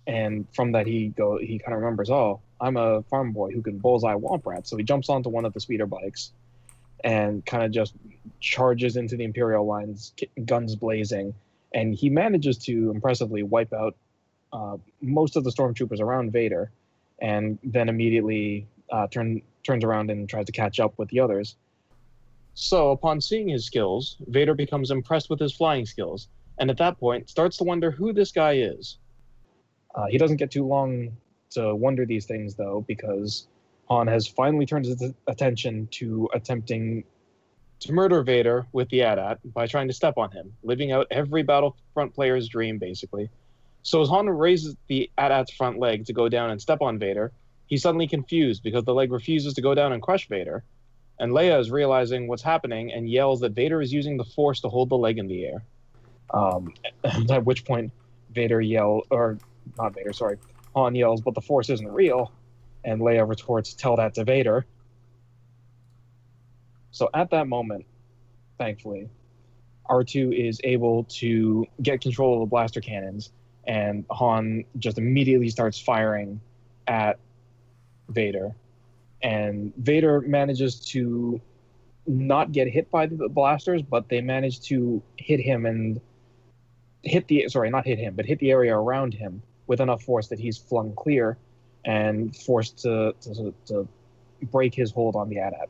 And 0.08 0.48
from 0.54 0.72
that, 0.74 0.88
he 0.88 1.10
go 1.10 1.38
he 1.38 1.60
kind 1.60 1.74
of 1.74 1.82
remembers, 1.82 2.10
oh, 2.10 2.42
I'm 2.60 2.78
a 2.78 3.04
farm 3.04 3.32
boy 3.32 3.52
who 3.52 3.62
can 3.62 3.78
bullseye 3.78 4.16
womp 4.16 4.46
rat. 4.46 4.68
So 4.68 4.78
he 4.78 4.84
jumps 4.84 5.10
onto 5.10 5.30
one 5.30 5.46
of 5.46 5.54
the 5.54 5.60
speeder 5.60 5.86
bikes 5.86 6.32
and 7.04 7.46
kind 7.46 7.64
of 7.64 7.72
just 7.72 7.94
charges 8.40 8.96
into 8.96 9.16
the 9.16 9.24
Imperial 9.24 9.66
lines, 9.66 10.14
guns 10.46 10.76
blazing. 10.76 11.34
And 11.74 11.96
he 11.96 12.10
manages 12.10 12.58
to 12.60 12.92
impressively 12.92 13.44
wipe 13.44 13.74
out 13.74 13.96
uh, 14.54 14.78
most 15.02 15.36
of 15.36 15.44
the 15.44 15.52
stormtroopers 15.52 16.00
around 16.00 16.32
Vader 16.32 16.72
and 17.20 17.58
then 17.64 17.88
immediately 17.90 18.68
uh, 18.92 19.08
turn, 19.08 19.42
turns 19.64 19.84
around 19.84 20.12
and 20.12 20.28
tries 20.28 20.46
to 20.46 20.52
catch 20.52 20.80
up 20.80 20.98
with 20.98 21.10
the 21.10 21.20
others. 21.20 21.56
So, 22.54 22.92
upon 22.92 23.22
seeing 23.22 23.48
his 23.48 23.66
skills, 23.66 24.18
Vader 24.28 24.54
becomes 24.54 24.92
impressed 24.92 25.30
with 25.30 25.40
his 25.40 25.54
flying 25.54 25.86
skills, 25.86 26.28
and 26.58 26.70
at 26.70 26.78
that 26.78 27.00
point 27.00 27.30
starts 27.30 27.58
to 27.58 27.64
wonder 27.64 27.92
who 27.92 28.12
this 28.12 28.32
guy 28.32 28.54
is. 28.54 28.98
Uh, 29.96 30.06
he 30.08 30.18
doesn't 30.18 30.38
get 30.38 30.52
too 30.52 30.66
long 30.66 31.12
to 31.52 31.76
wonder 31.76 32.06
these 32.06 32.26
things, 32.26 32.56
though, 32.56 32.84
because 32.88 33.48
Han 33.90 34.08
has 34.08 34.28
finally 34.28 34.66
turned 34.66 34.86
his 34.86 35.04
attention 35.28 35.88
to 35.92 36.30
attempting 36.34 37.04
to 37.82 37.92
murder 37.92 38.22
Vader 38.22 38.66
with 38.72 38.88
the 38.90 39.02
AT-AT 39.02 39.40
by 39.54 39.66
trying 39.68 39.88
to 39.88 39.94
step 39.94 40.18
on 40.18 40.32
him, 40.32 40.54
living 40.64 40.92
out 40.92 41.08
every 41.12 41.44
Battlefront 41.44 42.14
player's 42.14 42.48
dream, 42.48 42.78
basically. 42.78 43.30
So 43.84 44.02
as 44.02 44.10
Han 44.10 44.30
raises 44.30 44.76
the 44.88 45.10
AT-AT's 45.18 45.52
front 45.54 45.80
leg 45.80 46.06
to 46.06 46.14
go 46.14 46.30
down 46.30 46.52
and 46.52 46.62
step 46.62 46.82
on 46.82 47.00
Vader, 47.00 47.32
he's 47.66 47.82
suddenly 47.82 48.08
confused 48.08 48.62
because 48.64 48.84
the 48.84 48.94
leg 48.94 49.12
refuses 49.12 49.56
to 49.56 49.62
go 49.62 49.74
down 49.74 49.94
and 49.94 50.02
crush 50.02 50.28
Vader. 50.30 50.64
And 51.20 51.34
Leia 51.34 51.60
is 51.60 51.72
realizing 51.72 52.28
what's 52.28 52.44
happening 52.44 52.94
and 52.94 53.10
yells 53.10 53.42
that 53.42 53.54
Vader 53.54 53.82
is 53.82 53.92
using 53.92 54.18
the 54.18 54.24
Force 54.24 54.62
to 54.62 54.70
hold 54.70 54.90
the 54.90 54.98
leg 54.98 55.18
in 55.18 55.28
the 55.28 55.46
air. 55.46 55.64
Um, 56.34 56.74
at 57.04 57.46
which 57.46 57.66
point, 57.66 57.92
Vader 58.32 58.62
yell 58.62 59.02
or 59.10 59.38
not 59.78 59.94
Vader, 59.96 60.14
sorry, 60.14 60.38
Han 60.76 60.96
yells, 60.96 61.22
"But 61.22 61.36
the 61.36 61.42
Force 61.42 61.70
isn't 61.70 61.88
real," 61.92 62.32
and 62.84 63.02
Leia 63.02 63.28
retorts, 63.28 63.74
"Tell 63.74 63.96
that 63.98 64.14
to 64.16 64.24
Vader." 64.24 64.66
So 66.92 67.10
at 67.14 67.30
that 67.32 67.48
moment, 67.48 67.86
thankfully, 68.58 69.10
R2 69.90 70.32
is 70.34 70.60
able 70.64 71.06
to 71.06 71.66
get 71.82 72.02
control 72.02 72.36
of 72.36 72.40
the 72.42 72.46
blaster 72.46 72.82
cannons, 72.82 73.32
and 73.66 74.06
Han 74.12 74.66
just 74.78 74.98
immediately 74.98 75.50
starts 75.50 75.80
firing 75.80 76.42
at 76.88 77.18
Vader. 78.10 78.56
And 79.24 79.74
Vader 79.78 80.22
manages 80.22 80.80
to 80.88 81.40
not 82.08 82.52
get 82.52 82.68
hit 82.68 82.90
by 82.90 83.06
the 83.06 83.30
blasters, 83.30 83.82
but 83.82 84.10
they 84.10 84.22
manage 84.22 84.62
to 84.62 85.02
hit 85.18 85.40
him 85.40 85.66
and 85.66 86.02
hit 87.04 87.28
the 87.28 87.48
sorry, 87.48 87.70
not 87.70 87.86
hit 87.86 88.00
him, 88.00 88.16
but 88.16 88.26
hit 88.26 88.40
the 88.40 88.52
area 88.52 88.76
around 88.76 89.14
him 89.14 89.42
with 89.72 89.80
enough 89.80 90.04
force 90.04 90.28
that 90.28 90.38
he's 90.38 90.58
flung 90.58 90.94
clear 90.94 91.38
and 91.86 92.36
forced 92.36 92.80
to 92.80 93.16
to, 93.22 93.54
to 93.66 93.88
break 94.52 94.76
his 94.76 94.92
hold 94.92 95.16
on 95.16 95.30
the 95.30 95.40
AT-AT, 95.40 95.70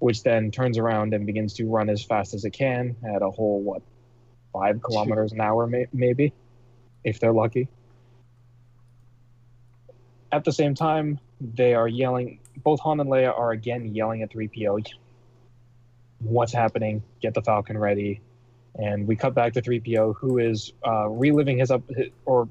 which 0.00 0.24
then 0.24 0.50
turns 0.50 0.78
around 0.78 1.14
and 1.14 1.26
begins 1.26 1.54
to 1.54 1.64
run 1.64 1.88
as 1.88 2.02
fast 2.02 2.34
as 2.34 2.44
it 2.44 2.50
can 2.50 2.96
at 3.14 3.22
a 3.22 3.30
whole 3.30 3.62
what 3.62 3.82
five 4.52 4.82
kilometers 4.82 5.30
an 5.30 5.40
hour 5.40 5.68
may, 5.68 5.86
maybe, 5.92 6.32
if 7.04 7.20
they're 7.20 7.32
lucky. 7.32 7.68
At 10.32 10.42
the 10.42 10.52
same 10.52 10.74
time, 10.74 11.20
they 11.40 11.72
are 11.74 11.86
yelling. 11.86 12.40
Both 12.64 12.80
Han 12.80 12.98
and 12.98 13.08
Leia 13.08 13.32
are 13.38 13.52
again 13.52 13.94
yelling 13.94 14.22
at 14.22 14.32
3PO. 14.32 14.88
What's 16.18 16.52
happening? 16.52 17.04
Get 17.22 17.34
the 17.34 17.42
Falcon 17.42 17.78
ready. 17.78 18.22
And 18.74 19.06
we 19.06 19.14
cut 19.14 19.34
back 19.34 19.52
to 19.52 19.62
3PO, 19.62 20.16
who 20.16 20.38
is 20.38 20.72
uh, 20.84 21.08
reliving 21.08 21.58
his 21.58 21.70
up, 21.70 21.82
or 22.24 22.48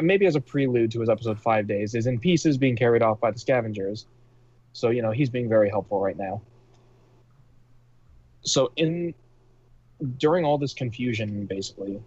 maybe 0.00 0.26
as 0.26 0.36
a 0.36 0.40
prelude 0.40 0.90
to 0.92 1.00
his 1.00 1.08
episode 1.08 1.40
five 1.40 1.66
days, 1.66 1.94
is 1.94 2.06
in 2.06 2.18
pieces 2.18 2.58
being 2.58 2.76
carried 2.76 3.02
off 3.02 3.20
by 3.20 3.30
the 3.30 3.38
scavengers. 3.38 4.06
So 4.72 4.90
you 4.90 5.02
know 5.02 5.10
he's 5.10 5.30
being 5.30 5.48
very 5.48 5.70
helpful 5.70 6.00
right 6.00 6.16
now. 6.16 6.42
So 8.42 8.72
in 8.76 9.14
during 10.18 10.44
all 10.44 10.58
this 10.58 10.74
confusion, 10.74 11.46
basically, 11.46 12.00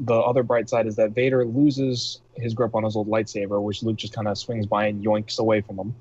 the 0.00 0.14
other 0.14 0.42
bright 0.42 0.68
side 0.68 0.86
is 0.86 0.96
that 0.96 1.10
Vader 1.10 1.44
loses 1.44 2.20
his 2.36 2.54
grip 2.54 2.74
on 2.74 2.84
his 2.84 2.94
old 2.96 3.08
lightsaber, 3.08 3.60
which 3.60 3.82
Luke 3.82 3.96
just 3.96 4.12
kind 4.12 4.28
of 4.28 4.38
swings 4.38 4.66
by 4.66 4.86
and 4.86 5.04
yoinks 5.04 5.38
away 5.38 5.60
from 5.60 5.78
him. 5.78 5.94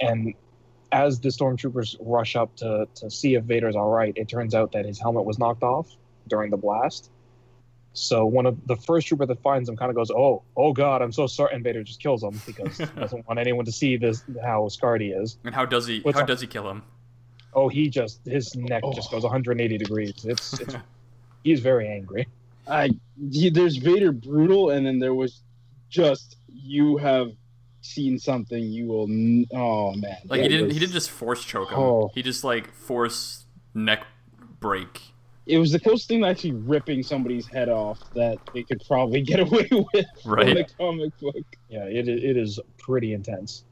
And 0.00 0.34
as 0.92 1.20
the 1.20 1.28
stormtroopers 1.28 1.96
rush 2.00 2.36
up 2.36 2.54
to, 2.56 2.86
to 2.96 3.10
see 3.10 3.34
if 3.34 3.44
Vader's 3.44 3.76
all 3.76 3.90
right, 3.90 4.12
it 4.16 4.28
turns 4.28 4.54
out 4.54 4.72
that 4.72 4.84
his 4.84 4.98
helmet 4.98 5.24
was 5.24 5.38
knocked 5.38 5.62
off 5.62 5.88
during 6.28 6.50
the 6.50 6.56
blast. 6.56 7.10
So 7.98 8.24
one 8.26 8.46
of 8.46 8.56
the 8.66 8.76
first 8.76 9.06
trooper 9.08 9.26
that 9.26 9.42
finds 9.42 9.68
him 9.68 9.76
kind 9.76 9.90
of 9.90 9.96
goes, 9.96 10.10
"Oh, 10.10 10.42
oh 10.56 10.72
God, 10.72 11.02
I'm 11.02 11.12
so 11.12 11.26
sorry," 11.26 11.54
and 11.54 11.64
Vader 11.64 11.82
just 11.82 12.00
kills 12.00 12.22
him 12.22 12.40
because 12.46 12.78
he 12.78 12.84
doesn't 12.96 13.26
want 13.26 13.38
anyone 13.40 13.64
to 13.64 13.72
see 13.72 13.96
this 13.96 14.22
how 14.42 14.68
scarred 14.68 15.00
he 15.00 15.08
is. 15.08 15.38
And 15.44 15.54
how 15.54 15.64
does 15.66 15.86
he? 15.86 16.00
What's 16.00 16.16
how 16.16 16.22
up? 16.22 16.28
does 16.28 16.40
he 16.40 16.46
kill 16.46 16.68
him? 16.70 16.82
Oh, 17.54 17.68
he 17.68 17.88
just 17.88 18.24
his 18.24 18.54
neck 18.54 18.82
Oh. 18.84 18.92
just 18.92 19.10
goes 19.10 19.22
180 19.24 19.78
degrees. 19.78 20.12
It's, 20.24 20.60
it's 20.60 20.74
he's 21.44 21.60
very 21.60 21.88
angry. 21.88 22.28
I 22.68 22.90
he- 23.30 23.50
there's 23.50 23.76
Vader 23.76 24.12
brutal, 24.12 24.70
and 24.70 24.86
then 24.86 24.98
there 24.98 25.14
was 25.14 25.42
just 25.90 26.36
you 26.52 26.98
have 26.98 27.32
seen 27.80 28.18
something 28.18 28.62
you 28.62 28.86
will. 28.86 29.04
N- 29.08 29.46
oh 29.54 29.94
man, 29.94 30.18
Like 30.26 30.42
he 30.42 30.48
didn't. 30.48 30.66
was- 30.66 30.74
He 30.74 30.80
didn't 30.80 30.92
just 30.92 31.10
force 31.10 31.44
choke 31.44 31.70
him. 31.70 31.78
Oh. 31.78 32.10
He 32.14 32.22
just 32.22 32.44
like 32.44 32.72
force 32.74 33.46
neck 33.74 34.06
break. 34.60 35.00
It 35.48 35.58
was 35.58 35.72
the 35.72 35.80
closest 35.80 36.08
thing 36.08 36.20
to 36.20 36.28
actually 36.28 36.52
ripping 36.52 37.02
somebody's 37.02 37.46
head 37.46 37.70
off 37.70 37.98
that 38.14 38.38
they 38.52 38.62
could 38.64 38.82
probably 38.86 39.22
get 39.32 39.40
away 39.40 39.68
with 39.70 40.06
Right. 40.24 40.48
in 40.50 40.54
the 40.56 40.66
comic 40.78 41.18
book. 41.18 41.36
Yeah, 41.70 41.84
it 41.84 42.06
it 42.08 42.36
is 42.36 42.60
pretty 42.78 43.14
intense. 43.14 43.64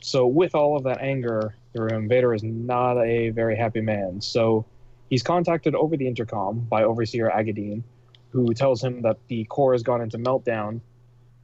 So 0.00 0.26
with 0.26 0.56
all 0.56 0.76
of 0.76 0.82
that 0.84 1.00
anger 1.00 1.54
through 1.72 1.90
him, 1.90 2.08
Vader 2.08 2.34
is 2.34 2.42
not 2.42 2.98
a 3.00 3.30
very 3.30 3.56
happy 3.56 3.80
man. 3.80 4.20
So 4.20 4.66
he's 5.08 5.22
contacted 5.22 5.76
over 5.76 5.96
the 5.96 6.08
intercom 6.08 6.66
by 6.68 6.82
Overseer 6.82 7.30
Aggadeen, 7.30 7.84
who 8.30 8.52
tells 8.52 8.82
him 8.82 9.02
that 9.02 9.18
the 9.28 9.44
core 9.44 9.72
has 9.74 9.84
gone 9.84 10.00
into 10.00 10.18
meltdown, 10.18 10.80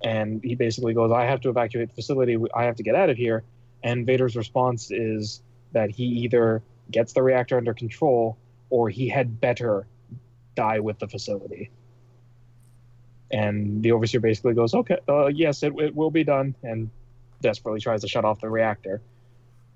and 0.02 0.42
he 0.42 0.56
basically 0.56 0.94
goes, 0.94 1.12
"I 1.12 1.24
have 1.26 1.40
to 1.42 1.48
evacuate 1.50 1.88
the 1.90 1.94
facility. 1.94 2.36
I 2.54 2.64
have 2.64 2.74
to 2.76 2.82
get 2.82 2.96
out 2.96 3.08
of 3.10 3.16
here." 3.16 3.44
And 3.84 4.04
Vader's 4.04 4.34
response 4.34 4.90
is 4.90 5.40
that 5.70 5.90
he 5.90 6.02
either 6.04 6.60
gets 6.90 7.12
the 7.12 7.22
reactor 7.22 7.56
under 7.56 7.72
control 7.74 8.36
or 8.70 8.88
he 8.88 9.08
had 9.08 9.40
better 9.40 9.86
die 10.54 10.80
with 10.80 10.98
the 10.98 11.08
facility. 11.08 11.70
And 13.30 13.82
the 13.82 13.92
overseer 13.92 14.20
basically 14.20 14.54
goes, 14.54 14.74
"Okay, 14.74 14.98
uh, 15.08 15.26
yes, 15.26 15.62
it, 15.62 15.74
it 15.78 15.94
will 15.94 16.10
be 16.10 16.24
done," 16.24 16.54
and 16.62 16.90
desperately 17.42 17.80
tries 17.80 18.00
to 18.00 18.08
shut 18.08 18.24
off 18.24 18.40
the 18.40 18.48
reactor. 18.48 19.02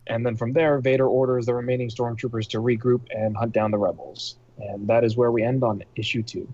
And 0.07 0.27
then 0.27 0.37
from 0.37 0.53
there, 0.53 0.81
Vader 0.81 1.07
orders 1.07 1.47
the 1.47 1.55
remaining 1.55 1.89
stormtroopers 1.89 2.49
to 2.49 2.59
regroup 2.59 3.03
and 3.11 3.37
hunt 3.37 3.53
down 3.53 3.71
the 3.71 3.79
rebels. 3.79 4.37
And 4.59 4.89
that 4.89 5.05
is 5.05 5.17
where 5.17 5.31
we 5.31 5.43
end 5.43 5.63
on 5.63 5.85
issue 5.97 6.23
two. 6.23 6.53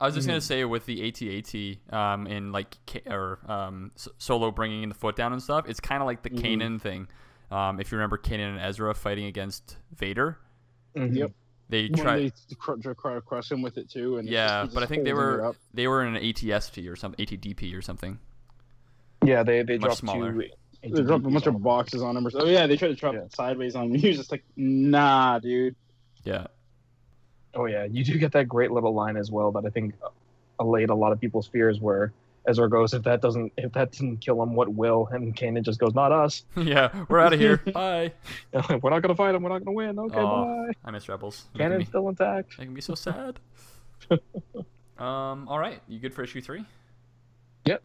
I 0.00 0.06
was 0.06 0.14
just 0.14 0.26
Hmm. 0.26 0.32
gonna 0.32 0.40
say 0.40 0.64
with 0.64 0.86
the 0.86 1.08
AT-AT 1.08 1.78
um, 1.92 2.26
and 2.26 2.52
like 2.52 2.76
K- 2.86 3.02
or 3.06 3.38
um, 3.50 3.92
S- 3.96 4.08
Solo 4.18 4.50
bringing 4.50 4.82
in 4.82 4.88
the 4.90 4.94
foot 4.94 5.16
down 5.16 5.32
and 5.32 5.42
stuff, 5.42 5.68
it's 5.68 5.80
kind 5.80 6.02
of 6.02 6.06
like 6.06 6.22
the 6.22 6.30
Mhm. 6.30 6.38
Kanan 6.40 6.80
thing. 6.80 7.08
Um, 7.50 7.80
if 7.80 7.90
you 7.90 7.96
remember 7.98 8.18
Kanan 8.18 8.50
and 8.56 8.60
Ezra 8.60 8.94
fighting 8.94 9.24
against 9.26 9.78
Vader, 9.94 10.38
Yep. 10.94 11.02
Mm-hmm. 11.04 11.26
they 11.68 11.82
When 11.88 11.92
tried. 11.94 12.18
they 12.48 12.54
cr- 12.58 12.92
cr- 12.94 13.20
cr- 13.20 13.40
him 13.52 13.62
with 13.62 13.78
it 13.78 13.90
too, 13.90 14.18
and 14.18 14.28
Yeah, 14.28 14.62
just- 14.64 14.74
but 14.74 14.82
I 14.82 14.86
think 14.86 15.04
they 15.04 15.12
were 15.12 15.54
they 15.72 15.88
were 15.88 16.04
in 16.04 16.16
an 16.16 16.22
ATST 16.22 16.86
or 16.88 16.96
some 16.96 17.14
ATDP 17.14 17.74
or 17.76 17.82
something. 17.82 18.18
Yeah, 19.24 19.42
they 19.42 19.62
they 19.62 19.78
Much 19.78 19.86
dropped 19.86 19.98
smaller. 20.00 20.32
two. 20.32 20.48
They 20.82 21.02
dropped 21.02 21.24
a 21.24 21.30
bunch 21.30 21.46
of 21.46 21.62
boxes 21.62 22.02
on 22.02 22.16
him. 22.16 22.26
Or 22.26 22.30
so. 22.30 22.40
Oh 22.42 22.46
yeah, 22.46 22.66
they 22.66 22.76
tried 22.76 22.88
to 22.88 22.94
drop 22.94 23.14
Yeah. 23.14 23.22
it 23.22 23.34
sideways 23.34 23.74
on 23.74 23.86
him. 23.86 23.94
He 23.94 24.08
was 24.08 24.18
just 24.18 24.30
like, 24.30 24.44
"Nah, 24.56 25.38
dude." 25.38 25.76
Yeah, 26.24 26.46
Oh 27.54 27.66
yeah, 27.66 27.84
you 27.84 28.04
do 28.04 28.18
get 28.18 28.32
that 28.32 28.48
great 28.48 28.70
little 28.70 28.92
line 28.94 29.16
as 29.16 29.30
well 29.30 29.52
that 29.52 29.64
I 29.64 29.70
think 29.70 29.94
uh, 30.04 30.08
allayed 30.58 30.90
a 30.90 30.94
lot 30.94 31.12
of 31.12 31.20
people's 31.20 31.46
fears. 31.46 31.80
Where 31.80 32.12
Ezra 32.46 32.68
goes, 32.68 32.92
"If 32.94 33.02
that 33.04 33.20
doesn't, 33.22 33.52
if 33.56 33.72
that 33.72 33.92
didn't 33.92 34.18
kill 34.18 34.42
him, 34.42 34.54
what 34.54 34.68
will?" 34.68 35.08
And 35.10 35.34
Kanan 35.34 35.62
just 35.62 35.78
goes, 35.80 35.94
"Not 35.94 36.12
us. 36.12 36.44
yeah. 36.56 37.04
We're 37.08 37.20
out 37.20 37.32
of 37.32 37.40
here. 37.40 37.56
Bye. 37.72 38.12
we're 38.82 38.90
not 38.90 39.00
gonna 39.00 39.14
fight 39.14 39.34
him. 39.34 39.42
We're 39.42 39.50
not 39.50 39.64
gonna 39.64 39.72
win. 39.74 39.98
Okay, 39.98 40.18
Aw. 40.18 40.66
bye." 40.66 40.72
I 40.84 40.90
miss 40.90 41.08
Rebels. 41.08 41.46
Making 41.54 41.66
Kanan's 41.70 41.78
me, 41.78 41.84
still 41.86 42.08
intact. 42.08 42.58
making 42.58 42.74
me 42.74 42.80
so 42.80 42.94
sad. 42.94 43.40
um. 44.98 45.48
All 45.48 45.58
right. 45.58 45.80
You 45.88 45.98
good 45.98 46.12
for 46.14 46.22
issue 46.22 46.40
three? 46.40 46.64
Yep. 47.64 47.82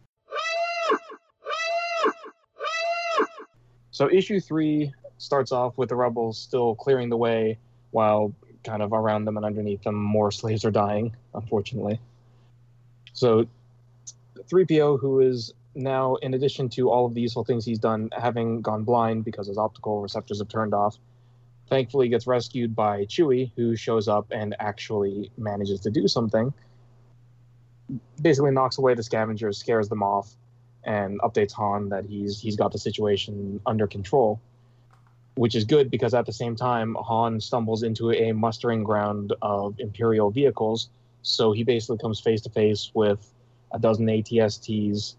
So 3.92 4.10
issue 4.10 4.40
three 4.40 4.92
starts 5.18 5.52
off 5.52 5.76
with 5.76 5.88
the 5.90 5.94
rebels 5.96 6.38
still 6.38 6.74
clearing 6.74 7.08
the 7.10 7.16
way, 7.16 7.58
while 7.90 8.32
kind 8.64 8.82
of 8.82 8.92
around 8.92 9.24
them 9.24 9.36
and 9.36 9.44
underneath 9.44 9.82
them, 9.82 9.94
more 9.94 10.30
slaves 10.30 10.64
are 10.64 10.70
dying. 10.70 11.14
Unfortunately. 11.34 12.00
So, 13.12 13.46
3PO, 14.36 15.00
who 15.00 15.20
is 15.20 15.52
now, 15.74 16.16
in 16.16 16.34
addition 16.34 16.68
to 16.70 16.90
all 16.90 17.06
of 17.06 17.14
the 17.14 17.20
useful 17.20 17.44
things 17.44 17.64
he's 17.64 17.78
done, 17.78 18.10
having 18.12 18.60
gone 18.60 18.84
blind 18.84 19.24
because 19.24 19.46
his 19.46 19.58
optical 19.58 20.00
receptors 20.00 20.38
have 20.38 20.48
turned 20.48 20.74
off, 20.74 20.98
thankfully 21.68 22.08
gets 22.08 22.26
rescued 22.26 22.74
by 22.74 23.04
Chewie, 23.06 23.52
who 23.56 23.76
shows 23.76 24.08
up 24.08 24.26
and 24.30 24.56
actually 24.58 25.30
manages 25.38 25.80
to 25.80 25.90
do 25.90 26.08
something. 26.08 26.52
Basically, 28.20 28.50
knocks 28.50 28.78
away 28.78 28.94
the 28.94 29.02
scavengers, 29.02 29.58
scares 29.58 29.88
them 29.88 30.02
off, 30.02 30.34
and 30.84 31.20
updates 31.20 31.52
Han 31.52 31.88
that 31.90 32.04
he's 32.04 32.40
he's 32.40 32.56
got 32.56 32.72
the 32.72 32.78
situation 32.78 33.60
under 33.66 33.86
control, 33.86 34.40
which 35.34 35.54
is 35.54 35.64
good 35.64 35.90
because 35.90 36.14
at 36.14 36.26
the 36.26 36.32
same 36.32 36.56
time 36.56 36.96
Han 37.00 37.40
stumbles 37.40 37.82
into 37.82 38.10
a 38.12 38.32
mustering 38.32 38.82
ground 38.84 39.32
of 39.42 39.78
Imperial 39.78 40.30
vehicles, 40.30 40.88
so 41.22 41.52
he 41.52 41.64
basically 41.64 41.98
comes 41.98 42.20
face 42.20 42.40
to 42.42 42.50
face 42.50 42.90
with 42.94 43.32
a 43.72 43.78
dozen 43.78 44.06
ATSTs, 44.06 45.14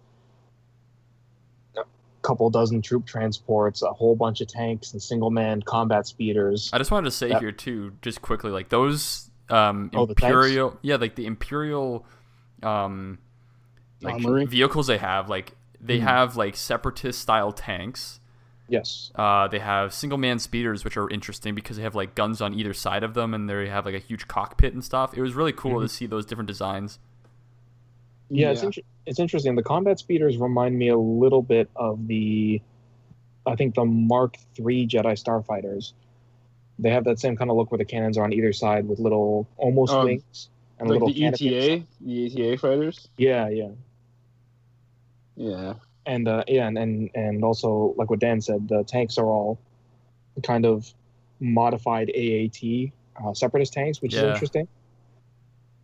a 1.78 1.82
couple 2.22 2.50
dozen 2.50 2.82
troop 2.82 3.06
transports, 3.06 3.82
a 3.82 3.92
whole 3.92 4.16
bunch 4.16 4.42
of 4.42 4.48
tanks 4.48 4.94
and 4.94 5.02
single 5.02 5.32
man 5.32 5.62
combat 5.62 6.06
speeders. 6.08 6.70
I 6.74 6.78
just 6.78 6.92
wanted 6.92 7.06
to 7.06 7.12
say 7.12 7.30
Yep. 7.30 7.42
here 7.42 7.52
too, 7.52 7.94
just 8.02 8.22
quickly, 8.22 8.52
like 8.52 8.70
those 8.70 9.30
um 9.50 9.92
Oh, 9.94 10.06
the 10.06 10.16
tanks? 10.16 10.24
imperial, 10.34 10.78
yeah, 10.82 10.96
like 10.96 11.16
the 11.16 11.26
imperial, 11.26 12.06
um, 12.64 13.18
like 14.02 14.14
Armory? 14.16 14.46
vehicles 14.46 14.88
they 14.88 14.98
have, 14.98 15.30
like 15.30 15.56
they 15.80 16.00
Mhm. 16.00 16.04
have 16.04 16.38
like 16.38 16.56
separatist 16.56 17.20
style 17.20 17.52
tanks. 17.52 18.20
Yes. 18.70 19.12
Uh, 19.16 19.50
they 19.50 19.60
have 19.60 19.94
single 19.94 20.18
man 20.18 20.40
speeders, 20.40 20.86
which 20.86 20.96
are 20.96 21.10
interesting 21.10 21.54
because 21.56 21.76
they 21.76 21.84
have 21.84 21.96
like 21.96 22.16
guns 22.16 22.40
on 22.42 22.54
either 22.54 22.74
side 22.74 23.04
of 23.04 23.14
them, 23.16 23.34
and 23.34 23.50
they 23.50 23.68
have 23.68 23.86
like 23.86 23.96
a 23.96 24.00
huge 24.00 24.28
cockpit 24.30 24.74
and 24.74 24.82
stuff. 24.84 25.14
It 25.18 25.22
was 25.22 25.34
really 25.34 25.52
cool 25.52 25.80
Mhm. 25.80 25.82
to 25.84 25.90
see 25.90 26.06
those 26.06 26.26
different 26.26 26.48
designs. 26.48 26.98
Yeah, 28.34 28.52
It's, 28.52 28.64
inter- 28.64 28.82
it's 29.06 29.20
interesting. 29.20 29.56
The 29.56 29.64
combat 29.64 30.00
speeders 30.00 30.38
remind 30.38 30.78
me 30.78 30.88
a 30.88 30.98
little 30.98 31.42
bit 31.42 31.70
of 31.76 32.08
the, 32.08 32.62
I 33.46 33.56
think 33.56 33.76
the 33.76 33.84
Mark 33.86 34.38
III 34.58 34.88
Jedi 34.88 35.14
starfighters. 35.22 35.94
They 36.80 36.90
have 36.92 37.04
that 37.04 37.20
same 37.20 37.36
kind 37.36 37.52
of 37.52 37.58
look 37.58 37.72
where 37.72 37.78
the 37.78 37.86
cannons 37.86 38.18
are 38.18 38.24
on 38.24 38.32
either 38.34 38.54
side 38.54 38.88
with 38.88 39.00
little 39.00 39.48
almost 39.58 39.94
Um, 39.94 40.06
wings, 40.06 40.50
and 40.80 40.90
Like 40.90 41.02
little 41.02 41.14
the. 41.14 41.26
ETA, 41.26 41.84
the 42.00 42.26
ETA 42.26 42.58
fighters. 42.58 43.08
Yeah, 43.18 43.50
yeah. 43.50 43.70
Yeah. 45.36 45.74
and 46.06 46.28
uh, 46.28 46.44
yeah, 46.48 46.68
and, 46.68 46.78
and 46.78 47.10
and 47.16 47.44
also 47.44 47.94
like 47.98 48.10
what 48.10 48.20
Dan 48.20 48.42
said, 48.42 48.68
the 48.68 48.84
tanks 48.84 49.18
are 49.18 49.26
all 49.26 49.60
kind 50.44 50.66
of 50.66 50.92
modified 51.40 52.10
AAT 52.10 52.92
uh, 53.24 53.34
separatist 53.34 53.74
tanks, 53.74 54.02
which 54.02 54.14
is 54.14 54.20
interesting. 54.34 54.68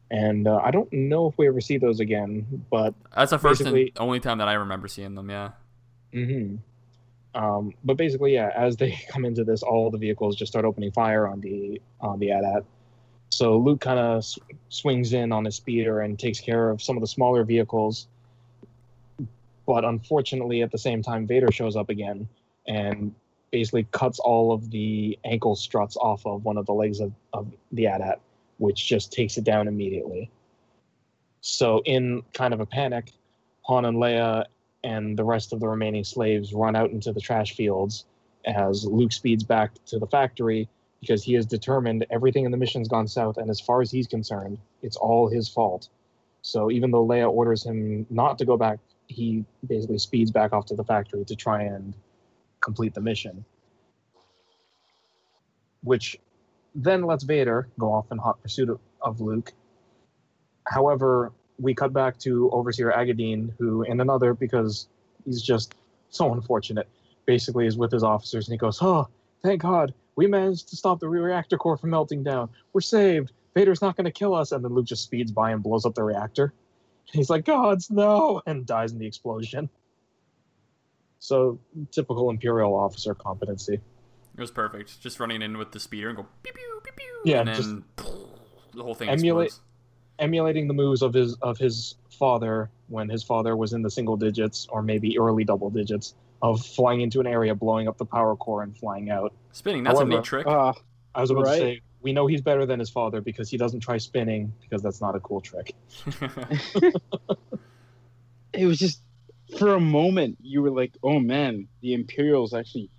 And 0.10 0.48
uh, 0.48 0.62
I 0.64 0.72
don't 0.72 0.92
know 0.94 1.28
if 1.28 1.38
we 1.38 1.48
ever 1.48 1.60
see 1.60 1.78
those 1.78 2.00
again, 2.00 2.64
but 2.72 2.94
That's 3.16 3.32
the 3.32 3.40
first 3.40 3.62
and 3.62 3.92
only 3.98 4.20
time 4.20 4.38
that 4.38 4.48
I 4.48 4.54
remember 4.54 4.88
seeing 4.88 5.16
them. 5.16 5.30
Yeah. 5.30 5.52
hmm 6.14 6.56
um, 7.38 7.74
but 7.84 7.98
basically, 7.98 8.34
yeah, 8.34 8.50
as 8.56 8.76
they 8.78 9.00
come 9.10 9.24
into 9.24 9.44
this, 9.44 9.62
all 9.62 9.92
the 9.92 9.98
vehicles 9.98 10.36
just 10.36 10.52
start 10.52 10.66
opening 10.66 10.92
fire 10.92 11.28
on 11.28 11.40
the 11.40 11.80
on 12.02 12.20
the 12.20 12.32
AT-AT. 12.32 12.66
So 13.30 13.58
Luke 13.58 13.82
kind 13.82 14.00
of 14.00 14.18
s- 14.20 14.40
swings 14.70 15.14
in 15.14 15.32
on 15.32 15.46
his 15.46 15.56
speeder 15.56 16.02
and 16.02 16.18
takes 16.18 16.40
care 16.40 16.70
of 16.70 16.82
some 16.82 16.98
of 16.98 17.02
the 17.02 17.08
smaller 17.08 17.44
vehicles. 17.44 18.08
But 19.68 19.86
unfortunately, 19.86 20.64
at 20.64 20.72
the 20.72 20.78
same 20.78 21.04
time, 21.04 21.28
Vader 21.28 21.52
shows 21.52 21.76
up 21.76 21.90
again 21.90 22.28
and 22.68 23.14
basically 23.52 23.86
cuts 23.92 24.18
all 24.20 24.52
of 24.52 24.72
the 24.72 25.20
ankle 25.26 25.56
struts 25.56 25.96
off 25.98 26.26
of 26.26 26.44
one 26.44 26.58
of 26.58 26.66
the 26.66 26.74
legs 26.74 27.00
of, 27.02 27.12
of 27.34 27.52
the 27.72 27.88
AT-AT, 27.88 28.20
which 28.58 28.88
just 28.88 29.12
takes 29.12 29.38
it 29.38 29.44
down 29.44 29.68
immediately. 29.68 30.30
So, 31.42 31.82
in 31.86 32.24
kind 32.34 32.54
of 32.54 32.60
a 32.60 32.66
panic, 32.66 33.12
Han 33.64 33.86
and 33.86 33.98
Leia 33.98 34.46
and 34.84 35.18
the 35.18 35.24
rest 35.24 35.54
of 35.54 35.60
the 35.60 35.68
remaining 35.68 36.04
slaves 36.04 36.54
run 36.54 36.76
out 36.76 36.92
into 36.92 37.12
the 37.12 37.22
trash 37.22 37.56
fields 37.56 38.06
as 38.46 38.86
Luke 38.86 39.12
speeds 39.12 39.44
back 39.44 39.74
to 39.86 40.00
the 40.00 40.08
factory 40.08 40.70
because 41.02 41.24
he 41.24 41.36
is 41.36 41.46
determined 41.46 42.06
everything 42.10 42.46
in 42.46 42.52
the 42.52 42.58
mission's 42.58 42.88
gone 42.88 43.08
south, 43.08 43.38
and 43.38 43.50
as 43.50 43.60
far 43.60 43.82
as 43.82 43.92
he's 43.92 44.08
concerned, 44.08 44.58
it's 44.82 44.96
all 44.98 45.30
his 45.30 45.48
fault. 45.48 45.90
So 46.42 46.72
even 46.72 46.92
though 46.92 47.06
Leia 47.06 47.30
orders 47.30 47.66
him 47.66 48.06
not 48.10 48.38
to 48.40 48.46
go 48.46 48.58
back, 48.58 48.80
he 49.08 49.46
basically 49.68 50.00
speeds 50.00 50.32
back 50.32 50.54
off 50.54 50.66
to 50.68 50.76
the 50.76 50.84
factory 50.84 51.24
to 51.26 51.36
try 51.36 51.64
and 51.64 51.94
complete 52.62 52.94
the 52.94 53.02
mission. 53.02 53.46
Which 55.84 56.20
then 56.78 57.04
lets 57.04 57.24
Vader 57.24 57.68
go 57.80 57.92
off 57.92 58.12
in 58.12 58.20
hot 58.20 58.42
pursuit 58.42 58.70
of, 58.70 58.80
of 59.02 59.20
Luke. 59.20 59.52
However, 60.68 61.34
we 61.60 61.74
cut 61.74 61.92
back 61.92 62.20
to 62.20 62.52
Overseer 62.52 62.92
Aggadeen, 62.92 63.52
who, 63.58 63.82
in 63.82 64.00
another, 64.00 64.36
because 64.36 64.88
he's 65.26 65.42
just 65.42 65.74
so 66.10 66.32
unfortunate, 66.34 66.88
basically 67.26 67.66
is 67.66 67.78
with 67.78 67.92
his 67.92 68.04
officers, 68.04 68.48
and 68.48 68.54
he 68.54 68.58
goes, 68.58 68.78
Oh, 68.80 69.08
thank 69.42 69.62
God, 69.62 69.94
we 70.16 70.28
managed 70.28 70.70
to 70.70 70.76
stop 70.76 71.00
the 71.00 71.10
reactor 71.10 71.58
core 71.58 71.78
from 71.78 71.90
melting 71.90 72.24
down. 72.24 72.50
We're 72.74 72.82
saved. 72.82 73.32
Vader's 73.56 73.82
not 73.82 73.98
going 73.98 74.06
to 74.06 74.12
kill 74.12 74.36
us. 74.36 74.52
And 74.52 74.64
then 74.64 74.74
Luke 74.74 74.86
just 74.86 75.04
speeds 75.04 75.32
by 75.32 75.52
and 75.52 75.64
blows 75.64 75.86
up 75.86 75.96
the 75.96 76.04
reactor. 76.04 76.54
He's 77.06 77.30
like, 77.30 77.46
Gods, 77.46 77.90
no, 77.90 78.42
and 78.46 78.68
dies 78.68 78.92
in 78.92 79.00
the 79.00 79.08
explosion. 79.08 79.68
So, 81.20 81.60
typical 81.92 82.30
Imperial 82.30 82.76
officer 82.76 83.16
competency. 83.16 83.80
It 84.38 84.42
was 84.42 84.52
perfect. 84.52 85.02
Just 85.02 85.20
running 85.20 85.42
in 85.42 85.58
with 85.58 85.72
the 85.72 85.80
speeder 85.80 86.10
and 86.10 86.18
go 86.18 86.28
pew 86.44 86.54
pew 86.54 86.82
pew 86.84 86.94
pew. 86.96 87.22
Yeah, 87.26 87.40
and 87.40 87.48
then 87.50 87.56
just 87.56 87.70
the 88.76 88.84
whole 88.84 88.94
thing 88.94 89.10
emulate- 89.10 89.48
explodes. 89.48 89.66
emulating 90.20 90.68
the 90.68 90.74
moves 90.76 91.02
of 91.02 91.14
his 91.14 91.34
of 91.42 91.58
his 91.58 91.96
father 92.12 92.70
when 92.88 93.10
his 93.10 93.24
father 93.24 93.58
was 93.58 93.74
in 93.74 93.82
the 93.82 93.90
single 93.92 94.16
digits 94.16 94.68
or 94.70 94.82
maybe 94.82 95.18
early 95.20 95.44
double 95.44 95.70
digits 95.70 96.14
of 96.44 96.64
flying 96.64 97.02
into 97.02 97.20
an 97.20 97.26
area, 97.28 97.56
blowing 97.56 97.88
up 97.88 97.98
the 97.98 98.06
power 98.06 98.36
core, 98.36 98.62
and 98.62 98.78
flying 98.78 99.10
out. 99.10 99.34
Spinning. 99.54 99.84
That's 99.84 100.00
a 100.00 100.06
neat 100.06 100.24
trick. 100.24 100.46
Uh, 100.46 100.72
I 101.16 101.22
was 101.22 101.32
about 101.32 101.46
Right. 101.46 101.56
to 101.56 101.62
say 101.62 101.82
we 102.04 102.14
know 102.14 102.28
he's 102.28 102.42
better 102.42 102.68
than 102.68 102.80
his 102.80 102.92
father 102.92 103.22
because 103.22 103.50
he 103.50 103.58
doesn't 103.58 103.80
try 103.80 103.98
spinning 103.98 104.54
because 104.62 104.84
that's 104.84 105.02
not 105.02 105.16
a 105.16 105.20
cool 105.20 105.42
trick. 105.42 105.74
it 108.54 108.66
was 108.66 108.78
just 108.78 109.02
for 109.58 109.74
a 109.76 109.80
moment 109.80 110.38
you 110.42 110.62
were 110.62 110.70
like, 110.72 110.94
"Oh 111.04 111.20
man, 111.20 111.68
the 111.82 111.94
Imperials 111.96 112.54
actually, 112.54 112.90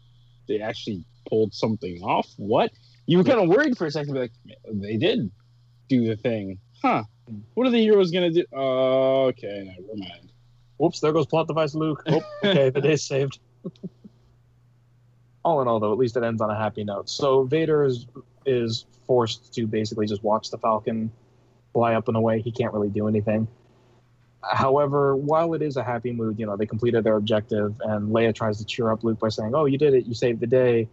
they 0.48 0.60
actually 0.60 1.04
pulled 1.28 1.54
something 1.54 2.02
off." 2.02 2.28
What? 2.36 2.72
You 3.06 3.18
were 3.18 3.24
kind 3.24 3.40
of 3.40 3.48
worried 3.48 3.76
for 3.76 3.86
a 3.86 3.90
second, 3.90 4.14
like, 4.14 4.32
"They 4.70 4.96
did 4.96 5.30
do 5.88 6.06
the 6.06 6.16
thing, 6.16 6.58
huh? 6.82 7.04
What 7.54 7.66
are 7.66 7.70
the 7.70 7.78
heroes 7.78 8.10
gonna 8.10 8.30
do?" 8.30 8.44
Oh, 8.52 9.26
okay, 9.26 9.64
never 9.64 9.96
mind. 9.96 10.32
Whoops! 10.78 11.00
There 11.00 11.12
goes 11.12 11.26
plot 11.26 11.48
device, 11.48 11.74
Luke. 11.74 12.02
Oh, 12.06 12.22
okay, 12.44 12.70
the 12.70 12.80
day's 12.80 13.02
saved. 13.02 13.38
all 15.48 15.62
in 15.62 15.68
all, 15.68 15.80
though, 15.80 15.92
at 15.92 15.98
least 15.98 16.16
it 16.16 16.22
ends 16.22 16.40
on 16.40 16.50
a 16.50 16.56
happy 16.56 16.84
note. 16.84 17.08
So 17.08 17.44
Vader 17.44 17.84
is 17.84 18.06
is 18.46 18.86
forced 19.06 19.54
to 19.54 19.66
basically 19.66 20.06
just 20.06 20.22
watch 20.22 20.50
the 20.50 20.58
Falcon 20.58 21.10
fly 21.72 21.94
up 21.94 22.08
and 22.08 22.16
away. 22.16 22.40
He 22.40 22.50
can't 22.50 22.72
really 22.72 22.88
do 22.88 23.08
anything. 23.08 23.48
However, 24.42 25.16
while 25.16 25.54
it 25.54 25.62
is 25.62 25.76
a 25.76 25.82
happy 25.82 26.12
mood, 26.12 26.38
you 26.38 26.46
know, 26.46 26.56
they 26.56 26.66
completed 26.66 27.04
their 27.04 27.16
objective, 27.16 27.80
and 27.84 28.10
Leia 28.10 28.34
tries 28.34 28.58
to 28.58 28.64
cheer 28.64 28.90
up 28.90 29.02
Luke 29.02 29.18
by 29.18 29.28
saying, 29.28 29.54
"Oh, 29.54 29.64
you 29.64 29.78
did 29.78 29.94
it! 29.94 30.06
You 30.06 30.14
saved 30.14 30.40
the 30.40 30.46
day." 30.46 30.88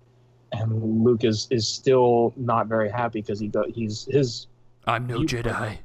And 0.62 1.04
Luke 1.04 1.24
is 1.24 1.48
is 1.52 1.68
still 1.68 2.34
not 2.36 2.68
very 2.68 2.90
happy 2.90 3.22
because 3.22 3.40
he 3.40 3.48
go, 3.48 3.64
he's 3.68 4.06
his 4.10 4.48
I'm 4.88 5.08
no 5.08 5.20
You- 5.22 5.26
Jedi. 5.28 5.78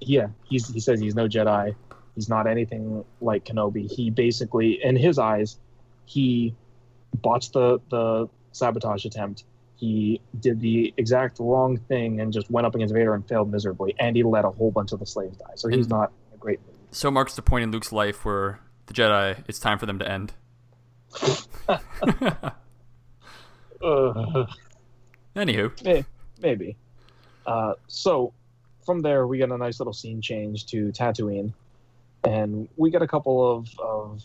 yeah, 0.00 0.28
he's 0.44 0.68
he 0.68 0.80
says 0.80 1.00
he's 1.00 1.14
no 1.14 1.26
Jedi. 1.28 1.74
He's 2.14 2.28
not 2.28 2.46
anything 2.46 3.04
like 3.20 3.44
Kenobi. 3.46 3.90
He 3.90 4.10
basically, 4.10 4.82
in 4.84 4.96
his 4.96 5.18
eyes, 5.18 5.58
he 6.04 6.54
botched 7.22 7.52
the 7.54 7.78
the 7.90 8.28
sabotage 8.52 9.04
attempt. 9.04 9.44
He 9.76 10.20
did 10.38 10.60
the 10.60 10.94
exact 10.96 11.38
wrong 11.40 11.76
thing 11.76 12.20
and 12.20 12.32
just 12.32 12.48
went 12.50 12.66
up 12.66 12.74
against 12.74 12.94
Vader 12.94 13.14
and 13.14 13.26
failed 13.26 13.50
miserably. 13.50 13.94
And 13.98 14.14
he 14.14 14.22
let 14.22 14.44
a 14.44 14.50
whole 14.50 14.70
bunch 14.70 14.92
of 14.92 15.00
the 15.00 15.06
slaves 15.06 15.36
die. 15.38 15.54
So 15.56 15.68
he's 15.68 15.86
And- 15.86 15.90
not 15.90 16.12
a 16.32 16.36
great. 16.36 16.60
So 16.92 17.10
marks 17.10 17.34
the 17.34 17.42
point 17.42 17.64
in 17.64 17.72
Luke's 17.72 17.90
life 17.90 18.24
where 18.24 18.60
the 18.86 18.94
Jedi, 18.94 19.42
it's 19.48 19.58
time 19.58 19.78
for 19.78 19.86
them 19.86 19.98
to 19.98 20.08
end. 20.08 20.34
Ugh. 23.82 24.48
Anywho, 25.34 26.04
Maybe. 26.40 26.76
Uh, 27.46 27.74
so 27.88 28.32
from 28.84 29.00
there, 29.00 29.26
we 29.26 29.38
get 29.38 29.50
a 29.50 29.58
nice 29.58 29.80
little 29.80 29.92
scene 29.92 30.20
change 30.20 30.66
to 30.66 30.92
Tatooine, 30.92 31.52
and 32.24 32.68
we 32.76 32.90
get 32.90 33.02
a 33.02 33.06
couple 33.06 33.50
of, 33.50 33.68
of 33.78 34.22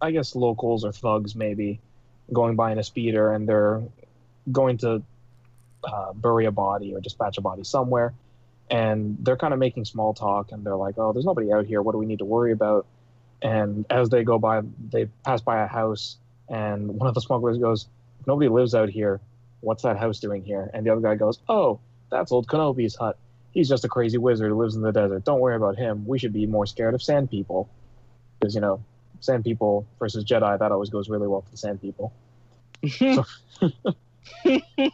I 0.00 0.10
guess, 0.10 0.34
locals 0.34 0.84
or 0.84 0.92
thugs 0.92 1.34
maybe 1.34 1.80
going 2.32 2.56
by 2.56 2.72
in 2.72 2.78
a 2.78 2.84
speeder, 2.84 3.32
and 3.32 3.48
they're 3.48 3.82
going 4.52 4.78
to 4.78 5.02
uh, 5.84 6.12
bury 6.12 6.46
a 6.46 6.50
body 6.50 6.94
or 6.94 7.00
dispatch 7.00 7.38
a 7.38 7.40
body 7.40 7.64
somewhere. 7.64 8.14
And 8.68 9.16
they're 9.20 9.36
kind 9.36 9.54
of 9.54 9.60
making 9.60 9.84
small 9.84 10.12
talk, 10.12 10.50
and 10.52 10.64
they're 10.64 10.76
like, 10.76 10.96
"Oh, 10.98 11.12
there's 11.12 11.24
nobody 11.24 11.52
out 11.52 11.66
here. 11.66 11.82
What 11.82 11.92
do 11.92 11.98
we 11.98 12.06
need 12.06 12.18
to 12.18 12.24
worry 12.24 12.52
about?" 12.52 12.86
And 13.40 13.86
as 13.90 14.08
they 14.08 14.24
go 14.24 14.38
by, 14.38 14.62
they 14.90 15.06
pass 15.24 15.40
by 15.40 15.62
a 15.62 15.66
house, 15.68 16.16
and 16.48 16.88
one 16.88 17.08
of 17.08 17.14
the 17.14 17.20
smugglers 17.20 17.58
goes, 17.58 17.82
"If 17.82 17.88
nobody 18.26 18.48
lives 18.48 18.74
out 18.74 18.88
here, 18.88 19.20
what's 19.60 19.82
that 19.82 19.98
house 19.98 20.20
doing 20.20 20.42
here? 20.42 20.70
And 20.72 20.86
the 20.86 20.90
other 20.90 21.00
guy 21.00 21.14
goes, 21.14 21.38
oh, 21.48 21.80
that's 22.10 22.32
old 22.32 22.46
Kenobi's 22.46 22.96
hut. 22.96 23.18
He's 23.52 23.68
just 23.68 23.84
a 23.84 23.88
crazy 23.88 24.18
wizard 24.18 24.50
who 24.50 24.60
lives 24.60 24.76
in 24.76 24.82
the 24.82 24.92
desert. 24.92 25.24
Don't 25.24 25.40
worry 25.40 25.56
about 25.56 25.76
him. 25.76 26.06
We 26.06 26.18
should 26.18 26.32
be 26.32 26.46
more 26.46 26.66
scared 26.66 26.94
of 26.94 27.02
sand 27.02 27.30
people. 27.30 27.68
Because, 28.38 28.54
you 28.54 28.60
know, 28.60 28.82
sand 29.20 29.44
people 29.44 29.86
versus 29.98 30.24
Jedi, 30.24 30.58
that 30.58 30.72
always 30.72 30.90
goes 30.90 31.08
really 31.08 31.26
well 31.26 31.40
for 31.40 31.50
the 31.50 31.56
sand 31.56 31.80
people. 31.80 32.12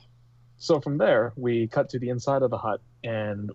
So 0.63 0.79
from 0.79 0.97
there, 0.97 1.33
we 1.35 1.67
cut 1.67 1.89
to 1.89 1.99
the 1.99 2.11
inside 2.11 2.43
of 2.43 2.51
the 2.51 2.57
hut 2.57 2.81
and 3.03 3.51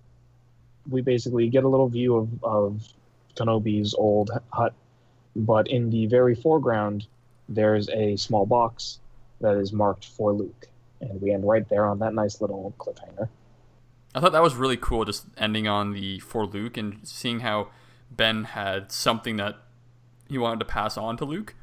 we 0.89 0.99
basically 0.99 1.47
get 1.47 1.63
a 1.63 1.69
little 1.69 1.87
view 1.87 2.17
of, 2.17 2.43
of 2.43 2.87
Kenobi's 3.33 3.93
old 3.93 4.29
hut. 4.51 4.73
But 5.33 5.69
in 5.69 5.89
the 5.89 6.07
very 6.07 6.35
foreground, 6.35 7.07
there's 7.47 7.87
a 7.87 8.17
small 8.17 8.45
box 8.45 8.99
that 9.41 9.57
is 9.57 9.73
marked 9.73 10.05
for 10.05 10.34
Luke. 10.34 10.68
And 11.01 11.22
we 11.22 11.31
end 11.31 11.47
right 11.47 11.68
there 11.69 11.85
on 11.85 11.99
that 11.99 12.14
nice 12.14 12.41
little 12.41 12.73
cliffhanger. 12.80 13.30
I 14.15 14.19
thought 14.19 14.31
that 14.31 14.41
was 14.41 14.55
really 14.55 14.77
cool, 14.77 15.05
just 15.05 15.26
ending 15.38 15.68
on 15.68 15.93
the 15.93 16.19
for 16.19 16.45
Luke 16.45 16.77
and 16.77 16.99
seeing 17.03 17.41
how 17.41 17.68
Ben 18.09 18.45
had 18.45 18.91
something 18.91 19.38
that 19.38 19.57
he 20.27 20.38
wanted 20.38 20.59
to 20.59 20.65
pass 20.65 20.97
on 20.97 21.18
to 21.18 21.26
Luke. 21.26 21.53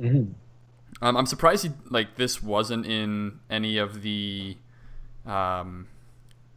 Mm-hmm. 0.00 0.32
Um, 1.02 1.16
I'm 1.16 1.26
surprised 1.26 1.64
he 1.64 1.72
like 1.90 2.16
this 2.16 2.42
wasn't 2.42 2.86
in 2.86 3.40
any 3.50 3.76
of 3.78 4.02
the 4.02 4.56
um, 5.26 5.88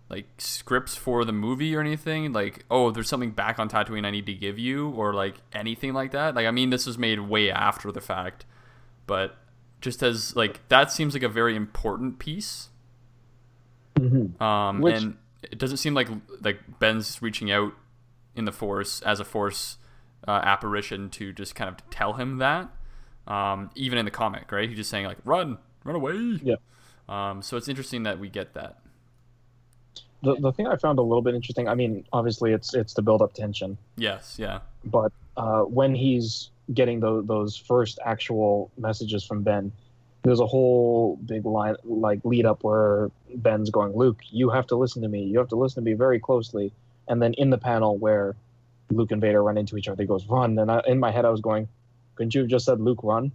like 0.10 0.28
scripts 0.38 0.96
for 0.96 1.26
the 1.26 1.34
movie 1.34 1.76
or 1.76 1.82
anything. 1.82 2.32
Like, 2.32 2.66
oh, 2.70 2.92
there's 2.92 3.10
something 3.10 3.32
back 3.32 3.60
on 3.60 3.70
Tatooine 3.70 4.06
I 4.06 4.12
need 4.12 4.26
to 4.28 4.34
give 4.34 4.58
you, 4.58 4.90
or 4.92 5.14
like 5.14 5.36
anything 5.54 5.94
like 5.94 6.12
that. 6.12 6.36
Like, 6.36 6.46
I 6.46 6.52
mean, 6.52 6.70
this 6.70 6.86
was 6.86 6.98
made 6.98 7.20
way 7.20 7.52
after 7.52 7.92
the 7.92 8.02
fact, 8.02 8.46
but 9.08 9.38
just 9.82 10.02
as 10.04 10.36
like 10.36 10.68
that 10.70 10.92
seems 10.92 11.14
like 11.14 11.24
a 11.24 11.30
very 11.30 11.56
important 11.56 12.20
piece. 12.20 12.70
Mm-hmm. 13.96 14.42
Um, 14.42 14.82
Which- 14.82 14.96
and 15.02 15.18
it 15.44 15.58
doesn't 15.60 15.78
seem 15.78 15.94
like 15.94 16.08
like 16.42 16.60
Ben's 16.80 17.22
reaching 17.22 17.52
out 17.52 17.74
in 18.36 18.46
the 18.46 18.52
Force 18.52 19.02
as 19.02 19.20
a 19.20 19.26
Force 19.26 19.78
uh, 20.28 20.32
apparition 20.44 21.10
to 21.12 21.32
just 21.34 21.56
kind 21.56 21.70
of 21.70 21.90
tell 21.90 22.14
him 22.14 22.38
that. 22.38 22.70
Um, 23.28 23.72
even 23.76 23.98
in 23.98 24.06
the 24.06 24.12
comic, 24.12 24.52
right? 24.52 24.70
He's 24.70 24.78
just 24.78 24.90
saying 24.90 25.06
like, 25.06 25.18
"Run, 25.26 25.58
run 25.84 25.96
away." 25.96 26.40
Yeah. 26.44 26.56
Um, 27.10 27.42
so 27.42 27.58
it's 27.58 27.68
interesting 27.68 28.04
that 28.04 28.20
we 28.20 28.30
get 28.30 28.54
that. 28.54 28.78
the 30.24 30.36
the 30.36 30.52
thing 30.54 30.68
I 30.68 30.76
found 30.78 30.98
a 31.00 31.02
little 31.02 31.22
bit 31.22 31.36
interesting. 31.36 31.68
I 31.68 31.76
mean, 31.76 32.06
obviously 32.14 32.54
it's 32.54 32.74
it's 32.74 32.94
to 32.96 33.02
build 33.02 33.22
up 33.22 33.34
tension, 33.34 33.78
Yes, 33.98 34.38
yeah. 34.40 34.60
but 34.86 35.12
uh, 35.36 35.62
when 35.64 35.94
he's 35.94 36.52
getting 36.74 37.00
those 37.00 37.26
those 37.28 37.56
first 37.58 38.00
actual 38.06 38.72
messages 38.78 39.24
from 39.26 39.44
Ben, 39.44 39.72
there's 40.24 40.40
a 40.40 40.46
whole 40.48 41.16
big 41.26 41.46
line 41.46 41.76
like 41.84 42.20
lead 42.24 42.46
up 42.46 42.64
where 42.64 43.10
Ben's 43.36 43.70
going, 43.70 43.96
Luke, 43.96 44.20
you 44.30 44.50
have 44.50 44.68
to 44.68 44.76
listen 44.76 45.02
to 45.04 45.08
me. 45.08 45.24
You 45.24 45.38
have 45.40 45.50
to 45.50 45.56
listen 45.56 45.84
to 45.84 45.90
me 45.90 45.94
very 45.96 46.20
closely. 46.20 46.74
And 47.08 47.22
then 47.22 47.34
in 47.36 47.50
the 47.50 47.58
panel 47.58 47.98
where 47.98 48.36
Luke 48.90 49.12
and 49.12 49.22
Vader 49.22 49.42
run 49.44 49.58
into 49.58 49.78
each 49.78 49.88
other, 49.88 50.04
he 50.04 50.08
goes, 50.08 50.26
run. 50.28 50.58
And 50.60 50.70
I, 50.72 50.82
in 50.88 51.00
my 51.00 51.12
head, 51.12 51.24
I 51.26 51.30
was 51.30 51.42
going, 51.42 51.68
couldn't 52.16 52.36
you 52.36 52.42
have 52.42 52.50
just 52.50 52.66
said 52.66 52.80
Luke 52.82 53.00
run? 53.04 53.32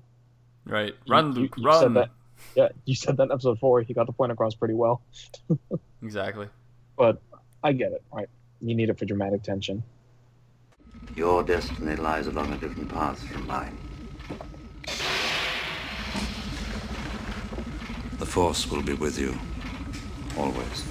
Right. 0.67 0.95
Run, 1.09 1.35
you- 1.35 1.43
Luke, 1.43 1.55
you 1.57 1.63
said 1.73 1.83
run. 1.83 1.95
that. 1.95 2.11
Yeah, 2.57 2.69
you 2.85 2.95
said 2.95 3.17
that 3.19 3.25
in 3.25 3.33
episode 3.33 3.59
four. 3.61 3.81
He 3.83 3.95
got 3.95 4.07
the 4.07 4.13
point 4.13 4.33
across 4.33 4.55
pretty 4.55 4.75
well. 4.75 5.01
Exactly. 6.03 6.49
But 6.97 7.21
I 7.63 7.73
get 7.73 7.93
it, 7.93 8.03
right? 8.13 8.29
You 8.61 8.75
need 8.75 8.91
it 8.91 8.99
for 8.99 9.05
dramatic 9.05 9.43
tension. 9.45 9.85
Your 11.17 11.43
destiny 11.43 11.97
lies 11.97 12.27
along 12.27 12.53
a 12.53 12.57
different 12.57 12.89
path 12.89 13.23
from 13.29 13.47
mine. 13.47 13.77
The 18.19 18.27
Force 18.27 18.71
will 18.71 18.83
be 18.83 18.95
with 18.95 19.19
you, 19.19 19.37
always. 20.39 20.85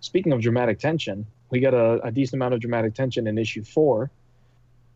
Speaking 0.00 0.32
of 0.32 0.40
dramatic 0.40 0.78
tension, 0.78 1.26
we 1.50 1.60
get 1.60 1.74
a, 1.74 2.00
a 2.04 2.10
decent 2.10 2.34
amount 2.34 2.54
of 2.54 2.60
dramatic 2.60 2.94
tension 2.94 3.26
in 3.26 3.36
issue 3.38 3.64
four, 3.64 4.10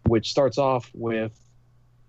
which 0.06 0.31
starts 0.31 0.59
off 0.59 0.90
with 0.94 1.32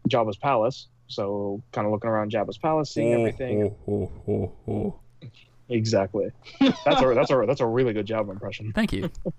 Jabba's 0.10 0.38
palace. 0.38 0.88
So, 1.08 1.62
kind 1.72 1.86
of 1.86 1.92
looking 1.92 2.10
around 2.10 2.32
Jabba's 2.32 2.58
palace, 2.58 2.92
seeing 2.92 3.14
everything. 3.14 3.76
Exactly. 5.70 6.32
That's 6.60 7.02
a 7.02 7.14
that's 7.14 7.32
a 7.32 7.44
that's 7.48 7.62
a 7.62 7.66
really 7.66 7.94
good 7.94 8.06
Jabba 8.06 8.32
impression. 8.32 8.72
Thank 8.74 8.94
you. 8.94 9.10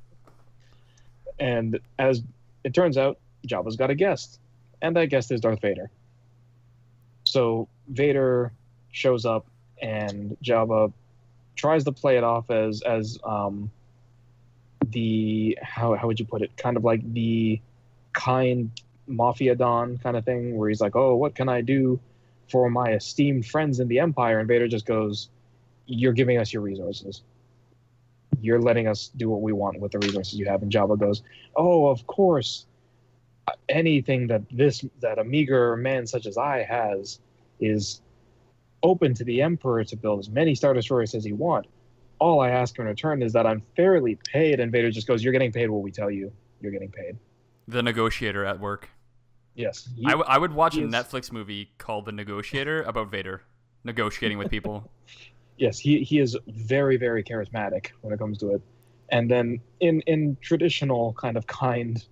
And 1.38 1.80
as 1.98 2.22
it 2.62 2.74
turns 2.74 2.96
out, 2.96 3.18
Jabba's 3.46 3.74
got 3.74 3.90
a 3.90 3.94
guest, 3.96 4.38
and 4.80 4.94
that 4.96 5.06
guest 5.06 5.32
is 5.32 5.40
Darth 5.40 5.60
Vader. 5.60 5.90
So 7.24 7.68
Vader 7.88 8.52
shows 8.92 9.26
up, 9.26 9.46
and 9.82 10.36
Java 10.40 10.92
tries 11.56 11.82
to 11.84 11.92
play 11.92 12.16
it 12.16 12.24
off 12.24 12.50
as 12.50 12.82
as 12.82 13.18
um, 13.24 13.70
the 14.86 15.58
how 15.60 15.94
how 15.94 16.06
would 16.06 16.20
you 16.20 16.26
put 16.26 16.42
it? 16.42 16.56
Kind 16.56 16.76
of 16.76 16.84
like 16.84 17.00
the 17.12 17.60
kind 18.12 18.70
mafia 19.06 19.56
don 19.56 19.98
kind 19.98 20.16
of 20.16 20.24
thing, 20.24 20.56
where 20.56 20.68
he's 20.68 20.80
like, 20.80 20.94
"Oh, 20.94 21.16
what 21.16 21.34
can 21.34 21.48
I 21.48 21.62
do 21.62 21.98
for 22.48 22.70
my 22.70 22.92
esteemed 22.92 23.46
friends 23.46 23.80
in 23.80 23.88
the 23.88 23.98
Empire?" 23.98 24.38
And 24.38 24.46
Vader 24.46 24.68
just 24.68 24.86
goes, 24.86 25.28
"You're 25.86 26.12
giving 26.12 26.38
us 26.38 26.52
your 26.52 26.62
resources." 26.62 27.22
You're 28.40 28.60
letting 28.60 28.88
us 28.88 29.10
do 29.16 29.30
what 29.30 29.40
we 29.40 29.52
want 29.52 29.80
with 29.80 29.92
the 29.92 29.98
resources 30.00 30.34
you 30.38 30.44
have. 30.46 30.62
And 30.62 30.70
Jabba 30.70 30.98
goes, 30.98 31.22
"Oh, 31.56 31.86
of 31.86 32.06
course. 32.06 32.66
Anything 33.68 34.26
that 34.28 34.42
this 34.50 34.84
that 35.00 35.18
a 35.18 35.24
meager 35.24 35.76
man 35.76 36.06
such 36.06 36.26
as 36.26 36.36
I 36.36 36.62
has 36.62 37.20
is 37.60 38.00
open 38.82 39.14
to 39.14 39.24
the 39.24 39.40
Emperor 39.40 39.84
to 39.84 39.96
build 39.96 40.18
as 40.18 40.28
many 40.28 40.54
Star 40.54 40.74
Destroyers 40.74 41.14
as 41.14 41.24
he 41.24 41.32
want. 41.32 41.66
All 42.18 42.40
I 42.40 42.50
ask 42.50 42.78
in 42.78 42.84
return 42.84 43.22
is 43.22 43.32
that 43.32 43.46
I'm 43.46 43.62
fairly 43.76 44.18
paid." 44.30 44.60
And 44.60 44.70
Vader 44.72 44.90
just 44.90 45.06
goes, 45.06 45.22
"You're 45.22 45.32
getting 45.32 45.52
paid 45.52 45.70
what 45.70 45.82
we 45.82 45.90
tell 45.90 46.10
you. 46.10 46.32
You're 46.60 46.72
getting 46.72 46.90
paid." 46.90 47.16
The 47.68 47.82
negotiator 47.82 48.44
at 48.44 48.60
work. 48.60 48.90
Yes. 49.54 49.88
I, 50.04 50.10
w- 50.10 50.26
I 50.28 50.36
would 50.36 50.52
watch 50.52 50.76
a 50.76 50.84
is- 50.84 50.92
Netflix 50.92 51.30
movie 51.32 51.70
called 51.78 52.04
The 52.06 52.12
Negotiator 52.12 52.82
about 52.82 53.10
Vader 53.10 53.42
negotiating 53.84 54.38
with 54.38 54.50
people. 54.50 54.90
yes, 55.56 55.78
he, 55.78 56.02
he 56.02 56.18
is 56.18 56.36
very, 56.46 56.96
very 56.96 57.22
charismatic 57.22 57.88
when 58.00 58.12
it 58.12 58.18
comes 58.18 58.38
to 58.38 58.54
it. 58.54 58.62
And 59.10 59.30
then 59.30 59.60
in 59.80 60.00
in 60.02 60.36
traditional 60.40 61.12
kind 61.12 61.36
of 61.36 61.46
kind, 61.46 62.04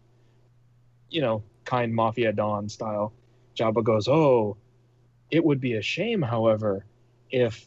you 1.09 1.23
know, 1.23 1.43
kind 1.65 1.95
mafia 1.95 2.33
don 2.33 2.69
style, 2.69 3.13
Jabba 3.57 3.83
goes, 3.83 4.09
"Oh, 4.09 4.57
it 5.31 5.45
would 5.45 5.61
be 5.61 5.75
a 5.75 5.83
shame, 5.83 6.21
however, 6.23 6.85
if 7.31 7.67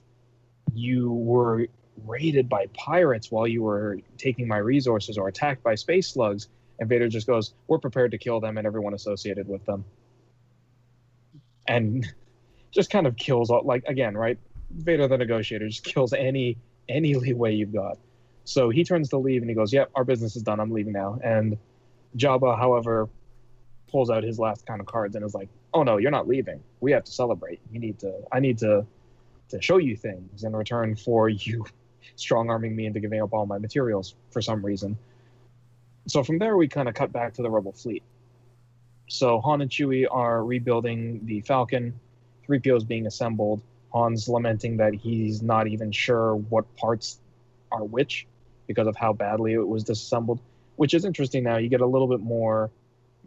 you 0.73 1.11
were 1.11 1.67
raided 2.05 2.49
by 2.49 2.67
pirates 2.73 3.31
while 3.31 3.47
you 3.47 3.63
were 3.63 3.99
taking 4.17 4.47
my 4.47 4.57
resources 4.57 5.17
or 5.17 5.27
attacked 5.27 5.63
by 5.63 5.75
space 5.75 6.07
slugs." 6.07 6.49
And 6.79 6.87
Vader 6.87 7.09
just 7.09 7.25
goes, 7.25 7.53
"We're 7.67 7.79
prepared 7.79 8.11
to 8.11 8.17
kill 8.17 8.39
them 8.39 8.57
and 8.57 8.67
everyone 8.67 8.93
associated 8.93 9.47
with 9.47 9.65
them." 9.65 9.85
And 11.67 12.05
just 12.71 12.91
kind 12.91 13.07
of 13.07 13.15
kills 13.15 13.49
all 13.49 13.63
like 13.63 13.85
again, 13.87 14.15
right? 14.15 14.37
Vader 14.75 15.07
the 15.07 15.17
negotiator 15.17 15.67
just 15.67 15.83
kills 15.83 16.13
any 16.13 16.57
any 16.89 17.15
leeway 17.15 17.55
you've 17.55 17.73
got. 17.73 17.97
So 18.43 18.69
he 18.69 18.83
turns 18.83 19.09
to 19.09 19.17
leave 19.17 19.41
and 19.41 19.49
he 19.49 19.55
goes, 19.55 19.73
"Yep, 19.73 19.91
our 19.95 20.03
business 20.03 20.35
is 20.35 20.43
done. 20.43 20.59
I'm 20.59 20.71
leaving 20.71 20.93
now." 20.93 21.19
And 21.23 21.57
Jabba, 22.17 22.57
however, 22.57 23.09
pulls 23.87 24.09
out 24.09 24.23
his 24.23 24.39
last 24.39 24.65
kind 24.65 24.81
of 24.81 24.87
cards 24.87 25.15
and 25.15 25.25
is 25.25 25.33
like, 25.33 25.49
"Oh 25.73 25.83
no, 25.83 25.97
you're 25.97 26.11
not 26.11 26.27
leaving. 26.27 26.61
We 26.81 26.91
have 26.91 27.03
to 27.05 27.11
celebrate. 27.11 27.59
You 27.71 27.79
need 27.79 27.99
to. 27.99 28.13
I 28.31 28.39
need 28.39 28.57
to 28.59 28.85
to 29.49 29.61
show 29.61 29.77
you 29.77 29.95
things 29.95 30.43
in 30.43 30.55
return 30.55 30.95
for 30.95 31.29
you 31.29 31.65
strong 32.15 32.49
arming 32.49 32.75
me 32.75 32.85
into 32.85 32.99
giving 32.99 33.21
up 33.21 33.33
all 33.33 33.45
my 33.45 33.57
materials 33.57 34.15
for 34.31 34.41
some 34.41 34.65
reason." 34.65 34.97
So 36.07 36.23
from 36.23 36.37
there, 36.37 36.55
we 36.55 36.67
kind 36.67 36.87
of 36.87 36.93
cut 36.93 37.11
back 37.11 37.33
to 37.35 37.41
the 37.41 37.49
Rebel 37.49 37.71
fleet. 37.71 38.03
So 39.07 39.39
Han 39.41 39.61
and 39.61 39.71
Chewie 39.71 40.05
are 40.09 40.43
rebuilding 40.43 41.25
the 41.25 41.41
Falcon. 41.41 41.99
3PO 42.47 42.77
is 42.77 42.83
being 42.83 43.07
assembled. 43.07 43.63
Han's 43.95 44.27
lamenting 44.27 44.77
that 44.77 44.93
he's 44.93 45.41
not 45.41 45.67
even 45.67 45.91
sure 45.91 46.35
what 46.35 46.75
parts 46.75 47.19
are 47.71 47.83
which 47.83 48.27
because 48.67 48.87
of 48.87 48.95
how 48.95 49.13
badly 49.13 49.53
it 49.53 49.67
was 49.67 49.83
disassembled, 49.83 50.39
which 50.75 50.93
is 50.93 51.05
interesting 51.05 51.43
now. 51.43 51.57
You 51.57 51.69
get 51.69 51.81
a 51.81 51.85
little 51.85 52.07
bit 52.07 52.19
more 52.19 52.71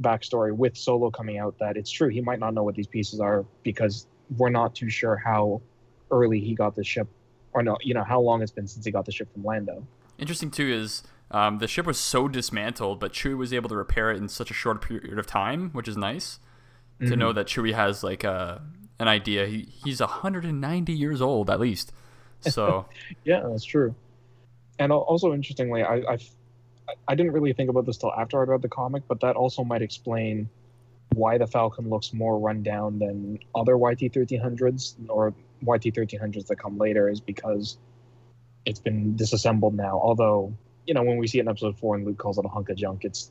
backstory 0.01 0.55
with 0.55 0.77
Solo 0.77 1.11
coming 1.11 1.39
out 1.39 1.59
that 1.59 1.77
it's 1.77 1.91
true. 1.91 2.09
He 2.09 2.21
might 2.21 2.39
not 2.39 2.55
know 2.55 2.63
what 2.63 2.75
these 2.75 2.87
pieces 2.87 3.21
are 3.21 3.45
because 3.63 4.07
we're 4.37 4.51
not 4.51 4.75
too 4.75 4.91
sure 4.91 5.17
how 5.17 5.63
early 6.11 6.41
he 6.41 6.55
got 6.55 6.75
the 6.75 6.85
ship 6.85 7.09
or 7.53 7.63
no, 7.63 7.79
you 7.81 7.95
know, 7.95 8.05
how 8.05 8.21
long 8.21 8.43
it's 8.43 8.53
been 8.53 8.69
since 8.69 8.85
he 8.85 8.91
got 8.91 9.07
the 9.07 9.13
ship 9.13 9.33
from 9.33 9.45
Lando. 9.45 9.87
Interesting 10.19 10.51
too 10.51 10.67
is 10.69 11.03
um, 11.31 11.59
the 11.59 11.69
ship 11.69 11.87
was 11.87 11.99
so 11.99 12.29
dismantled, 12.29 13.01
but 13.01 13.13
Chewie 13.13 13.37
was 13.37 13.53
able 13.53 13.69
to 13.69 13.77
repair 13.77 14.11
it 14.11 14.19
in 14.19 14.29
such 14.29 14.51
a 14.51 14.55
short 14.55 14.83
period 14.83 15.19
of 15.19 15.27
time, 15.27 15.71
which 15.71 15.89
is 15.89 15.97
nice 15.97 16.41
to 17.07 17.15
know 17.15 17.33
that 17.33 17.47
Chewie 17.47 17.75
has 17.75 18.03
like 18.03 18.25
a 18.25 18.61
an 18.99 19.09
idea. 19.09 19.47
He, 19.47 19.69
he's 19.85 20.01
190 20.01 20.93
years 20.93 21.21
old 21.21 21.51
at 21.51 21.61
least, 21.61 21.93
so 22.41 22.87
Yeah, 23.25 23.41
that's 23.49 23.65
true. 23.65 23.95
And 24.79 24.93
also 24.93 25.33
interestingly, 25.33 25.83
I 25.83 26.03
I've, 26.09 26.29
I 27.07 27.15
didn't 27.15 27.33
really 27.33 27.53
think 27.53 27.71
about 27.71 27.87
this 27.87 27.99
till 27.99 28.13
after 28.13 28.41
I'd 28.43 28.49
read 28.49 28.63
the 28.63 28.69
comic, 28.69 29.03
but 29.09 29.21
that 29.21 29.37
also 29.37 29.65
might 29.65 29.83
explain 29.83 30.49
why 31.15 31.39
the 31.39 31.47
Falcon 31.47 31.89
looks 31.89 32.13
more 32.13 32.39
run 32.39 32.63
down 32.63 32.99
than 32.99 33.39
other 33.55 33.77
YT 33.77 34.13
thirteen 34.13 34.41
hundreds 34.41 34.97
or 35.09 35.35
YT 35.63 35.95
thirteen 35.95 36.21
hundreds 36.21 36.47
that 36.47 36.57
come 36.57 36.79
later, 36.79 37.09
is 37.09 37.21
because 37.21 37.79
it's 38.65 38.81
been 38.81 39.17
disassembled 39.17 39.75
now. 39.75 39.99
Although 40.03 40.55
you 40.87 40.95
know 40.95 41.03
when 41.03 41.17
we 41.19 41.27
see 41.27 41.39
it 41.39 41.43
in 41.43 41.49
episode 41.49 41.79
four 41.79 41.97
and 41.97 42.07
Luke 42.07 42.19
calls 42.19 42.39
it 42.39 42.45
a 42.45 42.49
hunk 42.49 42.69
of 42.69 42.77
junk, 42.77 43.05
it's 43.05 43.31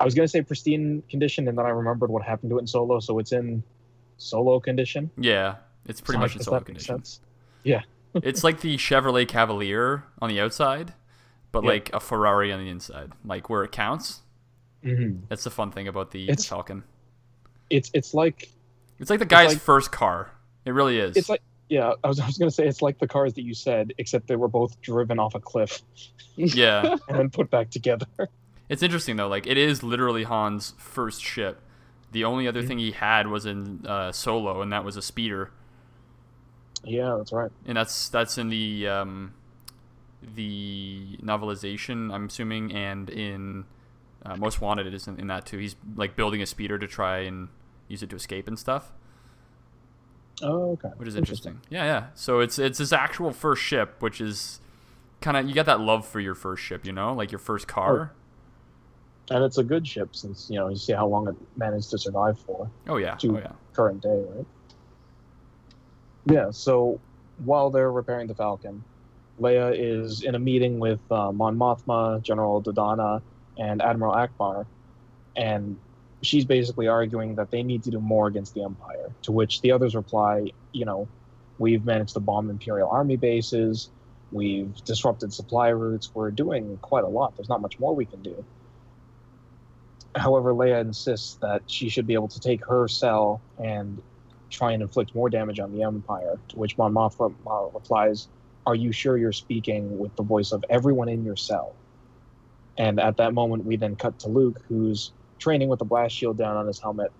I 0.00 0.04
was 0.04 0.14
gonna 0.14 0.28
say 0.28 0.42
pristine 0.42 1.02
condition, 1.10 1.48
and 1.48 1.58
then 1.58 1.66
I 1.66 1.70
remembered 1.70 2.10
what 2.10 2.22
happened 2.22 2.50
to 2.50 2.58
it 2.58 2.62
in 2.62 2.66
Solo, 2.66 3.00
so 3.00 3.18
it's 3.18 3.32
in 3.32 3.62
Solo 4.18 4.60
condition. 4.60 5.10
yeah, 5.16 5.56
it's 5.86 6.00
pretty 6.00 6.20
much 6.20 6.36
in 6.36 6.42
solo 6.42 6.60
condition. 6.60 6.96
sense. 7.04 7.20
it's 8.14 8.44
like 8.44 8.60
the 8.60 8.76
Chevrolet 8.76 9.26
Cavalier 9.26 10.04
on 10.20 10.28
the 10.28 10.40
outside, 10.40 10.92
but 11.50 11.62
Yeah. 11.64 11.70
like 11.70 11.90
a 11.94 12.00
Ferrari 12.00 12.52
on 12.52 12.60
the 12.62 12.68
inside, 12.68 13.12
like 13.24 13.48
where 13.50 13.64
it 13.64 13.72
counts. 13.72 14.20
hmm 14.82 15.16
That's 15.28 15.44
the 15.44 15.50
fun 15.50 15.70
thing 15.70 15.88
about 15.88 16.10
the, 16.10 16.24
It's- 16.24 16.46
Falcon. 16.46 16.84
It's 17.70 17.90
it's 17.94 18.12
like 18.12 18.50
It's 18.98 19.08
like 19.10 19.18
the 19.18 19.24
guy's 19.26 19.50
like- 19.54 19.58
first 19.62 19.90
car. 19.92 20.30
It 20.64 20.72
really 20.72 20.98
is. 20.98 21.16
It's 21.16 21.28
like 21.28 21.40
yeah, 21.68 21.94
I 22.04 22.08
was, 22.08 22.20
I 22.20 22.26
was 22.26 22.36
gonna 22.36 22.50
say 22.50 22.66
it's 22.68 22.82
like 22.82 22.98
the 22.98 23.08
cars 23.08 23.32
that 23.34 23.42
you 23.44 23.54
said, 23.54 23.94
except 23.96 24.26
they 24.26 24.36
were 24.36 24.48
both 24.48 24.78
driven 24.82 25.18
off 25.18 25.34
a 25.34 25.40
cliff 25.40 25.80
yeah, 26.36 26.96
and 27.08 27.18
then 27.18 27.30
put 27.30 27.50
back 27.50 27.70
together. 27.70 28.06
it's 28.68 28.82
interesting 28.82 29.16
though. 29.16 29.28
Like 29.28 29.46
it 29.46 29.56
is 29.56 29.82
literally 29.82 30.24
Han's 30.24 30.74
first 30.76 31.22
ship. 31.22 31.62
The 32.12 32.24
only 32.24 32.46
other 32.46 32.62
thing 32.62 32.78
he 32.78 32.92
had 32.92 33.26
was 33.26 33.44
in 33.46 33.84
uh, 33.86 34.12
Solo, 34.12 34.62
and 34.62 34.72
that 34.72 34.84
was 34.84 34.96
a 34.96 35.02
speeder. 35.02 35.50
yeah, 36.84 37.14
that's 37.18 37.32
right. 37.32 37.50
and 37.66 37.76
that's 37.76 38.08
that's 38.08 38.38
in 38.38 38.48
the 38.50 38.86
um, 38.88 39.34
the 40.22 41.16
novelization, 41.22 42.12
I'm 42.12 42.26
assuming, 42.26 42.72
and 42.72 43.10
in 43.10 43.64
uh, 44.24 44.36
Most 44.36 44.60
Wanted, 44.60 44.86
it 44.86 44.94
is 44.94 45.08
in, 45.08 45.18
in 45.18 45.26
that 45.28 45.46
too. 45.46 45.58
He's 45.58 45.74
like 45.96 46.14
building 46.16 46.40
a 46.42 46.46
speeder 46.46 46.78
to 46.78 46.86
try 46.86 47.18
and 47.20 47.48
use 47.88 48.02
it 48.02 48.10
to 48.10 48.16
escape 48.16 48.46
and 48.46 48.58
stuff, 48.58 48.92
Oh, 50.42 50.72
okay. 50.72 50.88
which 50.96 51.08
is 51.08 51.16
interesting. 51.16 51.60
Yeah, 51.70 51.84
yeah. 51.84 52.06
So 52.14 52.40
it's 52.40 52.58
it's 52.58 52.78
his 52.78 52.92
actual 52.92 53.32
first 53.32 53.62
ship, 53.62 53.96
which 54.00 54.20
is 54.20 54.60
kind 55.20 55.36
of 55.36 55.46
you 55.48 55.54
get 55.54 55.66
that 55.66 55.80
love 55.80 56.06
for 56.06 56.20
your 56.20 56.34
first 56.34 56.62
ship, 56.62 56.84
you 56.84 56.92
know, 56.92 57.12
like 57.14 57.32
your 57.32 57.38
first 57.38 57.66
car. 57.68 58.12
And 59.32 59.42
it's 59.44 59.56
a 59.56 59.64
good 59.64 59.86
ship 59.86 60.14
since 60.14 60.48
you 60.50 60.58
know 60.58 60.68
you 60.68 60.76
see 60.76 60.92
how 60.92 61.06
long 61.06 61.26
it 61.26 61.34
managed 61.56 61.90
to 61.90 61.98
survive 61.98 62.38
for 62.40 62.70
Oh, 62.86 62.98
yeah, 62.98 63.14
to 63.16 63.36
oh 63.36 63.38
yeah. 63.38 63.52
current 63.72 64.02
day, 64.02 64.22
right? 64.34 64.46
Yeah. 66.26 66.50
So 66.50 67.00
while 67.42 67.70
they're 67.70 67.90
repairing 67.90 68.26
the 68.26 68.34
Falcon, 68.34 68.84
Leia 69.40 69.74
is 69.74 70.22
in 70.22 70.34
a 70.34 70.38
meeting 70.38 70.78
with 70.78 71.00
uh, 71.10 71.32
Mon 71.32 71.56
Mothma, 71.56 72.22
General 72.22 72.62
Dodonna, 72.62 73.22
and 73.58 73.80
Admiral 73.80 74.14
Ackbar, 74.14 74.66
and 75.34 75.78
she's 76.22 76.44
basically 76.44 76.86
arguing 76.86 77.34
that 77.36 77.50
they 77.50 77.62
need 77.62 77.82
to 77.84 77.90
do 77.90 78.00
more 78.00 78.26
against 78.26 78.52
the 78.52 78.62
Empire. 78.62 79.14
To 79.22 79.32
which 79.32 79.62
the 79.62 79.72
others 79.72 79.94
reply, 79.94 80.50
you 80.72 80.84
know, 80.84 81.08
we've 81.58 81.86
managed 81.86 82.12
to 82.14 82.20
bomb 82.20 82.50
Imperial 82.50 82.90
Army 82.90 83.16
bases, 83.16 83.88
we've 84.30 84.74
disrupted 84.84 85.32
supply 85.32 85.68
routes, 85.68 86.10
we're 86.14 86.30
doing 86.30 86.78
quite 86.82 87.04
a 87.04 87.08
lot. 87.08 87.34
There's 87.36 87.48
not 87.48 87.62
much 87.62 87.78
more 87.80 87.96
we 87.96 88.04
can 88.04 88.22
do. 88.22 88.44
However, 90.16 90.52
Leia 90.52 90.80
insists 90.80 91.36
that 91.36 91.62
she 91.66 91.88
should 91.88 92.06
be 92.06 92.14
able 92.14 92.28
to 92.28 92.40
take 92.40 92.64
her 92.66 92.86
cell 92.88 93.40
and 93.58 94.00
try 94.50 94.72
and 94.72 94.82
inflict 94.82 95.14
more 95.14 95.30
damage 95.30 95.58
on 95.58 95.72
the 95.72 95.82
Empire. 95.82 96.38
To 96.48 96.58
which 96.58 96.76
Mon 96.76 96.92
Mothma 96.92 97.32
replies, 97.72 98.28
"Are 98.66 98.74
you 98.74 98.92
sure 98.92 99.16
you're 99.16 99.32
speaking 99.32 99.98
with 99.98 100.14
the 100.16 100.22
voice 100.22 100.52
of 100.52 100.64
everyone 100.68 101.08
in 101.08 101.24
your 101.24 101.36
cell?" 101.36 101.72
And 102.76 103.00
at 103.00 103.16
that 103.16 103.32
moment, 103.32 103.64
we 103.64 103.76
then 103.76 103.96
cut 103.96 104.18
to 104.20 104.28
Luke, 104.28 104.60
who's 104.68 105.12
training 105.38 105.68
with 105.68 105.78
the 105.78 105.84
blast 105.84 106.14
shield 106.14 106.36
down 106.36 106.56
on 106.56 106.66
his 106.66 106.78
helmet, 106.78 107.10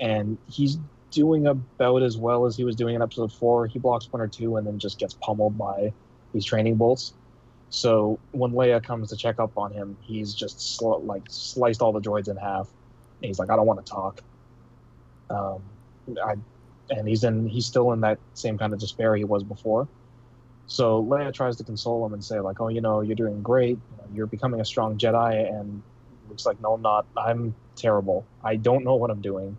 and 0.00 0.36
he's 0.48 0.78
doing 1.10 1.46
about 1.46 2.02
as 2.02 2.16
well 2.16 2.46
as 2.46 2.56
he 2.56 2.64
was 2.64 2.76
doing 2.76 2.94
in 2.94 3.02
Episode 3.02 3.32
Four. 3.32 3.66
He 3.66 3.78
blocks 3.78 4.12
one 4.12 4.20
or 4.20 4.28
two, 4.28 4.56
and 4.56 4.66
then 4.66 4.78
just 4.78 4.98
gets 4.98 5.14
pummeled 5.14 5.56
by 5.56 5.92
these 6.32 6.44
training 6.44 6.76
bolts. 6.76 7.14
So 7.70 8.18
when 8.32 8.52
Leia 8.52 8.82
comes 8.82 9.08
to 9.10 9.16
check 9.16 9.38
up 9.38 9.56
on 9.56 9.72
him, 9.72 9.96
he's 10.00 10.34
just 10.34 10.76
sl- 10.76 10.98
like 10.98 11.22
sliced 11.28 11.80
all 11.80 11.92
the 11.92 12.00
droids 12.00 12.28
in 12.28 12.36
half. 12.36 12.68
And 13.20 13.28
he's 13.28 13.38
like, 13.38 13.50
I 13.50 13.56
don't 13.56 13.66
want 13.66 13.84
to 13.84 13.90
talk. 13.90 14.20
Um, 15.30 15.62
I, 16.24 16.34
and 16.90 17.06
he's 17.06 17.22
in 17.22 17.48
he's 17.48 17.66
still 17.66 17.92
in 17.92 18.00
that 18.00 18.18
same 18.34 18.58
kind 18.58 18.72
of 18.72 18.80
despair 18.80 19.14
he 19.14 19.22
was 19.22 19.44
before. 19.44 19.86
So 20.66 21.02
Leia 21.04 21.32
tries 21.32 21.56
to 21.56 21.64
console 21.64 22.04
him 22.04 22.12
and 22.12 22.24
say 22.24 22.40
like, 22.40 22.60
oh, 22.60 22.68
you 22.68 22.80
know, 22.80 23.00
you're 23.00 23.16
doing 23.16 23.42
great. 23.42 23.78
You're 24.12 24.26
becoming 24.26 24.60
a 24.60 24.64
strong 24.64 24.98
Jedi. 24.98 25.48
And 25.52 25.82
Luke's 26.28 26.46
like, 26.46 26.60
no, 26.60 26.74
I'm 26.74 26.82
not. 26.82 27.06
I'm 27.16 27.54
terrible. 27.76 28.24
I 28.42 28.56
don't 28.56 28.84
know 28.84 28.96
what 28.96 29.10
I'm 29.10 29.20
doing. 29.20 29.56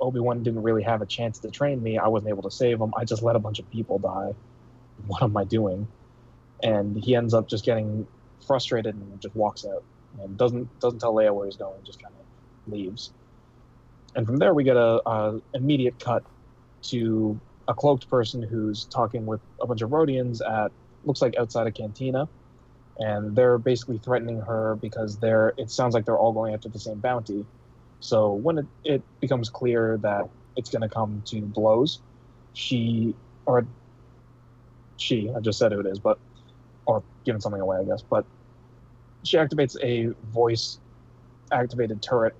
Obi 0.00 0.20
Wan 0.20 0.42
didn't 0.42 0.62
really 0.62 0.82
have 0.82 1.02
a 1.02 1.06
chance 1.06 1.38
to 1.40 1.50
train 1.50 1.82
me. 1.82 1.98
I 1.98 2.08
wasn't 2.08 2.30
able 2.30 2.42
to 2.42 2.50
save 2.50 2.80
him. 2.80 2.92
I 2.96 3.04
just 3.04 3.22
let 3.22 3.36
a 3.36 3.38
bunch 3.38 3.58
of 3.58 3.70
people 3.70 3.98
die. 3.98 4.34
What 5.06 5.22
am 5.22 5.36
I 5.36 5.44
doing? 5.44 5.86
And 6.62 6.96
he 6.96 7.14
ends 7.14 7.34
up 7.34 7.48
just 7.48 7.64
getting 7.64 8.06
frustrated 8.46 8.94
and 8.94 9.20
just 9.20 9.34
walks 9.34 9.64
out 9.64 9.82
and 10.22 10.36
doesn't 10.36 10.68
doesn't 10.80 10.98
tell 10.98 11.14
Leia 11.14 11.34
where 11.34 11.46
he's 11.46 11.56
going, 11.56 11.82
just 11.84 12.02
kind 12.02 12.14
of 12.14 12.72
leaves. 12.72 13.10
And 14.14 14.26
from 14.26 14.36
there, 14.36 14.54
we 14.54 14.64
get 14.64 14.76
a, 14.76 15.00
a 15.08 15.40
immediate 15.54 15.98
cut 15.98 16.22
to 16.82 17.38
a 17.66 17.74
cloaked 17.74 18.08
person 18.08 18.42
who's 18.42 18.84
talking 18.84 19.26
with 19.26 19.40
a 19.60 19.66
bunch 19.66 19.82
of 19.82 19.90
Rodians 19.90 20.40
at 20.46 20.70
looks 21.04 21.20
like 21.20 21.36
outside 21.36 21.66
a 21.66 21.72
cantina, 21.72 22.28
and 22.98 23.34
they're 23.34 23.58
basically 23.58 23.98
threatening 23.98 24.40
her 24.40 24.76
because 24.76 25.18
they're 25.18 25.52
it 25.56 25.70
sounds 25.70 25.94
like 25.94 26.04
they're 26.04 26.18
all 26.18 26.32
going 26.32 26.54
after 26.54 26.68
the 26.68 26.78
same 26.78 27.00
bounty. 27.00 27.44
So 28.00 28.32
when 28.32 28.58
it, 28.58 28.66
it 28.84 29.02
becomes 29.20 29.48
clear 29.48 29.98
that 30.02 30.28
it's 30.56 30.70
going 30.70 30.82
to 30.82 30.88
come 30.88 31.22
to 31.26 31.40
blows, 31.40 32.00
she 32.52 33.14
or 33.46 33.66
she 34.96 35.30
I 35.34 35.40
just 35.40 35.58
said 35.58 35.72
who 35.72 35.80
it 35.80 35.86
is, 35.86 35.98
but 35.98 36.18
or 36.86 37.02
giving 37.24 37.40
something 37.40 37.60
away, 37.60 37.78
I 37.78 37.84
guess. 37.84 38.02
But 38.02 38.24
she 39.22 39.36
activates 39.36 39.76
a 39.82 40.14
voice 40.32 40.78
activated 41.52 42.02
turret 42.02 42.34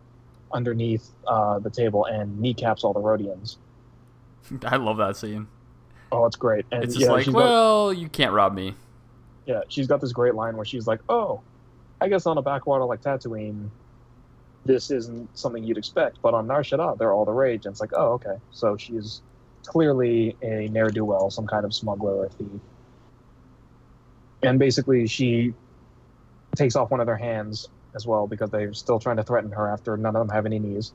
underneath 0.53 1.09
uh, 1.27 1.59
the 1.59 1.71
table 1.71 2.05
and 2.07 2.39
kneecaps 2.41 2.85
all 2.85 2.93
the 2.93 3.01
Rodians. 3.01 3.57
I 4.65 4.77
love 4.77 4.99
that 4.99 5.16
scene. 5.16 5.47
Oh, 6.12 6.27
it's 6.27 6.37
great. 6.37 6.65
And 6.71 6.85
It's 6.85 6.95
just 6.95 7.07
yeah, 7.07 7.12
like, 7.12 7.25
she's 7.25 7.33
got- 7.35 7.43
well, 7.45 7.93
you 7.93 8.09
can't 8.09 8.33
rob 8.33 8.55
me. 8.55 8.75
yeah, 9.47 9.62
she's 9.69 9.87
got 9.87 10.01
this 10.01 10.12
great 10.12 10.35
line 10.35 10.57
where 10.57 10.65
she's 10.65 10.87
like, 10.87 11.01
"Oh, 11.09 11.41
I 12.01 12.09
guess 12.09 12.27
on 12.27 12.39
a 12.39 12.43
backwater 12.43 12.85
like 12.85 13.03
Tatooine, 13.03 13.69
this 14.65 14.91
isn't 14.91 15.37
something 15.37 15.62
you'd 15.65 15.77
expect, 15.79 16.19
but 16.23 16.35
on 16.35 16.47
Nar 16.47 16.62
Shaddaa, 16.62 16.99
they're 16.99 17.12
all 17.12 17.25
the 17.25 17.33
rage." 17.33 17.66
And 17.66 17.73
it's 17.73 17.81
like, 17.81 17.93
"Oh, 17.95 18.12
okay." 18.12 18.37
So 18.53 18.77
she's 18.77 19.23
clearly 19.66 20.37
a 20.43 20.69
ne'er 20.69 20.91
do 20.91 21.05
well, 21.05 21.31
some 21.31 21.47
kind 21.47 21.65
of 21.65 21.75
smuggler 21.75 22.15
or 22.15 22.29
thief. 22.29 22.49
And 24.49 24.59
basically, 24.59 25.07
she 25.07 25.55
takes 26.57 26.77
off 26.77 26.91
one 26.91 27.01
of 27.01 27.07
their 27.07 27.16
hands 27.16 27.69
as 27.95 28.07
well 28.07 28.27
because 28.27 28.51
they're 28.51 28.73
still 28.73 28.99
trying 28.99 29.16
to 29.16 29.23
threaten 29.23 29.51
her 29.53 29.69
after 29.69 29.97
none 29.97 30.16
of 30.16 30.27
them 30.27 30.35
have 30.35 30.47
any 30.47 30.59
knees, 30.59 30.93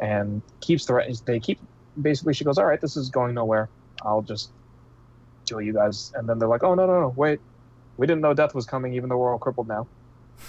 and 0.00 0.42
keeps 0.60 0.84
threatening. 0.84 1.16
They 1.24 1.40
keep 1.40 1.60
basically. 2.00 2.34
She 2.34 2.44
goes, 2.44 2.58
"All 2.58 2.66
right, 2.66 2.80
this 2.80 2.96
is 2.96 3.10
going 3.10 3.34
nowhere. 3.34 3.68
I'll 4.02 4.22
just 4.22 4.50
kill 5.46 5.60
you 5.60 5.72
guys." 5.72 6.12
And 6.14 6.28
then 6.28 6.38
they're 6.38 6.48
like, 6.48 6.62
"Oh 6.62 6.74
no, 6.74 6.86
no, 6.86 7.00
no, 7.00 7.14
wait." 7.16 7.40
We 7.96 8.06
didn't 8.06 8.22
know 8.22 8.32
death 8.32 8.54
was 8.54 8.64
coming, 8.64 8.94
even 8.94 9.10
though 9.10 9.18
we're 9.18 9.32
all 9.32 9.38
crippled 9.38 9.68
now. 9.68 9.86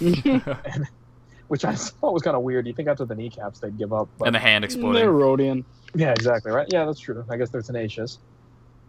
Which 1.48 1.66
I 1.66 1.74
thought 1.74 2.14
was 2.14 2.22
kind 2.22 2.34
of 2.34 2.42
weird. 2.42 2.66
You 2.66 2.72
think 2.72 2.88
after 2.88 3.04
the 3.04 3.14
kneecaps 3.14 3.60
they'd 3.60 3.76
give 3.76 3.92
up, 3.92 4.08
but 4.18 4.26
and 4.26 4.34
the 4.34 4.38
hand 4.40 4.64
They're 4.64 4.68
exploding. 4.68 5.04
Rodian. 5.04 5.64
yeah, 5.94 6.12
exactly 6.12 6.50
right. 6.50 6.66
Yeah, 6.72 6.86
that's 6.86 7.00
true. 7.00 7.24
I 7.28 7.36
guess 7.36 7.50
they're 7.50 7.60
tenacious. 7.60 8.18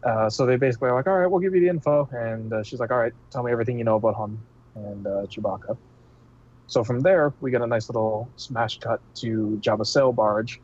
Uh, 0.05 0.30
so 0.30 0.45
they 0.45 0.57
basically 0.57 0.89
are 0.89 0.95
like, 0.95 1.07
all 1.07 1.17
right, 1.17 1.27
we'll 1.27 1.39
give 1.39 1.55
you 1.55 1.61
the 1.61 1.69
info, 1.69 2.09
and 2.11 2.51
uh, 2.51 2.63
she's 2.63 2.80
like, 2.80 2.91
all 2.91 2.97
right, 2.97 3.13
tell 3.31 3.43
me 3.43 3.51
everything 3.51 3.77
you 3.77 3.85
know 3.85 3.95
about 3.95 4.15
Han 4.15 4.38
and 4.75 5.07
uh, 5.07 5.09
Chewbacca. 5.27 5.77
So 6.67 6.84
from 6.84 7.01
there, 7.01 7.34
we 7.41 7.51
get 7.51 7.61
a 7.61 7.67
nice 7.67 7.89
little 7.89 8.30
smash 8.35 8.80
cut 8.80 8.99
to 9.15 9.59
Jabba's 9.61 9.89
sail 9.89 10.11
barge, 10.11 10.59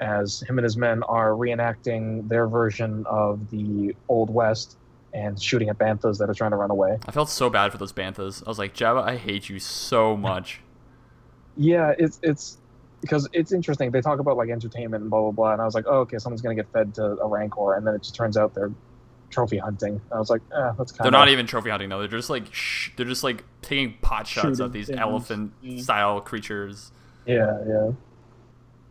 as 0.00 0.40
him 0.40 0.58
and 0.58 0.64
his 0.64 0.76
men 0.76 1.02
are 1.04 1.30
reenacting 1.30 2.26
their 2.28 2.46
version 2.46 3.04
of 3.06 3.50
the 3.50 3.94
Old 4.08 4.30
West 4.30 4.76
and 5.12 5.40
shooting 5.42 5.68
at 5.68 5.78
banthas 5.78 6.18
that 6.18 6.30
are 6.30 6.34
trying 6.34 6.52
to 6.52 6.56
run 6.56 6.70
away. 6.70 6.98
I 7.06 7.10
felt 7.10 7.28
so 7.28 7.50
bad 7.50 7.72
for 7.72 7.78
those 7.78 7.92
banthas. 7.92 8.42
I 8.46 8.48
was 8.48 8.58
like, 8.58 8.74
Jabba, 8.74 9.02
I 9.02 9.16
hate 9.16 9.48
you 9.48 9.58
so 9.58 10.16
much. 10.16 10.60
Yeah, 11.56 11.94
it's 11.98 12.20
it's 12.22 12.58
because 13.00 13.28
it's 13.32 13.52
interesting. 13.52 13.90
They 13.90 14.00
talk 14.00 14.18
about 14.18 14.36
like 14.36 14.50
entertainment 14.50 15.02
and 15.02 15.10
blah 15.10 15.20
blah 15.20 15.30
blah, 15.30 15.52
and 15.52 15.62
I 15.62 15.64
was 15.64 15.74
like, 15.74 15.86
oh, 15.86 16.00
okay, 16.00 16.18
someone's 16.18 16.42
gonna 16.42 16.54
get 16.54 16.70
fed 16.72 16.94
to 16.96 17.04
a 17.18 17.26
rancor, 17.26 17.74
and 17.74 17.86
then 17.86 17.94
it 17.94 18.02
just 18.02 18.14
turns 18.14 18.36
out 18.36 18.54
they're 18.54 18.70
trophy 19.30 19.58
hunting. 19.58 20.00
I 20.12 20.18
was 20.18 20.28
like, 20.30 20.42
eh, 20.52 20.72
that's 20.76 20.92
kind 20.92 21.00
of. 21.00 21.04
They're 21.04 21.18
not 21.18 21.28
even 21.28 21.46
trophy 21.46 21.70
hunting 21.70 21.88
though. 21.88 22.00
They're 22.00 22.08
just 22.08 22.30
like 22.30 22.52
shh, 22.52 22.90
they're 22.96 23.06
just 23.06 23.24
like 23.24 23.44
taking 23.62 23.94
pot 24.02 24.26
shots 24.26 24.58
Shooting 24.58 24.64
at 24.64 24.72
these 24.72 24.86
things. 24.88 24.98
elephant 24.98 25.52
style 25.78 26.20
creatures. 26.20 26.92
Yeah, 27.26 27.58
yeah, 27.66 27.90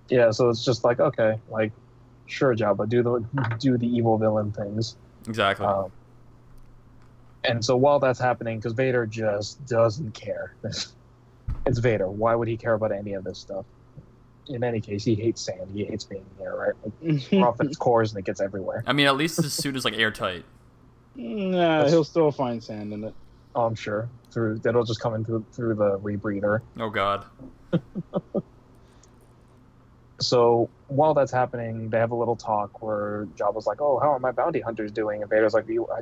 yeah. 0.09 0.31
So 0.31 0.49
it's 0.49 0.63
just 0.63 0.83
like, 0.83 0.99
okay, 0.99 1.39
like, 1.49 1.71
sure, 2.25 2.55
Jabba, 2.55 2.87
do 2.87 3.03
the 3.03 3.55
do 3.59 3.77
the 3.77 3.87
evil 3.87 4.17
villain 4.17 4.51
things. 4.51 4.95
Exactly. 5.27 5.65
Um, 5.65 5.91
and 7.43 7.63
so 7.63 7.77
while 7.77 7.99
that's 7.99 8.19
happening, 8.19 8.57
because 8.59 8.73
Vader 8.73 9.05
just 9.05 9.65
doesn't 9.65 10.13
care. 10.13 10.55
it's 11.65 11.79
Vader. 11.79 12.09
Why 12.09 12.35
would 12.35 12.47
he 12.47 12.57
care 12.57 12.73
about 12.73 12.91
any 12.91 13.13
of 13.13 13.23
this 13.23 13.39
stuff? 13.39 13.65
In 14.49 14.63
any 14.63 14.81
case, 14.81 15.03
he 15.03 15.15
hates 15.15 15.41
sand. 15.41 15.71
He 15.73 15.85
hates 15.85 16.03
being 16.03 16.25
here, 16.37 16.55
right? 16.55 16.73
Like, 16.83 17.23
we're 17.31 17.47
off 17.47 17.61
its 17.61 17.77
cores 17.77 18.11
and 18.11 18.19
it 18.19 18.25
gets 18.25 18.41
everywhere. 18.41 18.83
I 18.85 18.93
mean, 18.93 19.07
at 19.07 19.15
least 19.15 19.37
his 19.37 19.53
suit 19.53 19.75
is 19.75 19.85
like 19.85 19.93
airtight. 19.93 20.43
nah, 21.15 21.87
he'll 21.87 22.03
still 22.03 22.31
find 22.31 22.63
sand 22.63 22.91
in 22.93 23.03
it. 23.05 23.13
Oh, 23.55 23.65
I'm 23.65 23.75
sure 23.75 24.09
through 24.31 24.59
that'll 24.59 24.83
just 24.83 24.99
come 24.99 25.15
in 25.15 25.25
through 25.25 25.45
through 25.53 25.75
the 25.75 25.97
rebreather. 25.99 26.61
Oh 26.79 26.89
God. 26.89 27.25
So 30.21 30.69
while 30.87 31.13
that's 31.13 31.31
happening, 31.31 31.89
they 31.89 31.97
have 31.97 32.11
a 32.11 32.15
little 32.15 32.35
talk 32.35 32.81
where 32.81 33.27
Jabba's 33.37 33.65
like, 33.65 33.81
"Oh, 33.81 33.99
how 33.99 34.11
are 34.11 34.19
my 34.19 34.31
bounty 34.31 34.59
hunters 34.59 34.91
doing?" 34.91 35.21
And 35.21 35.29
Vader's 35.29 35.53
like, 35.53 35.67
"You, 35.67 35.87
I, 35.87 36.01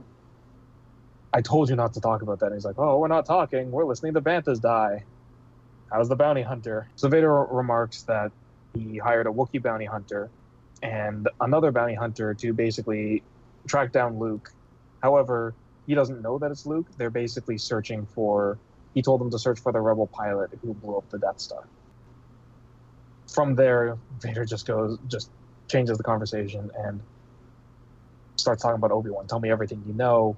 I 1.38 1.42
told 1.42 1.70
you 1.70 1.76
not 1.76 1.94
to 1.94 2.02
talk 2.02 2.24
about 2.24 2.40
that." 2.40 2.48
And 2.48 2.56
he's 2.56 2.66
like, 2.66 2.80
"Oh, 2.80 2.98
we're 2.98 3.08
not 3.10 3.26
talking. 3.26 3.72
We're 3.72 3.86
listening 3.86 4.16
to 4.16 4.22
Banthas 4.22 4.60
die. 4.60 5.04
How's 5.92 6.10
the 6.10 6.16
bounty 6.16 6.42
hunter?" 6.42 6.88
So 6.96 7.10
Vader 7.10 7.34
remarks 7.34 8.04
that 8.04 8.32
he 8.74 8.98
hired 8.98 9.28
a 9.28 9.32
Wookiee 9.32 9.62
bounty 9.62 9.86
hunter 9.86 10.30
and 10.84 11.28
another 11.42 11.72
bounty 11.72 11.96
hunter 11.96 12.34
to 12.36 12.54
basically 12.54 13.24
track 13.68 13.92
down 13.92 14.20
Luke. 14.20 14.52
However, 15.02 15.54
he 15.86 15.96
doesn't 15.96 16.22
know 16.22 16.38
that 16.38 16.52
it's 16.52 16.66
Luke. 16.66 16.88
They're 16.98 17.10
basically 17.10 17.58
searching 17.58 18.06
for. 18.06 18.58
He 18.94 19.02
told 19.02 19.22
them 19.22 19.32
to 19.32 19.40
search 19.40 19.60
for 19.60 19.72
the 19.72 19.80
rebel 19.80 20.08
pilot 20.08 20.52
who 20.62 20.74
blew 20.74 20.98
up 20.98 21.10
the 21.10 21.20
Death 21.20 21.40
Star 21.40 21.64
from 23.38 23.56
there, 23.56 23.98
Vader 24.20 24.46
just 24.46 24.66
goes, 24.66 24.98
just 25.08 25.30
changes 25.70 25.98
the 25.98 26.04
conversation 26.04 26.72
and 26.80 27.00
starts 28.36 28.64
talking 28.64 28.78
about 28.78 28.92
Obi 28.92 29.10
Wan. 29.10 29.28
Tell 29.28 29.40
me 29.40 29.52
everything 29.52 29.84
you 29.86 29.94
know 29.94 30.36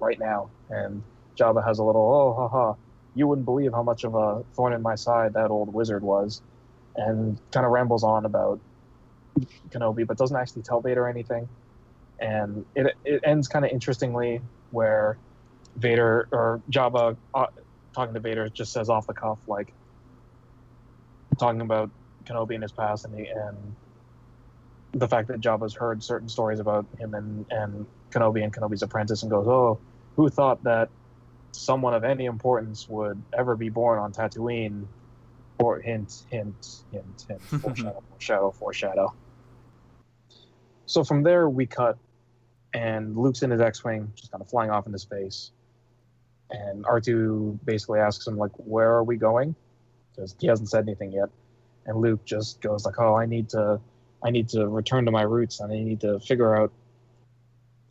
right 0.00 0.18
now. 0.18 0.50
And 0.68 1.02
Jabba 1.38 1.64
has 1.64 1.78
a 1.78 1.84
little, 1.84 2.02
oh, 2.02 2.34
ha, 2.34 2.48
ha. 2.48 2.74
You 3.14 3.26
wouldn't 3.26 3.44
believe 3.44 3.72
how 3.72 3.82
much 3.82 4.04
of 4.04 4.14
a 4.14 4.42
thorn 4.54 4.72
in 4.72 4.82
my 4.82 4.94
side 4.94 5.34
that 5.34 5.50
old 5.50 5.72
wizard 5.72 6.02
was. 6.02 6.42
And 6.96 7.38
kind 7.50 7.66
of 7.66 7.72
rambles 7.72 8.04
on 8.04 8.24
about 8.24 8.60
Kenobi, 9.70 10.06
but 10.06 10.16
doesn't 10.16 10.36
actually 10.36 10.62
tell 10.62 10.80
Vader 10.80 11.08
anything. 11.08 11.48
And 12.20 12.64
it, 12.76 12.94
it 13.04 13.20
ends 13.24 13.48
kind 13.48 13.64
of 13.64 13.72
interestingly 13.72 14.40
where 14.70 15.16
Vader 15.76 16.28
or 16.30 16.60
Jabba 16.70 17.16
uh, 17.34 17.46
talking 17.94 18.14
to 18.14 18.20
Vader 18.20 18.48
just 18.48 18.72
says 18.72 18.88
off 18.88 19.06
the 19.06 19.14
cuff, 19.14 19.38
like, 19.46 19.72
talking 21.38 21.60
about 21.60 21.90
Kenobi 22.24 22.54
in 22.54 22.62
his 22.62 22.72
past, 22.72 23.04
and 23.04 23.18
he, 23.18 23.26
and 23.26 23.56
the 24.92 25.08
fact 25.08 25.28
that 25.28 25.40
Jabba's 25.40 25.74
heard 25.74 26.02
certain 26.02 26.28
stories 26.28 26.60
about 26.60 26.86
him 26.98 27.14
and, 27.14 27.46
and 27.50 27.86
Kenobi 28.10 28.44
and 28.44 28.52
Kenobi's 28.52 28.82
apprentice 28.82 29.22
and 29.22 29.30
goes, 29.30 29.46
Oh, 29.46 29.78
who 30.16 30.28
thought 30.28 30.62
that 30.64 30.88
someone 31.54 31.94
of 31.94 32.04
any 32.04 32.26
importance 32.26 32.88
would 32.88 33.22
ever 33.36 33.56
be 33.56 33.68
born 33.68 33.98
on 33.98 34.12
Tatooine? 34.12 34.86
Or 35.58 35.78
hint, 35.78 36.24
hint, 36.30 36.82
hint, 36.90 37.26
hint, 37.28 37.40
foreshadow, 37.62 38.02
foreshadow, 38.10 38.50
foreshadow. 38.50 39.14
So 40.86 41.04
from 41.04 41.22
there, 41.22 41.48
we 41.48 41.66
cut, 41.66 41.96
and 42.72 43.16
Luke's 43.16 43.42
in 43.42 43.50
his 43.50 43.60
X-wing, 43.60 44.12
just 44.16 44.32
kind 44.32 44.42
of 44.42 44.48
flying 44.48 44.70
off 44.70 44.86
into 44.86 44.98
space. 44.98 45.52
And 46.50 46.84
R2 46.84 47.58
basically 47.64 48.00
asks 48.00 48.26
him 48.26 48.36
like, 48.36 48.50
"Where 48.56 48.90
are 48.90 49.04
we 49.04 49.16
going?" 49.16 49.54
Because 50.10 50.34
he 50.38 50.46
hasn't 50.46 50.68
said 50.70 50.84
anything 50.84 51.12
yet. 51.12 51.30
And 51.86 51.98
Luke 51.98 52.24
just 52.24 52.60
goes 52.60 52.84
like, 52.84 52.98
"Oh, 52.98 53.14
I 53.14 53.26
need 53.26 53.48
to, 53.50 53.80
I 54.22 54.30
need 54.30 54.48
to 54.50 54.68
return 54.68 55.04
to 55.06 55.10
my 55.10 55.22
roots, 55.22 55.60
and 55.60 55.72
I 55.72 55.76
need 55.76 56.00
to 56.00 56.20
figure 56.20 56.54
out 56.56 56.72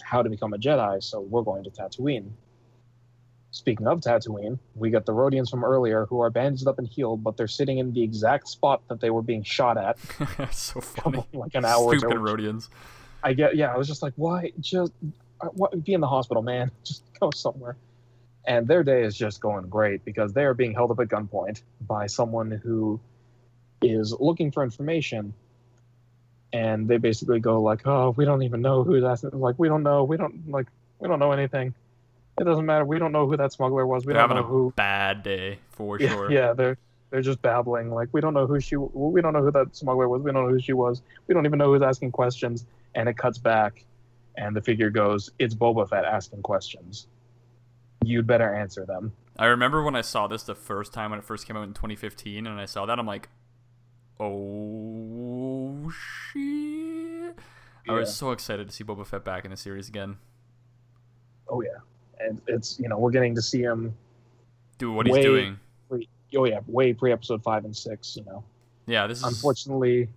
how 0.02 0.22
to 0.22 0.30
become 0.30 0.54
a 0.54 0.58
Jedi. 0.58 1.02
So 1.02 1.22
we're 1.22 1.44
going 1.44 1.64
to 1.64 1.70
Tatooine." 1.72 2.30
Speaking 3.54 3.86
of 3.86 4.00
Tatooine, 4.00 4.58
we 4.74 4.90
got 4.90 5.06
the 5.06 5.14
Rodians 5.14 5.52
from 5.52 5.64
earlier 5.64 6.08
who 6.08 6.20
are 6.22 6.32
bandaged 6.32 6.68
up 6.68 6.80
and 6.80 6.88
healed, 6.88 7.24
but 7.24 7.38
they're 7.38 7.48
sitting 7.48 7.78
in 7.78 7.94
the 7.94 8.02
exact 8.02 8.48
spot 8.48 8.82
that 8.90 9.00
they 9.00 9.12
were 9.12 9.22
being 9.22 9.44
shot 9.44 9.78
at 9.78 10.00
so 10.52 10.82
funny. 10.82 11.24
like 11.34 11.54
an 11.54 11.64
hour 11.64 11.96
Stupid. 11.96 12.18
Rodians. 12.18 12.70
I 13.24 13.34
get, 13.34 13.56
yeah, 13.56 13.72
I 13.72 13.78
was 13.78 13.88
just 13.88 14.02
like, 14.02 14.14
why? 14.16 14.54
Just 14.60 14.92
uh, 15.40 15.50
what, 15.50 15.84
be 15.84 15.94
in 15.94 16.02
the 16.02 16.08
hospital, 16.08 16.42
man. 16.42 16.72
Just 16.84 17.04
go 17.20 17.30
somewhere. 17.30 17.78
And 18.44 18.68
their 18.68 18.84
day 18.84 19.04
is 19.04 19.16
just 19.16 19.40
going 19.40 19.70
great 19.70 20.04
because 20.04 20.34
they 20.34 20.44
are 20.46 20.56
being 20.56 20.74
held 20.74 20.90
up 20.90 21.00
at 21.00 21.08
gunpoint 21.08 21.62
by 21.80 22.08
someone 22.08 22.50
who 22.50 23.00
is 23.84 24.16
looking 24.20 24.52
for 24.52 24.64
information. 24.64 25.36
And 26.52 26.88
they 26.88 26.98
basically 26.98 27.40
go 27.40 27.62
like, 27.62 27.86
"Oh, 27.86 28.14
we 28.18 28.26
don't 28.26 28.42
even 28.44 28.62
know 28.62 28.84
who 28.84 29.00
that's 29.00 29.24
like. 29.24 29.58
We 29.58 29.70
don't 29.70 29.84
know. 29.84 30.04
We 30.04 30.18
don't 30.18 30.50
like. 30.50 30.68
We 31.00 31.08
don't 31.08 31.20
know 31.20 31.32
anything. 31.32 31.74
It 32.40 32.44
doesn't 32.46 32.66
matter. 32.66 32.84
We 32.86 32.98
don't 33.00 33.12
know 33.12 33.28
who 33.28 33.38
that 33.38 33.54
smuggler 33.54 33.86
was. 33.86 34.06
We 34.06 34.14
They're 34.14 34.22
don't 34.22 34.30
having 34.36 34.44
know 34.44 34.50
a 34.50 34.52
who. 34.52 34.74
bad 34.76 35.22
day 35.24 35.60
for 35.72 35.98
Yeah, 36.00 36.10
sure. 36.10 36.32
yeah, 36.32 36.54
they're 36.54 36.78
they're 37.12 37.22
just 37.22 37.42
babbling 37.44 37.92
like 37.92 38.10
we 38.12 38.22
don't 38.22 38.34
know 38.34 38.48
who 38.48 38.60
she. 38.60 38.76
We 38.76 39.22
don't 39.22 39.34
know 39.34 39.44
who 39.44 39.52
that 39.52 39.76
smuggler 39.76 40.10
was. 40.10 40.22
We 40.24 40.32
don't 40.32 40.46
know 40.46 40.52
who 40.54 40.60
she 40.60 40.74
was. 40.74 41.02
We 41.28 41.34
don't 41.36 41.46
even 41.46 41.60
know 41.60 41.72
who's 41.74 41.82
asking 41.84 42.12
questions." 42.12 42.66
and 42.96 43.10
it 43.10 43.18
cuts 43.18 43.40
back 43.40 43.84
and 44.38 44.56
the 44.56 44.62
figure 44.62 44.92
goes 44.92 45.32
it's 45.40 45.56
boba 45.56 45.90
fett 45.90 46.06
asking 46.06 46.40
questions 46.44 47.08
you'd 48.06 48.28
better 48.28 48.54
answer 48.54 48.86
them 48.86 49.12
I 49.36 49.48
remember 49.48 49.82
when 49.82 49.96
I 49.96 50.02
saw 50.02 50.28
this 50.28 50.44
the 50.44 50.54
first 50.54 50.94
time 50.94 51.10
when 51.10 51.18
it 51.18 51.26
first 51.26 51.48
came 51.48 51.58
out 51.58 51.64
in 51.64 51.74
2015, 51.74 52.46
and 52.46 52.60
I 52.62 52.66
saw 52.66 52.86
that 52.86 53.00
I'm 53.00 53.08
like, 53.08 53.30
oh 54.20 55.90
shit! 55.90 57.36
I 57.90 57.94
was 57.94 58.16
so 58.16 58.30
excited 58.30 58.68
to 58.70 58.74
see 58.76 58.84
Boba 58.84 59.08
Fett 59.08 59.26
back 59.26 59.44
in 59.44 59.50
the 59.50 59.58
series 59.58 59.90
again. 59.90 60.18
oh 61.50 61.62
yeah 61.62 61.70
and 62.28 62.42
it's 62.48 62.80
you 62.80 62.88
know 62.90 62.98
we're 62.98 63.12
getting 63.12 63.36
to 63.36 63.42
see 63.42 63.62
him 63.62 63.94
Do 64.78 64.92
what 64.92 65.06
he's 65.08 65.18
doing. 65.18 65.60
pre 65.90 66.08
oh 66.38 66.46
yeah 66.46 66.60
way 66.68 66.94
pre 66.94 67.12
episode 67.12 67.44
five 67.44 67.66
and 67.66 67.76
six 67.76 68.16
you 68.18 68.24
know 68.26 68.44
Yeah, 68.88 69.08
this 69.08 69.20
is. 69.20 69.24
unfortunately 69.26 70.10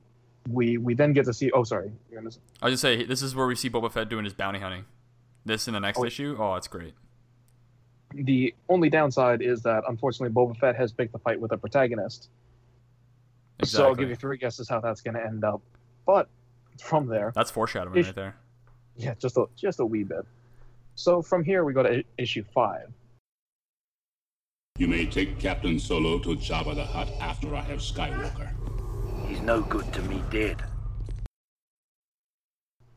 we 0.49 0.79
we 0.79 0.95
then 0.95 1.13
get 1.13 1.25
to 1.27 1.33
see 1.35 1.51
oh 1.53 1.65
sorry 1.65 1.91
you're 2.11 2.21
gonna 2.21 2.35
I 2.63 2.67
was 2.67 2.73
just 2.75 2.83
say 2.83 3.05
this 3.05 3.21
is 3.23 3.35
where 3.35 3.47
we 3.47 3.55
see 3.57 3.69
Boba 3.71 3.91
Fett 3.93 4.09
doing 4.09 4.25
his 4.25 4.35
bounty 4.35 4.61
hunting. 4.61 4.85
This 5.45 5.67
in 5.69 5.75
the 5.75 5.81
next 5.81 5.99
Oh. 6.01 6.05
issue. 6.05 6.37
Oh, 6.39 6.55
it's 6.57 6.67
great. 6.69 6.95
the 8.15 8.55
only 8.69 8.89
downside 8.89 9.43
is 9.43 9.63
that 9.63 9.83
unfortunately 9.89 10.33
boba 10.35 10.57
fett 10.59 10.77
has 10.77 10.93
picked 10.93 11.13
the 11.13 11.19
fight 11.19 11.41
with 11.41 11.53
a 11.53 11.59
protagonist 11.59 12.29
Exactly. 13.59 13.77
so 13.79 13.89
i'll 13.89 13.95
give 13.95 14.09
you 14.09 14.17
three 14.17 14.37
guesses 14.39 14.69
how 14.69 14.81
that's 14.81 15.01
going 15.01 15.15
to 15.15 15.25
end 15.25 15.45
up 15.45 15.61
but 16.07 16.29
from 16.81 17.07
there 17.09 17.33
That's 17.35 17.51
foreshadowing 17.51 17.97
Ish- 17.99 18.07
right 18.07 18.15
there. 18.15 18.37
yeah 18.97 19.15
just 19.19 19.37
a 19.37 19.47
just 19.57 19.81
a 19.81 19.87
wee 19.87 20.05
bit 20.05 20.25
so 20.97 21.23
from 21.23 21.45
here 21.45 21.65
we 21.65 21.73
go 21.73 21.85
to 21.85 22.05
issue 22.19 22.45
five 22.55 22.93
You 24.79 24.89
may 24.89 25.07
take 25.07 25.39
Captain 25.41 25.81
Solo 25.81 26.19
to 26.19 26.31
Jabba 26.37 26.75
the 26.75 26.85
Hutt 26.85 27.11
after 27.21 27.55
I 27.57 27.63
have 27.63 27.79
Skywalker. 27.79 28.51
He's 29.27 29.41
no 29.41 29.63
good 29.63 29.91
to 29.95 30.03
me 30.03 30.23
dead. 30.31 30.63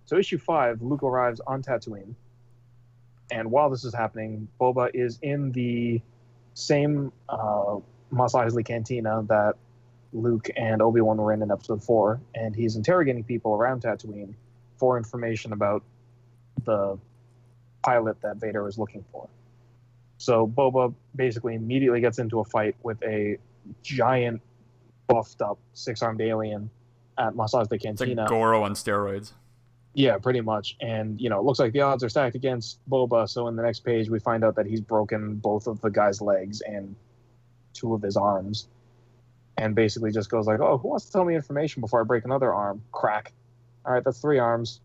So 0.06 0.18
issue 0.18 0.38
five, 0.40 0.82
Luke 0.82 1.04
arrives 1.04 1.40
on 1.48 1.64
Tatooine, 1.64 2.16
and 3.32 3.50
while 3.50 3.70
this 3.70 3.86
is 3.86 3.94
happening, 3.94 4.50
Boba 4.60 4.92
is 4.94 5.20
in 5.22 5.54
the 5.54 6.02
same 6.54 7.14
uh, 7.30 7.78
Mos 8.12 8.34
Eisley 8.34 8.66
cantina 8.66 9.24
that 9.30 9.56
Luke 10.12 10.50
and 10.58 10.82
Obi 10.82 11.00
Wan 11.00 11.18
were 11.18 11.32
in 11.32 11.42
in 11.42 11.52
Episode 11.52 11.82
four, 11.82 12.20
and 12.36 12.56
he's 12.56 12.76
interrogating 12.76 13.24
people 13.24 13.54
around 13.54 13.84
Tatooine 13.84 14.34
for 14.78 14.98
information 14.98 15.54
about 15.54 15.84
the 16.66 17.00
pilot 17.82 18.22
that 18.22 18.38
Vader 18.38 18.68
is 18.68 18.78
looking 18.78 19.04
for. 19.12 19.28
So 20.18 20.48
Boba 20.48 20.94
basically 21.16 21.56
immediately 21.56 22.02
gets 22.02 22.20
into 22.20 22.40
a 22.40 22.44
fight 22.46 22.76
with 22.84 23.02
a 23.04 23.38
giant, 23.84 24.42
buffed 25.08 25.42
up, 25.42 25.58
six 25.74 26.02
armed 26.02 26.22
alien 26.22 26.70
at 27.18 27.34
Eisley 27.34 27.74
It's 27.74 27.84
Cantina. 27.84 28.22
like 28.22 28.30
Goro 28.30 28.64
on 28.64 28.74
steroids. 28.74 29.34
Yeah, 29.94 30.18
pretty 30.18 30.42
much. 30.42 30.78
And, 30.82 31.20
you 31.20 31.30
know, 31.30 31.40
it 31.40 31.44
looks 31.44 31.60
like 31.60 31.74
the 31.74 31.82
odds 31.82 32.04
are 32.04 32.10
stacked 32.10 32.36
against 32.36 32.80
Boba. 32.90 33.28
So 33.28 33.48
in 33.48 33.56
the 33.56 33.64
next 33.64 33.80
page, 33.80 34.10
we 34.10 34.20
find 34.20 34.44
out 34.44 34.56
that 34.56 34.66
he's 34.66 34.82
broken 34.82 35.36
both 35.36 35.68
of 35.68 35.82
the 35.82 35.90
guy's 35.90 36.22
legs 36.22 36.62
and 36.62 36.96
two 37.74 37.94
of 37.94 38.02
his 38.02 38.16
arms. 38.16 38.68
And 39.58 39.76
basically 39.76 40.12
just 40.12 40.30
goes 40.30 40.48
like, 40.48 40.60
oh, 40.60 40.78
who 40.78 40.90
wants 40.90 41.06
to 41.06 41.12
tell 41.12 41.26
me 41.26 41.36
information 41.36 41.82
before 41.82 42.02
I 42.02 42.04
break 42.04 42.24
another 42.24 42.54
arm? 42.54 42.82
Crack. 42.92 43.34
All 43.86 43.94
right, 43.94 44.04
that's 44.04 44.20
three 44.20 44.40
arms. 44.40 44.80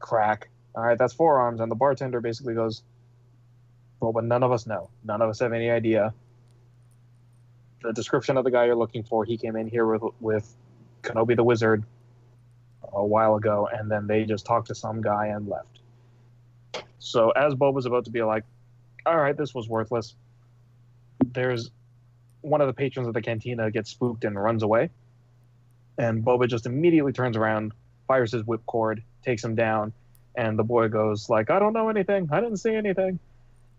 Crack. 0.00 0.50
All 0.78 0.84
right, 0.84 0.96
that's 0.96 1.12
four 1.12 1.40
arms. 1.40 1.60
And 1.60 1.68
the 1.68 1.74
bartender 1.74 2.20
basically 2.20 2.54
goes, 2.54 2.84
Boba, 4.00 4.24
none 4.24 4.44
of 4.44 4.52
us 4.52 4.64
know. 4.64 4.90
None 5.02 5.20
of 5.20 5.28
us 5.28 5.40
have 5.40 5.52
any 5.52 5.70
idea. 5.70 6.14
The 7.82 7.92
description 7.92 8.36
of 8.36 8.44
the 8.44 8.52
guy 8.52 8.66
you're 8.66 8.76
looking 8.76 9.02
for, 9.02 9.24
he 9.24 9.36
came 9.36 9.56
in 9.56 9.66
here 9.66 9.84
with, 9.84 10.04
with 10.20 10.54
Kenobi 11.02 11.34
the 11.34 11.42
Wizard 11.42 11.82
a 12.92 13.04
while 13.04 13.34
ago, 13.34 13.68
and 13.72 13.90
then 13.90 14.06
they 14.06 14.22
just 14.22 14.46
talked 14.46 14.68
to 14.68 14.74
some 14.76 15.02
guy 15.02 15.26
and 15.26 15.48
left. 15.48 15.80
So 17.00 17.30
as 17.30 17.54
Boba's 17.54 17.86
about 17.86 18.04
to 18.04 18.12
be 18.12 18.22
like, 18.22 18.44
"All 19.04 19.16
right, 19.16 19.36
this 19.36 19.52
was 19.52 19.68
worthless," 19.68 20.14
there's 21.32 21.72
one 22.40 22.60
of 22.60 22.68
the 22.68 22.72
patrons 22.72 23.08
of 23.08 23.14
the 23.14 23.22
cantina 23.22 23.68
gets 23.72 23.90
spooked 23.90 24.24
and 24.24 24.40
runs 24.40 24.62
away, 24.62 24.90
and 25.98 26.24
Boba 26.24 26.48
just 26.48 26.66
immediately 26.66 27.12
turns 27.12 27.36
around, 27.36 27.72
fires 28.06 28.30
his 28.30 28.42
whipcord, 28.44 29.02
takes 29.22 29.44
him 29.44 29.54
down, 29.54 29.92
and 30.38 30.56
the 30.56 30.64
boy 30.64 30.88
goes 30.88 31.28
like, 31.28 31.50
"I 31.50 31.58
don't 31.58 31.72
know 31.72 31.88
anything. 31.88 32.28
I 32.30 32.40
didn't 32.40 32.58
see 32.58 32.74
anything," 32.74 33.18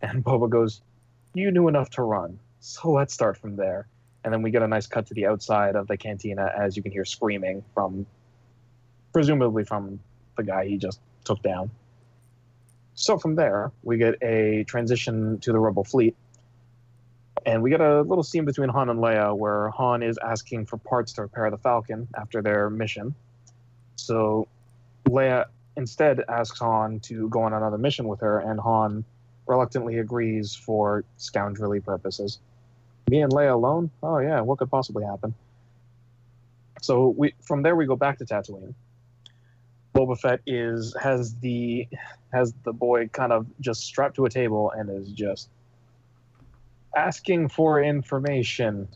and 0.01 0.23
Boba 0.25 0.49
goes, 0.49 0.81
"You 1.33 1.51
knew 1.51 1.67
enough 1.69 1.89
to 1.91 2.03
run, 2.03 2.37
so 2.59 2.91
let's 2.91 3.13
start 3.13 3.37
from 3.37 3.55
there." 3.55 3.87
And 4.23 4.33
then 4.33 4.41
we 4.41 4.51
get 4.51 4.61
a 4.61 4.67
nice 4.67 4.85
cut 4.85 5.07
to 5.07 5.13
the 5.13 5.25
outside 5.25 5.75
of 5.75 5.87
the 5.87 5.95
cantina 5.95 6.53
as 6.55 6.75
you 6.75 6.83
can 6.83 6.91
hear 6.91 7.05
screaming 7.05 7.63
from 7.73 8.05
presumably 9.13 9.63
from 9.63 9.99
the 10.35 10.43
guy 10.43 10.65
he 10.65 10.77
just 10.77 10.99
took 11.23 11.41
down. 11.41 11.71
So 12.95 13.17
from 13.17 13.35
there, 13.35 13.71
we 13.81 13.97
get 13.97 14.21
a 14.21 14.65
transition 14.65 15.39
to 15.39 15.53
the 15.53 15.59
Rebel 15.59 15.85
fleet. 15.85 16.17
And 17.45 17.63
we 17.63 17.69
get 17.69 17.79
a 17.79 18.01
little 18.01 18.23
scene 18.23 18.43
between 18.43 18.67
Han 18.67 18.89
and 18.89 18.99
Leia 18.99 19.35
where 19.35 19.69
Han 19.69 20.03
is 20.03 20.17
asking 20.17 20.65
for 20.65 20.75
parts 20.75 21.13
to 21.13 21.21
repair 21.21 21.49
the 21.49 21.57
Falcon 21.57 22.09
after 22.13 22.41
their 22.41 22.69
mission. 22.69 23.15
So 23.95 24.49
Leia 25.05 25.45
instead 25.75 26.23
asks 26.27 26.59
Han 26.59 26.99
to 27.01 27.29
go 27.29 27.41
on 27.41 27.53
another 27.53 27.77
mission 27.77 28.07
with 28.07 28.21
her, 28.21 28.39
and 28.39 28.59
Han 28.59 29.03
reluctantly 29.47 29.97
agrees 29.97 30.55
for 30.55 31.03
scoundrelly 31.17 31.83
purposes. 31.83 32.39
Me 33.09 33.21
and 33.21 33.31
Leia 33.31 33.53
alone? 33.53 33.89
Oh, 34.03 34.19
yeah, 34.19 34.41
what 34.41 34.59
could 34.59 34.69
possibly 34.69 35.03
happen? 35.03 35.33
So 36.81 37.09
we 37.09 37.33
from 37.41 37.63
there 37.63 37.75
we 37.75 37.85
go 37.85 37.95
back 37.95 38.19
to 38.19 38.25
Tatooine. 38.25 38.73
Boba 39.93 40.17
Fett 40.17 40.41
is 40.45 40.95
has 41.01 41.35
the 41.35 41.87
has 42.31 42.53
the 42.63 42.71
boy 42.71 43.07
kind 43.07 43.33
of 43.33 43.47
just 43.59 43.81
strapped 43.81 44.15
to 44.15 44.25
a 44.25 44.29
table 44.29 44.71
and 44.71 44.89
is 44.89 45.09
just 45.09 45.49
asking 46.95 47.49
for 47.49 47.81
information, 47.81 48.87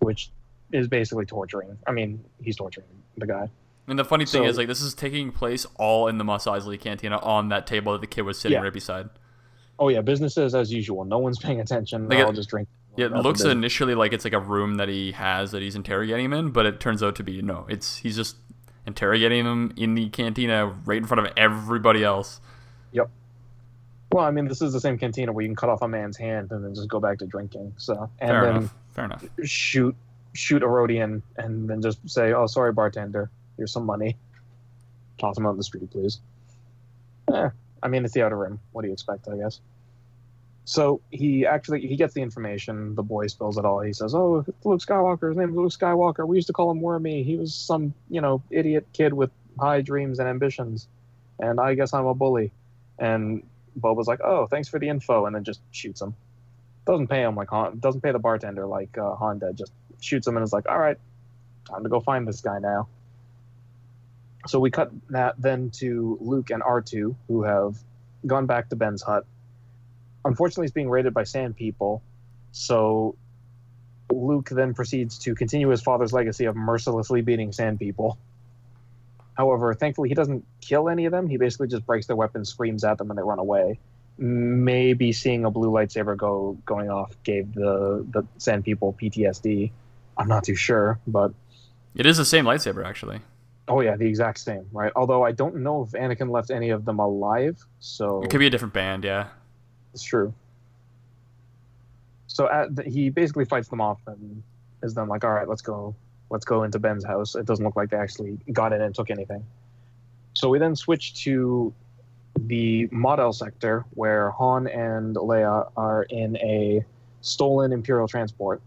which 0.00 0.30
is 0.72 0.88
basically 0.88 1.26
torturing. 1.26 1.78
I 1.86 1.92
mean, 1.92 2.24
he's 2.42 2.56
torturing 2.56 2.86
the 3.16 3.26
guy. 3.26 3.48
And 3.86 3.98
the 3.98 4.04
funny 4.04 4.24
thing 4.24 4.42
So- 4.44 4.48
is, 4.48 4.56
like, 4.56 4.66
this 4.68 4.80
is 4.80 4.94
taking 4.94 5.30
place 5.30 5.66
all 5.76 6.08
in 6.08 6.18
the 6.18 6.24
Mos 6.24 6.46
Eisley 6.46 6.80
Cantina 6.80 7.18
on 7.18 7.48
that 7.50 7.66
table 7.66 7.92
that 7.92 8.00
the 8.00 8.06
kid 8.06 8.22
was 8.22 8.38
sitting 8.38 8.56
Yeah. 8.56 8.62
right 8.62 8.72
beside. 8.72 9.10
Oh 9.78 9.88
yeah, 9.88 10.00
business 10.00 10.38
is 10.38 10.54
as 10.54 10.72
usual. 10.72 11.04
No 11.04 11.18
one's 11.18 11.38
paying 11.38 11.60
attention. 11.60 12.08
They 12.08 12.22
all 12.22 12.32
just 12.32 12.48
drinking. 12.48 12.72
Yeah, 12.96 13.06
it 13.06 13.12
looks 13.12 13.42
initially 13.42 13.96
like 13.96 14.12
it's 14.12 14.24
like 14.24 14.32
a 14.32 14.38
room 14.38 14.76
that 14.76 14.88
he 14.88 15.10
has 15.12 15.50
that 15.50 15.62
he's 15.62 15.74
interrogating 15.74 16.26
him 16.26 16.32
in, 16.32 16.50
but 16.52 16.64
it 16.64 16.78
turns 16.78 17.02
out 17.02 17.16
to 17.16 17.24
be 17.24 17.42
no. 17.42 17.66
It's 17.68 17.96
he's 17.96 18.14
just 18.14 18.36
interrogating 18.86 19.44
him 19.44 19.72
in 19.76 19.96
the 19.96 20.08
cantina 20.10 20.66
right 20.84 20.98
in 20.98 21.04
front 21.06 21.26
of 21.26 21.32
everybody 21.36 22.04
else. 22.04 22.40
Yep. 22.92 23.10
Well, 24.12 24.24
I 24.24 24.30
mean, 24.30 24.46
this 24.46 24.62
is 24.62 24.72
the 24.72 24.80
same 24.80 24.96
cantina 24.96 25.32
where 25.32 25.42
you 25.42 25.48
can 25.48 25.56
cut 25.56 25.70
off 25.70 25.82
a 25.82 25.88
man's 25.88 26.16
hand 26.16 26.52
and 26.52 26.64
then 26.64 26.72
just 26.72 26.88
go 26.88 27.00
back 27.00 27.18
to 27.18 27.26
drinking. 27.26 27.72
So 27.76 28.08
and 28.20 28.30
Fair 28.30 28.44
then 28.44 28.56
enough. 28.56 28.74
Fair 28.92 29.04
enough. 29.06 29.24
shoot 29.42 29.96
shoot 30.34 30.62
a 30.62 30.66
Rodian 30.66 31.20
and 31.36 31.68
then 31.68 31.82
just 31.82 31.98
say, 32.08 32.32
"Oh, 32.32 32.46
sorry, 32.46 32.72
bartender, 32.72 33.28
here's 33.56 33.72
some 33.72 33.86
money." 33.86 34.16
Toss 35.18 35.38
him 35.38 35.46
out 35.46 35.52
in 35.52 35.56
the 35.56 35.64
street, 35.64 35.90
please. 35.90 36.20
Eh, 37.32 37.50
I 37.82 37.88
mean, 37.88 38.04
it's 38.04 38.14
the 38.14 38.22
Outer 38.22 38.36
Rim. 38.36 38.60
What 38.72 38.82
do 38.82 38.88
you 38.88 38.92
expect, 38.92 39.28
I 39.28 39.36
guess? 39.36 39.60
So 40.64 41.02
he 41.10 41.46
actually 41.46 41.86
he 41.86 41.96
gets 41.96 42.14
the 42.14 42.22
information. 42.22 42.94
The 42.94 43.02
boy 43.02 43.26
spills 43.26 43.58
it 43.58 43.64
all. 43.64 43.80
He 43.80 43.92
says, 43.92 44.14
"Oh, 44.14 44.44
Luke 44.64 44.80
Skywalker. 44.80 45.28
His 45.28 45.36
name 45.36 45.50
is 45.50 45.56
Luke 45.56 45.72
Skywalker. 45.72 46.26
We 46.26 46.36
used 46.36 46.46
to 46.46 46.54
call 46.54 46.70
him 46.70 46.80
Wormy. 46.80 47.22
He 47.22 47.36
was 47.36 47.54
some 47.54 47.92
you 48.08 48.20
know 48.20 48.42
idiot 48.50 48.86
kid 48.94 49.12
with 49.12 49.30
high 49.58 49.82
dreams 49.82 50.18
and 50.18 50.28
ambitions, 50.28 50.88
and 51.38 51.60
I 51.60 51.74
guess 51.74 51.92
I'm 51.92 52.06
a 52.06 52.14
bully." 52.14 52.50
And 52.98 53.42
Boba's 53.78 54.06
like, 54.06 54.20
"Oh, 54.22 54.46
thanks 54.46 54.68
for 54.68 54.78
the 54.78 54.88
info," 54.88 55.26
and 55.26 55.34
then 55.34 55.44
just 55.44 55.60
shoots 55.70 56.00
him. 56.00 56.14
Doesn't 56.86 57.08
pay 57.08 57.22
him 57.22 57.36
like. 57.36 57.50
Doesn't 57.78 58.00
pay 58.00 58.12
the 58.12 58.18
bartender 58.18 58.66
like 58.66 58.96
uh, 58.96 59.16
Han 59.16 59.40
did. 59.40 59.56
Just 59.56 59.72
shoots 60.00 60.26
him 60.26 60.36
and 60.38 60.44
is 60.44 60.52
like, 60.52 60.66
"All 60.66 60.78
right, 60.78 60.96
time 61.68 61.82
to 61.82 61.90
go 61.90 62.00
find 62.00 62.26
this 62.26 62.40
guy 62.40 62.58
now." 62.58 62.88
So 64.46 64.60
we 64.60 64.70
cut 64.70 64.90
that 65.10 65.40
then 65.40 65.70
to 65.78 66.18
Luke 66.20 66.50
and 66.50 66.62
R2, 66.62 67.14
who 67.28 67.42
have 67.42 67.76
gone 68.26 68.46
back 68.46 68.68
to 68.70 68.76
Ben's 68.76 69.02
hut. 69.02 69.26
Unfortunately, 70.24 70.64
he's 70.64 70.72
being 70.72 70.90
raided 70.90 71.14
by 71.14 71.24
Sand 71.24 71.56
People, 71.56 72.02
so 72.52 73.16
Luke 74.10 74.48
then 74.50 74.74
proceeds 74.74 75.18
to 75.20 75.34
continue 75.34 75.68
his 75.68 75.82
father's 75.82 76.12
legacy 76.12 76.44
of 76.46 76.56
mercilessly 76.56 77.20
beating 77.20 77.52
Sand 77.52 77.78
People. 77.78 78.18
However, 79.34 79.74
thankfully, 79.74 80.08
he 80.08 80.14
doesn't 80.14 80.44
kill 80.60 80.88
any 80.88 81.06
of 81.06 81.12
them. 81.12 81.28
He 81.28 81.36
basically 81.36 81.68
just 81.68 81.84
breaks 81.84 82.06
their 82.06 82.16
weapons, 82.16 82.48
screams 82.48 82.84
at 82.84 82.98
them, 82.98 83.10
and 83.10 83.18
they 83.18 83.22
run 83.22 83.38
away. 83.38 83.80
Maybe 84.16 85.12
seeing 85.12 85.44
a 85.44 85.50
blue 85.50 85.70
lightsaber 85.70 86.16
go 86.16 86.56
going 86.64 86.88
off 86.88 87.16
gave 87.24 87.52
the 87.52 88.06
the 88.10 88.24
Sand 88.38 88.64
People 88.64 88.96
PTSD. 89.00 89.72
I'm 90.16 90.28
not 90.28 90.44
too 90.44 90.54
sure, 90.54 91.00
but 91.06 91.32
It 91.96 92.06
is 92.06 92.16
the 92.16 92.24
same 92.24 92.44
lightsaber, 92.44 92.84
actually. 92.84 93.20
Oh 93.66 93.80
yeah, 93.80 93.96
the 93.96 94.06
exact 94.06 94.40
same, 94.40 94.66
right? 94.72 94.92
Although 94.94 95.24
I 95.24 95.32
don't 95.32 95.56
know 95.56 95.82
if 95.82 95.90
Anakin 95.92 96.30
left 96.30 96.50
any 96.50 96.70
of 96.70 96.84
them 96.84 96.98
alive, 96.98 97.58
so 97.80 98.22
It 98.22 98.30
could 98.30 98.40
be 98.40 98.46
a 98.46 98.50
different 98.50 98.74
band, 98.74 99.04
yeah. 99.04 99.28
it's 99.92 100.02
true. 100.02 100.34
So 102.26 102.50
at 102.50 102.74
the, 102.74 102.82
he 102.82 103.10
basically 103.10 103.44
fights 103.44 103.68
them 103.68 103.80
off 103.80 104.00
and 104.06 104.42
is 104.82 104.94
then 104.94 105.08
like, 105.08 105.24
"All 105.24 105.30
right, 105.30 105.48
let's 105.48 105.62
go, 105.62 105.94
let's 106.30 106.44
go 106.44 106.64
into 106.64 106.78
Ben's 106.78 107.04
house." 107.04 107.36
It 107.36 107.46
doesn't 107.46 107.64
look 107.64 107.76
like 107.76 107.90
they 107.90 107.96
actually 107.96 108.38
got 108.52 108.72
in 108.72 108.82
and 108.82 108.94
took 108.94 109.10
anything. 109.10 109.44
So 110.34 110.48
we 110.48 110.58
then 110.58 110.74
switch 110.74 111.22
to 111.24 111.72
the 112.36 112.88
Model 112.90 113.32
sector 113.32 113.84
where 113.90 114.30
Han 114.32 114.66
and 114.66 115.16
Leia 115.16 115.70
are 115.76 116.02
in 116.02 116.36
a 116.38 116.84
stolen 117.20 117.72
Imperial 117.72 118.08
transport. 118.08 118.60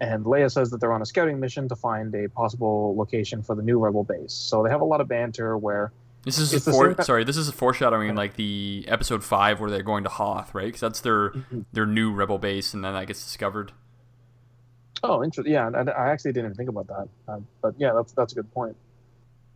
And 0.00 0.24
Leia 0.24 0.50
says 0.50 0.70
that 0.70 0.80
they're 0.80 0.92
on 0.92 1.02
a 1.02 1.06
scouting 1.06 1.40
mission 1.40 1.68
to 1.68 1.76
find 1.76 2.14
a 2.14 2.28
possible 2.28 2.94
location 2.96 3.42
for 3.42 3.54
the 3.56 3.62
new 3.62 3.78
rebel 3.78 4.04
base. 4.04 4.32
So 4.32 4.62
they 4.62 4.70
have 4.70 4.80
a 4.80 4.84
lot 4.84 5.00
of 5.00 5.08
banter 5.08 5.58
where 5.58 5.92
This 6.24 6.38
is 6.38 6.54
a 6.54 6.60
for- 6.72 7.02
sorry. 7.02 7.24
This 7.24 7.36
is 7.36 7.48
a 7.48 7.52
foreshadowing, 7.52 8.14
like 8.14 8.36
the 8.36 8.84
episode 8.86 9.24
five 9.24 9.60
where 9.60 9.70
they're 9.70 9.82
going 9.82 10.04
to 10.04 10.10
Hoth, 10.10 10.54
right? 10.54 10.66
Because 10.66 10.80
that's 10.80 11.00
their 11.00 11.30
Mm-hmm. 11.30 11.60
their 11.72 11.86
new 11.86 12.12
rebel 12.12 12.38
base, 12.38 12.74
and 12.74 12.84
then 12.84 12.92
that 12.94 13.06
gets 13.08 13.24
discovered. 13.24 13.72
Oh, 15.02 15.22
interesting. 15.24 15.52
Yeah, 15.52 15.66
and 15.68 15.90
I 15.90 16.08
actually 16.10 16.32
didn't 16.32 16.46
even 16.52 16.56
think 16.56 16.68
about 16.68 16.86
that. 16.88 17.08
Uh, 17.28 17.40
but 17.62 17.74
yeah, 17.78 17.92
that's 17.94 18.12
that's 18.12 18.32
a 18.32 18.36
good 18.36 18.52
point. 18.52 18.76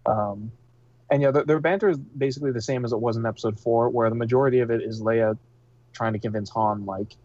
Um, 0.07 0.51
and 1.11 1.21
yeah, 1.23 1.31
their, 1.31 1.45
their 1.45 1.61
banter 1.61 1.89
is 1.89 1.99
basically 1.99 2.53
the 2.53 2.63
same 2.63 2.85
as 2.85 2.93
it 2.93 3.01
was 3.01 3.17
in 3.17 3.27
episode 3.27 3.59
four, 3.61 3.89
where 3.91 4.09
the 4.09 4.17
majority 4.17 4.61
of 4.61 4.71
it 4.71 4.83
is 4.83 5.01
Leia 5.01 5.37
trying 5.93 6.15
to 6.15 6.19
convince 6.19 6.49
Han, 6.51 6.87
like, 6.87 7.17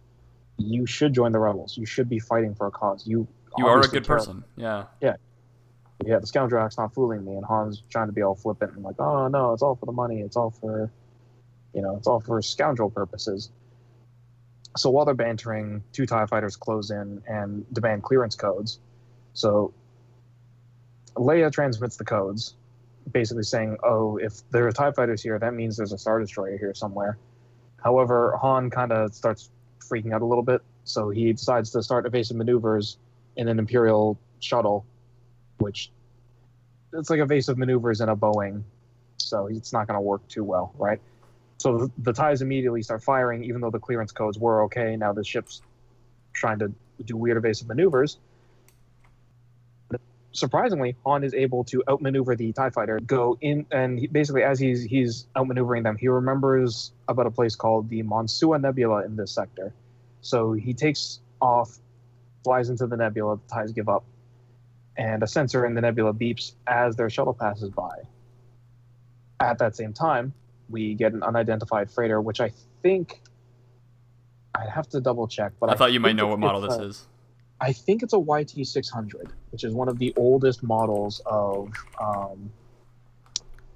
you 0.58 0.86
should 0.86 1.14
join 1.14 1.32
the 1.32 1.40
rebels. 1.40 1.78
You 1.78 1.86
should 1.86 2.10
be 2.10 2.20
fighting 2.20 2.56
for 2.56 2.68
a 2.68 2.72
cause. 2.72 3.06
You 3.08 3.28
You 3.58 3.68
are 3.68 3.80
a 3.80 3.82
good 3.84 4.06
care- 4.06 4.18
person. 4.18 4.44
Yeah. 4.56 4.86
Yeah. 5.02 5.16
Yeah, 6.06 6.20
the 6.20 6.28
scoundrel 6.28 6.64
act's 6.64 6.78
not 6.78 6.94
fooling 6.94 7.26
me, 7.26 7.34
and 7.34 7.44
Han's 7.50 7.82
trying 7.90 8.08
to 8.08 8.14
be 8.14 8.22
all 8.22 8.36
flippant 8.36 8.74
and 8.76 8.84
like, 8.84 9.00
oh 9.00 9.28
no, 9.28 9.54
it's 9.54 9.64
all 9.64 9.76
for 9.76 9.88
the 9.88 9.92
money. 9.92 10.22
It's 10.22 10.36
all 10.38 10.52
for, 10.52 10.92
you 11.74 11.82
know, 11.82 11.96
it's 11.98 12.08
all 12.08 12.20
for 12.20 12.40
scoundrel 12.42 12.90
purposes. 12.92 13.50
So 14.76 14.92
while 14.92 15.06
they're 15.06 15.16
bantering, 15.16 15.84
two 15.92 16.06
TIE 16.06 16.28
fighters 16.28 16.56
close 16.56 16.92
in 16.92 17.24
and 17.28 17.66
demand 17.74 18.04
clearance 18.04 18.36
codes. 18.36 18.80
So 19.34 19.74
Leia 21.16 21.52
transmits 21.52 21.98
the 21.98 22.06
codes, 22.06 22.54
basically 23.12 23.42
saying, 23.44 23.78
oh, 23.84 24.18
if 24.18 24.48
there 24.52 24.68
are 24.68 24.72
TIE 24.72 24.92
fighters 24.92 25.24
here, 25.24 25.40
that 25.40 25.56
means 25.56 25.78
there's 25.78 25.94
a 25.94 25.98
Star 25.98 26.20
Destroyer 26.20 26.58
here 26.60 26.76
somewhere. 26.76 27.18
However, 27.84 28.38
Han 28.40 28.70
kind 28.70 28.92
of 28.92 29.16
starts 29.16 29.50
freaking 29.80 30.14
out 30.14 30.22
a 30.22 30.26
little 30.26 30.44
bit, 30.44 30.62
so 30.84 31.10
he 31.10 31.34
decides 31.34 31.72
to 31.72 31.84
start 31.84 32.06
evasive 32.06 32.38
maneuvers 32.38 32.98
in 33.36 33.48
an 33.48 33.60
Imperial 33.60 34.18
shuttle, 34.40 34.86
which 35.58 35.92
it's 36.94 37.10
like 37.10 37.20
evasive 37.20 37.58
maneuvers 37.58 38.02
in 38.02 38.10
a 38.10 38.16
Boeing, 38.16 38.64
so 39.18 39.48
it's 39.48 39.74
not 39.74 39.88
going 39.88 39.98
to 39.98 40.02
work 40.02 40.28
too 40.28 40.44
well, 40.44 40.74
right? 40.78 41.00
So 41.58 41.78
the, 41.78 41.92
the 42.00 42.14
ties 42.14 42.42
immediately 42.42 42.82
start 42.82 43.04
firing, 43.04 43.44
even 43.44 43.62
though 43.62 43.72
the 43.72 43.80
clearance 43.80 44.12
codes 44.12 44.38
were 44.38 44.64
okay. 44.64 44.96
Now 44.96 45.14
the 45.14 45.24
ship's 45.24 45.62
trying 46.34 46.60
to 46.60 46.72
do 47.04 47.18
weird 47.18 47.38
evasive 47.38 47.68
maneuvers. 47.68 48.20
Surprisingly, 50.38 50.96
Han 51.04 51.24
is 51.24 51.34
able 51.34 51.64
to 51.64 51.82
outmaneuver 51.90 52.36
the 52.36 52.54
Tie 52.54 52.70
Fighter, 52.70 53.00
go 53.00 53.40
in, 53.42 53.66
and 53.72 53.98
he, 53.98 54.06
basically 54.06 54.44
as 54.44 54.60
he's 54.60 54.84
he's 54.84 55.26
outmaneuvering 55.36 55.82
them, 55.82 55.98
he 55.98 56.08
remembers 56.10 56.92
about 57.08 57.26
a 57.26 57.32
place 57.32 57.56
called 57.56 57.90
the 57.90 58.04
Monsua 58.04 58.62
Nebula 58.62 59.04
in 59.04 59.16
this 59.16 59.32
sector. 59.32 59.74
So 60.22 60.54
he 60.54 60.76
takes 60.76 61.22
off, 61.42 61.80
flies 62.44 62.70
into 62.70 62.86
the 62.86 62.96
nebula. 62.96 63.38
The 63.38 63.56
ties 63.56 63.72
give 63.72 63.90
up, 63.90 64.06
and 64.96 65.24
a 65.24 65.28
sensor 65.28 65.66
in 65.66 65.74
the 65.74 65.82
nebula 65.82 66.14
beeps 66.14 66.52
as 66.68 66.96
their 66.96 67.10
shuttle 67.10 67.34
passes 67.34 67.72
by. 67.72 68.04
At 69.40 69.58
that 69.58 69.76
same 69.76 69.92
time, 69.92 70.36
we 70.70 70.94
get 70.94 71.14
an 71.14 71.24
unidentified 71.24 71.90
freighter, 71.90 72.22
which 72.22 72.42
I 72.42 72.52
think 72.84 73.22
I'd 74.54 74.70
have 74.70 74.88
to 74.90 75.02
double 75.02 75.28
check. 75.28 75.54
But 75.60 75.72
I 75.72 75.74
thought 75.74 75.94
you 75.94 76.00
might 76.00 76.16
know 76.16 76.28
what 76.28 76.38
model 76.38 76.62
this 76.62 76.78
is. 76.78 77.08
I 77.60 77.74
think 77.74 78.04
it's 78.04 78.14
a 78.14 78.20
YT 78.20 78.66
600, 78.66 79.34
which 79.52 79.64
is 79.64 79.74
one 79.74 79.90
of 79.90 79.98
the 79.98 80.14
oldest 80.16 80.64
models 80.64 81.22
of 81.26 81.72
um, 82.00 82.52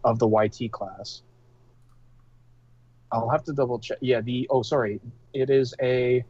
of 0.03 0.19
the 0.19 0.27
YT 0.27 0.71
class. 0.71 1.21
I'll 3.11 3.29
have 3.29 3.43
to 3.45 3.53
double 3.53 3.79
check. 3.79 3.97
Yeah, 4.01 4.21
the 4.21 4.47
oh 4.49 4.61
sorry, 4.61 4.99
it 5.33 5.49
is 5.49 5.73
a. 5.81 6.23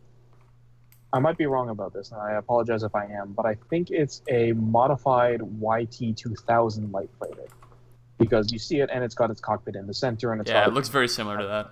I 1.14 1.20
might 1.20 1.38
be 1.38 1.46
wrong 1.46 1.70
about 1.70 1.94
this, 1.94 2.12
and 2.12 2.22
I 2.22 2.34
apologize 2.34 2.84
if 2.84 2.96
I 2.96 3.06
am, 3.06 3.34
but 3.34 3.46
I 3.46 3.56
think 3.70 3.92
it's 3.92 4.22
a 4.30 4.54
modified 4.54 5.42
YT 5.60 6.16
2000 6.16 6.92
light 6.94 7.10
freighter 7.20 7.48
because 8.18 8.54
you 8.54 8.60
see 8.60 8.80
it 8.80 8.90
and 8.94 9.04
it's 9.04 9.16
got 9.16 9.30
its 9.30 9.42
cockpit 9.42 9.76
in 9.76 9.88
the 9.88 9.94
center 9.94 10.32
and 10.32 10.40
it's 10.40 10.50
Yeah, 10.50 10.66
it 10.68 10.74
looks 10.74 10.88
very 10.90 11.08
similar 11.10 11.38
to 11.40 11.48
that. 11.48 11.72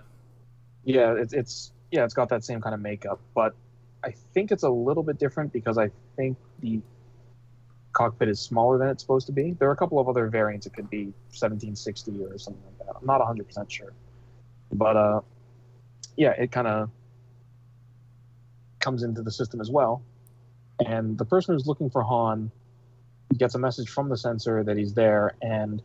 yeah, 0.84 1.14
it's 1.14 1.32
it's 1.32 1.72
yeah, 1.90 2.04
it's 2.04 2.12
got 2.12 2.28
that 2.28 2.44
same 2.44 2.60
kind 2.60 2.74
of 2.74 2.80
makeup, 2.80 3.18
but 3.34 3.54
I 4.02 4.12
think 4.34 4.50
it's 4.50 4.62
a 4.62 4.70
little 4.70 5.02
bit 5.02 5.18
different 5.18 5.52
because 5.52 5.78
I 5.78 5.90
think 6.16 6.36
the 6.60 6.80
cockpit 7.92 8.28
is 8.28 8.40
smaller 8.40 8.78
than 8.78 8.88
it's 8.88 9.02
supposed 9.02 9.26
to 9.26 9.32
be. 9.32 9.52
There 9.52 9.68
are 9.68 9.72
a 9.72 9.76
couple 9.76 9.98
of 9.98 10.08
other 10.08 10.28
variants. 10.28 10.66
It 10.66 10.72
could 10.72 10.88
be 10.88 11.06
1760 11.30 12.24
or 12.24 12.38
something 12.38 12.62
like 12.64 12.86
that. 12.86 12.96
I'm 12.98 13.06
not 13.06 13.18
100 13.18 13.46
percent 13.46 13.70
sure, 13.70 13.92
but 14.72 14.96
uh, 14.96 15.20
yeah, 16.16 16.30
it 16.30 16.52
kind 16.52 16.66
of 16.66 16.90
comes 18.78 19.02
into 19.02 19.22
the 19.22 19.30
system 19.30 19.60
as 19.60 19.70
well. 19.70 20.02
And 20.84 21.18
the 21.18 21.24
person 21.24 21.54
who's 21.54 21.66
looking 21.66 21.90
for 21.90 22.02
Han 22.02 22.50
gets 23.36 23.54
a 23.54 23.58
message 23.58 23.90
from 23.90 24.08
the 24.08 24.16
sensor 24.16 24.64
that 24.64 24.76
he's 24.76 24.94
there, 24.94 25.34
and 25.42 25.82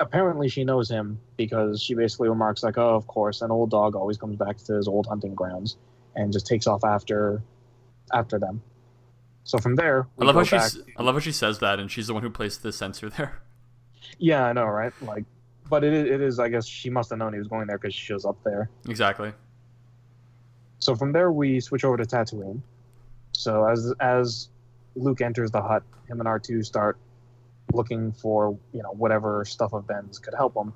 apparently 0.00 0.48
she 0.48 0.64
knows 0.64 0.90
him 0.90 1.20
because 1.36 1.80
she 1.80 1.94
basically 1.94 2.28
remarks 2.28 2.62
like, 2.64 2.78
"Oh, 2.78 2.96
of 2.96 3.06
course, 3.06 3.42
an 3.42 3.50
old 3.50 3.70
dog 3.70 3.94
always 3.94 4.18
comes 4.18 4.36
back 4.36 4.56
to 4.58 4.74
his 4.74 4.88
old 4.88 5.06
hunting 5.06 5.34
grounds," 5.34 5.76
and 6.14 6.32
just 6.32 6.46
takes 6.46 6.66
off 6.66 6.84
after 6.84 7.42
after 8.12 8.38
them. 8.38 8.62
So 9.44 9.58
from 9.58 9.74
there, 9.76 10.06
I 10.20 10.24
love 10.24 10.34
go 10.34 10.40
how 10.40 10.44
she 10.44 10.56
back- 10.78 10.94
I 10.98 11.02
love 11.02 11.14
how 11.14 11.20
she 11.20 11.32
says 11.32 11.58
that, 11.60 11.78
and 11.80 11.90
she's 11.90 12.06
the 12.06 12.14
one 12.14 12.22
who 12.22 12.30
placed 12.30 12.62
the 12.62 12.72
sensor 12.72 13.10
there. 13.10 13.42
Yeah, 14.18 14.44
I 14.44 14.52
know, 14.52 14.64
right? 14.66 14.92
Like, 15.02 15.24
but 15.68 15.84
it, 15.84 15.92
it 15.92 16.20
is. 16.20 16.38
I 16.38 16.48
guess 16.48 16.66
she 16.66 16.90
must 16.90 17.10
have 17.10 17.18
known 17.18 17.32
he 17.32 17.38
was 17.38 17.48
going 17.48 17.66
there 17.66 17.78
because 17.78 17.94
she 17.94 18.04
shows 18.04 18.24
up 18.24 18.36
there. 18.44 18.68
Exactly. 18.88 19.32
So 20.78 20.94
from 20.94 21.12
there, 21.12 21.30
we 21.32 21.60
switch 21.60 21.84
over 21.84 21.96
to 21.96 22.04
Tatooine. 22.04 22.60
So 23.32 23.64
as 23.66 23.92
as 24.00 24.48
Luke 24.94 25.20
enters 25.20 25.50
the 25.50 25.62
hut, 25.62 25.82
him 26.08 26.20
and 26.20 26.28
R 26.28 26.38
two 26.38 26.62
start 26.62 26.98
looking 27.72 28.12
for 28.12 28.58
you 28.72 28.82
know 28.82 28.90
whatever 28.90 29.44
stuff 29.44 29.72
of 29.72 29.86
Ben's 29.86 30.18
could 30.18 30.34
help 30.34 30.54
him. 30.56 30.72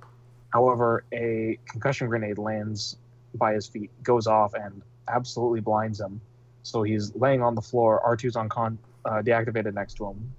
However, 0.50 1.04
a 1.12 1.58
concussion 1.68 2.08
grenade 2.08 2.38
lands 2.38 2.96
by 3.34 3.52
his 3.52 3.66
feet, 3.66 3.90
goes 4.02 4.26
off, 4.26 4.54
and 4.54 4.80
absolutely 5.08 5.60
blinds 5.60 6.00
him. 6.00 6.20
So 6.62 6.82
he's 6.82 7.14
laying 7.14 7.42
on 7.42 7.54
the 7.54 7.62
floor. 7.62 8.00
R 8.00 8.16
2s 8.16 8.36
on 8.36 8.48
con 8.48 8.78
uh, 9.04 9.22
deactivated 9.22 9.74
next 9.74 9.94
to 9.98 10.06
him, 10.06 10.32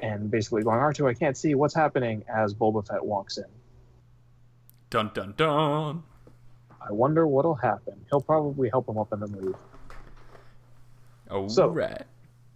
and 0.00 0.30
basically 0.30 0.62
going, 0.62 0.78
"R 0.78 0.92
two, 0.92 1.06
I 1.06 1.14
can't 1.14 1.36
see 1.36 1.54
what's 1.54 1.74
happening." 1.74 2.24
As 2.28 2.54
Boba 2.54 2.86
Fett 2.86 3.04
walks 3.04 3.36
in. 3.36 3.44
Dun 4.90 5.10
dun 5.12 5.34
dun. 5.36 6.02
I 6.80 6.92
wonder 6.92 7.26
what'll 7.26 7.54
happen. 7.56 7.94
He'll 8.08 8.22
probably 8.22 8.70
help 8.70 8.88
him 8.88 8.96
up 8.96 9.12
and 9.12 9.20
then 9.20 9.32
leave. 9.32 9.54
Oh 11.30 11.46
So- 11.48 11.68
right. 11.68 12.04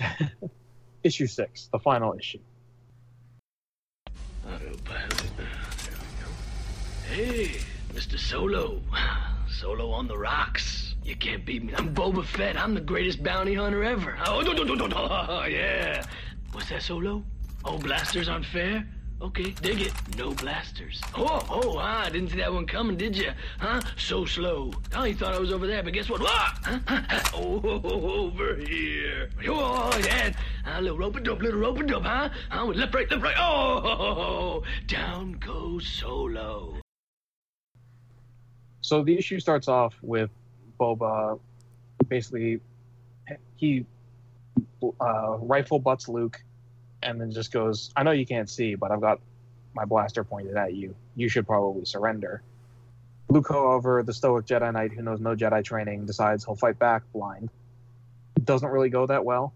issue 1.05 1.27
six, 1.27 1.69
the 1.73 1.79
final 1.79 2.15
issue. 2.15 2.39
Autopilot. 4.47 5.31
There 5.37 5.95
we 5.99 7.25
go. 7.25 7.33
Hey, 7.33 7.61
Mr. 7.93 8.19
Solo. 8.19 8.81
Solo 9.49 9.91
on 9.91 10.09
the 10.09 10.17
rocks. 10.17 10.82
You 11.05 11.17
can't 11.17 11.45
beat 11.45 11.65
me. 11.65 11.75
I'm 11.75 11.95
Boba 11.95 12.25
Fett. 12.25 12.57
I'm 12.57 12.75
the 12.75 12.81
greatest 12.81 13.23
bounty 13.23 13.55
hunter 13.55 13.83
ever. 13.83 14.17
Oh, 14.25 14.41
yeah. 15.49 16.05
What's 16.53 16.69
that, 16.69 16.83
Solo? 16.83 17.25
Oh, 17.65 17.79
blasters 17.79 18.29
aren't 18.29 18.47
fair? 18.47 18.87
Okay, 19.21 19.51
dig 19.63 19.81
it. 19.81 19.93
No 20.17 20.33
blasters. 20.33 21.01
Oh, 21.17 21.45
oh, 21.49 21.79
ah, 21.79 22.09
didn't 22.09 22.31
see 22.31 22.39
that 22.39 22.53
one 22.53 22.67
coming, 22.67 22.97
did 22.97 23.17
you? 23.17 23.31
Huh? 23.59 23.81
So 23.97 24.25
slow. 24.25 24.73
Oh, 24.97 25.05
you 25.05 25.15
thought 25.15 25.35
I 25.35 25.39
was 25.39 25.53
over 25.53 25.67
there, 25.67 25.83
but 25.83 25.93
guess 25.93 26.09
what? 26.09 26.21
Ah! 26.25 26.81
Huh? 26.87 27.21
Oh, 27.35 27.81
over 27.85 28.57
here. 28.57 29.31
Oh, 29.47 29.97
yeah. 30.05 30.33
A 30.67 30.83
little 30.83 30.99
rope 30.99 31.17
a 31.17 31.21
dope, 31.21 31.41
little 31.41 31.61
rope 31.61 31.79
a 31.79 31.85
dope, 31.85 32.03
huh? 32.03 32.31
Huh? 32.51 32.67
With 32.67 32.77
left, 32.77 32.95
right, 32.95 33.09
left, 33.11 33.23
right. 33.23 33.37
Oh, 33.39 34.63
down 34.87 35.33
goes 35.33 35.87
Solo. 35.87 36.81
So 38.81 39.05
the 39.05 39.17
issue 39.17 39.39
starts 39.39 39.69
off 39.69 39.95
with 40.03 40.31
Boba 40.83 41.39
basically 42.09 42.61
he 43.57 43.87
uh, 45.01 45.37
rifle 45.39 45.79
butts 45.79 46.09
Luke 46.09 46.43
and 47.03 47.21
then 47.21 47.31
just 47.31 47.53
goes, 47.53 47.93
I 47.97 48.03
know 48.03 48.11
you 48.11 48.27
can't 48.27 48.51
see, 48.51 48.75
but 48.75 48.91
I've 48.91 49.01
got 49.01 49.21
my 49.75 49.85
blaster 49.85 50.25
pointed 50.25 50.57
at 50.57 50.75
you. 50.75 50.95
You 51.15 51.29
should 51.29 51.47
probably 51.47 51.85
surrender. 51.85 52.43
Luke, 53.29 53.49
however, 53.49 54.03
the 54.03 54.13
stoic 54.13 54.47
Jedi 54.47 54.73
Knight 54.73 54.93
who 54.93 55.03
knows 55.03 55.21
no 55.21 55.35
Jedi 55.35 55.65
training, 55.65 56.07
decides 56.07 56.45
he'll 56.45 56.57
fight 56.57 56.79
back 56.79 57.03
blind. 57.13 57.49
Doesn't 58.43 58.69
really 58.69 58.91
go 58.91 59.07
that 59.07 59.25
well. 59.25 59.55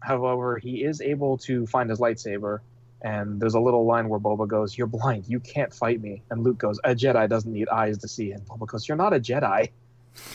However, 0.00 0.58
he 0.58 0.84
is 0.84 1.00
able 1.00 1.38
to 1.38 1.66
find 1.66 1.88
his 1.88 1.98
lightsaber, 1.98 2.58
and 3.00 3.40
there's 3.40 3.54
a 3.54 3.60
little 3.60 3.86
line 3.86 4.08
where 4.08 4.20
Boba 4.20 4.46
goes, 4.46 4.76
You're 4.76 4.86
blind, 4.86 5.24
you 5.26 5.40
can't 5.40 5.72
fight 5.72 6.00
me. 6.00 6.22
And 6.30 6.42
Luke 6.42 6.58
goes, 6.58 6.78
A 6.84 6.94
Jedi 6.94 7.28
doesn't 7.28 7.52
need 7.52 7.68
eyes 7.68 7.98
to 7.98 8.08
see. 8.08 8.32
And 8.32 8.44
Boba 8.46 8.66
goes, 8.66 8.86
You're 8.86 8.96
not 8.96 9.12
a 9.12 9.20
Jedi. 9.20 9.70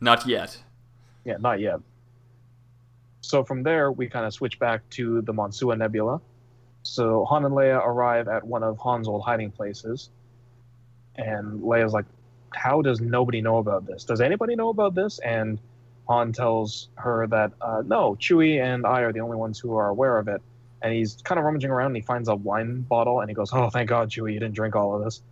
Not 0.00 0.26
yet. 0.26 0.62
Yeah, 1.24 1.36
not 1.40 1.60
yet. 1.60 1.80
So 3.22 3.42
from 3.42 3.62
there, 3.62 3.90
we 3.90 4.08
kind 4.08 4.26
of 4.26 4.34
switch 4.34 4.58
back 4.58 4.88
to 4.90 5.22
the 5.22 5.32
Monsua 5.32 5.78
Nebula. 5.78 6.20
So 6.82 7.24
Han 7.24 7.46
and 7.46 7.54
Leia 7.54 7.84
arrive 7.84 8.28
at 8.28 8.44
one 8.44 8.62
of 8.62 8.78
Han's 8.84 9.08
old 9.08 9.22
hiding 9.22 9.50
places, 9.50 10.10
and 11.16 11.62
Leia's 11.62 11.94
like, 11.94 12.04
"How 12.54 12.82
does 12.82 13.00
nobody 13.00 13.40
know 13.40 13.56
about 13.56 13.86
this? 13.86 14.04
Does 14.04 14.20
anybody 14.20 14.54
know 14.54 14.68
about 14.68 14.94
this?" 14.94 15.18
And 15.20 15.58
Han 16.08 16.32
tells 16.32 16.88
her 16.96 17.26
that 17.28 17.52
uh, 17.62 17.82
no, 17.86 18.16
Chewie 18.16 18.62
and 18.62 18.84
I 18.84 19.00
are 19.00 19.12
the 19.12 19.20
only 19.20 19.38
ones 19.38 19.58
who 19.58 19.74
are 19.76 19.88
aware 19.88 20.18
of 20.18 20.28
it. 20.28 20.42
And 20.82 20.92
he's 20.92 21.16
kind 21.24 21.38
of 21.38 21.46
rummaging 21.46 21.70
around, 21.70 21.88
and 21.88 21.96
he 21.96 22.02
finds 22.02 22.28
a 22.28 22.34
wine 22.34 22.82
bottle, 22.82 23.20
and 23.20 23.30
he 23.30 23.34
goes, 23.34 23.50
"Oh, 23.54 23.70
thank 23.70 23.88
God, 23.88 24.10
Chewie, 24.10 24.34
you 24.34 24.40
didn't 24.40 24.54
drink 24.54 24.76
all 24.76 24.94
of 24.94 25.02
this." 25.02 25.22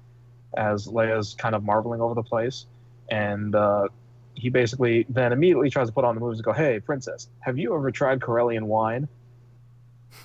As 0.56 0.86
Leia's 0.86 1.34
kind 1.34 1.54
of 1.54 1.64
marveling 1.64 2.00
over 2.00 2.14
the 2.14 2.22
place, 2.22 2.66
and 3.08 3.54
uh, 3.54 3.88
he 4.34 4.48
basically 4.48 5.06
then 5.08 5.32
immediately 5.32 5.70
tries 5.70 5.88
to 5.88 5.92
put 5.92 6.04
on 6.04 6.14
the 6.14 6.20
moves 6.20 6.38
and 6.38 6.44
go, 6.44 6.52
"Hey, 6.52 6.80
princess, 6.80 7.28
have 7.40 7.58
you 7.58 7.74
ever 7.74 7.90
tried 7.90 8.20
Corellian 8.20 8.64
wine?" 8.64 9.08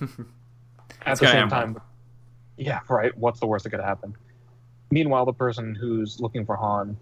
At 1.06 1.18
the 1.18 1.26
same 1.26 1.48
time, 1.48 1.80
yeah, 2.56 2.80
right. 2.88 3.16
What's 3.16 3.40
the 3.40 3.46
worst 3.46 3.64
that 3.64 3.70
could 3.70 3.80
happen? 3.80 4.16
Meanwhile, 4.90 5.26
the 5.26 5.32
person 5.32 5.74
who's 5.74 6.20
looking 6.20 6.44
for 6.44 6.56
Han, 6.56 6.96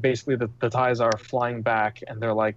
basically 0.00 0.36
the, 0.36 0.50
the 0.60 0.68
ties 0.68 1.00
are 1.00 1.16
flying 1.16 1.62
back, 1.62 2.02
and 2.06 2.20
they're 2.20 2.34
like, 2.34 2.56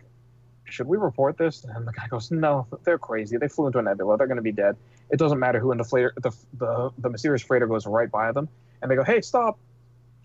"Should 0.65 0.87
we 0.87 0.97
report 0.97 1.37
this?" 1.37 1.63
And 1.63 1.87
the 1.87 1.91
guy 1.91 2.07
goes, 2.07 2.31
"No, 2.31 2.67
they're 2.83 2.97
crazy. 2.97 3.37
They 3.37 3.47
flew 3.47 3.67
into 3.67 3.79
a 3.79 3.83
nebula. 3.83 4.17
They're 4.17 4.27
going 4.27 4.37
to 4.37 4.43
be 4.43 4.51
dead. 4.51 4.75
It 5.09 5.17
doesn't 5.17 5.39
matter 5.39 5.59
who 5.59 5.71
in 5.71 5.77
the 5.77 5.83
freighter, 5.83 6.13
the, 6.21 6.31
the 6.57 6.91
the 6.97 7.09
mysterious 7.09 7.41
freighter 7.41 7.67
goes 7.67 7.85
right 7.85 8.09
by 8.09 8.31
them." 8.31 8.49
And 8.81 8.89
they 8.89 8.95
go, 8.95 9.03
"Hey, 9.03 9.21
stop! 9.21 9.57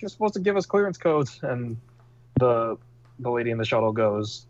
You're 0.00 0.08
supposed 0.08 0.34
to 0.34 0.40
give 0.40 0.56
us 0.56 0.66
clearance 0.66 0.98
codes." 0.98 1.40
And 1.42 1.76
the 2.38 2.76
the 3.18 3.30
lady 3.30 3.50
in 3.50 3.58
the 3.58 3.64
shuttle 3.64 3.92
goes, 3.92 4.46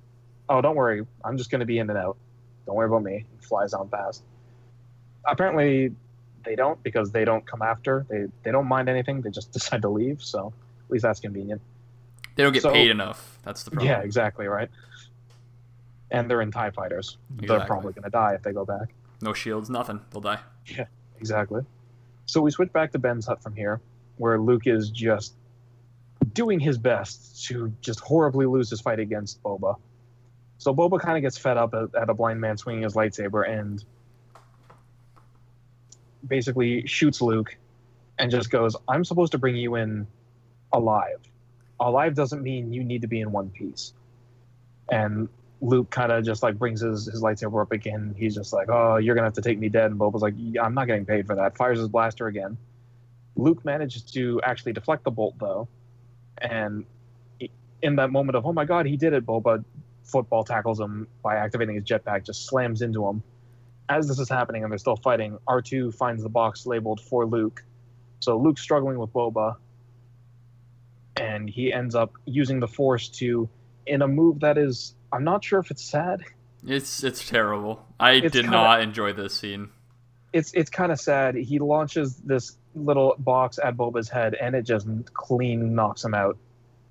"Oh, 0.48 0.60
don't 0.60 0.76
worry. 0.76 1.06
I'm 1.24 1.36
just 1.38 1.50
going 1.50 1.60
to 1.60 1.66
be 1.66 1.78
in 1.78 1.88
and 1.90 1.98
out. 1.98 2.16
Don't 2.66 2.76
worry 2.76 2.86
about 2.88 3.02
me." 3.02 3.24
And 3.30 3.44
flies 3.44 3.72
on 3.72 3.88
past. 3.88 4.22
Apparently, 5.26 5.94
they 6.44 6.54
don't 6.54 6.82
because 6.82 7.12
they 7.12 7.24
don't 7.24 7.46
come 7.46 7.62
after. 7.62 8.04
They 8.08 8.26
they 8.42 8.50
don't 8.52 8.66
mind 8.66 8.88
anything. 8.88 9.22
They 9.22 9.30
just 9.30 9.52
decide 9.58 9.82
to 9.82 9.88
leave. 9.88 10.22
So 10.22 10.52
at 10.86 10.90
least 10.90 11.02
that's 11.02 11.20
convenient. 11.20 11.60
They 12.36 12.42
don't 12.42 12.52
get 12.52 12.62
So- 12.62 12.72
paid 12.72 12.90
enough. 12.90 13.38
That's 13.44 13.62
the 13.62 13.70
problem. 13.70 13.88
Yeah, 13.90 14.00
exactly 14.00 14.46
right. 14.46 14.68
And 16.10 16.30
they're 16.30 16.42
in 16.42 16.50
Tie 16.50 16.70
fighters. 16.70 17.16
They're 17.30 17.60
probably 17.66 17.92
going 17.92 18.04
to 18.04 18.10
die 18.10 18.34
if 18.34 18.42
they 18.42 18.52
go 18.52 18.64
back. 18.64 18.94
No 19.20 19.32
shields, 19.32 19.68
nothing. 19.70 20.00
They'll 20.10 20.20
die. 20.20 20.38
Yeah, 20.66 20.86
exactly. 21.18 21.62
So 22.26 22.40
we 22.40 22.50
switch 22.50 22.72
back 22.72 22.92
to 22.92 22.98
Ben's 22.98 23.26
hut 23.26 23.42
from 23.42 23.54
here, 23.54 23.80
where 24.16 24.38
Luke 24.38 24.66
is 24.66 24.90
just 24.90 25.34
doing 26.32 26.60
his 26.60 26.78
best 26.78 27.46
to 27.46 27.72
just 27.80 28.00
horribly 28.00 28.46
lose 28.46 28.70
his 28.70 28.80
fight 28.80 28.98
against 28.98 29.42
Boba. 29.42 29.76
So 30.58 30.74
Boba 30.74 31.00
kind 31.00 31.16
of 31.16 31.22
gets 31.22 31.36
fed 31.38 31.56
up 31.56 31.74
at, 31.74 31.94
at 32.00 32.10
a 32.10 32.14
blind 32.14 32.40
man 32.40 32.56
swinging 32.56 32.82
his 32.82 32.94
lightsaber 32.94 33.48
and 33.48 33.84
basically 36.26 36.86
shoots 36.86 37.20
Luke 37.20 37.56
and 38.18 38.30
just 38.30 38.50
goes, 38.50 38.76
I'm 38.88 39.04
supposed 39.04 39.32
to 39.32 39.38
bring 39.38 39.56
you 39.56 39.74
in 39.74 40.06
alive. 40.72 41.20
Alive 41.78 42.14
doesn't 42.14 42.42
mean 42.42 42.72
you 42.72 42.84
need 42.84 43.02
to 43.02 43.08
be 43.08 43.20
in 43.20 43.32
one 43.32 43.50
piece. 43.50 43.92
And 44.90 45.28
Luke 45.60 45.90
kind 45.90 46.12
of 46.12 46.24
just 46.24 46.42
like 46.42 46.58
brings 46.58 46.80
his, 46.80 47.06
his 47.06 47.22
lightsaber 47.22 47.62
up 47.62 47.72
again. 47.72 48.14
He's 48.16 48.34
just 48.34 48.52
like, 48.52 48.68
"Oh, 48.68 48.96
you're 48.96 49.14
gonna 49.14 49.26
have 49.26 49.34
to 49.34 49.42
take 49.42 49.58
me 49.58 49.68
dead." 49.68 49.90
And 49.90 49.98
Boba's 49.98 50.22
like, 50.22 50.34
yeah, 50.36 50.62
"I'm 50.62 50.74
not 50.74 50.86
getting 50.86 51.06
paid 51.06 51.26
for 51.26 51.36
that." 51.36 51.56
Fires 51.56 51.78
his 51.78 51.88
blaster 51.88 52.26
again. 52.26 52.58
Luke 53.36 53.64
manages 53.64 54.02
to 54.12 54.40
actually 54.42 54.72
deflect 54.72 55.04
the 55.04 55.10
bolt 55.10 55.34
though, 55.38 55.68
and 56.38 56.84
in 57.82 57.96
that 57.96 58.10
moment 58.10 58.36
of 58.36 58.46
"Oh 58.46 58.52
my 58.52 58.64
God, 58.64 58.86
he 58.86 58.96
did 58.96 59.12
it!" 59.12 59.26
Boba 59.26 59.64
football 60.04 60.44
tackles 60.44 60.78
him 60.80 61.08
by 61.22 61.36
activating 61.36 61.74
his 61.74 61.84
jetpack, 61.84 62.24
just 62.24 62.46
slams 62.46 62.82
into 62.82 63.06
him. 63.06 63.22
As 63.88 64.06
this 64.08 64.18
is 64.18 64.28
happening 64.28 64.62
and 64.62 64.70
they're 64.72 64.78
still 64.78 64.96
fighting, 64.96 65.38
R2 65.48 65.94
finds 65.94 66.22
the 66.22 66.28
box 66.28 66.66
labeled 66.66 67.00
for 67.00 67.26
Luke. 67.26 67.64
So 68.20 68.38
Luke's 68.38 68.60
struggling 68.62 68.98
with 68.98 69.12
Boba, 69.12 69.56
and 71.16 71.48
he 71.48 71.72
ends 71.72 71.94
up 71.94 72.12
using 72.26 72.60
the 72.60 72.68
Force 72.68 73.08
to, 73.10 73.48
in 73.86 74.02
a 74.02 74.08
move 74.08 74.40
that 74.40 74.58
is, 74.58 74.94
I'm 75.12 75.24
not 75.24 75.44
sure 75.44 75.58
if 75.58 75.70
it's 75.70 75.84
sad. 75.84 76.22
It's 76.66 77.04
it's 77.04 77.28
terrible. 77.28 77.84
I 78.00 78.12
It's 78.12 78.32
did 78.32 78.42
kinda- 78.44 78.50
not 78.56 78.80
enjoy 78.80 79.12
this 79.12 79.34
scene. 79.34 79.68
It's 80.32 80.52
it's 80.54 80.70
kind 80.70 80.90
of 80.90 80.98
sad. 81.00 81.34
He 81.34 81.58
launches 81.58 82.16
this 82.16 82.56
little 82.74 83.14
box 83.18 83.58
at 83.62 83.76
Boba's 83.76 84.08
head, 84.08 84.34
and 84.34 84.54
it 84.54 84.62
just 84.62 84.86
clean 85.12 85.74
knocks 85.74 86.04
him 86.04 86.14
out. 86.14 86.36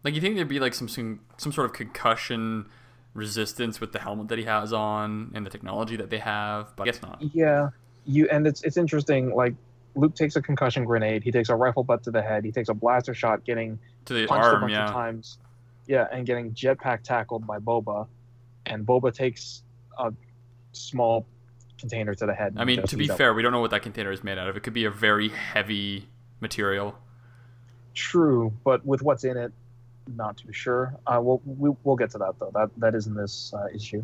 Like 0.03 0.15
you 0.15 0.22
think 0.22 0.35
there'd 0.35 0.47
be 0.47 0.60
like 0.60 0.73
some 0.73 0.88
some, 0.88 1.22
some 1.38 1.51
sort 1.51 1.65
of 1.65 1.73
concussion 1.73 2.68
resistance 3.14 3.80
with 3.80 3.91
the 3.91 3.99
helmet 3.99 4.27
that 4.30 4.39
he 4.39 4.45
has 4.45 4.73
on 4.73 5.31
and 5.34 5.45
the 5.45 5.49
technology 5.49 5.95
that 5.97 6.10
they 6.10 6.18
have, 6.18 6.76
but 6.76 6.84
I 6.84 6.85
guess 6.88 7.01
not. 7.01 7.22
Yeah, 7.34 7.69
you 8.05 8.27
and 8.30 8.47
it's 8.47 8.64
it's 8.64 8.77
interesting. 8.77 9.34
Like 9.34 9.53
Luke 9.95 10.15
takes 10.15 10.35
a 10.35 10.41
concussion 10.41 10.85
grenade. 10.85 11.23
He 11.23 11.31
takes 11.31 11.49
a 11.49 11.55
rifle 11.55 11.84
butt 11.84 12.03
to 12.03 12.11
the 12.11 12.22
head. 12.22 12.43
He 12.43 12.51
takes 12.51 12.69
a 12.69 12.73
blaster 12.73 13.14
shot, 13.14 13.43
getting 13.45 13.80
To 14.05 14.14
the 14.14 14.26
punched 14.27 14.45
a 14.45 14.49
arm, 14.49 14.61
bunch 14.61 14.73
yeah. 14.73 14.85
of 14.85 14.91
times. 14.91 15.38
Yeah, 15.85 16.07
and 16.11 16.26
getting 16.26 16.53
jetpack 16.53 17.03
tackled 17.03 17.45
by 17.45 17.60
Boba, 17.60 18.07
and 18.65 18.85
Boba 18.85 19.14
takes 19.14 19.64
a 19.99 20.14
small 20.72 21.26
container 21.84 22.14
to 22.15 22.26
the 22.26 22.34
head. 22.34 22.55
I 22.57 22.64
mean, 22.65 22.81
to 22.84 22.97
be 22.97 23.10
up. 23.11 23.18
fair, 23.18 23.34
we 23.34 23.41
don't 23.43 23.51
know 23.51 23.60
what 23.60 23.72
that 23.72 23.81
container 23.84 24.11
is 24.11 24.23
made 24.23 24.38
out 24.38 24.47
of. 24.47 24.55
It 24.57 24.64
could 24.64 24.73
be 24.73 24.85
a 24.85 24.91
very 24.91 25.30
heavy 25.30 26.07
material. 26.39 26.95
True, 27.93 28.51
but 28.64 28.85
with 28.85 29.01
what's 29.01 29.23
in 29.23 29.38
it, 29.38 29.51
not 30.15 30.38
too 30.38 30.51
sure. 30.51 30.95
Uh, 31.05 31.19
we'll 31.22 31.41
we, 31.45 31.69
we'll 31.84 31.95
get 31.95 32.10
to 32.11 32.18
that 32.19 32.34
though. 32.39 32.51
That 32.53 32.69
that 32.77 32.95
is 32.95 33.07
in 33.07 33.14
this 33.15 33.53
uh, 33.55 33.68
issue. 33.73 34.03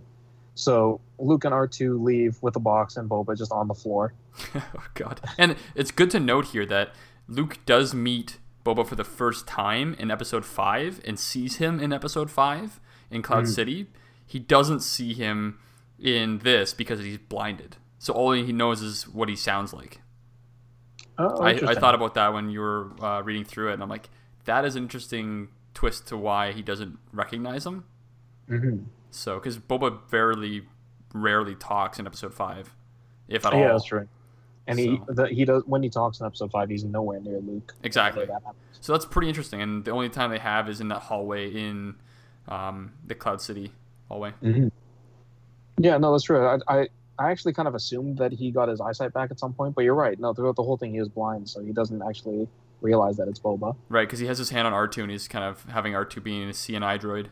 So 0.56 0.99
Luke 1.18 1.45
and 1.45 1.53
R 1.53 1.68
two 1.68 2.01
leave 2.03 2.38
with 2.41 2.53
the 2.53 2.60
box 2.60 2.97
and 2.97 3.10
Boba 3.10 3.38
just 3.38 3.51
on 3.51 3.68
the 3.68 3.73
floor. 3.73 4.14
oh 4.56 4.85
god. 4.93 5.22
And 5.38 5.56
it's 5.76 5.91
good 5.91 6.11
to 6.11 6.19
note 6.19 6.47
here 6.47 6.65
that 6.68 6.93
Luke 7.27 7.60
does 7.65 7.93
meet 7.93 8.38
Boba 8.65 8.85
for 8.85 8.95
the 8.95 9.03
first 9.06 9.47
time 9.47 9.95
in 9.97 10.11
episode 10.11 10.43
5 10.45 11.01
and 11.06 11.18
sees 11.18 11.56
him 11.57 11.80
in 11.80 11.93
episode 11.93 12.30
5 12.30 12.80
in 13.10 13.22
Cloud 13.22 13.45
Mhm. 13.45 13.47
City. 13.56 13.88
He 14.26 14.38
doesn't 14.38 14.81
see 14.81 15.14
him 15.14 15.57
in 16.02 16.40
this 16.40 16.74
because 16.74 17.00
he's 17.00 17.18
blinded. 17.18 17.78
So 17.98 18.14
all 18.14 18.32
he 18.32 18.54
knows 18.54 18.82
is 18.82 19.08
what 19.08 19.30
he 19.30 19.36
sounds 19.36 19.74
like. 19.74 20.02
Oh, 21.18 21.42
I, 21.42 21.50
I 21.50 21.76
thought 21.76 21.96
about 21.96 22.14
that 22.14 22.34
when 22.34 22.50
you 22.50 22.62
were 22.62 22.92
uh, 23.04 23.22
reading 23.22 23.44
through 23.44 23.72
it, 23.72 23.74
and 23.74 23.84
I'm 23.84 23.90
like, 23.90 24.10
that 24.46 24.64
is 24.64 24.78
an 24.78 24.84
interesting 24.84 25.50
twist 25.74 26.08
to 26.08 26.18
why 26.18 26.54
he 26.54 26.62
doesn't 26.62 26.98
recognize 27.12 27.66
him. 27.66 27.84
Mhm. 28.50 28.86
So, 29.12 29.36
because 29.36 29.58
Boba 29.58 30.00
rarely, 30.12 30.64
rarely 31.14 31.56
talks 31.56 32.00
in 32.00 32.08
episode 32.08 32.34
five, 32.34 32.74
if 33.28 33.46
at 33.46 33.54
all. 33.54 33.60
Yeah, 33.60 33.74
that's 33.74 33.84
true. 33.84 34.08
And 34.68 34.80
he 34.80 35.02
the, 35.08 35.28
he 35.28 35.46
does 35.46 35.64
when 35.66 35.82
he 35.82 35.90
talks 35.90 36.20
in 36.20 36.26
episode 36.26 36.52
five, 36.52 36.70
he's 36.70 36.84
nowhere 36.84 37.20
near 37.20 37.40
Luke. 37.40 37.74
Exactly. 37.84 38.26
That. 38.26 38.42
So 38.82 38.94
that's 38.94 39.06
pretty 39.06 39.28
interesting. 39.28 39.62
And 39.62 39.84
the 39.84 39.92
only 39.92 40.10
time 40.10 40.30
they 40.30 40.40
have 40.40 40.70
is 40.70 40.80
in 40.80 40.90
that 40.90 41.00
hallway 41.00 41.52
in 41.52 41.96
um, 42.48 42.94
the 43.06 43.16
Cloud 43.16 43.42
City 43.42 43.74
hallway. 44.08 44.34
Yeah, 45.80 45.97
no, 45.97 46.11
that's 46.11 46.23
true. 46.26 46.45
I, 46.45 46.57
I 46.68 46.88
I 47.18 47.31
actually 47.31 47.53
kind 47.53 47.68
of 47.68 47.76
assumed 47.76 48.18
that 48.19 48.31
he 48.31 48.51
got 48.51 48.69
his 48.69 48.80
eyesight 48.80 49.14
back 49.14 49.31
at 49.31 49.39
some 49.39 49.53
point, 49.53 49.76
but 49.76 49.84
you're 49.84 49.95
right. 49.95 50.18
No, 50.19 50.34
throughout 50.34 50.56
the 50.56 50.64
whole 50.64 50.77
thing, 50.77 50.93
he 50.93 50.99
was 50.99 51.10
blind, 51.10 51.49
so 51.49 51.60
he 51.61 51.72
doesn't 51.73 52.01
actually 52.01 52.47
realize 52.81 53.18
that 53.18 53.27
it's 53.27 53.39
Boba. 53.39 53.76
Right, 53.89 54.07
because 54.07 54.19
he 54.19 54.27
has 54.27 54.38
his 54.38 54.51
hand 54.51 54.68
on 54.68 54.73
R2 54.73 55.01
and 55.03 55.11
he's 55.11 55.27
kind 55.27 55.43
of 55.43 55.64
having 55.65 55.93
R2 55.93 56.23
being 56.23 56.43
a 56.49 56.53
CNI 56.53 56.97
droid. 56.99 57.27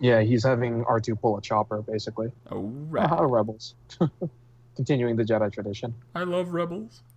Yeah, 0.00 0.22
he's 0.22 0.44
having 0.44 0.84
R2 0.84 1.20
pull 1.20 1.38
a 1.38 1.40
chopper, 1.40 1.82
basically. 1.82 2.32
Oh, 2.50 2.62
Right. 2.62 3.08
right. 3.08 3.20
rebels. 3.30 3.74
Continuing 4.76 5.14
the 5.14 5.22
Jedi 5.22 5.52
tradition. 5.52 5.94
I 6.16 6.24
love 6.24 6.48
rebels. 6.52 7.02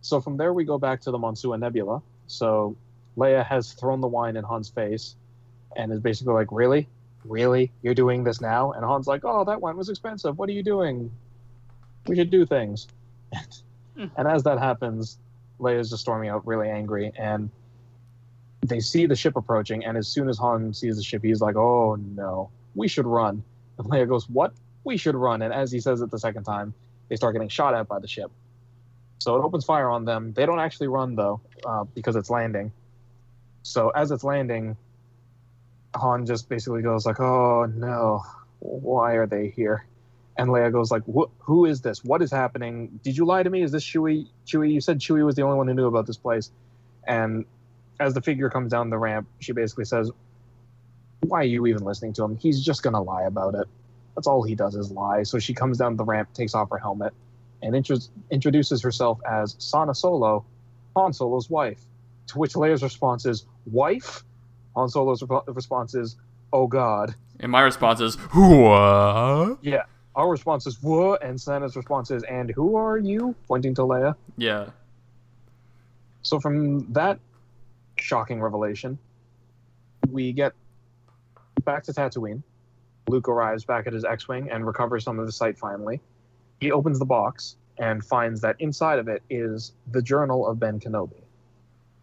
So 0.00 0.20
from 0.20 0.36
there, 0.36 0.52
we 0.52 0.64
go 0.64 0.78
back 0.78 1.00
to 1.02 1.10
the 1.10 1.18
Monsua 1.18 1.58
Nebula. 1.58 2.00
So 2.28 2.76
Leia 3.16 3.44
has 3.44 3.72
thrown 3.72 4.00
the 4.00 4.06
wine 4.06 4.36
in 4.36 4.44
Han's 4.44 4.68
face 4.68 5.16
and 5.74 5.90
is 5.92 5.98
basically 5.98 6.34
like, 6.34 6.48
Really? 6.52 6.86
Really? 7.28 7.72
You're 7.82 7.94
doing 7.94 8.24
this 8.24 8.40
now? 8.40 8.72
And 8.72 8.84
Han's 8.84 9.06
like, 9.06 9.22
Oh, 9.24 9.44
that 9.44 9.60
wine 9.60 9.76
was 9.76 9.88
expensive. 9.88 10.38
What 10.38 10.48
are 10.48 10.52
you 10.52 10.62
doing? 10.62 11.10
We 12.06 12.16
should 12.16 12.30
do 12.30 12.46
things. 12.46 12.86
and 13.96 14.28
as 14.28 14.42
that 14.44 14.58
happens, 14.58 15.18
Leia's 15.60 15.90
just 15.90 16.02
storming 16.02 16.28
out 16.28 16.46
really 16.46 16.68
angry. 16.68 17.12
And 17.16 17.50
they 18.62 18.80
see 18.80 19.06
the 19.06 19.16
ship 19.16 19.36
approaching. 19.36 19.84
And 19.84 19.96
as 19.96 20.08
soon 20.08 20.28
as 20.28 20.38
Han 20.38 20.72
sees 20.72 20.96
the 20.96 21.02
ship, 21.02 21.22
he's 21.22 21.40
like, 21.40 21.56
Oh, 21.56 21.96
no. 21.96 22.50
We 22.74 22.88
should 22.88 23.06
run. 23.06 23.42
And 23.78 23.86
Leia 23.88 24.08
goes, 24.08 24.28
What? 24.28 24.52
We 24.84 24.96
should 24.96 25.16
run. 25.16 25.42
And 25.42 25.52
as 25.52 25.72
he 25.72 25.80
says 25.80 26.00
it 26.00 26.10
the 26.10 26.18
second 26.18 26.44
time, 26.44 26.74
they 27.08 27.16
start 27.16 27.34
getting 27.34 27.48
shot 27.48 27.74
at 27.74 27.88
by 27.88 27.98
the 27.98 28.08
ship. 28.08 28.30
So 29.18 29.36
it 29.36 29.42
opens 29.42 29.64
fire 29.64 29.88
on 29.88 30.04
them. 30.04 30.32
They 30.32 30.46
don't 30.46 30.60
actually 30.60 30.88
run 30.88 31.16
though, 31.16 31.40
uh, 31.64 31.84
because 31.84 32.16
it's 32.16 32.30
landing. 32.30 32.72
So 33.62 33.90
as 33.90 34.10
it's 34.10 34.22
landing, 34.22 34.76
Han 35.96 36.26
just 36.26 36.48
basically 36.48 36.82
goes 36.82 37.06
like, 37.06 37.20
"Oh 37.20 37.66
no, 37.66 38.22
why 38.60 39.14
are 39.14 39.26
they 39.26 39.48
here?" 39.48 39.86
And 40.36 40.50
Leia 40.50 40.70
goes 40.70 40.90
like, 40.90 41.02
"Who 41.40 41.64
is 41.64 41.80
this? 41.80 42.04
What 42.04 42.22
is 42.22 42.30
happening? 42.30 43.00
Did 43.02 43.16
you 43.16 43.24
lie 43.24 43.42
to 43.42 43.50
me? 43.50 43.62
Is 43.62 43.72
this 43.72 43.84
Chewie? 43.84 44.28
Chewie? 44.46 44.72
You 44.72 44.80
said 44.80 44.98
Chewie 44.98 45.24
was 45.24 45.34
the 45.34 45.42
only 45.42 45.56
one 45.56 45.68
who 45.68 45.74
knew 45.74 45.86
about 45.86 46.06
this 46.06 46.16
place." 46.16 46.50
And 47.06 47.44
as 48.00 48.14
the 48.14 48.20
figure 48.20 48.50
comes 48.50 48.70
down 48.70 48.90
the 48.90 48.98
ramp, 48.98 49.26
she 49.38 49.52
basically 49.52 49.84
says, 49.84 50.10
"Why 51.20 51.40
are 51.40 51.44
you 51.44 51.66
even 51.66 51.84
listening 51.84 52.12
to 52.14 52.24
him? 52.24 52.36
He's 52.36 52.62
just 52.62 52.82
gonna 52.82 53.02
lie 53.02 53.22
about 53.22 53.54
it. 53.54 53.66
That's 54.14 54.26
all 54.26 54.42
he 54.42 54.54
does 54.54 54.74
is 54.74 54.90
lie." 54.90 55.22
So 55.22 55.38
she 55.38 55.54
comes 55.54 55.78
down 55.78 55.96
the 55.96 56.04
ramp, 56.04 56.32
takes 56.34 56.54
off 56.54 56.70
her 56.70 56.78
helmet, 56.78 57.14
and 57.62 57.74
intro- 57.74 57.96
introduces 58.30 58.82
herself 58.82 59.20
as 59.24 59.56
Sana 59.58 59.94
Solo, 59.94 60.44
Han 60.94 61.12
Solo's 61.12 61.48
wife. 61.48 61.86
To 62.28 62.38
which 62.38 62.54
Leia's 62.54 62.82
response 62.82 63.24
is, 63.24 63.46
Wife? 63.66 64.24
Han 64.76 64.88
Solo's 64.88 65.22
re- 65.22 65.40
response 65.48 65.94
is, 65.94 66.16
Oh 66.52 66.66
God. 66.66 67.14
And 67.40 67.50
my 67.50 67.62
response 67.62 68.00
is, 68.00 68.14
what? 68.16 69.58
Yeah. 69.62 69.82
Our 70.14 70.30
response 70.30 70.66
is, 70.66 70.80
What? 70.82 71.24
And 71.24 71.40
Sana's 71.40 71.74
response 71.76 72.10
is, 72.10 72.22
And 72.24 72.50
who 72.50 72.76
are 72.76 72.98
you? 72.98 73.34
Pointing 73.48 73.74
to 73.74 73.82
Leia. 73.82 74.14
Yeah. 74.36 74.66
So 76.22 76.38
from 76.38 76.92
that 76.92 77.18
shocking 77.98 78.40
revelation, 78.40 78.98
we 80.10 80.32
get 80.32 80.52
back 81.64 81.84
to 81.84 81.92
Tatooine. 81.92 82.42
Luke 83.08 83.28
arrives 83.28 83.64
back 83.64 83.86
at 83.86 83.92
his 83.92 84.04
X-wing 84.04 84.50
and 84.50 84.66
recovers 84.66 85.04
some 85.04 85.18
of 85.18 85.26
the 85.26 85.32
sight 85.32 85.56
finally. 85.58 86.00
He 86.60 86.72
opens 86.72 86.98
the 86.98 87.04
box 87.04 87.56
and 87.78 88.04
finds 88.04 88.40
that 88.40 88.56
inside 88.58 88.98
of 88.98 89.08
it 89.08 89.22
is 89.30 89.72
the 89.92 90.02
journal 90.02 90.46
of 90.46 90.58
Ben 90.58 90.80
Kenobi, 90.80 91.22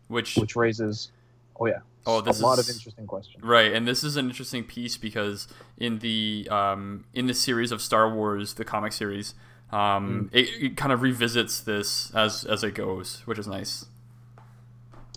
Which, 0.08 0.38
which 0.38 0.56
raises, 0.56 1.12
oh 1.60 1.66
yeah, 1.66 1.80
Oh, 2.06 2.20
this 2.22 2.42
a 2.42 2.44
lot 2.44 2.60
is- 2.60 2.68
of 2.70 2.76
interesting 2.76 3.08
questions. 3.08 3.44
right, 3.44 3.72
and 3.72 3.88
this 3.88 4.04
is 4.04 4.18
an 4.18 4.26
interesting 4.28 4.64
piece 4.64 4.98
because 4.98 5.48
in 5.78 6.00
the 6.00 6.48
um, 6.52 7.06
in 7.14 7.28
the 7.28 7.34
series 7.34 7.72
of 7.72 7.82
Star 7.82 8.14
Wars, 8.14 8.56
the 8.56 8.66
comic 8.66 8.92
series, 8.92 9.34
um, 9.72 10.30
it, 10.34 10.50
it 10.62 10.78
kind 10.78 10.92
of 10.92 11.02
revisits 11.02 11.62
this 11.62 12.14
as 12.14 12.44
as 12.44 12.64
it 12.64 12.74
goes, 12.76 13.22
which 13.26 13.40
is 13.40 13.48
nice. 13.48 13.86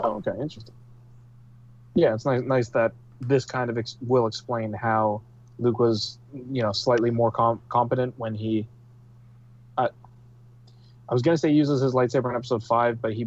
Oh, 0.01 0.17
okay, 0.17 0.33
interesting. 0.41 0.75
Yeah, 1.95 2.15
it's 2.15 2.25
nice, 2.27 2.43
nice 2.43 2.69
that 2.71 2.93
this 3.21 3.45
kind 3.47 3.71
of 3.71 3.79
ex- 3.79 3.97
will 4.07 4.27
explain 4.27 4.73
how 4.73 5.23
Luke 5.59 5.79
was, 5.79 6.19
you 6.53 6.63
know, 6.63 6.71
slightly 6.73 7.11
more 7.11 7.31
com- 7.31 7.61
competent 7.69 8.15
when 8.19 8.35
he. 8.35 8.67
I, 9.79 9.89
I 11.09 11.15
was 11.15 11.23
gonna 11.23 11.39
say 11.39 11.51
uses 11.51 11.81
his 11.81 11.95
lightsaber 11.95 12.29
in 12.31 12.37
Episode 12.37 12.63
Five, 12.63 13.01
but 13.01 13.13
he 13.15 13.27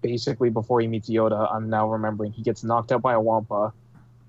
basically 0.00 0.50
before 0.50 0.80
he 0.80 0.86
meets 0.86 1.08
Yoda, 1.08 1.52
I'm 1.52 1.70
now 1.70 1.88
remembering 1.88 2.32
he 2.32 2.42
gets 2.42 2.64
knocked 2.64 2.92
out 2.92 3.02
by 3.02 3.14
a 3.14 3.20
wampa, 3.20 3.72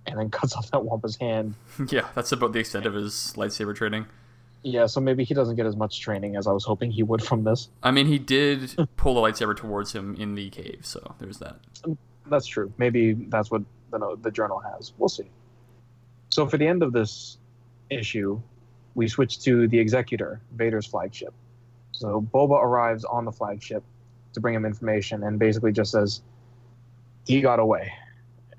and 0.06 0.20
then 0.20 0.30
cuts 0.32 0.56
off 0.56 0.72
that 0.72 0.84
wampa's 0.84 1.16
hand. 1.16 1.56
yeah, 1.90 2.10
that's 2.16 2.32
about 2.32 2.54
the 2.54 2.60
extent 2.60 2.86
of 2.86 2.94
his 2.94 3.34
lightsaber 3.36 3.76
training. 3.76 4.06
Yeah, 4.64 4.86
so 4.86 5.02
maybe 5.02 5.24
he 5.24 5.34
doesn't 5.34 5.56
get 5.56 5.66
as 5.66 5.76
much 5.76 6.02
training 6.02 6.36
as 6.36 6.46
I 6.46 6.52
was 6.52 6.64
hoping 6.64 6.92
he 6.92 7.02
would 7.02 7.24
from 7.24 7.44
this. 7.44 7.70
I 7.82 7.90
mean, 7.92 8.06
he 8.06 8.20
did 8.20 8.76
pull 8.96 9.16
the 9.16 9.22
lightsaber 9.22 9.56
towards 9.56 9.94
him 9.94 10.16
in 10.16 10.36
the 10.36 10.50
cave, 10.50 10.82
so 10.84 11.16
there's 11.20 11.40
that. 11.40 11.58
Um, 11.84 11.98
that's 12.28 12.46
true. 12.46 12.72
Maybe 12.78 13.14
that's 13.14 13.50
what 13.50 13.64
the 13.92 14.18
the 14.22 14.32
journal 14.32 14.60
has. 14.60 14.94
We'll 14.98 15.10
see. 15.10 15.30
So 16.30 16.48
for 16.48 16.58
the 16.58 16.68
end 16.68 16.84
of 16.84 16.94
this 16.94 17.38
issue, 17.90 18.40
we 18.96 19.08
switch 19.08 19.40
to 19.44 19.68
the 19.68 19.80
Executor, 19.80 20.40
Vader's 20.54 20.86
flagship. 20.86 21.34
So 21.92 22.22
Boba 22.22 22.64
arrives 22.64 23.04
on 23.04 23.26
the 23.26 23.32
flagship 23.32 23.84
to 24.34 24.40
bring 24.40 24.56
him 24.56 24.66
information, 24.66 25.24
and 25.24 25.40
basically 25.40 25.72
just 25.72 25.92
says 25.92 26.22
he 27.26 27.42
got 27.42 27.60
away. 27.60 27.92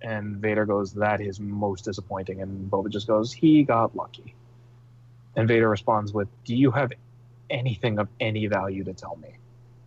And 0.02 0.36
Vader 0.36 0.66
goes, 0.66 0.92
"That 0.92 1.20
is 1.20 1.38
most 1.38 1.84
disappointing." 1.84 2.42
And 2.42 2.70
Boba 2.70 2.90
just 2.90 3.06
goes, 3.06 3.32
"He 3.32 3.62
got 3.62 3.94
lucky." 3.94 4.34
And 5.36 5.48
Vader 5.48 5.68
responds 5.68 6.12
with, 6.12 6.28
"Do 6.44 6.56
you 6.56 6.70
have 6.72 6.92
anything 7.50 7.98
of 7.98 8.08
any 8.20 8.46
value 8.46 8.84
to 8.84 8.92
tell 8.92 9.16
me?" 9.16 9.36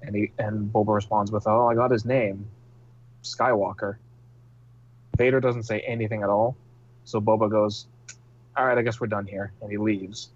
And 0.01 0.15
he 0.15 0.31
and 0.37 0.71
Boba 0.71 0.95
responds 0.95 1.31
with, 1.31 1.47
"Oh, 1.47 1.67
I 1.67 1.75
got 1.75 1.91
his 1.91 2.05
name, 2.05 2.47
Skywalker." 3.23 3.97
Vader 5.17 5.39
doesn't 5.39 5.63
say 5.63 5.79
anything 5.81 6.23
at 6.23 6.29
all, 6.29 6.55
so 7.03 7.19
Boba 7.21 7.49
goes, 7.49 7.87
"All 8.55 8.65
right, 8.65 8.77
I 8.77 8.81
guess 8.81 8.99
we're 8.99 9.07
done 9.07 9.25
here," 9.25 9.51
and 9.61 9.71
he 9.71 9.77
leaves. 9.77 10.29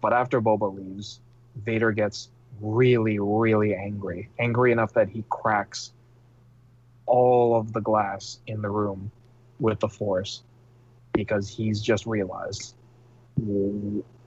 But 0.00 0.12
after 0.12 0.40
Boba 0.40 0.74
leaves, 0.74 1.20
Vader 1.56 1.92
gets 1.92 2.30
really, 2.60 3.18
really 3.18 3.74
angry, 3.74 4.28
angry 4.38 4.72
enough 4.72 4.92
that 4.94 5.08
he 5.08 5.24
cracks 5.28 5.92
all 7.06 7.58
of 7.58 7.72
the 7.72 7.80
glass 7.80 8.38
in 8.46 8.62
the 8.62 8.70
room 8.70 9.10
with 9.58 9.80
the 9.80 9.88
Force 9.88 10.42
because 11.12 11.48
he's 11.48 11.80
just 11.80 12.06
realized 12.06 12.74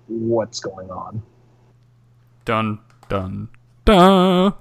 what's 0.08 0.60
going 0.60 0.90
on. 0.92 1.22
Dun 2.46 2.80
dun 3.08 3.48
dun. 3.86 4.54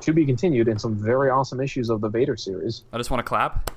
To 0.00 0.12
be 0.12 0.26
continued 0.26 0.68
in 0.68 0.78
some 0.78 0.96
very 0.96 1.30
awesome 1.30 1.60
issues 1.60 1.88
of 1.88 2.00
the 2.00 2.08
Vader 2.08 2.36
series. 2.36 2.84
I 2.92 2.98
just 2.98 3.10
want 3.10 3.20
to 3.20 3.28
clap. 3.28 3.70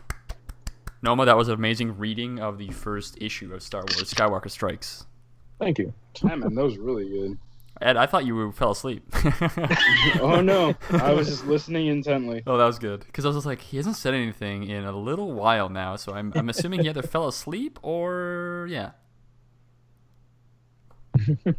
Noma, 1.03 1.25
that 1.25 1.37
was 1.37 1.47
an 1.47 1.53
amazing 1.53 1.97
reading 1.97 2.39
of 2.39 2.57
the 2.57 2.69
first 2.69 3.21
issue 3.21 3.53
of 3.53 3.61
Star 3.61 3.81
Wars 3.81 4.11
Skywalker 4.11 4.49
Strikes. 4.49 5.05
Thank 5.59 5.77
you. 5.77 5.93
Yeah, 6.23 6.35
man, 6.35 6.55
that 6.55 6.63
was 6.63 6.77
really 6.77 7.07
good. 7.07 7.37
Ed, 7.81 7.97
I 7.97 8.05
thought 8.05 8.25
you 8.25 8.51
fell 8.51 8.71
asleep. 8.71 9.03
Oh 10.21 10.41
no, 10.41 10.75
I 10.89 11.13
was 11.13 11.27
just 11.27 11.45
listening 11.45 11.87
intently. 11.87 12.41
Oh, 12.47 12.57
that 12.57 12.65
was 12.65 12.79
good. 12.79 13.01
Because 13.01 13.25
I 13.25 13.29
was 13.29 13.37
just 13.37 13.45
like, 13.45 13.61
he 13.61 13.77
hasn't 13.77 13.95
said 13.95 14.13
anything 14.13 14.63
in 14.67 14.83
a 14.83 14.91
little 14.91 15.33
while 15.33 15.69
now, 15.69 15.95
so 15.95 16.13
I'm, 16.13 16.31
I'm 16.35 16.49
assuming 16.49 16.81
he 16.81 16.89
either 16.89 17.03
fell 17.03 17.27
asleep 17.27 17.77
or 17.83 18.67
yeah. 18.69 18.91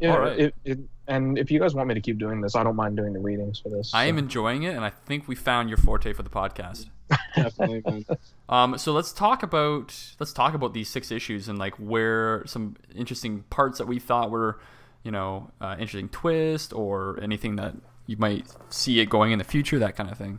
Yeah, 0.00 0.12
All 0.12 0.20
right. 0.20 0.38
it, 0.38 0.54
it, 0.64 0.78
and 1.06 1.38
if 1.38 1.50
you 1.50 1.60
guys 1.60 1.74
want 1.74 1.88
me 1.88 1.94
to 1.94 2.00
keep 2.00 2.18
doing 2.18 2.40
this, 2.40 2.56
I 2.56 2.62
don't 2.62 2.76
mind 2.76 2.96
doing 2.96 3.12
the 3.12 3.20
readings 3.20 3.60
for 3.60 3.68
this. 3.68 3.92
I 3.94 4.04
am 4.06 4.18
enjoying 4.18 4.64
it, 4.64 4.74
and 4.74 4.84
I 4.84 4.90
think 4.90 5.28
we 5.28 5.34
found 5.34 5.68
your 5.68 5.78
forte 5.78 6.12
for 6.12 6.22
the 6.22 6.30
podcast. 6.30 6.88
Definitely, 7.36 7.82
man. 7.86 8.04
Um, 8.48 8.78
so 8.78 8.92
let's 8.92 9.12
talk 9.12 9.42
about 9.42 9.94
let's 10.18 10.32
talk 10.32 10.54
about 10.54 10.74
these 10.74 10.88
six 10.88 11.10
issues 11.10 11.48
and 11.48 11.58
like 11.58 11.74
where 11.76 12.44
some 12.46 12.76
interesting 12.94 13.44
parts 13.50 13.78
that 13.78 13.86
we 13.86 13.98
thought 13.98 14.30
were, 14.30 14.58
you 15.04 15.10
know, 15.12 15.50
uh, 15.60 15.76
interesting 15.78 16.08
twist 16.08 16.72
or 16.72 17.18
anything 17.22 17.54
that 17.56 17.74
you 18.06 18.16
might 18.18 18.46
see 18.70 18.98
it 19.00 19.06
going 19.08 19.30
in 19.32 19.38
the 19.38 19.44
future, 19.44 19.78
that 19.78 19.94
kind 19.96 20.10
of 20.10 20.18
thing. 20.18 20.38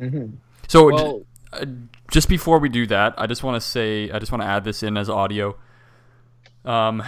Mhm. 0.00 0.36
So 0.68 0.90
j- 0.90 0.94
Well, 0.96 1.22
uh, 1.52 1.66
just 2.10 2.28
before 2.28 2.58
we 2.58 2.68
do 2.70 2.86
that, 2.86 3.14
I 3.18 3.26
just 3.26 3.42
want 3.42 3.56
to 3.56 3.60
say 3.60 4.10
I 4.10 4.18
just 4.18 4.32
want 4.32 4.42
to 4.42 4.48
add 4.48 4.64
this 4.64 4.82
in 4.82 4.96
as 4.96 5.08
audio. 5.10 5.56
Um, 6.64 7.02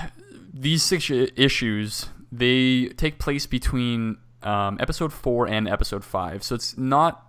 these 0.52 0.82
six 0.82 1.10
issues 1.10 2.08
they 2.32 2.86
take 2.96 3.18
place 3.20 3.46
between 3.46 4.18
um, 4.42 4.76
episode 4.80 5.12
four 5.12 5.46
and 5.46 5.68
episode 5.68 6.04
five, 6.04 6.42
so 6.42 6.54
it's 6.56 6.76
not 6.76 7.26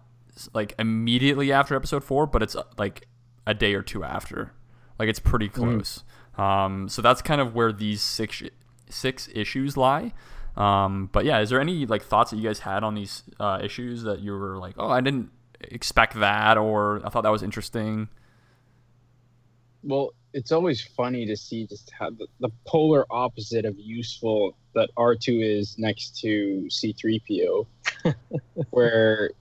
like 0.54 0.74
immediately 0.80 1.52
after 1.52 1.76
episode 1.76 2.04
four, 2.04 2.26
but 2.28 2.42
it's 2.44 2.56
uh, 2.56 2.64
like 2.78 3.08
a 3.48 3.54
day 3.54 3.74
or 3.76 3.82
two 3.84 4.04
after. 4.04 4.52
Like 5.00 5.08
it's 5.08 5.20
pretty 5.20 5.48
close. 5.48 6.04
Um, 6.38 6.90
so 6.90 7.02
that's 7.02 7.22
kind 7.22 7.40
of 7.40 7.54
where 7.56 7.72
these 7.72 8.02
six 8.02 8.42
six 8.90 9.30
issues 9.34 9.76
lie. 9.78 10.12
Um, 10.56 11.10
but 11.12 11.26
yeah, 11.26 11.40
is 11.40 11.50
there 11.50 11.60
any 11.60 11.86
like 11.86 12.04
thoughts 12.04 12.32
that 12.32 12.38
you 12.38 12.44
guys 12.44 12.60
had 12.60 12.84
on 12.84 12.96
these 12.96 13.24
uh, 13.40 13.60
issues 13.62 14.04
that 14.04 14.20
you 14.20 14.32
were 14.32 14.58
like, 14.58 14.76
oh, 14.78 14.90
I 14.90 15.02
didn't 15.02 15.32
expect 15.62 16.14
that, 16.20 16.58
or 16.58 17.02
I 17.06 17.10
thought 17.10 17.24
that 17.24 17.32
was 17.32 17.44
interesting? 17.44 18.08
Well, 19.84 20.14
it's 20.34 20.52
always 20.52 20.82
funny 20.82 21.26
to 21.28 21.38
see 21.38 21.68
just 21.68 21.92
how 21.92 22.10
the, 22.10 22.28
the 22.40 22.50
polar 22.66 23.06
opposite 23.10 23.66
of 23.66 23.78
useful 23.78 24.56
that 24.74 24.90
R2 24.98 25.44
is 25.60 25.78
next 25.78 26.20
to 26.22 26.68
C3PO, 26.70 27.66
where 28.72 29.32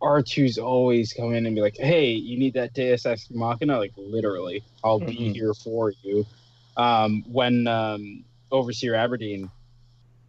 R2's 0.00 0.58
always 0.58 1.12
come 1.12 1.34
in 1.34 1.46
and 1.46 1.54
be 1.54 1.60
like, 1.62 1.76
"Hey, 1.76 2.10
you 2.10 2.38
need 2.38 2.54
that 2.54 2.74
Deus 2.74 3.06
Ex 3.06 3.28
Machina?" 3.30 3.78
Like 3.78 3.92
literally, 3.96 4.62
I'll 4.82 5.00
be 5.00 5.14
Mhm. 5.14 5.32
here 5.34 5.54
for 5.54 5.92
you. 6.02 6.26
Um, 6.76 7.24
when 7.30 7.66
um, 7.66 8.24
Overseer 8.52 8.92
Aggadeen, 8.92 9.50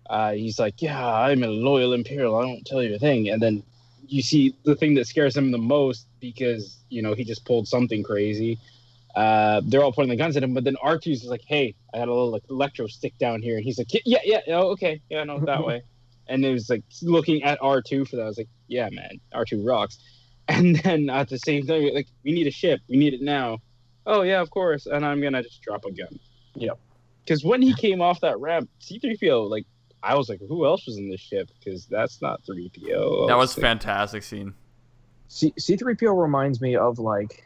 uh, 0.10 0.32
he's 0.32 0.60
like, 0.60 0.82
"Yeah, 0.82 1.06
I'm 1.06 1.44
a 1.44 1.48
loyal 1.48 1.94
Imperial. 1.94 2.36
I 2.36 2.46
won't 2.46 2.66
tell 2.66 2.82
you 2.82 2.96
a 2.96 3.00
thing," 3.00 3.30
and 3.30 3.42
then 3.42 3.64
you 4.08 4.22
see 4.22 4.56
the 4.64 4.76
thing 4.76 4.96
that 4.96 5.08
scares 5.08 5.36
him 5.36 5.52
the 5.52 5.58
most 5.58 6.08
because 6.20 6.78
you 6.90 7.02
know 7.02 7.14
he 7.14 7.24
just 7.24 7.46
pulled 7.46 7.68
something 7.68 8.04
crazy. 8.04 8.58
Uh, 9.16 9.62
they're 9.66 9.84
all 9.84 9.94
pointing 9.94 10.18
the 10.18 10.22
guns 10.24 10.36
at 10.36 10.44
him, 10.44 10.54
but 10.54 10.64
then 10.64 10.76
R2's 10.84 11.24
is 11.24 11.30
like, 11.30 11.44
"Hey, 11.46 11.76
I 11.94 12.00
got 12.00 12.08
a 12.08 12.12
little 12.12 12.32
like, 12.32 12.44
electro 12.50 12.88
stick 12.88 13.18
down 13.18 13.42
here," 13.42 13.58
and 13.58 13.64
he's 13.64 13.78
like, 13.78 13.94
"Yeah, 13.94 14.20
yeah, 14.24 14.40
yeah, 14.48 14.58
oh, 14.58 14.72
okay, 14.72 15.02
yeah, 15.10 15.24
no, 15.24 15.40
that 15.40 15.66
way." 15.66 15.84
And 16.28 16.44
it 16.44 16.52
was 16.52 16.70
like 16.70 16.84
looking 17.02 17.44
at 17.44 17.60
R2 17.60 18.08
for 18.08 18.16
that. 18.16 18.24
I 18.24 18.26
was 18.26 18.38
like, 18.38 18.50
"Yeah, 18.68 18.90
man, 18.92 19.20
R2 19.34 19.66
rocks." 19.68 20.00
And 20.50 20.76
then 20.76 21.10
at 21.10 21.30
the 21.30 21.40
same 21.40 21.66
time, 21.66 21.90
like, 21.94 22.08
we 22.26 22.34
need 22.34 22.48
a 22.48 22.52
ship, 22.52 22.82
we 22.90 22.98
need 22.98 23.14
it 23.14 23.22
now. 23.22 23.60
Oh 24.06 24.24
yeah, 24.24 24.42
of 24.42 24.50
course. 24.50 24.88
And 24.88 25.06
I'm 25.06 25.22
gonna 25.22 25.42
just 25.42 25.62
drop 25.62 25.86
a 25.86 25.92
gun. 25.92 26.20
Yep. 26.56 26.78
Because 27.24 27.44
when 27.44 27.62
he 27.62 27.74
came 27.74 28.02
off 28.02 28.20
that 28.22 28.40
ramp, 28.40 28.70
C3PO, 28.82 29.50
like, 29.50 29.66
I 30.02 30.16
was 30.16 30.28
like, 30.28 30.40
who 30.48 30.66
else 30.66 30.86
was 30.86 30.98
in 30.98 31.10
this 31.10 31.22
ship? 31.22 31.50
Because 31.60 31.86
that's 31.86 32.22
not 32.22 32.42
3PO. 32.44 33.28
That 33.28 33.34
I 33.34 33.38
was 33.38 33.56
like, 33.58 33.62
fantastic 33.62 34.24
scene. 34.24 34.54
C 35.30 35.54
C 35.58 35.78
three 35.78 35.96
PO 35.96 36.12
reminds 36.12 36.62
me 36.62 36.76
of 36.76 37.00
like 37.00 37.44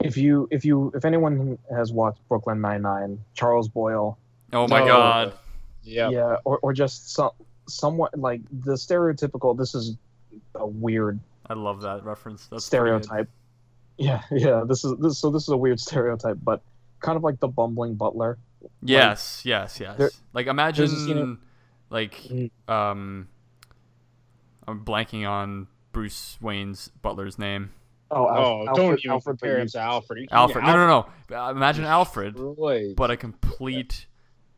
if 0.00 0.16
you 0.16 0.48
if 0.50 0.64
you 0.64 0.90
if 0.94 1.04
anyone 1.04 1.56
has 1.70 1.92
watched 1.92 2.26
Brooklyn 2.28 2.60
Nine 2.60 2.82
Nine, 2.82 3.20
Charles 3.34 3.68
Boyle, 3.68 4.18
Oh 4.52 4.66
my 4.66 4.80
No. 4.80 4.86
god. 4.86 5.32
Yeah. 5.82 6.08
yeah, 6.10 6.36
or 6.44 6.58
or 6.62 6.72
just 6.72 7.12
some 7.14 7.30
somewhat 7.68 8.18
like 8.18 8.40
the 8.50 8.72
stereotypical. 8.72 9.56
This 9.56 9.74
is 9.74 9.96
a 10.56 10.66
weird 10.66 11.20
I 11.48 11.54
love 11.54 11.80
that 11.82 12.04
reference. 12.04 12.46
That's 12.46 12.68
pretty 12.68 12.90
good. 12.90 13.04
stereotype. 13.04 13.28
Yeah, 13.98 14.22
yeah. 14.32 14.64
This 14.66 14.84
is 14.84 14.94
this 14.98 15.18
so 15.18 15.30
this 15.30 15.42
is 15.44 15.48
a 15.50 15.56
weird 15.56 15.78
stereotype, 15.78 16.38
but 16.42 16.60
kind 17.06 17.16
of 17.16 17.22
like 17.22 17.40
the 17.40 17.48
bumbling 17.48 17.94
butler. 17.94 18.38
Yes, 18.82 19.42
yes, 19.44 19.78
yes. 19.80 19.96
there- 19.96 20.10
like 20.34 20.46
there's 20.46 20.92
a 20.92 20.96
scene 20.96 21.10
imagine 21.16 21.18
in- 21.18 21.38
like 21.88 22.14
Mm. 22.14 22.50
um 22.68 23.28
I'm 24.68 24.84
blanking 24.84 25.28
on 25.28 25.68
Bruce 25.92 26.36
Wayne's 26.40 26.88
butler's 27.00 27.38
name. 27.38 27.70
Oh, 28.10 28.28
Alf- 28.28 28.38
Oh, 28.38 28.58
Alfred, 28.68 28.76
don't 28.76 28.98
even 28.98 29.10
Alfred 29.12 29.38
compare 29.40 29.58
him 29.60 29.68
to 29.68 29.78
Alfred. 29.80 30.28
Alfred. 30.30 30.64
No, 30.64 30.72
no, 30.74 30.86
no. 31.30 31.36
Uh, 31.36 31.50
Imagine 31.50 31.84
Alfred, 31.84 32.36
but 32.96 33.10
a 33.10 33.16
complete 33.16 34.06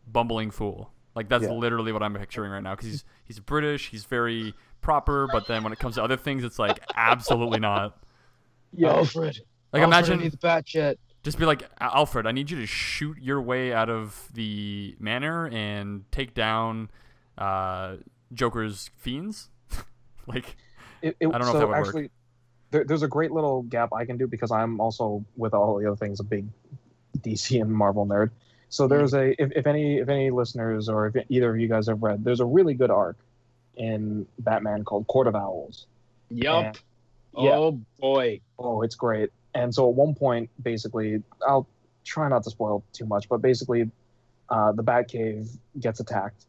bumbling 0.06 0.50
fool. 0.50 0.90
Like 1.14 1.28
that's 1.28 1.44
Yeah. 1.44 1.52
literally 1.52 1.92
what 1.92 2.02
I'm 2.02 2.14
picturing 2.14 2.50
right 2.50 2.62
now 2.62 2.74
because 2.74 2.88
he's 2.88 3.04
he's 3.24 3.40
British, 3.40 3.90
he's 3.90 4.04
very 4.04 4.54
proper, 4.80 5.28
but 5.30 5.46
then 5.46 5.62
when 5.64 5.72
it 5.72 5.78
comes 5.78 5.96
to 5.96 6.02
other 6.04 6.16
things, 6.16 6.44
it's 6.44 6.58
like 6.58 6.78
absolutely 6.94 7.60
not. 7.60 7.98
Yeah, 8.72 8.94
Alfred. 8.94 9.40
Like 9.72 9.82
Alfred, 9.82 9.82
I 9.82 9.84
imagine 9.84 10.20
need 10.20 10.32
the 10.32 10.36
bat 10.38 10.64
jet. 10.64 10.98
Just 11.28 11.38
be 11.38 11.44
like 11.44 11.68
Alfred, 11.78 12.26
I 12.26 12.32
need 12.32 12.50
you 12.50 12.58
to 12.58 12.66
shoot 12.66 13.18
your 13.20 13.42
way 13.42 13.70
out 13.74 13.90
of 13.90 14.28
the 14.32 14.96
manor 14.98 15.46
and 15.46 16.10
take 16.10 16.32
down 16.32 16.90
uh, 17.36 17.96
Joker's 18.32 18.90
fiends. 18.96 19.50
like 20.26 20.56
it, 21.02 21.16
it, 21.20 21.26
I 21.26 21.30
don't 21.32 21.40
know 21.42 21.46
if 21.48 21.52
so 21.52 21.58
that 21.58 21.68
would 21.68 21.76
work. 21.76 21.86
actually, 21.86 22.10
There, 22.70 22.84
there's 22.84 23.02
a 23.02 23.08
great 23.08 23.30
little 23.30 23.62
gap 23.62 23.92
I 23.92 24.06
can 24.06 24.16
do 24.16 24.26
because 24.26 24.50
I'm 24.50 24.80
also 24.80 25.22
with 25.36 25.52
all 25.52 25.78
the 25.78 25.86
other 25.86 25.96
things 25.96 26.18
a 26.18 26.24
big 26.24 26.46
DC 27.20 27.60
and 27.60 27.70
Marvel 27.70 28.06
nerd. 28.06 28.30
So 28.70 28.88
there's 28.88 29.12
a 29.12 29.30
if, 29.42 29.52
if 29.52 29.66
any 29.66 29.98
if 29.98 30.08
any 30.08 30.30
listeners 30.30 30.88
or 30.88 31.08
if 31.08 31.26
either 31.28 31.50
of 31.50 31.60
you 31.60 31.68
guys 31.68 31.88
have 31.88 32.02
read, 32.02 32.24
there's 32.24 32.40
a 32.40 32.46
really 32.46 32.72
good 32.72 32.90
arc 32.90 33.18
in 33.76 34.26
Batman 34.38 34.82
called 34.82 35.06
Court 35.06 35.26
of 35.26 35.36
Owls. 35.36 35.86
Yup. 36.30 36.64
And- 36.64 36.80
yeah. 37.36 37.50
Oh 37.54 37.80
boy. 38.00 38.40
Oh, 38.58 38.80
it's 38.82 38.94
great. 38.94 39.30
And 39.54 39.74
so 39.74 39.88
at 39.88 39.94
one 39.94 40.14
point, 40.14 40.50
basically, 40.62 41.22
I'll 41.46 41.66
try 42.04 42.28
not 42.28 42.44
to 42.44 42.50
spoil 42.50 42.84
too 42.92 43.06
much, 43.06 43.28
but 43.28 43.38
basically, 43.38 43.90
uh, 44.50 44.72
the 44.72 44.82
Batcave 44.82 45.48
gets 45.78 46.00
attacked, 46.00 46.46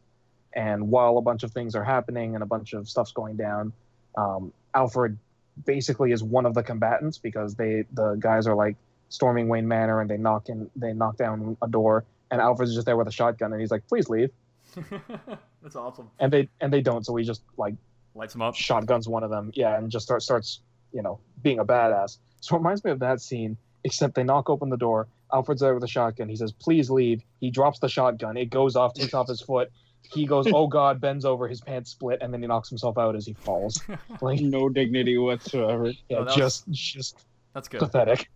and 0.54 0.90
while 0.90 1.18
a 1.18 1.22
bunch 1.22 1.42
of 1.42 1.52
things 1.52 1.74
are 1.74 1.84
happening 1.84 2.34
and 2.34 2.42
a 2.42 2.46
bunch 2.46 2.72
of 2.72 2.88
stuff's 2.88 3.12
going 3.12 3.36
down, 3.36 3.72
um, 4.16 4.52
Alfred 4.74 5.18
basically 5.66 6.12
is 6.12 6.22
one 6.22 6.46
of 6.46 6.54
the 6.54 6.62
combatants 6.62 7.18
because 7.18 7.54
they 7.54 7.84
the 7.92 8.14
guys 8.18 8.46
are 8.46 8.54
like 8.54 8.76
storming 9.10 9.48
Wayne 9.48 9.68
Manor 9.68 10.00
and 10.00 10.08
they 10.08 10.16
knock 10.16 10.48
in 10.48 10.70
they 10.76 10.92
knock 10.92 11.16
down 11.16 11.56
a 11.62 11.68
door, 11.68 12.04
and 12.30 12.40
Alfred's 12.40 12.74
just 12.74 12.86
there 12.86 12.96
with 12.96 13.08
a 13.08 13.12
shotgun 13.12 13.52
and 13.52 13.60
he's 13.60 13.70
like, 13.70 13.86
"Please 13.86 14.08
leave," 14.08 14.30
that's 15.62 15.76
awesome. 15.76 16.10
and 16.18 16.32
they 16.32 16.48
and 16.60 16.72
they 16.72 16.80
don't, 16.80 17.04
so 17.04 17.14
he 17.16 17.24
just 17.24 17.42
like 17.56 17.74
Lights 18.14 18.34
him 18.34 18.42
up. 18.42 18.54
shotguns 18.54 19.08
one 19.08 19.22
of 19.22 19.30
them, 19.30 19.50
yeah, 19.54 19.76
and 19.76 19.90
just 19.90 20.04
start, 20.04 20.22
starts, 20.22 20.60
you 20.92 21.02
know, 21.02 21.20
being 21.42 21.58
a 21.58 21.64
badass. 21.64 22.18
So 22.40 22.56
it 22.56 22.58
reminds 22.58 22.84
me 22.84 22.90
of 22.90 22.98
that 23.00 23.20
scene, 23.20 23.56
except 23.84 24.14
they 24.14 24.24
knock 24.24 24.50
open 24.50 24.70
the 24.70 24.76
door. 24.76 25.08
Alfred's 25.32 25.60
there 25.60 25.74
with 25.74 25.84
a 25.84 25.88
shotgun. 25.88 26.28
He 26.28 26.36
says, 26.36 26.52
"Please 26.52 26.90
leave." 26.90 27.22
He 27.40 27.50
drops 27.50 27.78
the 27.78 27.88
shotgun. 27.88 28.36
It 28.36 28.50
goes 28.50 28.76
off, 28.76 28.94
takes 28.94 29.14
off 29.14 29.28
his 29.28 29.40
foot. 29.40 29.70
He 30.12 30.26
goes, 30.26 30.46
"Oh 30.52 30.66
God!" 30.66 31.00
Bends 31.00 31.24
over, 31.24 31.46
his 31.46 31.60
pants 31.60 31.90
split, 31.90 32.18
and 32.20 32.32
then 32.32 32.40
he 32.42 32.48
knocks 32.48 32.68
himself 32.68 32.98
out 32.98 33.14
as 33.14 33.26
he 33.26 33.34
falls. 33.34 33.80
Like, 34.20 34.40
No 34.40 34.68
dignity 34.68 35.16
whatsoever. 35.18 35.86
yeah, 36.08 36.18
Oh, 36.18 36.24
that 36.24 36.26
was- 36.26 36.36
just, 36.36 36.70
just 36.70 37.24
That's 37.54 37.68
good. 37.68 37.80
pathetic. 37.80 38.28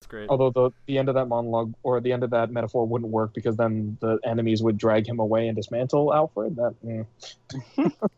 That's 0.00 0.10
great. 0.10 0.28
Although 0.28 0.50
the 0.50 0.70
the 0.86 0.98
end 0.98 1.08
of 1.08 1.14
that 1.14 1.28
monologue 1.28 1.74
or 1.82 2.00
the 2.00 2.12
end 2.12 2.24
of 2.24 2.30
that 2.30 2.50
metaphor 2.50 2.86
wouldn't 2.86 3.10
work 3.10 3.32
because 3.32 3.56
then 3.56 3.96
the 4.00 4.18
enemies 4.22 4.62
would 4.62 4.76
drag 4.76 5.06
him 5.06 5.18
away 5.18 5.48
and 5.48 5.56
dismantle 5.56 6.12
Alfred. 6.12 6.56
That 6.56 6.74
mm. 6.84 7.06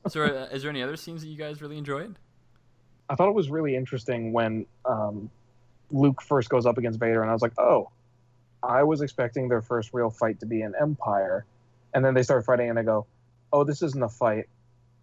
Is 0.52 0.62
there 0.62 0.70
any 0.70 0.82
other 0.82 0.97
scenes 0.97 1.22
that 1.22 1.28
you 1.28 1.36
guys 1.36 1.62
really 1.62 1.78
enjoyed? 1.78 2.16
I 3.08 3.14
thought 3.14 3.28
it 3.28 3.34
was 3.34 3.50
really 3.50 3.76
interesting 3.76 4.32
when 4.32 4.66
um, 4.84 5.30
Luke 5.90 6.20
first 6.22 6.48
goes 6.48 6.66
up 6.66 6.78
against 6.78 6.98
Vader, 6.98 7.22
and 7.22 7.30
I 7.30 7.32
was 7.32 7.42
like, 7.42 7.58
oh, 7.58 7.90
I 8.62 8.82
was 8.82 9.00
expecting 9.00 9.48
their 9.48 9.62
first 9.62 9.90
real 9.92 10.10
fight 10.10 10.40
to 10.40 10.46
be 10.46 10.62
an 10.62 10.74
Empire, 10.80 11.44
and 11.94 12.04
then 12.04 12.14
they 12.14 12.22
start 12.22 12.44
fighting, 12.44 12.68
and 12.70 12.78
I 12.78 12.82
go, 12.82 13.06
oh, 13.52 13.64
this 13.64 13.82
isn't 13.82 14.02
a 14.02 14.08
fight. 14.08 14.48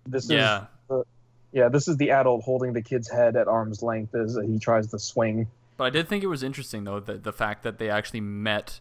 This 0.06 0.30
Yeah. 0.30 0.64
is 0.64 0.68
the, 0.90 1.04
yeah, 1.54 1.70
this 1.70 1.88
is 1.88 1.98
the 1.98 2.12
adult 2.12 2.44
holding 2.44 2.74
the 2.74 2.82
kid's 2.82 3.10
head 3.10 3.36
at 3.36 3.48
arm's 3.48 3.82
length 3.82 4.16
as 4.16 4.38
he 4.46 4.60
tries 4.60 4.88
to 4.88 5.00
swing. 5.00 5.48
But 5.78 5.86
I 5.86 5.90
did 5.90 6.08
think 6.10 6.24
it 6.24 6.28
was 6.28 6.44
interesting 6.44 6.84
though 6.84 7.00
that 7.00 7.24
the 7.24 7.32
fact 7.34 7.64
that 7.64 7.78
they 7.80 7.90
actually 7.90 8.22
met 8.22 8.80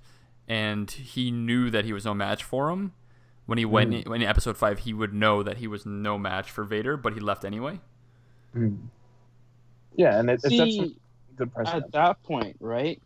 and 0.49 0.91
he 0.91 1.31
knew 1.31 1.71
that 1.71 1.85
he 1.85 1.93
was 1.93 2.05
no 2.05 2.13
match 2.13 2.43
for 2.43 2.71
him. 2.71 2.93
When 3.47 3.59
he 3.59 3.65
went 3.65 3.95
in, 3.95 4.13
in 4.15 4.23
episode 4.23 4.57
five, 4.57 4.81
he 4.81 4.93
would 4.93 5.13
know 5.15 5.43
that 5.43 5.59
he 5.59 5.67
was 5.67 5.87
no 5.87 6.19
match 6.19 6.51
for 6.51 6.65
Vader, 6.65 6.97
but 6.97 7.15
he 7.15 7.21
left 7.21 7.45
anyway. 7.45 7.81
Yeah, 9.97 10.19
and 10.19 10.31
it, 10.31 10.41
it 10.45 10.57
sets 10.57 10.77
some 10.77 10.87
See, 10.89 10.97
good 11.37 11.53
precedent. 11.53 11.85
at 11.87 11.93
that 11.93 12.23
point, 12.23 12.57
right? 12.61 13.01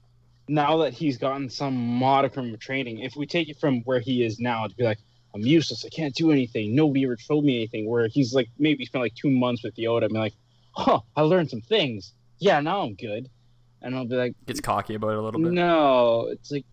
Now 0.48 0.78
that 0.78 0.92
he's 0.92 1.18
gotten 1.18 1.50
some 1.50 1.76
modicum 1.76 2.52
of 2.54 2.60
training, 2.60 3.00
if 3.00 3.16
we 3.16 3.26
take 3.26 3.48
it 3.48 3.58
from 3.58 3.80
where 3.82 3.98
he 4.00 4.24
is 4.24 4.38
now 4.38 4.66
to 4.66 4.74
be 4.74 4.84
like, 4.84 4.98
I'm 5.34 5.40
useless, 5.42 5.84
I 5.84 5.88
can't 5.88 6.14
do 6.14 6.30
anything, 6.30 6.74
nobody 6.74 7.04
ever 7.04 7.16
told 7.16 7.44
me 7.44 7.56
anything, 7.56 7.86
where 7.88 8.06
he's 8.06 8.32
like 8.32 8.48
maybe 8.58 8.84
spent 8.86 9.02
like 9.02 9.14
two 9.14 9.30
months 9.30 9.62
with 9.64 9.74
Yoda 9.76 10.04
and 10.04 10.12
be 10.12 10.18
like, 10.18 10.34
huh, 10.72 11.00
I 11.16 11.22
learned 11.22 11.50
some 11.50 11.60
things. 11.60 12.12
Yeah, 12.38 12.60
now 12.60 12.82
I'm 12.82 12.94
good. 12.94 13.28
And 13.82 13.94
I'll 13.94 14.06
be 14.06 14.16
like, 14.16 14.34
Gets 14.46 14.60
cocky 14.60 14.94
about 14.94 15.10
it 15.10 15.18
a 15.18 15.22
little 15.22 15.40
bit. 15.40 15.52
no, 15.52 16.28
it's 16.30 16.50
like 16.50 16.64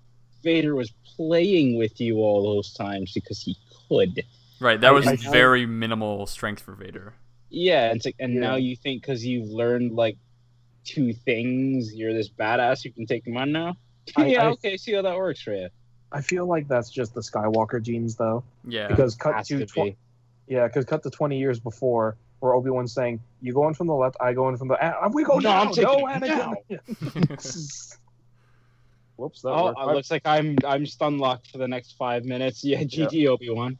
Vader 0.43 0.75
was 0.75 0.91
playing 1.15 1.77
with 1.77 1.99
you 1.99 2.17
all 2.17 2.55
those 2.55 2.73
times 2.73 3.13
because 3.13 3.41
he 3.41 3.57
could. 3.89 4.23
Right, 4.59 4.79
that 4.81 4.93
was 4.93 5.07
I- 5.07 5.15
very 5.15 5.65
minimal 5.65 6.25
strength 6.27 6.61
for 6.61 6.73
Vader. 6.73 7.15
Yeah, 7.55 7.91
it's 7.93 8.03
like, 8.05 8.15
and 8.19 8.33
Yeah. 8.33 8.39
now 8.39 8.55
you 8.55 8.75
think 8.75 9.03
because 9.03 9.23
you've 9.23 9.49
learned 9.49 9.91
like 9.93 10.17
two 10.85 11.13
things, 11.13 11.93
you're 11.93 12.11
this 12.13 12.27
badass, 12.29 12.83
you 12.83 12.91
can 12.91 13.05
take 13.05 13.23
them 13.25 13.37
on 13.37 13.51
now. 13.51 13.75
I- 14.17 14.25
yeah, 14.33 14.47
I- 14.47 14.51
okay, 14.53 14.75
see 14.75 14.93
how 14.93 15.03
that 15.03 15.15
works 15.15 15.41
for 15.41 15.53
you. 15.53 15.69
I 16.11 16.21
feel 16.21 16.45
like 16.47 16.67
that's 16.67 16.89
just 16.89 17.13
the 17.13 17.21
Skywalker 17.21 17.81
genes, 17.81 18.15
though, 18.15 18.43
Yeah, 18.67 18.87
because 18.87 19.15
cut 19.15 19.35
Has 19.35 19.47
to, 19.49 19.59
to 19.59 19.65
tw- 19.65 19.73
be. 19.75 19.95
yeah, 20.47 20.67
because 20.67 20.85
cut 20.85 21.01
to 21.03 21.09
twenty 21.09 21.39
years 21.39 21.59
before, 21.59 22.17
where 22.39 22.53
Obi 22.53 22.69
Wan's 22.71 22.93
saying, 22.93 23.19
"You 23.41 23.53
go 23.53 23.67
in 23.67 23.73
from 23.75 23.87
the 23.87 23.95
left, 23.95 24.17
I 24.19 24.33
go 24.33 24.49
in 24.49 24.57
from 24.57 24.67
the." 24.67 24.77
We 25.13 25.23
go 25.23 25.35
No, 25.39 25.49
now. 25.49 25.61
I'm 25.61 25.67
taking 25.73 25.83
no, 25.83 26.07
it 26.07 26.21
Anakin. 26.21 27.97
Whoops, 29.15 29.41
that 29.43 29.49
Oh, 29.49 29.65
worked. 29.65 29.79
it 29.79 29.85
looks 29.93 30.11
like 30.11 30.21
I'm 30.25 30.57
I'm 30.65 30.85
stun 30.85 31.17
locked 31.19 31.47
for 31.51 31.57
the 31.59 31.67
next 31.67 31.93
five 31.97 32.25
minutes. 32.25 32.63
Yeah, 32.63 32.81
GG 32.83 33.27
Obi 33.27 33.49
Wan. 33.51 33.77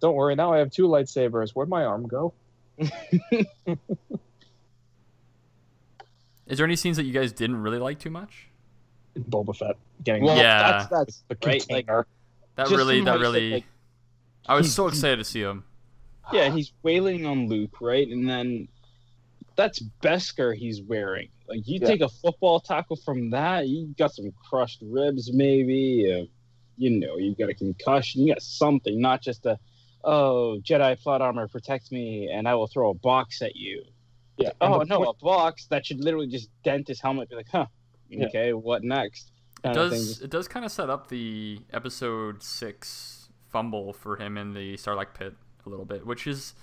Don't 0.00 0.14
worry, 0.16 0.34
now 0.36 0.52
I 0.52 0.58
have 0.58 0.70
two 0.70 0.86
lightsabers. 0.88 1.50
Where'd 1.52 1.68
my 1.68 1.84
arm 1.84 2.06
go? 2.08 2.32
is 6.46 6.58
there 6.58 6.64
any 6.66 6.76
scenes 6.76 6.96
that 6.96 7.04
you 7.04 7.12
guys 7.12 7.32
didn't 7.32 7.56
really 7.62 7.78
like 7.78 7.98
too 7.98 8.10
much? 8.10 8.48
Boba 9.18 9.56
Fett 9.56 9.76
getting 10.02 10.24
Well, 10.24 10.36
Yeah. 10.36 10.86
that's 10.86 10.88
that's 10.88 11.22
the 11.28 11.36
right. 11.46 11.64
Like. 11.70 11.86
That 12.56 12.70
really, 12.70 13.00
that 13.00 13.12
you 13.16 13.18
said, 13.18 13.20
really. 13.20 13.50
like, 13.50 13.64
I 14.46 14.54
was 14.54 14.72
so 14.72 14.86
excited 14.86 15.16
to 15.16 15.24
see 15.24 15.40
him. 15.40 15.64
yeah, 16.32 16.50
he's 16.50 16.72
wailing 16.84 17.26
on 17.26 17.48
Luke, 17.48 17.80
right? 17.80 18.06
And 18.06 18.28
then 18.28 18.68
that's 19.56 19.82
Beskar 20.02 20.54
he's 20.56 20.80
wearing. 20.82 21.28
Like 21.48 21.66
you 21.66 21.78
Yeah. 21.80 21.88
take 21.88 22.00
a 22.00 22.08
football 22.08 22.60
tackle 22.60 22.96
from 22.96 23.30
that, 23.30 23.66
you 23.68 23.92
got 23.98 24.14
some 24.14 24.32
crushed 24.48 24.82
ribs, 24.82 25.32
maybe. 25.32 26.12
Uh, 26.12 26.26
you 26.76 26.90
know, 26.90 27.16
you 27.18 27.34
got 27.36 27.48
a 27.50 27.54
concussion. 27.54 28.22
You 28.22 28.34
got 28.34 28.42
something, 28.42 29.00
not 29.00 29.20
just 29.22 29.46
a 29.46 29.58
oh 30.04 30.58
Jedi 30.62 30.98
plot 31.00 31.20
armor 31.22 31.48
protect 31.48 31.90
me, 31.92 32.28
and 32.32 32.46
I 32.48 32.54
will 32.54 32.66
throw 32.66 32.90
a 32.90 32.94
box 32.94 33.42
at 33.42 33.56
you. 33.56 33.84
Yeah. 34.36 34.50
Oh 34.60 34.82
no, 34.82 34.98
point- 34.98 35.16
a 35.20 35.24
box 35.24 35.66
that 35.66 35.86
should 35.86 36.02
literally 36.02 36.26
just 36.26 36.48
dent 36.62 36.88
his 36.88 37.00
helmet. 37.00 37.28
Be 37.30 37.36
like, 37.36 37.48
huh? 37.50 37.66
Yeah. 38.08 38.26
Okay, 38.26 38.52
what 38.52 38.82
next? 38.82 39.30
It 39.58 39.68
Kind 39.68 39.76
of 39.78 39.90
does 39.90 40.20
it 40.20 40.30
does 40.30 40.48
kind 40.48 40.64
of 40.64 40.72
set 40.72 40.90
up 40.90 41.08
the 41.08 41.58
episode 41.72 42.42
six 42.42 43.28
fumble 43.48 43.92
for 43.92 44.16
him 44.16 44.36
in 44.36 44.52
the 44.52 44.74
Sarlacc 44.74 45.14
Pit 45.14 45.34
a 45.64 45.68
little 45.68 45.84
bit, 45.84 46.06
which 46.06 46.26
is 46.26 46.54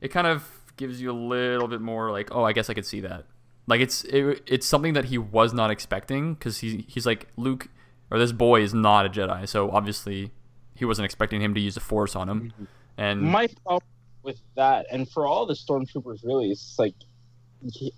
it 0.00 0.08
kind 0.08 0.26
of 0.26 0.48
gives 0.76 1.00
you 1.00 1.10
a 1.10 1.14
little 1.14 1.68
bit 1.68 1.80
more 1.80 2.10
like, 2.10 2.34
oh, 2.34 2.42
I 2.44 2.52
guess 2.52 2.68
I 2.68 2.74
could 2.74 2.84
see 2.84 3.00
that. 3.00 3.24
Like 3.66 3.80
it's 3.80 4.04
it, 4.04 4.42
it's 4.46 4.66
something 4.66 4.92
that 4.92 5.06
he 5.06 5.16
was 5.16 5.54
not 5.54 5.70
expecting 5.70 6.34
because 6.34 6.58
he 6.58 6.84
he's 6.88 7.06
like 7.06 7.28
Luke 7.36 7.68
or 8.10 8.18
this 8.18 8.32
boy 8.32 8.60
is 8.60 8.74
not 8.74 9.06
a 9.06 9.08
Jedi, 9.08 9.48
so 9.48 9.70
obviously 9.70 10.32
he 10.74 10.84
wasn't 10.84 11.04
expecting 11.04 11.40
him 11.40 11.54
to 11.54 11.60
use 11.60 11.74
the 11.74 11.80
Force 11.80 12.16
on 12.16 12.28
him. 12.28 12.52
And 12.96 13.22
My 13.22 13.48
problem 13.64 13.82
with 14.22 14.40
that, 14.56 14.86
and 14.90 15.08
for 15.08 15.26
all 15.26 15.46
the 15.46 15.54
stormtroopers, 15.54 16.24
really, 16.24 16.50
it's 16.50 16.78
like 16.78 16.94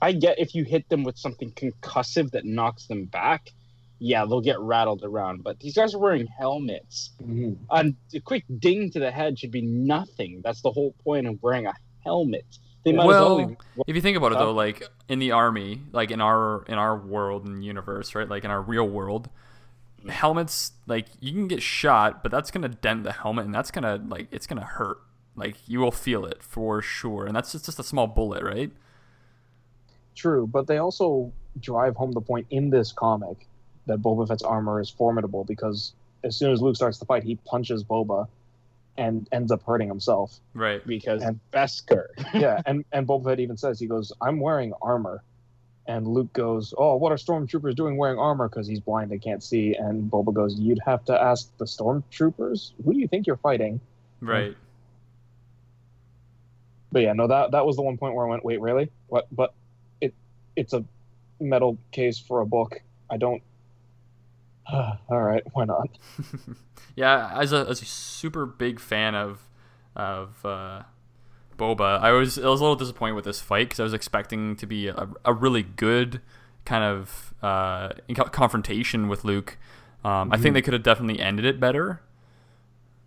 I 0.01 0.13
get 0.13 0.39
if 0.39 0.55
you 0.55 0.65
hit 0.65 0.89
them 0.89 1.03
with 1.05 1.19
something 1.19 1.51
concussive 1.53 2.31
that 2.33 2.45
knocks 2.45 2.87
them 2.87 3.07
back, 3.07 3.51
yeah, 3.99 4.25
they'll 4.25 4.41
get 4.41 4.61
rattled 4.61 5.03
around. 5.05 5.43
But 5.43 5.59
these 5.61 5.75
guys 5.75 5.95
are 5.95 5.99
wearing 5.99 6.27
helmets. 6.27 7.11
Mhm. 7.23 7.57
And 7.71 7.97
a 8.15 8.21
quick 8.21 8.45
ding 8.59 8.91
to 8.91 9.01
the 9.01 9.11
head 9.11 9.39
should 9.39 9.51
be 9.51 9.63
nothing. 9.63 10.41
That's 10.43 10.63
the 10.63 10.71
whole 10.71 10.93
point 11.05 11.27
of 11.27 11.43
wearing 11.43 11.67
a 11.67 11.75
helmet. 12.05 12.47
They 12.85 12.93
might 12.93 13.07
well, 13.07 13.41
as 13.41 13.47
well. 13.49 13.85
if 13.89 13.97
you 13.97 14.03
think 14.03 14.17
about 14.17 14.31
it 14.31 14.39
though, 14.39 14.53
like 14.53 14.89
in 15.09 15.19
the 15.19 15.33
army, 15.33 15.83
like 15.91 16.13
in 16.13 16.21
our 16.21 16.65
in 16.69 16.75
our 16.75 16.97
world 16.97 17.45
and 17.45 17.65
universe, 17.65 18.15
right? 18.15 18.29
Like 18.29 18.45
in 18.45 18.51
our 18.51 18.63
real 18.63 18.89
world, 18.89 19.29
helmets 20.09 20.73
like 20.87 21.07
you 21.21 21.33
can 21.33 21.49
get 21.49 21.63
shot, 21.63 22.23
but 22.23 22.31
that's 22.33 22.51
gonna 22.51 22.69
dent 22.69 23.05
the 23.05 23.13
helmet, 23.13 23.45
and 23.47 23.55
that's 23.55 23.71
gonna 23.71 24.03
like 24.09 24.29
it's 24.31 24.47
gonna 24.47 24.65
hurt. 24.65 24.99
Like 25.35 25.57
you 25.69 25.81
will 25.81 25.91
feel 25.93 26.25
it 26.25 26.43
for 26.43 26.81
sure, 26.81 27.27
and 27.27 27.37
that's 27.37 27.53
just, 27.53 27.67
just 27.67 27.79
a 27.79 27.83
small 27.85 28.07
bullet, 28.07 28.43
right? 28.43 28.71
True, 30.15 30.47
but 30.47 30.67
they 30.67 30.79
also 30.79 31.33
drive 31.61 31.95
home 31.97 32.13
the 32.13 32.21
point 32.21 32.47
in 32.51 32.71
this 32.71 32.93
comic 32.93 33.47
that 33.87 34.01
Boba 34.01 34.27
Fett's 34.27 34.43
armor 34.43 34.81
is 34.81 34.89
formidable 34.91 35.45
because 35.45 35.93
as 36.25 36.37
soon 36.37 36.53
as 36.53 36.61
Luke 36.63 36.75
starts 36.77 36.99
the 36.99 37.05
fight, 37.05 37.23
he 37.23 37.37
punches 37.45 37.85
Boba 37.85 38.27
and 38.97 39.29
ends 39.31 39.53
up 39.53 39.63
hurting 39.63 39.89
himself. 39.89 40.41
Right. 40.55 40.85
because 40.87 41.23
And- 41.23 41.39
Beskar. 41.53 42.07
yeah, 42.33 42.63
and 42.67 42.85
and 42.93 43.07
Boba 43.07 43.25
Fett 43.25 43.41
even 43.41 43.57
says 43.59 43.79
he 43.79 43.87
goes, 43.87 44.13
"I'm 44.23 44.41
wearing 44.41 44.73
armor," 44.81 45.23
and 45.89 46.07
Luke 46.07 46.33
goes, 46.33 46.75
"Oh, 46.77 46.97
what 46.97 47.13
are 47.13 47.17
stormtroopers 47.17 47.75
doing 47.75 47.97
wearing 47.97 48.19
armor? 48.19 48.49
Because 48.49 48.67
he's 48.67 48.81
blind 48.81 49.13
and 49.13 49.23
can't 49.23 49.43
see." 49.43 49.75
And 49.75 50.11
Boba 50.11 50.33
goes, 50.33 50.59
"You'd 50.59 50.81
have 50.85 51.05
to 51.07 51.21
ask 51.21 51.57
the 51.59 51.65
stormtroopers. 51.65 52.73
Who 52.85 52.93
do 52.93 52.99
you 52.99 53.09
think 53.09 53.27
you're 53.27 53.37
fighting?" 53.37 53.81
Right. 54.21 54.57
But 56.93 57.03
yeah, 57.03 57.13
no, 57.13 57.27
that 57.27 57.51
that 57.53 57.67
was 57.67 57.77
the 57.77 57.83
one 57.83 57.99
point 57.99 58.15
where 58.15 58.27
I 58.27 58.31
went, 58.31 58.45
"Wait, 58.45 58.61
really? 58.61 58.91
What?" 59.09 59.27
But 59.31 59.55
it 60.01 60.15
it's 60.57 60.73
a 60.73 60.85
metal 61.41 61.79
case 61.93 62.19
for 62.19 62.41
a 62.41 62.47
book. 62.47 62.81
I 63.11 63.17
don't. 63.17 63.43
All 64.73 64.99
right, 65.23 65.43
why 65.53 65.65
not? 65.65 65.91
yeah, 66.97 67.31
as 67.39 67.53
a 67.53 67.67
as 67.69 67.83
a 67.83 67.85
super 67.85 68.47
big 68.47 68.81
fan 68.81 69.15
of 69.15 69.49
of 69.95 70.45
uh, 70.45 70.83
Boba, 71.57 72.01
I 72.01 72.13
was 72.13 72.39
I 72.39 72.49
was 72.49 72.61
a 72.61 72.65
little 72.65 72.77
disappointed 72.77 73.15
with 73.15 73.25
this 73.25 73.41
fight 73.41 73.69
because 73.69 73.81
I 73.81 73.83
was 73.85 73.95
expecting 73.95 74.57
to 74.57 74.67
be 74.67 74.89
a, 74.89 75.09
a 75.25 75.33
really 75.33 75.63
good 75.63 76.21
kind 76.65 76.85
of 76.85 77.35
uh, 77.43 77.91
confrontation 78.33 79.09
with 79.09 79.25
Luke. 79.25 79.57
Um, 80.05 80.33
I 80.33 80.37
think 80.37 80.55
they 80.55 80.63
could 80.63 80.73
have 80.73 80.83
definitely 80.83 81.21
ended 81.21 81.45
it 81.45 81.59
better. 81.59 82.01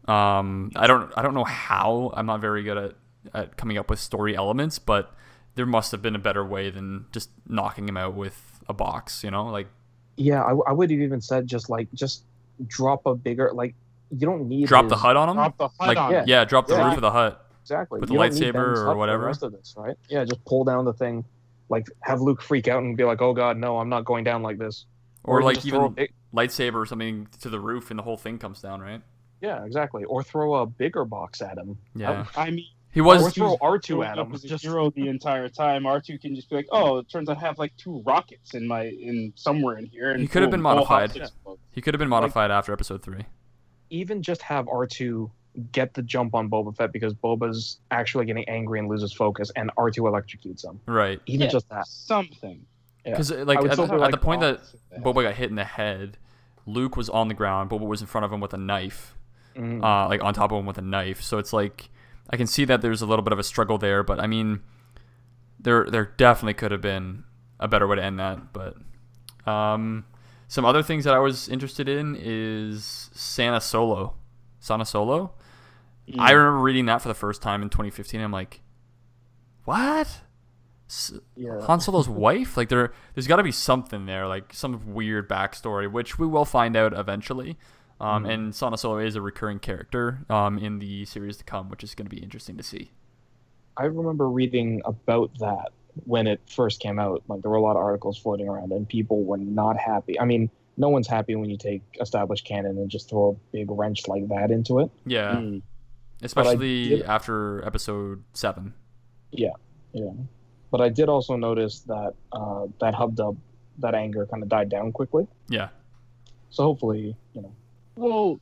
Um, 0.07 0.71
I 0.75 0.87
don't 0.87 1.11
I 1.15 1.21
don't 1.21 1.33
know 1.33 1.43
how. 1.43 2.11
I'm 2.15 2.25
not 2.25 2.41
very 2.41 2.63
good 2.63 2.77
at, 2.77 2.95
at 3.33 3.57
coming 3.57 3.77
up 3.77 3.89
with 3.89 3.99
story 3.99 4.35
elements, 4.35 4.79
but 4.79 5.13
there 5.55 5.65
must 5.65 5.91
have 5.91 6.01
been 6.01 6.15
a 6.15 6.19
better 6.19 6.43
way 6.45 6.69
than 6.69 7.05
just 7.11 7.29
knocking 7.47 7.87
him 7.87 7.97
out 7.97 8.15
with 8.15 8.59
a 8.67 8.73
box. 8.73 9.23
You 9.23 9.31
know, 9.31 9.45
like 9.47 9.67
Yeah, 10.15 10.41
I, 10.41 10.51
I 10.69 10.71
would 10.71 10.89
have 10.89 10.99
even 10.99 11.21
said 11.21 11.47
just 11.47 11.69
like 11.69 11.87
just 11.93 12.23
drop 12.67 13.05
a 13.05 13.15
bigger 13.15 13.51
like 13.53 13.75
you 14.11 14.25
don't 14.25 14.47
need 14.49 14.67
drop 14.67 14.87
the 14.89 14.95
his- 14.95 15.01
hut 15.03 15.15
on 15.15 15.29
him. 15.29 15.35
Drop 15.35 15.57
the 15.57 15.67
hut 15.67 15.87
like 15.87 15.97
on 15.97 16.11
yeah, 16.27 16.41
him. 16.41 16.47
drop 16.47 16.67
the 16.67 16.75
Yeah. 16.75 16.85
roof 16.87 16.95
of 16.95 17.01
the 17.01 17.11
hut. 17.11 17.45
Exactly. 17.69 17.99
With 17.99 18.09
the 18.09 18.15
don't 18.15 18.31
lightsaber 18.31 18.77
or 18.77 18.95
whatever. 18.95 19.19
The 19.21 19.25
rest 19.27 19.43
of 19.43 19.51
this, 19.51 19.75
right? 19.77 19.95
Yeah, 20.09 20.23
just 20.25 20.43
pull 20.45 20.63
down 20.63 20.85
the 20.85 20.93
thing, 20.93 21.23
like 21.69 21.85
have 22.01 22.19
Luke 22.19 22.41
freak 22.41 22.67
out 22.67 22.81
and 22.81 22.97
be 22.97 23.03
like, 23.03 23.21
"Oh 23.21 23.33
God, 23.33 23.57
no, 23.57 23.77
I'm 23.77 23.89
not 23.89 24.05
going 24.05 24.23
down 24.23 24.41
like 24.41 24.57
this." 24.57 24.85
Or, 25.23 25.43
like 25.43 25.57
just 25.57 25.67
throw 25.69 25.81
a 25.81 25.83
even 25.85 25.93
big- 25.93 26.13
lightsaber 26.33 26.75
or 26.75 26.85
something 26.87 27.27
to 27.41 27.49
the 27.49 27.59
roof 27.59 27.91
and 27.91 27.99
the 27.99 28.03
whole 28.03 28.17
thing 28.17 28.39
comes 28.39 28.59
down, 28.61 28.81
right? 28.81 29.01
yeah, 29.41 29.63
exactly. 29.65 30.03
Or 30.05 30.21
throw 30.23 30.55
a 30.55 30.65
bigger 30.65 31.05
box 31.05 31.41
at 31.41 31.57
him. 31.57 31.77
Yeah. 31.95 32.25
I 32.35 32.49
mean, 32.51 32.65
He 32.91 32.99
Or 33.01 33.03
was 33.05 33.33
throw 33.33 33.55
R 33.61 33.77
two 33.77 34.01
at 34.03 34.17
up 34.17 34.27
him. 34.27 34.33
as 34.33 34.43
a 34.43 34.47
Just 34.47 34.63
hero 34.63 34.89
the 34.89 35.07
entire 35.09 35.47
time. 35.47 35.85
R 35.85 36.01
two 36.01 36.17
can 36.17 36.35
just 36.35 36.49
be 36.49 36.55
like, 36.55 36.67
"Oh, 36.71 36.97
it 36.97 37.07
turns 37.07 37.29
out 37.29 37.37
I 37.37 37.41
have 37.41 37.59
like 37.59 37.75
two 37.77 38.01
rockets 38.05 38.55
in 38.55 38.65
my 38.67 38.85
in 38.87 39.31
somewhere 39.35 39.77
in 39.77 39.85
here." 39.85 40.09
And 40.11 40.21
He 40.21 40.27
could 40.27 40.41
have 40.41 40.49
been 40.51 40.61
modified. 40.61 41.15
explodes. 41.15 41.61
he 41.71 41.81
could 41.81 41.93
have 41.93 41.99
been 41.99 42.09
modified 42.09 42.49
after 42.49 42.73
episode 42.73 43.03
3. 43.03 43.25
even 43.91 44.21
just 44.23 44.41
have 44.41 44.67
R 44.67 44.85
two 44.87 45.31
get 45.71 45.93
the 45.93 46.01
jump 46.01 46.35
on 46.35 46.49
Boba 46.49 46.75
Fett 46.75 46.91
because 46.93 47.13
Boba's 47.13 47.79
actually 47.91 48.25
getting 48.25 48.47
angry 48.47 48.79
and 48.79 48.87
loses 48.87 49.11
focus, 49.13 49.51
and 49.55 49.71
R 49.77 49.89
two 49.91 50.03
electrocutes 50.03 50.63
him. 50.63 50.79
Right. 50.85 51.19
Even 51.25 51.45
Yeah. 51.47 51.51
just 51.51 51.69
that. 51.69 51.87
Something. 51.87 52.65
Yeah. 53.05 53.15
Cuz 53.15 53.31
like 53.31 53.57
at, 53.63 53.73
still 53.73 53.87
the- 53.87 53.93
at 53.95 53.99
like, 53.99 54.11
the 54.11 54.17
point 54.17 54.41
that 54.41 54.61
Yeah. 54.91 54.99
Boba 54.99 55.23
got 55.23 55.33
hit 55.35 55.49
in 55.49 55.55
the 55.55 55.63
head, 55.63 56.17
Luke 56.65 56.95
was 56.95 57.09
on 57.09 57.27
the 57.29 57.33
ground, 57.33 57.69
Boba 57.69 57.87
was 57.87 58.01
in 58.01 58.07
front 58.07 58.25
of 58.25 58.31
him 58.31 58.39
with 58.39 58.53
a 58.53 58.57
knife. 58.57 59.15
Mhm. 59.55 59.83
Uh 59.83 60.07
like 60.07 60.23
on 60.23 60.33
top 60.33 60.51
of 60.51 60.59
him 60.59 60.65
with 60.65 60.77
a 60.77 60.81
knife. 60.83 61.21
So 61.21 61.37
it's 61.39 61.51
like 61.53 61.89
I 62.29 62.37
can 62.37 62.45
see 62.47 62.63
that 62.65 62.81
there's 62.81 63.01
a 63.01 63.05
little 63.07 63.23
bit 63.23 63.33
of 63.33 63.39
a 63.39 63.43
struggle 63.43 63.77
there, 63.77 64.03
but 64.03 64.19
I 64.19 64.27
mean 64.27 64.61
there 65.59 65.85
there 65.89 66.05
definitely 66.17 66.53
could 66.53 66.71
have 66.71 66.81
been 66.81 67.23
a 67.59 67.67
better 67.67 67.87
way 67.87 67.95
to 67.97 68.03
end 68.03 68.19
that, 68.19 68.53
but 68.53 68.75
um 69.51 70.05
some 70.47 70.65
other 70.65 70.81
things 70.83 71.03
that 71.05 71.13
I 71.13 71.19
was 71.19 71.47
interested 71.49 71.87
in 71.89 72.15
is 72.19 73.09
Sana 73.13 73.61
Solo. 73.61 74.15
Sana 74.59 74.83
Solo? 74.85 75.33
Mm. 76.09 76.19
I 76.19 76.31
remember 76.31 76.59
reading 76.59 76.85
that 76.87 77.01
for 77.01 77.07
the 77.07 77.13
first 77.13 77.41
time 77.41 77.61
in 77.61 77.69
2015. 77.69 78.19
I'm 78.21 78.31
like, 78.31 78.61
what? 79.65 80.21
Yeah. 81.35 81.61
Han 81.61 81.79
Solo's 81.79 82.09
wife? 82.27 82.57
Like 82.57 82.69
there, 82.69 82.91
there's 83.13 83.27
got 83.27 83.37
to 83.37 83.43
be 83.43 83.51
something 83.51 84.05
there, 84.05 84.27
like 84.27 84.53
some 84.53 84.93
weird 84.93 85.29
backstory, 85.29 85.91
which 85.91 86.17
we 86.17 86.27
will 86.27 86.45
find 86.45 86.75
out 86.75 86.93
eventually. 86.93 87.57
Um, 88.01 88.23
Mm-hmm. 88.23 88.31
And 88.31 88.55
Sana 88.55 88.77
Solo 88.77 88.97
is 88.99 89.15
a 89.15 89.21
recurring 89.21 89.59
character 89.59 90.19
um, 90.29 90.57
in 90.57 90.79
the 90.79 91.03
series 91.05 91.35
to 91.37 91.43
come, 91.43 91.69
which 91.69 91.83
is 91.83 91.95
going 91.95 92.05
to 92.07 92.15
be 92.15 92.21
interesting 92.23 92.55
to 92.57 92.63
see. 92.63 92.91
I 93.75 93.85
remember 93.85 94.29
reading 94.29 94.81
about 94.85 95.31
that 95.39 95.71
when 96.05 96.25
it 96.27 96.39
first 96.49 96.79
came 96.79 96.97
out. 96.97 97.23
Like 97.27 97.41
there 97.41 97.51
were 97.51 97.57
a 97.57 97.61
lot 97.61 97.75
of 97.75 97.83
articles 97.83 98.17
floating 98.17 98.47
around, 98.47 98.71
and 98.71 98.87
people 98.87 99.23
were 99.23 99.37
not 99.37 99.77
happy. 99.77 100.17
I 100.19 100.23
mean, 100.25 100.49
no 100.77 100.87
one's 100.87 101.07
happy 101.07 101.35
when 101.35 101.49
you 101.49 101.57
take 101.57 101.81
established 101.99 102.45
canon 102.45 102.77
and 102.77 102.89
just 102.89 103.09
throw 103.09 103.31
a 103.37 103.55
big 103.55 103.69
wrench 103.69 104.07
like 104.07 104.27
that 104.29 104.49
into 104.49 104.79
it. 104.79 104.89
Yeah, 105.05 105.35
Mm. 105.35 105.61
Especially 106.21 106.89
did- 106.89 107.01
after 107.03 107.65
episode 107.65 108.23
seven. 108.33 108.73
Yeah, 109.31 109.49
yeah. 109.93 110.11
but 110.71 110.81
I 110.81 110.89
did 110.89 111.07
also 111.09 111.35
notice 111.35 111.81
that 111.81 112.13
uh, 112.31 112.65
that 112.79 112.93
hubdub, 112.95 113.37
that 113.79 113.93
anger, 113.95 114.25
kind 114.25 114.41
of 114.43 114.49
died 114.49 114.69
down 114.69 114.91
quickly. 114.91 115.27
Yeah, 115.49 115.69
So 116.49 116.63
hopefully, 116.63 117.15
you 117.33 117.41
know, 117.41 117.51
Well, 117.95 118.39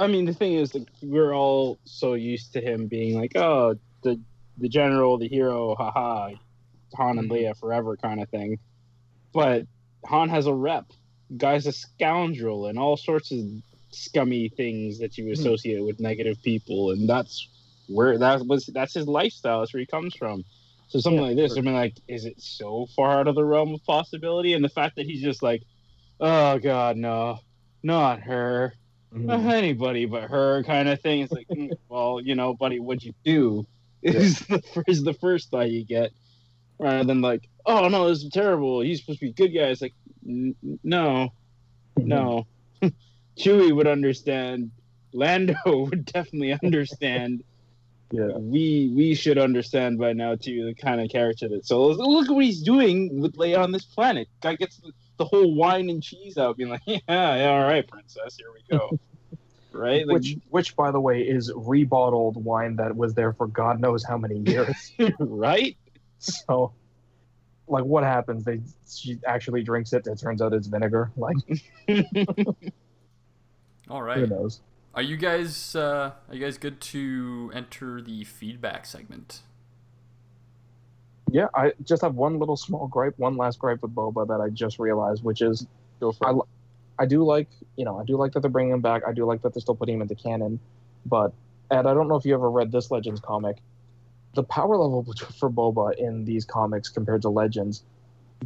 I 0.00 0.06
mean, 0.06 0.24
the 0.24 0.32
thing 0.32 0.54
is, 0.54 0.74
like, 0.74 0.88
we're 1.02 1.34
all 1.34 1.78
so 1.84 2.14
used 2.14 2.54
to 2.54 2.60
him 2.62 2.86
being 2.86 3.18
like, 3.18 3.36
"Oh, 3.36 3.76
the 4.02 4.18
the 4.58 4.68
general, 4.68 5.18
the 5.18 5.28
hero, 5.28 5.74
haha, 5.74 6.30
Han 6.94 7.18
and 7.18 7.30
Leia 7.30 7.56
forever," 7.58 7.96
kind 7.96 8.22
of 8.22 8.28
thing. 8.30 8.58
But 9.32 9.66
Han 10.06 10.28
has 10.30 10.46
a 10.46 10.54
rep. 10.54 10.86
Guy's 11.36 11.66
a 11.66 11.72
scoundrel 11.72 12.66
and 12.66 12.78
all 12.78 12.96
sorts 12.96 13.32
of 13.32 13.38
scummy 13.94 14.48
things 14.48 14.98
that 14.98 15.18
you 15.18 15.30
associate 15.32 15.84
with 15.84 16.00
negative 16.00 16.40
people, 16.42 16.90
and 16.92 17.08
that's 17.08 17.48
where 17.88 18.18
that 18.18 18.46
was. 18.46 18.66
That's 18.66 18.94
his 18.94 19.06
lifestyle. 19.06 19.60
That's 19.60 19.72
where 19.74 19.80
he 19.80 19.86
comes 19.86 20.14
from. 20.16 20.44
So 20.88 21.00
something 21.00 21.20
Yeah, 21.20 21.28
like 21.28 21.36
this, 21.36 21.56
I 21.56 21.60
mean, 21.62 21.74
like, 21.74 21.96
is 22.08 22.24
it 22.26 22.40
so 22.40 22.86
far 22.96 23.18
out 23.20 23.28
of 23.28 23.34
the 23.34 23.44
realm 23.44 23.74
of 23.74 23.84
possibility? 23.84 24.54
And 24.54 24.64
the 24.64 24.68
fact 24.68 24.96
that 24.96 25.06
he's 25.06 25.22
just 25.22 25.42
like, 25.42 25.62
"Oh 26.20 26.58
God, 26.58 26.96
no, 26.96 27.38
not 27.82 28.20
her." 28.20 28.74
uh, 29.28 29.38
anybody 29.38 30.06
but 30.06 30.24
her 30.30 30.62
kind 30.64 30.88
of 30.88 31.00
thing. 31.00 31.22
It's 31.22 31.34
like, 31.34 31.48
mm, 31.48 31.70
well, 31.88 32.20
you 32.20 32.34
know, 32.34 32.54
buddy, 32.54 32.80
what'd 32.80 33.02
you 33.02 33.14
do? 33.24 33.66
Is 34.02 34.40
the 34.40 34.60
is 34.88 35.04
the 35.04 35.14
first 35.14 35.50
thought 35.50 35.70
you 35.70 35.84
get, 35.84 36.10
rather 36.80 37.04
than 37.04 37.20
like, 37.20 37.48
oh 37.66 37.88
no, 37.88 38.08
this 38.08 38.24
is 38.24 38.30
terrible. 38.30 38.80
He's 38.80 39.00
supposed 39.00 39.20
to 39.20 39.26
be 39.26 39.30
a 39.30 39.34
good 39.34 39.56
guy. 39.56 39.66
It's 39.68 39.80
like, 39.80 39.94
"N- 40.26 40.56
n- 40.64 40.80
no, 40.82 41.28
no. 41.96 42.46
Chewie 43.36 43.74
would 43.74 43.86
understand. 43.86 44.70
Lando 45.12 45.54
would 45.66 46.04
definitely 46.06 46.52
understand. 46.62 47.44
Yeah. 48.14 48.26
we 48.36 48.92
we 48.94 49.14
should 49.14 49.38
understand 49.38 49.98
by 49.98 50.12
now 50.12 50.34
too 50.34 50.66
the 50.66 50.74
kind 50.74 51.00
of 51.00 51.08
character 51.08 51.48
that 51.48 51.64
Solo 51.64 51.92
is. 51.92 51.96
Look 51.96 52.28
at 52.28 52.34
what 52.34 52.44
he's 52.44 52.60
doing 52.60 53.22
with 53.22 53.36
Leia 53.36 53.58
on 53.58 53.72
this 53.72 53.86
planet. 53.86 54.28
Guy 54.42 54.56
gets 54.56 54.76
the, 54.76 54.92
the 55.16 55.24
whole 55.24 55.54
wine 55.54 55.88
and 55.88 56.02
cheese 56.02 56.36
out, 56.36 56.58
being 56.58 56.68
like, 56.68 56.82
yeah, 56.86 56.98
yeah, 57.08 57.48
all 57.48 57.62
right, 57.62 57.88
princess, 57.88 58.36
here 58.36 58.48
we 58.52 58.76
go. 58.78 58.98
right? 59.72 60.06
Like, 60.06 60.14
which, 60.14 60.36
which, 60.50 60.76
by 60.76 60.90
the 60.90 61.00
way, 61.00 61.22
is 61.22 61.50
rebottled 61.52 62.34
wine 62.36 62.76
that 62.76 62.94
was 62.94 63.14
there 63.14 63.32
for 63.32 63.46
God 63.46 63.80
knows 63.80 64.04
how 64.04 64.18
many 64.18 64.40
years. 64.40 64.92
right? 65.18 65.74
So, 66.18 66.74
like, 67.66 67.84
what 67.84 68.04
happens? 68.04 68.44
They 68.44 68.60
she 68.86 69.20
actually 69.26 69.62
drinks 69.62 69.94
it. 69.94 70.06
It 70.06 70.18
turns 70.18 70.42
out 70.42 70.52
it's 70.52 70.66
vinegar. 70.66 71.10
Like, 71.16 71.36
All 73.88 74.02
who 74.02 74.26
knows? 74.26 74.60
Are 74.94 75.02
you 75.02 75.16
guys 75.16 75.74
uh, 75.74 76.12
are 76.28 76.34
you 76.34 76.40
guys 76.40 76.58
good 76.58 76.80
to 76.80 77.50
enter 77.54 78.02
the 78.02 78.24
feedback 78.24 78.86
segment? 78.86 79.40
Yeah, 81.30 81.46
I 81.54 81.72
just 81.82 82.02
have 82.02 82.14
one 82.14 82.38
little 82.38 82.58
small 82.58 82.86
gripe, 82.88 83.18
one 83.18 83.38
last 83.38 83.58
gripe 83.58 83.80
with 83.80 83.94
Boba 83.94 84.28
that 84.28 84.40
I 84.40 84.50
just 84.50 84.78
realized, 84.78 85.24
which 85.24 85.40
is 85.40 85.66
I, 86.24 86.34
I 86.98 87.06
do 87.06 87.24
like, 87.24 87.48
you 87.76 87.84
know, 87.84 87.98
I 87.98 88.04
do 88.04 88.16
like 88.16 88.32
that 88.32 88.40
they're 88.40 88.50
bringing 88.50 88.72
him 88.72 88.80
back. 88.80 89.02
I 89.06 89.12
do 89.12 89.24
like 89.24 89.42
that 89.42 89.54
they're 89.54 89.60
still 89.60 89.74
putting 89.74 89.94
him 89.94 90.02
into 90.02 90.14
canon. 90.14 90.60
But, 91.06 91.32
Ed, 91.70 91.86
I 91.86 91.94
don't 91.94 92.08
know 92.08 92.16
if 92.16 92.24
you 92.24 92.34
ever 92.34 92.50
read 92.50 92.70
this 92.70 92.90
Legends 92.90 93.20
comic. 93.20 93.58
The 94.34 94.42
power 94.42 94.76
level 94.76 95.04
for 95.38 95.50
Boba 95.50 95.96
in 95.96 96.24
these 96.24 96.44
comics 96.44 96.88
compared 96.88 97.22
to 97.22 97.28
Legends, 97.28 97.82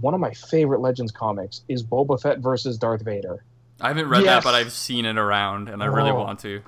one 0.01 0.15
of 0.15 0.21
my 0.21 0.33
favorite 0.33 0.81
Legends 0.81 1.13
comics 1.13 1.63
is 1.69 1.83
Boba 1.83 2.21
Fett 2.21 2.39
versus 2.39 2.79
Darth 2.79 3.03
Vader. 3.03 3.43
I 3.81 3.89
haven't 3.89 4.09
read 4.09 4.23
Yes. 4.25 4.43
that, 4.43 4.45
but 4.45 4.55
I've 4.55 4.73
seen 4.73 5.05
it 5.05 5.19
around, 5.19 5.69
and 5.69 5.83
I 5.83 5.87
really 5.87 6.11
Oh. 6.11 6.17
want 6.19 6.41
to. 6.41 6.63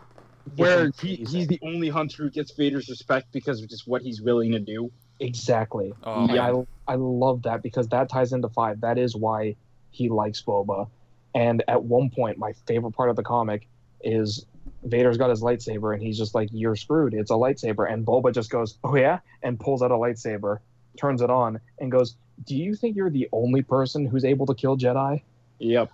Where 0.57 0.91
he, 1.01 1.17
he's 1.17 1.47
the 1.47 1.59
only 1.63 1.89
hunter 1.89 2.23
who 2.25 2.31
gets 2.31 2.53
Vader's 2.53 2.89
respect 2.89 3.33
because 3.33 3.63
of 3.63 3.69
just 3.69 3.87
what 3.87 4.03
he's 4.03 4.21
willing 4.23 4.53
to 4.53 4.59
do. 4.59 4.91
Exactly. 5.21 5.93
Oh, 6.05 6.27
yeah. 6.33 6.53
I, 6.89 6.93
I 6.93 6.95
love 6.97 7.43
that 7.43 7.63
because 7.63 7.89
that 7.89 8.09
ties 8.09 8.33
into 8.33 8.49
five. 8.49 8.81
That 8.81 8.97
is 8.99 9.15
why 9.15 9.57
he 9.91 10.09
likes 10.09 10.43
Boba. 10.43 10.89
And 11.35 11.63
at 11.69 11.85
one 11.85 12.09
point, 12.11 12.39
my 12.39 12.53
favorite 12.67 12.93
part 12.93 13.11
of 13.11 13.17
the 13.17 13.23
comic 13.23 13.69
is 14.03 14.47
Vader's 14.85 15.19
got 15.19 15.29
his 15.29 15.43
lightsaber 15.43 15.93
and 15.93 16.03
he's 16.03 16.17
just 16.17 16.35
like, 16.35 16.49
You're 16.53 16.77
screwed. 16.77 17.13
It's 17.15 17.31
a 17.31 17.35
lightsaber. 17.35 17.91
And 17.93 18.07
Boba 18.07 18.33
just 18.33 18.49
goes, 18.49 18.79
Oh, 18.85 18.97
yeah? 18.97 19.19
And 19.43 19.59
pulls 19.61 19.83
out 19.83 19.91
a 19.91 19.95
lightsaber, 19.97 20.59
turns 20.97 21.21
it 21.21 21.29
on, 21.31 21.61
and 21.79 21.93
goes, 21.93 22.17
Do 22.47 22.57
you 22.57 22.75
think 22.75 22.97
you're 22.97 23.11
the 23.11 23.29
only 23.33 23.63
person 23.63 24.07
who's 24.07 24.25
able 24.25 24.47
to 24.47 24.55
kill 24.55 24.79
Jedi? 24.79 25.21
Yep. 25.59 25.91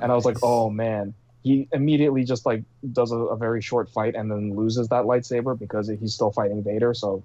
And 0.00 0.10
I 0.10 0.14
was 0.14 0.24
like, 0.24 0.38
Oh, 0.42 0.70
man. 0.70 1.14
He 1.44 1.68
immediately 1.72 2.22
just 2.22 2.46
like 2.46 2.62
does 2.92 3.10
a, 3.10 3.16
a 3.16 3.36
very 3.36 3.60
short 3.60 3.90
fight 3.90 4.14
and 4.14 4.30
then 4.30 4.54
loses 4.54 4.86
that 4.88 5.04
lightsaber 5.06 5.58
because 5.58 5.88
he's 5.88 6.14
still 6.14 6.30
fighting 6.30 6.62
Vader. 6.62 6.94
So, 6.94 7.24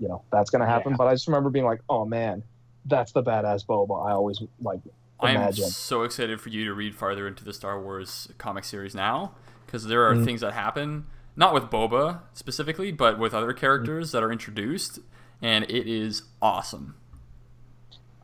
you 0.00 0.08
know, 0.08 0.22
that's 0.32 0.50
going 0.50 0.60
to 0.60 0.66
happen. 0.66 0.92
Yeah. 0.92 0.96
But 0.96 1.06
I 1.06 1.14
just 1.14 1.28
remember 1.28 1.50
being 1.50 1.64
like, 1.64 1.80
oh 1.88 2.04
man, 2.04 2.42
that's 2.86 3.12
the 3.12 3.22
badass 3.22 3.64
Boba 3.64 4.06
I 4.06 4.10
always 4.12 4.42
like 4.60 4.80
I'm 5.20 5.52
so 5.52 6.02
excited 6.02 6.40
for 6.40 6.48
you 6.48 6.64
to 6.66 6.74
read 6.74 6.94
farther 6.94 7.26
into 7.28 7.44
the 7.44 7.52
Star 7.52 7.80
Wars 7.80 8.28
comic 8.38 8.64
series 8.64 8.94
now, 8.94 9.32
because 9.64 9.86
there 9.86 10.04
are 10.06 10.14
Mhm. 10.16 10.24
things 10.24 10.40
that 10.42 10.52
happen, 10.52 11.06
not 11.36 11.54
with 11.54 11.70
Boba 11.70 12.20
specifically, 12.34 12.90
but 12.92 13.18
with 13.18 13.32
other 13.32 13.52
characters 13.52 14.12
that 14.12 14.22
are 14.22 14.32
introduced, 14.32 14.98
and 15.40 15.64
it 15.70 15.86
is 15.86 16.24
awesome. 16.42 16.96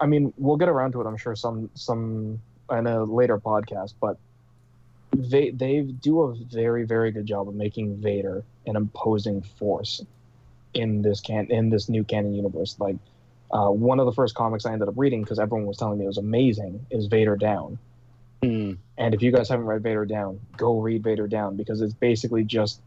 I 0.01 0.07
mean, 0.07 0.35
we'll 0.37 0.57
get 0.57 0.69
around 0.69 0.93
to 0.93 1.01
it, 1.01 1.07
I'm 1.07 1.17
sure, 1.17 1.37
some 1.37 1.71
some 1.75 2.41
in 2.71 2.87
a 2.87 3.05
later 3.05 3.39
podcast, 3.39 3.95
but 4.01 4.19
they 5.13 5.51
they 5.51 5.81
do 5.81 6.23
a 6.23 6.35
very 6.35 6.85
very 6.85 7.11
good 7.11 7.27
job 7.27 7.49
of 7.49 7.55
making 7.55 7.97
Vader 7.97 8.45
an 8.67 8.77
imposing 8.77 9.43
force 9.43 10.05
in 10.75 11.03
this 11.03 11.21
can 11.21 11.47
in 11.51 11.71
this 11.71 11.89
new 11.89 12.05
canon 12.05 12.35
universe. 12.35 12.77
Like 12.79 12.97
uh, 13.51 13.69
one 13.69 13.99
of 13.99 14.07
the 14.07 14.13
first 14.13 14.35
comics 14.35 14.65
I 14.67 14.73
ended 14.73 14.89
up 14.89 14.95
reading 14.97 15.23
because 15.23 15.39
everyone 15.39 15.67
was 15.67 15.77
telling 15.77 15.99
me 15.99 16.05
it 16.05 16.09
was 16.09 16.19
amazing 16.19 16.87
is 16.91 17.07
Vader 17.07 17.37
Down. 17.37 17.79
Hmm. 18.43 18.75
And 18.97 19.15
if 19.15 19.23
you 19.23 19.33
guys 19.33 19.49
haven't 19.49 19.67
read 19.67 19.83
Vader 19.83 20.07
Down, 20.07 20.41
go 20.57 20.79
read 20.81 21.03
Vader 21.03 21.27
Down 21.27 21.57
because 21.57 21.81
it's 21.81 21.95
basically 21.95 22.45
just 22.45 22.81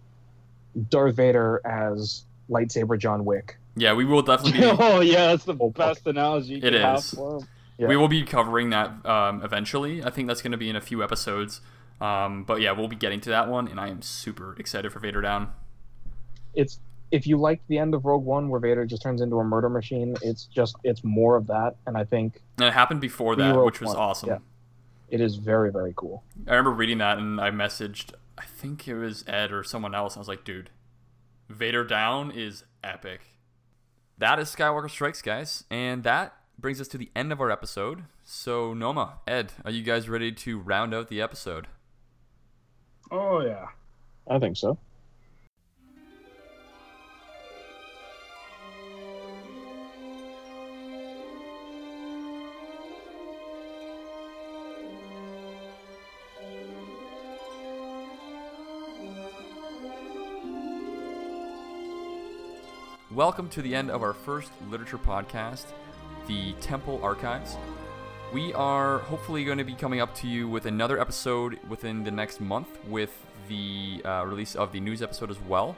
Darth 0.89 1.15
Vader 1.15 1.61
as 1.65 2.23
lightsaber 2.49 2.97
John 2.97 3.25
Wick. 3.25 3.57
Yeah, 3.75 3.93
we 3.93 4.05
will 4.05 4.21
definitely 4.21 4.61
be, 4.61 4.65
oh 4.79 5.01
yeah, 5.01 5.27
that's 5.27 5.45
the 5.45 5.53
best 5.53 6.05
analogy 6.07 6.53
you 6.53 6.57
It 6.57 6.61
could 6.61 6.73
have 6.75 6.99
is. 6.99 7.15
Yeah. 7.77 7.87
we 7.87 7.97
will 7.97 8.07
be 8.07 8.23
covering 8.23 8.69
that 8.69 9.05
um, 9.05 9.41
eventually. 9.43 10.03
I 10.03 10.09
think 10.09 10.27
that's 10.27 10.41
going 10.41 10.51
to 10.51 10.57
be 10.57 10.69
in 10.69 10.75
a 10.75 10.81
few 10.81 11.03
episodes. 11.03 11.61
Um, 12.01 12.43
but 12.43 12.61
yeah, 12.61 12.71
we'll 12.71 12.87
be 12.87 12.95
getting 12.95 13.21
to 13.21 13.29
that 13.29 13.47
one, 13.47 13.67
and 13.67 13.79
I 13.79 13.87
am 13.89 14.01
super 14.01 14.55
excited 14.59 14.91
for 14.91 14.99
Vader 14.99 15.21
Down. 15.21 15.51
It's 16.53 16.79
if 17.11 17.27
you 17.27 17.37
like 17.37 17.61
the 17.67 17.77
end 17.77 17.93
of 17.93 18.05
Rogue 18.05 18.25
One 18.25 18.49
where 18.49 18.59
Vader 18.59 18.85
just 18.85 19.01
turns 19.03 19.21
into 19.21 19.39
a 19.39 19.43
murder 19.43 19.69
machine, 19.69 20.15
it's 20.21 20.45
just 20.45 20.75
it's 20.83 21.03
more 21.03 21.35
of 21.35 21.47
that, 21.47 21.75
and 21.87 21.95
I 21.95 22.03
think 22.03 22.41
And 22.57 22.67
it 22.67 22.73
happened 22.73 23.01
before 23.01 23.35
that, 23.35 23.55
Rogue 23.55 23.65
which 23.65 23.81
was 23.81 23.89
One, 23.89 23.97
awesome. 23.97 24.29
yeah. 24.29 24.37
it 25.09 25.21
is 25.21 25.35
very 25.35 25.71
very 25.71 25.93
cool. 25.95 26.23
I 26.47 26.51
remember 26.51 26.71
reading 26.71 26.97
that 26.97 27.19
and 27.19 27.39
I 27.39 27.51
messaged, 27.51 28.11
I 28.37 28.43
think 28.45 28.87
it 28.87 28.95
was 28.95 29.23
Ed 29.27 29.51
or 29.51 29.63
someone 29.63 29.93
else. 29.95 30.17
I 30.17 30.19
was 30.19 30.27
like, 30.27 30.43
dude, 30.43 30.71
Vader 31.49 31.83
down 31.83 32.31
is 32.31 32.63
epic. 32.83 33.21
That 34.17 34.39
is 34.39 34.53
Skywalker 34.53 34.89
Strikes, 34.89 35.21
guys. 35.21 35.63
And 35.69 36.03
that 36.03 36.33
brings 36.63 36.79
us 36.79 36.87
to 36.87 36.97
the 36.97 37.11
end 37.13 37.33
of 37.33 37.41
our 37.41 37.51
episode. 37.51 38.05
So, 38.23 38.73
Noma, 38.73 39.15
Ed, 39.27 39.51
are 39.65 39.71
you 39.71 39.83
guys 39.83 40.07
ready 40.07 40.31
to 40.31 40.57
round 40.57 40.93
out 40.93 41.09
the 41.09 41.21
episode? 41.21 41.67
Oh 43.11 43.41
yeah. 43.41 43.65
I 44.29 44.39
think 44.39 44.55
so. 44.55 44.77
Welcome 63.11 63.49
to 63.49 63.61
the 63.61 63.75
end 63.75 63.91
of 63.91 64.01
our 64.01 64.13
first 64.13 64.49
literature 64.69 64.97
podcast, 64.97 65.65
the 66.27 66.53
Temple 66.53 66.99
Archives. 67.03 67.57
We 68.33 68.53
are 68.53 68.99
hopefully 68.99 69.43
going 69.43 69.57
to 69.57 69.63
be 69.63 69.75
coming 69.75 70.01
up 70.01 70.15
to 70.15 70.27
you 70.27 70.47
with 70.47 70.65
another 70.65 70.99
episode 70.99 71.59
within 71.69 72.03
the 72.03 72.11
next 72.11 72.41
month 72.41 72.67
with 72.87 73.11
the 73.47 74.01
uh, 74.03 74.25
release 74.25 74.55
of 74.55 74.71
the 74.71 74.79
news 74.79 75.01
episode 75.01 75.29
as 75.29 75.39
well. 75.41 75.75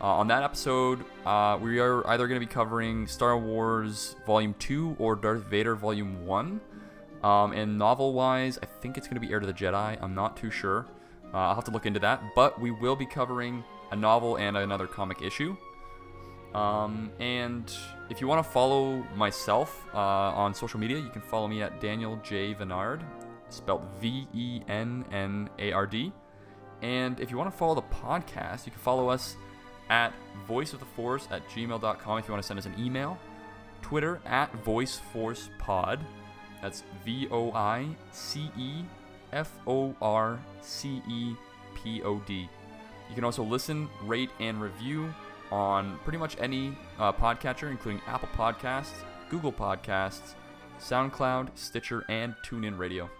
Uh, 0.00 0.04
on 0.04 0.28
that 0.28 0.42
episode, 0.42 1.04
uh, 1.24 1.58
we 1.60 1.78
are 1.78 2.06
either 2.08 2.26
going 2.28 2.38
to 2.38 2.46
be 2.46 2.52
covering 2.52 3.06
Star 3.06 3.38
Wars 3.38 4.16
Volume 4.26 4.54
2 4.58 4.96
or 4.98 5.16
Darth 5.16 5.44
Vader 5.44 5.74
Volume 5.74 6.26
1. 6.26 6.60
Um, 7.22 7.52
and 7.52 7.78
novel 7.78 8.12
wise, 8.12 8.58
I 8.62 8.66
think 8.66 8.98
it's 8.98 9.06
going 9.06 9.20
to 9.20 9.26
be 9.26 9.32
Heir 9.32 9.40
to 9.40 9.46
the 9.46 9.54
Jedi. 9.54 9.96
I'm 10.02 10.14
not 10.14 10.36
too 10.36 10.50
sure. 10.50 10.86
Uh, 11.32 11.38
I'll 11.38 11.54
have 11.54 11.64
to 11.64 11.70
look 11.70 11.86
into 11.86 12.00
that. 12.00 12.22
But 12.34 12.60
we 12.60 12.70
will 12.70 12.96
be 12.96 13.06
covering 13.06 13.64
a 13.90 13.96
novel 13.96 14.36
and 14.36 14.56
another 14.56 14.86
comic 14.86 15.22
issue. 15.22 15.56
Um, 16.54 17.10
and 17.20 17.70
if 18.08 18.20
you 18.20 18.26
want 18.26 18.44
to 18.44 18.50
follow 18.50 19.02
myself 19.14 19.84
uh, 19.92 19.98
on 19.98 20.54
social 20.54 20.80
media, 20.80 20.98
you 20.98 21.10
can 21.10 21.22
follow 21.22 21.48
me 21.48 21.62
at 21.62 21.80
Daniel 21.80 22.18
J. 22.22 22.54
Vennard, 22.54 23.02
spelled 23.48 23.86
V 24.00 24.26
E 24.32 24.62
N 24.68 25.04
N 25.12 25.50
A 25.58 25.72
R 25.72 25.86
D. 25.86 26.12
And 26.82 27.20
if 27.20 27.30
you 27.30 27.36
want 27.36 27.50
to 27.50 27.56
follow 27.56 27.74
the 27.74 27.82
podcast, 27.82 28.66
you 28.66 28.72
can 28.72 28.80
follow 28.80 29.08
us 29.08 29.36
at 29.88 30.12
voiceoftheforce 30.48 31.30
at 31.30 31.46
gmail.com 31.48 32.18
if 32.18 32.26
you 32.26 32.32
want 32.32 32.42
to 32.42 32.46
send 32.46 32.58
us 32.58 32.66
an 32.66 32.74
email. 32.78 33.18
Twitter 33.82 34.20
at 34.24 34.52
voiceforcepod. 34.64 36.00
That's 36.62 36.82
V 37.04 37.28
O 37.30 37.52
I 37.52 37.86
C 38.12 38.50
E 38.58 38.82
F 39.32 39.52
O 39.66 39.94
R 40.00 40.40
C 40.60 41.02
E 41.08 41.34
P 41.74 42.02
O 42.02 42.18
D. 42.20 42.48
You 43.08 43.14
can 43.14 43.24
also 43.24 43.44
listen, 43.44 43.88
rate, 44.02 44.30
and 44.40 44.60
review 44.60 45.14
on 45.50 45.98
pretty 46.04 46.18
much 46.18 46.36
any 46.40 46.76
uh, 46.98 47.12
podcatcher, 47.12 47.70
including 47.70 48.00
Apple 48.06 48.28
Podcasts, 48.36 48.92
Google 49.30 49.52
Podcasts, 49.52 50.34
SoundCloud, 50.80 51.48
Stitcher, 51.54 52.04
and 52.08 52.34
TuneIn 52.44 52.78
Radio. 52.78 53.10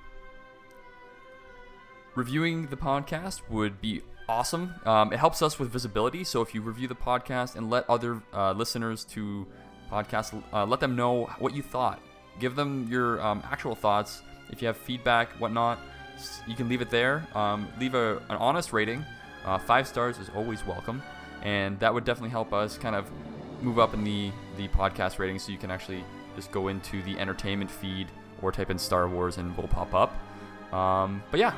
Reviewing 2.14 2.66
the 2.68 2.76
podcast 2.76 3.42
would 3.50 3.80
be 3.80 4.02
awesome. 4.28 4.74
Um, 4.84 5.12
it 5.12 5.18
helps 5.18 5.42
us 5.42 5.58
with 5.58 5.70
visibility. 5.70 6.24
So 6.24 6.40
if 6.40 6.54
you 6.54 6.62
review 6.62 6.88
the 6.88 6.94
podcast 6.94 7.56
and 7.56 7.70
let 7.70 7.88
other 7.88 8.22
uh, 8.32 8.52
listeners 8.52 9.04
to 9.06 9.46
podcasts, 9.90 10.42
uh, 10.52 10.64
let 10.66 10.80
them 10.80 10.96
know 10.96 11.26
what 11.38 11.54
you 11.54 11.62
thought. 11.62 12.00
Give 12.40 12.56
them 12.56 12.86
your 12.90 13.20
um, 13.20 13.42
actual 13.44 13.74
thoughts. 13.74 14.22
If 14.50 14.62
you 14.62 14.68
have 14.68 14.76
feedback, 14.76 15.30
whatnot, 15.32 15.78
you 16.46 16.54
can 16.54 16.68
leave 16.68 16.80
it 16.80 16.90
there. 16.90 17.26
Um, 17.34 17.68
leave 17.78 17.94
a, 17.94 18.16
an 18.28 18.36
honest 18.36 18.72
rating. 18.72 19.04
Uh, 19.44 19.58
five 19.58 19.86
stars 19.86 20.18
is 20.18 20.28
always 20.34 20.66
welcome, 20.66 21.02
and 21.46 21.78
that 21.78 21.94
would 21.94 22.04
definitely 22.04 22.30
help 22.30 22.52
us 22.52 22.76
kind 22.76 22.96
of 22.96 23.08
move 23.62 23.78
up 23.78 23.94
in 23.94 24.04
the 24.04 24.32
the 24.56 24.68
podcast 24.68 25.18
rating, 25.18 25.38
so 25.38 25.52
you 25.52 25.58
can 25.58 25.70
actually 25.70 26.04
just 26.34 26.50
go 26.50 26.68
into 26.68 27.02
the 27.04 27.18
entertainment 27.18 27.70
feed 27.70 28.08
or 28.42 28.52
type 28.52 28.68
in 28.68 28.78
Star 28.78 29.08
Wars 29.08 29.38
and 29.38 29.56
we'll 29.56 29.68
pop 29.68 29.94
up. 29.94 30.12
Um, 30.74 31.22
but 31.30 31.40
yeah, 31.40 31.54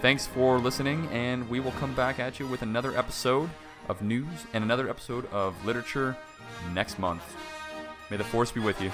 thanks 0.00 0.26
for 0.26 0.58
listening, 0.58 1.06
and 1.12 1.48
we 1.48 1.60
will 1.60 1.72
come 1.72 1.94
back 1.94 2.18
at 2.18 2.40
you 2.40 2.46
with 2.46 2.62
another 2.62 2.96
episode 2.96 3.50
of 3.88 4.00
news 4.02 4.46
and 4.54 4.64
another 4.64 4.88
episode 4.88 5.30
of 5.32 5.54
literature 5.64 6.16
next 6.72 6.98
month. 6.98 7.22
May 8.10 8.16
the 8.16 8.24
force 8.24 8.50
be 8.50 8.60
with 8.60 8.80
you. 8.80 8.90